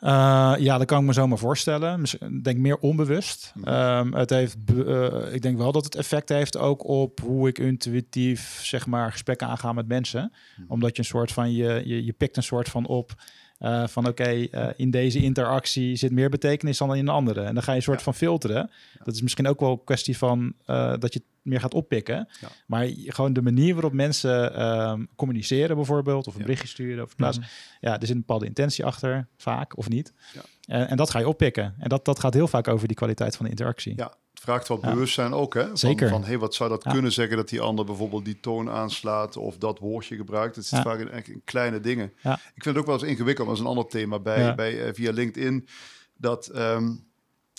Uh, 0.00 0.54
ja, 0.58 0.78
dat 0.78 0.86
kan 0.86 1.00
ik 1.00 1.06
me 1.06 1.12
zo 1.12 1.26
maar 1.26 1.38
voorstellen. 1.38 2.02
Ik 2.02 2.44
denk 2.44 2.58
meer 2.58 2.78
onbewust. 2.78 3.52
Mhm. 3.54 3.68
Ehm, 3.68 4.12
het 4.12 4.30
heeft, 4.30 4.56
eh, 4.86 5.34
ik 5.34 5.42
denk 5.42 5.58
wel 5.58 5.72
dat 5.72 5.84
het 5.84 5.94
effect 5.94 6.28
heeft 6.28 6.56
ook 6.56 6.88
op 6.88 7.20
hoe 7.20 7.48
ik 7.48 7.58
intuïtief 7.58 8.60
zeg 8.62 8.86
maar 8.86 9.12
gesprekken 9.12 9.46
aanga 9.46 9.72
met 9.72 9.88
mensen. 9.88 10.32
Mhm. 10.56 10.72
Omdat 10.72 10.96
je 10.96 10.98
een 11.02 11.08
soort 11.08 11.32
van 11.32 11.52
je, 11.52 11.82
je, 11.84 12.04
je 12.04 12.12
pikt 12.12 12.36
een 12.36 12.42
soort 12.42 12.68
van 12.68 12.86
op 12.86 13.14
eh, 13.58 13.86
van 13.86 14.06
oké, 14.06 14.24
eh, 14.24 14.68
in 14.76 14.90
deze 14.90 15.18
interactie 15.22 15.96
zit 15.96 16.12
meer 16.12 16.30
betekenis 16.30 16.78
dan 16.78 16.94
in 16.94 17.00
een 17.00 17.14
andere. 17.14 17.40
En 17.42 17.54
dan 17.54 17.62
ga 17.62 17.70
je 17.70 17.76
een 17.76 17.82
soort 17.82 17.98
Ja. 17.98 18.04
van 18.04 18.14
filteren. 18.14 18.70
Dat 19.04 19.14
is 19.14 19.22
misschien 19.22 19.46
ook 19.48 19.60
wel 19.60 19.70
een 19.70 19.84
kwestie 19.84 20.18
van 20.18 20.52
eh, 20.64 20.94
dat 20.98 21.12
je 21.12 21.18
het 21.18 21.28
meer 21.42 21.60
gaat 21.60 21.74
oppikken. 21.74 22.28
Ja. 22.40 22.48
Maar 22.66 22.86
gewoon 23.06 23.32
de 23.32 23.42
manier 23.42 23.72
waarop 23.74 23.92
mensen 23.92 24.54
ehm, 24.54 25.04
communiceren 25.16 25.76
bijvoorbeeld, 25.76 26.26
of 26.26 26.34
een 26.34 26.40
berichtje 26.42 26.68
sturen 26.68 27.04
of 27.04 27.16
plaatsen. 27.16 27.44
Ja, 27.80 27.92
er 27.92 28.06
zit 28.06 28.10
een 28.14 28.20
bepaalde 28.20 28.46
intentie 28.46 28.84
achter, 28.84 29.26
vaak 29.36 29.76
of 29.76 29.88
niet. 29.88 30.12
Ja. 30.34 30.40
En, 30.66 30.88
en 30.88 30.96
dat 30.96 31.10
ga 31.10 31.18
je 31.18 31.28
oppikken. 31.28 31.74
En 31.78 31.88
dat, 31.88 32.04
dat 32.04 32.18
gaat 32.18 32.34
heel 32.34 32.48
vaak 32.48 32.68
over 32.68 32.86
die 32.86 32.96
kwaliteit 32.96 33.36
van 33.36 33.44
de 33.44 33.50
interactie. 33.50 33.92
Ja, 33.96 34.14
vraagt 34.46 34.68
wat 34.68 34.80
bewustzijn 34.80 35.32
ook, 35.32 35.54
hè? 35.54 35.66
Van, 35.66 35.76
Zeker. 35.76 36.08
Van, 36.08 36.24
hey, 36.24 36.38
wat 36.38 36.54
zou 36.54 36.70
dat 36.70 36.82
kunnen 36.82 37.12
zeggen 37.12 37.36
dat 37.36 37.48
die 37.48 37.60
ander 37.60 37.84
bijvoorbeeld 37.84 38.24
die 38.24 38.40
toon 38.40 38.70
aanslaat 38.70 39.36
of 39.36 39.56
dat 39.56 39.78
woordje 39.78 40.16
gebruikt? 40.16 40.56
Het 40.56 40.66
zit 40.66 40.80
vaak 40.80 40.98
in, 40.98 41.24
in 41.24 41.40
kleine 41.44 41.80
dingen. 41.80 42.12
Ik 42.54 42.62
vind 42.62 42.64
het 42.64 42.76
ook 42.76 42.86
wel 42.86 42.94
eens 42.94 43.04
ingewikkeld, 43.08 43.46
dat 43.46 43.56
is 43.56 43.62
een 43.62 43.68
ander 43.68 43.86
thema 43.86 44.18
bij, 44.18 44.54
bij 44.54 44.84
eh, 44.84 44.94
via 44.94 45.12
LinkedIn. 45.12 45.68
Dat, 46.16 46.46
ehm 46.46 46.90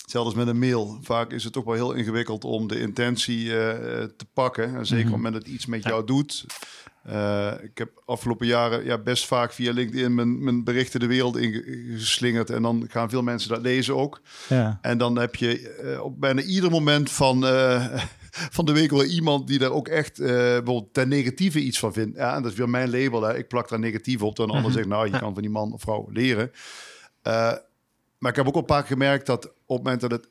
zelfs 0.06 0.34
met 0.34 0.46
een 0.46 0.58
mail, 0.58 0.98
vaak 1.02 1.32
is 1.32 1.44
het 1.44 1.56
ook 1.56 1.64
wel 1.64 1.74
heel 1.74 1.92
ingewikkeld 1.92 2.44
om 2.44 2.68
de 2.68 2.80
intentie 2.80 3.50
eh, 3.50 4.02
eh, 4.02 4.08
te 4.16 4.24
pakken. 4.32 4.74
En 4.76 4.86
zeker 4.86 5.04
Mhm. 5.04 5.06
op 5.06 5.12
het 5.12 5.16
moment 5.16 5.34
dat 5.34 5.42
het 5.42 5.52
iets 5.52 5.66
met 5.66 5.82
jou 5.84 6.04
doet. 6.06 6.46
Eh, 7.08 7.52
ik 7.62 7.78
heb 7.78 8.02
afgelopen 8.04 8.46
jaren 8.46 8.84
ja, 8.84 8.98
best 8.98 9.26
vaak 9.26 9.52
via 9.52 9.72
LinkedIn 9.72 10.14
mijn, 10.14 10.44
mijn 10.44 10.64
berichten 10.64 11.00
de 11.00 11.06
wereld 11.06 11.36
ingeslingerd. 11.36 12.50
En 12.50 12.62
dan 12.62 12.86
gaan 12.88 13.10
veel 13.10 13.22
mensen 13.22 13.48
dat 13.48 13.60
lezen 13.60 13.96
ook. 13.96 14.20
Ja. 14.48 14.78
En 14.82 14.98
dan 14.98 15.18
heb 15.18 15.34
je 15.34 15.68
eh, 15.70 16.00
op 16.04 16.20
bijna 16.20 16.42
ieder 16.42 16.70
moment 16.70 17.10
van, 17.10 17.46
eh, 17.46 18.02
van 18.56 18.64
de 18.64 18.72
week 18.72 18.90
wel 18.90 19.04
iemand 19.04 19.46
die 19.46 19.58
daar 19.58 19.70
ook 19.70 19.88
echt 19.88 20.18
bijvoorbeeld 20.18 20.94
ten 20.94 21.08
negatieve 21.08 21.60
iets 21.60 21.78
van 21.78 21.92
vindt. 21.92 22.16
Ja, 22.16 22.36
en 22.36 22.42
dat 22.42 22.52
is 22.52 22.58
weer 22.58 22.68
mijn 22.68 22.90
label. 22.90 23.22
Hè. 23.22 23.36
Ik 23.36 23.48
plak 23.48 23.68
daar 23.68 23.78
negatief 23.78 24.22
op. 24.22 24.36
Dan 24.36 24.48
een 24.48 24.54
ander 24.54 24.70
Mhm. 24.70 24.78
zegt, 24.78 24.90
nou, 24.90 25.10
je 25.10 25.18
kan 25.18 25.34
van 25.34 25.42
die 25.42 25.50
man 25.50 25.72
of 25.72 25.80
vrouw 25.80 26.08
leren. 26.12 26.50
Maar 28.18 28.30
ik 28.30 28.36
heb 28.36 28.46
ook 28.46 28.54
al 28.54 28.60
een 28.60 28.66
paar 28.66 28.82
keer 28.82 28.96
gemerkt 28.96 29.26
dat 29.26 29.46
op 29.46 29.76
het 29.76 29.82
moment 29.82 30.00
dat 30.00 30.10
het, 30.10 30.28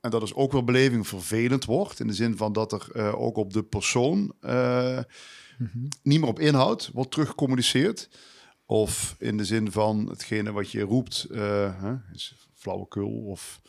en 0.00 0.10
dat 0.10 0.22
is 0.22 0.34
ook 0.34 0.52
wel 0.52 0.64
beleving, 0.64 1.08
vervelend 1.08 1.64
wordt. 1.64 2.00
In 2.00 2.06
de 2.06 2.12
zin 2.12 2.36
van 2.36 2.52
dat 2.52 2.72
er 2.72 3.16
ook 3.16 3.36
op 3.36 3.52
de 3.52 3.62
persoon 3.62 4.34
Mhm. 5.58 5.86
niet 6.02 6.20
meer 6.20 6.28
op 6.28 6.40
inhoud 6.40 6.90
wordt 6.92 7.10
teruggecommuniceerd. 7.10 8.08
Of 8.66 9.16
in 9.18 9.36
de 9.36 9.44
zin 9.44 9.72
van 9.72 10.06
hetgene 10.08 10.52
wat 10.52 10.70
je 10.70 10.80
roept, 10.80 11.26
eh, 11.30 11.40
hè, 11.82 11.94
is 12.12 12.48
flauwekul. 12.54 13.10
Of 13.26 13.60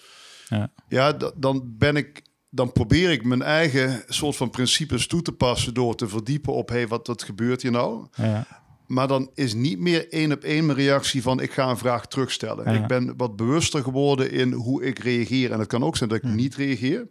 Ja. 0.50 0.72
ja, 0.88 1.12
da- 1.14 1.32
dan 1.36 1.76
ben 1.78 1.96
ik. 1.96 2.22
Dan 2.50 2.72
probeer 2.72 3.12
ik 3.12 3.24
mijn 3.24 3.42
eigen 3.42 4.04
soort 4.08 4.36
van 4.36 4.50
principes 4.50 5.08
toe 5.08 5.22
te 5.22 5.32
passen 5.32 5.74
door 5.74 5.96
te 5.96 6.08
verdiepen 6.08 6.54
op 6.54 6.70
hey, 6.70 6.88
wat, 6.88 7.08
wat 7.08 7.24
gebeurt 7.24 7.62
hier 7.62 7.72
nou. 7.72 8.08
Ja. 8.16 8.48
Maar 8.88 9.08
dan 9.08 9.30
is 9.34 9.54
niet 9.54 9.80
meer 9.80 10.10
één 10.10 10.32
op 10.32 10.44
één 10.44 10.66
mijn 10.66 10.78
reactie 10.78 11.22
van 11.22 11.40
ik 11.40 11.52
ga 11.52 11.70
een 11.70 11.78
vraag 11.78 12.08
terugstellen. 12.08 12.74
Ja. 12.74 12.82
Ik 12.82 12.88
ben 12.88 13.18
wat 13.18 13.36
bewuster 13.36 13.84
geworden 13.84 14.32
in 14.32 14.52
hoe 14.52 14.84
ik 14.84 15.00
reageer. 15.00 15.52
En 15.52 15.60
het 15.60 15.68
kan 15.68 15.84
ook 15.84 15.98
zijn 15.98 16.10
dat 16.10 16.18
ik 16.18 16.24
niet 16.24 16.56
reageer. 16.56 17.08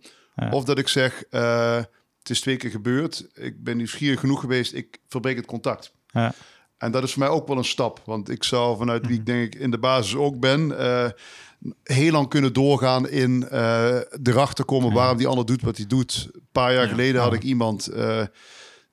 Of 0.51 0.65
dat 0.65 0.79
ik 0.79 0.89
zeg, 0.89 1.23
eh, 1.31 1.83
het 2.25 2.33
is 2.37 2.41
twee 2.41 2.57
keer 2.57 2.71
gebeurd. 2.71 3.27
Ik 3.35 3.65
ben 3.65 3.77
nieuwsgierig 3.77 4.21
genoeg 4.21 4.41
geweest. 4.41 4.75
Ik 4.75 4.99
verbreek 5.09 5.37
het 5.37 5.47
contact. 5.47 5.93
Ja. 6.07 6.35
En 6.79 6.91
dat 6.93 7.03
is 7.03 7.13
voor 7.13 7.23
mij 7.23 7.29
ook 7.29 7.49
wel 7.49 7.57
een 7.57 7.65
stap. 7.65 8.03
Want 8.05 8.31
ik 8.31 8.45
zou 8.45 8.77
vanuit 8.77 9.07
wie 9.07 9.19
ik 9.19 9.27
denk 9.27 9.55
ik 9.55 9.61
in 9.61 9.71
de 9.71 9.79
basis 9.79 10.15
ook 10.17 10.41
ben... 10.41 10.79
eh, 10.79 11.09
heel 11.83 12.13
lang 12.13 12.29
kunnen 12.29 12.53
doorgaan 12.53 13.09
in 13.09 13.49
eh 13.49 13.97
erachter 14.23 14.65
komen 14.65 14.89
Ja. 14.89 14.95
waarom 14.95 15.17
die 15.17 15.27
ander 15.27 15.47
doet 15.47 15.63
wat 15.63 15.77
hij 15.77 15.87
doet. 15.87 16.29
Een 16.33 16.41
paar 16.53 16.73
jaar 16.73 16.83
Ja. 16.85 16.89
geleden 16.91 17.21
had 17.21 17.33
ik 17.33 17.43
iemand... 17.43 17.87
eh, 17.87 18.23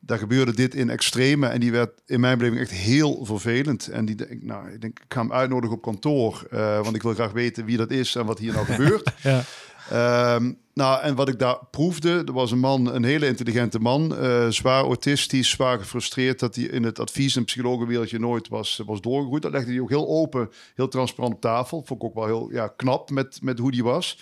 daar 0.04 0.18
gebeurde 0.18 0.54
dit 0.54 0.76
in 0.76 0.90
extreme 0.90 1.48
en 1.48 1.60
die 1.60 1.72
werd 1.72 1.92
in 2.06 2.20
mijn 2.20 2.38
beleving 2.38 2.62
echt 2.62 2.72
heel 2.72 3.26
vervelend. 3.26 3.88
En 3.88 4.06
die 4.06 4.16
denk, 4.16 4.44
nou, 4.44 4.72
ik 4.72 4.82
denk, 4.82 5.00
ik 5.00 5.14
ga 5.14 5.22
hem 5.22 5.34
uitnodigen 5.34 5.76
op 5.76 5.82
kantoor, 5.82 6.46
eh, 6.50 6.82
want 6.84 6.96
ik 6.96 7.02
wil 7.02 7.14
graag 7.14 7.32
weten 7.32 7.66
wie 7.66 7.78
dat 7.78 7.92
is 7.92 8.16
en 8.16 8.26
wat 8.26 8.40
hier 8.40 8.54
nou 8.54 8.66
gebeurt. 8.72 9.12
Ja. 9.24 9.44
Ehm, 9.92 10.52
nou, 10.74 11.02
en 11.02 11.16
wat 11.16 11.28
ik 11.30 11.40
daar 11.40 11.58
proefde, 11.72 12.24
er 12.26 12.34
was 12.34 12.52
een 12.52 12.60
man, 12.60 12.94
een 12.94 13.04
hele 13.04 13.28
intelligente 13.28 13.80
man, 13.80 14.16
eh, 14.18 14.48
zwaar 14.50 14.84
autistisch, 14.84 15.50
zwaar 15.50 15.80
gefrustreerd 15.80 16.40
dat 16.40 16.56
hij 16.56 16.64
in 16.64 16.84
het 16.84 17.00
advies- 17.00 17.36
en 17.36 17.44
psychologenwereldje 17.44 18.20
nooit 18.20 18.48
was, 18.48 18.82
was 18.86 19.02
doorgegroeid. 19.02 19.42
Dat 19.42 19.52
legde 19.52 19.72
hij 19.72 19.80
ook 19.82 19.90
heel 19.90 20.08
open, 20.08 20.50
heel 20.76 20.88
transparant 20.88 21.34
op 21.34 21.42
tafel. 21.42 21.84
Vond 21.86 22.02
ik 22.02 22.08
ook 22.08 22.16
wel 22.16 22.26
heel 22.26 22.52
ja, 22.52 22.68
knap 22.68 23.10
met, 23.10 23.40
met 23.42 23.60
hoe 23.60 23.72
die 23.72 23.84
was. 23.84 24.20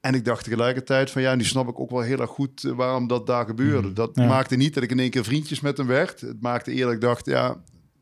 En 0.00 0.14
ik 0.14 0.24
dacht 0.24 0.44
tegelijkertijd 0.44 1.10
van 1.10 1.22
ja, 1.22 1.34
nu 1.34 1.44
snap 1.44 1.68
ik 1.68 1.80
ook 1.80 1.90
wel 1.90 2.00
heel 2.00 2.18
erg 2.20 2.30
goed 2.30 2.64
eh, 2.64 2.72
waarom 2.72 3.06
dat 3.06 3.26
daar 3.26 3.46
gebeurde. 3.46 3.86
Mhm. 3.86 3.94
Dat 3.94 4.10
Ja. 4.14 4.26
maakte 4.26 4.56
niet 4.56 4.74
dat 4.74 4.82
ik 4.82 4.90
in 4.90 4.98
één 4.98 5.10
keer 5.10 5.24
vriendjes 5.24 5.60
met 5.60 5.76
hem 5.76 5.86
werd. 5.86 6.20
Het 6.20 6.40
maakte 6.42 6.72
eerlijk 6.72 7.00
dacht, 7.00 7.26
ja, 7.26 7.56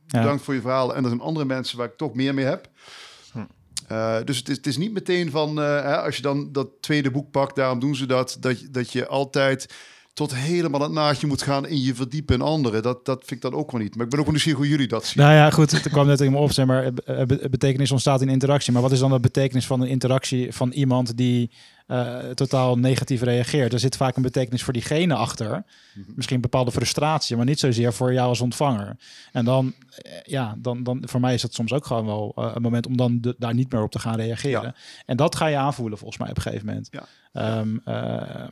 Ja. 0.06 0.20
bedankt 0.20 0.42
voor 0.42 0.54
je 0.54 0.60
verhaal. 0.60 0.94
En 0.94 1.02
er 1.02 1.08
zijn 1.08 1.20
andere 1.20 1.46
mensen 1.46 1.78
waar 1.78 1.86
ik 1.86 1.96
toch 1.96 2.14
meer 2.14 2.34
mee 2.34 2.44
heb. 2.44 2.68
Eh, 3.86 4.16
dus 4.24 4.36
het 4.36 4.48
is, 4.48 4.56
het 4.56 4.66
is 4.66 4.76
niet 4.76 4.92
meteen 4.92 5.30
van, 5.30 5.60
eh, 5.60 6.02
als 6.04 6.16
je 6.16 6.22
dan 6.22 6.48
dat 6.52 6.68
tweede 6.80 7.10
boek 7.10 7.30
pakt, 7.30 7.56
daarom 7.56 7.80
doen 7.80 7.94
ze 7.96 8.06
dat, 8.06 8.36
dat, 8.40 8.56
dat 8.70 8.92
je 8.92 9.06
altijd 9.06 9.74
tot 10.12 10.34
helemaal 10.34 10.80
het 10.80 10.92
naadje 10.92 11.26
moet 11.26 11.42
gaan 11.42 11.66
in 11.66 11.82
je 11.82 11.94
verdiepen 11.94 12.34
in 12.34 12.40
anderen. 12.40 12.82
Dat, 12.82 13.04
dat 13.04 13.18
vind 13.18 13.44
ik 13.44 13.50
dan 13.50 13.60
ook 13.60 13.70
wel 13.70 13.80
niet. 13.80 13.94
Maar 13.96 14.04
ik 14.04 14.10
ben 14.10 14.18
ook 14.18 14.24
wel 14.24 14.34
nieuwsgierig 14.34 14.60
hoe 14.60 14.70
jullie 14.70 14.88
dat 14.88 15.06
zien. 15.06 15.22
Nou 15.22 15.34
ja, 15.34 15.50
goed, 15.50 15.70
het 15.70 15.88
kwam 15.88 16.06
net 16.06 16.20
in 16.20 16.32
me 16.32 16.38
op, 16.38 16.52
zeg 16.52 16.66
maar, 16.66 16.92
be- 16.92 17.24
be- 17.26 17.48
betekenis 17.50 17.90
ontstaat 17.90 18.22
in 18.22 18.28
interactie. 18.28 18.72
Maar 18.72 18.82
wat 18.82 18.92
is 18.92 18.98
dan 18.98 19.10
de 19.10 19.20
betekenis 19.20 19.66
van 19.66 19.80
een 19.80 19.88
interactie 19.88 20.52
van 20.54 20.70
iemand 20.70 21.16
die 21.16 21.50
eh, 21.88 22.18
totaal 22.30 22.78
negatief 22.78 23.22
reageert? 23.22 23.72
Er 23.72 23.78
zit 23.78 23.96
vaak 23.96 24.16
een 24.16 24.22
betekenis 24.22 24.62
voor 24.62 24.72
diegene 24.72 25.14
achter. 25.14 25.64
Misschien 26.14 26.36
een 26.36 26.42
bepaalde 26.42 26.70
frustratie, 26.72 27.36
maar 27.36 27.44
niet 27.44 27.58
zozeer 27.58 27.92
voor 27.92 28.12
jou 28.12 28.28
als 28.28 28.40
ontvanger. 28.40 28.96
En 29.32 29.44
dan, 29.44 29.74
eh, 29.96 30.12
ja, 30.22 30.54
dan, 30.58 30.82
dan 30.82 31.02
voor 31.06 31.20
mij 31.20 31.34
is 31.34 31.42
dat 31.42 31.54
soms 31.54 31.72
ook 31.72 31.86
gewoon 31.86 32.06
wel 32.06 32.32
eh, 32.36 32.50
een 32.54 32.62
moment 32.62 32.86
om 32.86 32.96
dan 32.96 33.20
de- 33.20 33.34
daar 33.38 33.54
niet 33.54 33.72
meer 33.72 33.82
op 33.82 33.90
te 33.90 33.98
gaan 33.98 34.16
reageren. 34.16 34.62
Ja. 34.62 34.74
En 35.06 35.16
dat 35.16 35.36
ga 35.36 35.46
je 35.46 35.56
aanvoelen 35.56 35.98
volgens 35.98 36.18
mij 36.20 36.30
op 36.30 36.36
een 36.36 36.42
gegeven 36.42 36.66
moment. 36.66 36.88
Ja. 36.90 37.06
Ehm, 37.32 37.76
eh, 37.84 37.94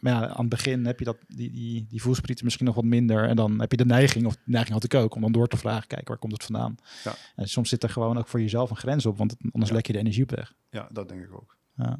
maar 0.00 0.12
ja, 0.12 0.28
aan 0.28 0.40
het 0.40 0.48
begin 0.48 0.86
heb 0.86 0.98
je 0.98 1.04
dat, 1.04 1.16
die, 1.28 1.50
die, 1.50 1.86
die 1.88 2.02
voelsprieten 2.02 2.44
misschien 2.44 2.66
nog 2.66 2.74
wat 2.74 2.84
minder. 2.84 3.28
En 3.28 3.36
dan 3.36 3.60
heb 3.60 3.70
je 3.70 3.76
de 3.76 3.86
neiging, 3.86 4.26
of 4.26 4.34
de 4.34 4.40
neiging 4.44 4.74
had 4.74 4.84
ik 4.84 4.94
ook, 4.94 5.14
om 5.14 5.20
dan 5.20 5.32
door 5.32 5.48
te 5.48 5.56
vragen, 5.56 5.86
kijk, 5.86 6.08
waar 6.08 6.18
komt 6.18 6.32
het 6.32 6.44
vandaan? 6.44 6.76
Ja. 7.04 7.14
En 7.36 7.48
soms 7.48 7.68
zit 7.68 7.82
er 7.82 7.90
gewoon 7.90 8.18
ook 8.18 8.28
voor 8.28 8.40
jezelf 8.40 8.70
een 8.70 8.76
grens 8.76 9.06
op, 9.06 9.18
want 9.18 9.30
het- 9.30 9.40
anders 9.52 9.72
lek 9.72 9.86
je 9.86 9.92
de 9.92 9.98
energie 9.98 10.22
op 10.22 10.30
weg. 10.30 10.52
Ja, 10.70 10.88
dat 10.92 11.08
denk 11.08 11.22
ik 11.24 11.34
ook. 11.34 11.56
Ja. 11.76 11.98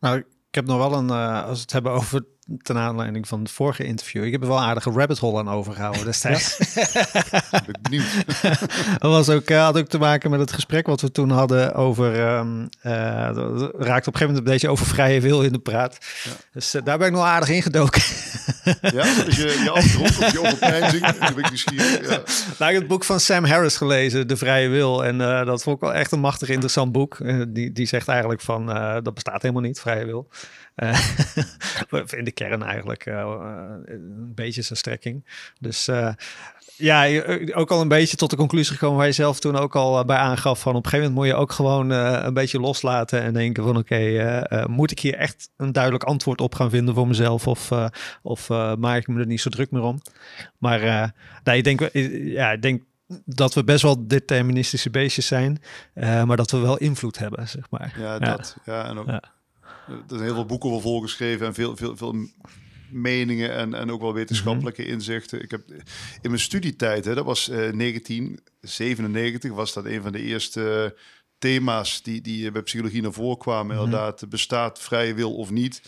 Nou, 0.00 0.18
ik 0.18 0.54
heb 0.54 0.66
nog 0.66 0.76
wel 0.76 0.98
een, 0.98 1.10
eh, 1.10 1.44
als 1.44 1.56
we 1.56 1.60
het 1.60 1.72
hebben 1.72 1.92
over 1.92 2.24
ten 2.62 2.76
aanleiding 2.76 3.28
van 3.28 3.40
het 3.40 3.50
vorige 3.50 3.84
interview. 3.84 4.24
Ik 4.24 4.32
heb 4.32 4.42
er 4.42 4.48
wel 4.48 4.56
een 4.56 4.62
aardige 4.62 4.90
rabbit 4.90 5.18
hole 5.18 5.38
aan 5.38 5.48
overgehouden 5.48 6.04
destijds. 6.04 6.58
Ben 7.50 7.78
benieuwd. 7.82 8.24
Dat 9.02 9.10
was 9.10 9.28
ook, 9.28 9.44
eh, 9.44 9.62
had 9.64 9.78
ook 9.78 9.88
te 9.88 9.98
maken 9.98 10.30
met 10.30 10.40
het 10.40 10.52
gesprek 10.52 10.86
wat 10.86 11.00
we 11.00 11.10
toen 11.10 11.30
hadden 11.30 11.74
over. 11.74 12.12
dat 12.12 13.74
raakte 13.78 14.08
op 14.08 14.14
een 14.14 14.20
gegeven 14.20 14.20
moment 14.20 14.36
een 14.36 14.44
beetje 14.44 14.68
over 14.68 14.86
vrije 14.86 15.20
wil 15.20 15.42
in 15.42 15.52
de 15.52 15.58
praat. 15.58 15.98
Ja. 16.24 16.30
Dus 16.52 16.74
eh, 16.74 16.84
daar 16.84 16.98
ben 16.98 17.06
ik 17.06 17.12
nog 17.12 17.24
aardig 17.24 17.48
ingedoken. 17.48 18.02
Ja, 18.80 19.24
dus 19.24 19.36
je, 19.36 19.60
je 19.64 19.70
afdronk 19.70 20.08
of 20.08 20.32
je 20.32 20.40
overpeinzing. 20.40 21.06
Dan 21.20 21.34
ben 21.34 21.44
ik 21.44 21.48
nieuwsgierig. 21.48 22.08
Ja. 22.08 22.08
nou, 22.08 22.20
ik 22.48 22.58
heb 22.58 22.74
het 22.74 22.86
boek 22.86 23.04
van 23.04 23.20
Sam 23.20 23.44
Harris 23.44 23.76
gelezen, 23.76 24.28
De 24.28 24.36
Vrije 24.36 24.68
Wil. 24.68 25.04
En 25.04 25.18
dat 25.46 25.62
vond 25.62 25.76
ik 25.76 25.82
wel 25.82 25.94
echt 25.94 26.12
een 26.12 26.20
machtig 26.20 26.48
interessant 26.48 26.92
boek. 26.92 27.18
Die, 27.48 27.72
die 27.72 27.86
zegt 27.86 28.08
eigenlijk 28.08 28.40
van, 28.40 28.66
dat 29.02 29.14
bestaat 29.14 29.42
helemaal 29.42 29.62
niet, 29.62 29.80
vrije 29.80 30.04
wil. 30.04 30.28
Eh, 30.80 30.98
in 32.18 32.24
de 32.24 32.32
kern 32.32 32.62
eigenlijk 32.62 33.06
een 33.06 34.32
beetje 34.34 34.62
zijn 34.62 34.78
strekking. 34.78 35.24
Dus 35.58 35.90
ja, 36.76 37.22
ook 37.52 37.70
al 37.70 37.80
een 37.80 37.88
beetje 37.88 38.16
tot 38.16 38.30
de 38.30 38.36
conclusie 38.36 38.72
gekomen 38.72 38.96
waar 38.96 39.06
je 39.06 39.12
zelf 39.12 39.40
toen 39.40 39.56
ook 39.56 39.76
al 39.76 40.04
bij 40.04 40.16
aangaf 40.16 40.60
van 40.60 40.74
op 40.74 40.84
een 40.84 40.90
gegeven 40.90 41.12
moment 41.12 41.26
moet 41.28 41.36
je 41.36 41.42
ook 41.42 41.52
gewoon 41.52 41.90
een 41.90 42.34
beetje 42.34 42.60
loslaten 42.60 43.22
en 43.22 43.32
denken 43.32 43.64
van 43.64 43.76
oké, 43.76 44.42
moet 44.68 44.90
ik 44.90 44.98
hier 44.98 45.14
echt 45.14 45.50
een 45.56 45.72
duidelijk 45.72 46.04
antwoord 46.04 46.40
op 46.40 46.54
gaan 46.54 46.70
vinden 46.70 46.94
voor 46.94 47.08
mezelf 47.08 47.46
of, 47.46 47.70
of 48.22 48.48
maak 48.78 48.96
ik 48.96 49.08
me 49.08 49.20
er 49.20 49.26
niet 49.26 49.40
zo 49.40 49.50
druk 49.50 49.70
meer 49.70 49.82
om? 49.82 50.00
Maar 50.58 50.80
nou, 51.44 51.58
ik 51.58 51.64
denk, 51.64 51.90
ja, 52.24 52.52
ik 52.52 52.62
denk 52.62 52.82
dat 53.24 53.54
we 53.54 53.64
best 53.64 53.82
wel 53.82 54.06
deterministische 54.06 54.90
beestjes 54.90 55.26
zijn, 55.26 55.62
maar 55.94 56.36
dat 56.36 56.50
we 56.50 56.58
wel 56.58 56.76
invloed 56.76 57.18
hebben, 57.18 57.48
zeg 57.48 57.70
maar. 57.70 57.94
Ja, 57.98 58.18
dat. 58.18 58.56
Ja, 58.64 58.88
en 58.88 58.98
ook. 58.98 59.06
Ja. 59.06 59.22
Er 59.90 60.04
zijn 60.08 60.22
heel 60.22 60.34
veel 60.34 60.46
boeken 60.46 60.70
over 60.70 60.82
volgeschreven 60.82 61.46
en 61.46 61.54
veel, 61.54 61.76
veel, 61.76 61.96
veel 61.96 62.14
meningen 62.90 63.54
en, 63.54 63.74
en 63.74 63.90
ook 63.90 64.00
wel 64.00 64.14
wetenschappelijke 64.14 64.82
mhm. 64.82 64.90
inzichten. 64.90 65.42
Ik 65.42 65.50
heb 65.50 65.62
in 66.20 66.30
mijn 66.30 66.40
studietijd, 66.40 67.04
hè, 67.04 67.14
dat 67.14 67.24
was 67.24 67.48
uh, 67.48 67.68
eh, 67.68 67.76
1997, 67.78 69.52
was 69.52 69.72
dat 69.72 69.84
een 69.84 70.02
van 70.02 70.12
de 70.12 70.22
eerste 70.22 70.96
thema's 71.38 72.02
die, 72.02 72.20
die 72.20 72.50
bij 72.50 72.62
psychologie 72.62 73.02
naar 73.02 73.12
voren 73.12 73.38
kwamen. 73.38 73.76
Mhm. 73.76 73.84
Inderdaad, 73.84 74.28
bestaat 74.28 74.78
vrije 74.78 75.14
wil 75.14 75.34
of 75.34 75.50
niet? 75.50 75.82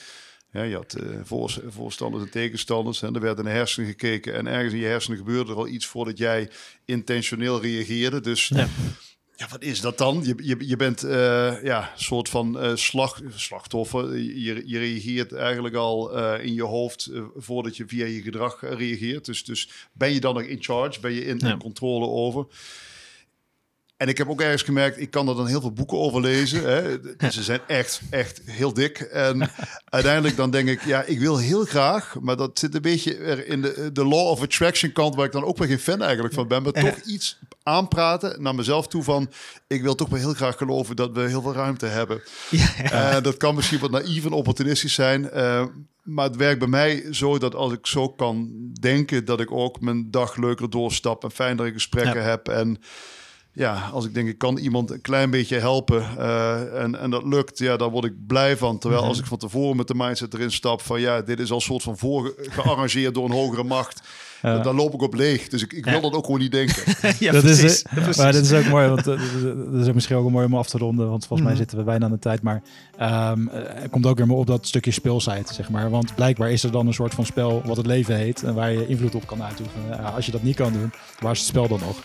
Ja, 0.52 0.62
je 0.62 0.74
had 0.74 0.96
uh, 1.00 1.18
voor, 1.22 1.62
voorstanders 1.68 2.24
en 2.24 2.30
tegenstanders. 2.30 3.02
En 3.02 3.14
er 3.14 3.20
werd 3.20 3.38
in 3.38 3.44
de 3.44 3.50
hersenen 3.50 3.88
gekeken. 3.88 4.34
En 4.34 4.46
ergens 4.46 4.72
in 4.72 4.78
je 4.78 4.86
hersenen 4.86 5.18
gebeurde 5.18 5.50
er 5.50 5.56
al 5.56 5.68
iets 5.68 5.86
voordat 5.86 6.18
jij 6.18 6.50
intentioneel 6.84 7.60
reageerde. 7.60 8.20
Dus 8.20 8.48
ja, 8.48 8.68
ja 9.42 9.48
wat 9.50 9.62
is 9.62 9.80
dat 9.80 9.98
dan? 9.98 10.22
Je, 10.24 10.34
je, 10.36 10.56
je 10.68 10.76
bent 10.76 11.04
uh, 11.04 11.62
ja, 11.62 11.80
een 11.80 12.02
soort 12.02 12.28
van 12.28 12.64
uh, 12.64 12.70
slag, 12.74 13.20
slachtoffer. 13.34 14.16
Je, 14.18 14.62
je 14.66 14.78
reageert 14.78 15.32
eigenlijk 15.32 15.74
al 15.74 16.18
in 16.38 16.54
je 16.54 16.62
hoofd 16.62 17.10
voordat 17.36 17.76
je 17.76 17.86
via 17.86 18.06
je 18.06 18.22
gedrag 18.22 18.60
reageert. 18.60 19.24
Dus, 19.24 19.44
dus 19.44 19.68
ben 19.92 20.12
je 20.12 20.20
dan 20.20 20.34
nog 20.34 20.42
in 20.42 20.62
charge? 20.62 21.00
Ben 21.00 21.12
je 21.12 21.24
in, 21.24 21.38
in 21.38 21.58
controle 21.58 22.06
over? 22.06 22.46
En 24.02 24.08
ik 24.08 24.18
heb 24.18 24.28
ook 24.28 24.40
ergens 24.40 24.62
gemerkt, 24.62 25.00
ik 25.00 25.10
kan 25.10 25.28
er 25.28 25.34
dan 25.34 25.46
heel 25.46 25.60
veel 25.60 25.72
boeken 25.72 25.98
over 25.98 26.20
lezen. 26.20 26.64
Hè. 26.64 26.98
Ze 27.30 27.42
zijn 27.42 27.60
echt, 27.66 28.00
echt 28.10 28.40
heel 28.44 28.72
dik. 28.72 29.00
En 29.00 29.50
uiteindelijk 29.84 30.36
dan 30.36 30.50
denk 30.50 30.68
ik, 30.68 30.84
ja, 30.84 31.02
ik 31.02 31.18
wil 31.18 31.38
heel 31.38 31.64
graag, 31.64 32.16
maar 32.20 32.36
dat 32.36 32.58
zit 32.58 32.74
een 32.74 32.82
beetje 32.82 33.44
in 33.46 33.62
de, 33.62 33.90
de 33.92 34.04
law 34.04 34.26
of 34.26 34.42
attraction 34.42 34.92
kant, 34.92 35.14
waar 35.14 35.26
ik 35.26 35.32
dan 35.32 35.44
ook 35.44 35.58
weer 35.58 35.68
geen 35.68 35.78
fan 35.78 36.02
eigenlijk 36.02 36.34
van 36.34 36.48
ben, 36.48 36.62
maar 36.62 36.72
toch 36.72 37.00
iets 37.00 37.38
aanpraten 37.62 38.42
naar 38.42 38.54
mezelf 38.54 38.88
toe 38.88 39.02
van, 39.02 39.30
ik 39.66 39.82
wil 39.82 39.94
toch 39.94 40.08
wel 40.08 40.18
heel 40.18 40.34
graag 40.34 40.56
geloven 40.56 40.96
dat 40.96 41.12
we 41.12 41.20
heel 41.20 41.42
veel 41.42 41.54
ruimte 41.54 41.86
hebben. 41.86 42.22
Ja, 42.50 43.20
dat 43.20 43.36
kan 43.36 43.54
misschien 43.54 43.78
wat 43.78 43.90
naïef 43.90 44.24
en 44.24 44.32
opportunistisch 44.32 44.94
zijn, 44.94 45.30
uh, 45.34 45.64
maar 46.02 46.26
het 46.26 46.36
werkt 46.36 46.58
bij 46.58 46.68
mij 46.68 47.06
zo 47.10 47.38
dat 47.38 47.54
als 47.54 47.72
ik 47.72 47.86
zo 47.86 48.08
kan 48.08 48.50
denken, 48.80 49.24
dat 49.24 49.40
ik 49.40 49.50
ook 49.50 49.80
mijn 49.80 50.10
dag 50.10 50.36
leuker 50.36 50.70
doorstap 50.70 51.24
en 51.24 51.30
fijnere 51.30 51.72
gesprekken 51.72 52.24
heb 52.24 52.48
en 52.48 52.78
ja, 53.52 53.88
als 53.92 54.04
ik 54.04 54.14
denk 54.14 54.28
ik 54.28 54.38
kan 54.38 54.56
iemand 54.56 54.90
een 54.90 55.00
klein 55.00 55.30
beetje 55.30 55.58
helpen 55.58 56.06
uh, 56.18 56.82
en, 56.82 56.98
en 56.98 57.10
dat 57.10 57.24
lukt, 57.24 57.58
ja, 57.58 57.76
daar 57.76 57.90
word 57.90 58.04
ik 58.04 58.26
blij 58.26 58.56
van. 58.56 58.78
Terwijl 58.78 59.02
als 59.02 59.12
mhm. 59.12 59.20
ik 59.20 59.28
van 59.28 59.38
tevoren 59.38 59.76
met 59.76 59.88
de 59.88 59.94
mindset 59.94 60.34
erin 60.34 60.52
stap 60.52 60.80
van 60.80 61.00
ja, 61.00 61.22
dit 61.22 61.40
is 61.40 61.50
al 61.50 61.60
soort 61.60 61.82
van 61.82 61.98
voor 61.98 62.34
gearrangeerd 62.36 63.14
door 63.14 63.24
een 63.24 63.30
hogere 63.30 63.64
macht. 63.64 64.02
Dan 64.42 64.74
loop 64.74 64.94
ik 64.94 65.02
op 65.02 65.14
leeg. 65.14 65.48
Dus 65.48 65.62
ik, 65.62 65.72
ik 65.72 65.84
wil 65.84 66.00
dat 66.00 66.12
ook 66.12 66.24
gewoon 66.24 66.40
niet 66.40 66.52
denken. 66.52 66.82
ja, 67.18 67.32
dat 67.32 67.44
Is, 67.44 67.84
Maar 68.16 68.32
dat 68.38 68.44
is 68.44 68.52
ook 68.52 68.66
mooi, 68.66 68.88
want 68.88 69.06
uh, 69.06 69.18
dat 69.72 69.86
is 69.86 69.92
misschien 69.92 70.16
ook 70.16 70.30
mooi 70.30 70.46
om 70.46 70.54
af 70.54 70.68
te 70.68 70.78
ronden. 70.78 71.08
Want 71.08 71.26
volgens 71.26 71.48
mij 71.48 71.50
mhm. 71.50 71.60
zitten 71.60 71.78
we 71.78 71.84
bijna 71.84 72.04
aan 72.04 72.10
de 72.10 72.18
tijd. 72.18 72.42
Maar 72.42 72.62
um, 73.00 73.48
er 73.82 73.88
komt 73.90 74.06
ook 74.06 74.16
weer 74.16 74.26
maar 74.26 74.36
op 74.36 74.46
dat 74.46 74.66
stukje 74.66 74.90
speelsheid, 74.90 75.48
zeg 75.48 75.70
maar. 75.70 75.90
Want 75.90 76.14
blijkbaar 76.14 76.50
is 76.50 76.62
er 76.62 76.72
dan 76.72 76.86
een 76.86 76.94
soort 76.94 77.14
van 77.14 77.26
spel 77.26 77.62
wat 77.64 77.76
het 77.76 77.86
leven 77.86 78.16
heet. 78.16 78.42
En 78.42 78.54
waar 78.54 78.72
je 78.72 78.86
invloed 78.86 79.14
op 79.14 79.26
kan 79.26 79.42
uitoefenen. 79.42 80.14
als 80.14 80.26
je 80.26 80.32
dat 80.32 80.42
niet 80.42 80.56
kan 80.56 80.72
doen, 80.72 80.92
waar 81.20 81.32
is 81.32 81.38
het 81.38 81.48
spel 81.48 81.68
dan 81.68 81.80
nog? 81.80 81.96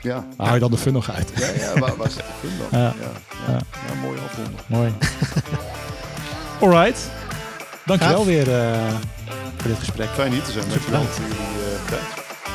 Ja. 0.00 0.24
Waar 0.36 0.46
haal 0.46 0.54
je 0.54 0.60
dan 0.60 0.70
de 0.70 0.76
fun 0.76 0.92
nog 0.92 1.10
uit? 1.10 1.32
Ja, 1.36 1.48
ja 1.48 1.78
waar, 1.78 1.96
waar 1.96 2.10
zit 2.10 2.24
de 2.26 2.48
fun 2.48 2.50
dan? 2.58 2.80
Ja, 2.80 2.94
ja, 3.00 3.52
ja. 3.52 3.60
ja. 3.88 4.00
mooi 4.02 4.18
afronden. 4.18 4.60
Mooi. 4.66 4.92
Alright. 6.60 7.23
Dankjewel 7.84 8.24
weer 8.24 8.48
uh, 8.48 8.88
voor 9.56 9.68
dit 9.68 9.78
gesprek. 9.78 10.08
Fijn 10.08 10.32
hier 10.32 10.42
te 10.42 10.52
zijn. 10.52 10.68
Dankjewel 10.68 11.02
voor 11.02 11.22
jullie 11.22 11.38
uh, 11.38 11.88
tijd. 11.88 12.02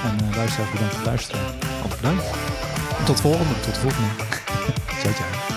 En 0.04 0.26
uh, 0.30 0.36
luisteraars 0.36 0.72
bedankt 0.72 0.94
voor 0.94 1.02
het 1.02 1.10
luisteren. 1.10 1.42
Ook 1.86 1.96
bedankt. 1.96 2.24
Tot 3.06 3.22
volgende. 3.22 3.54
Tot 3.62 3.74
de 3.74 3.80
volgende. 3.80 4.10
ciao, 5.02 5.14
ciao. 5.14 5.49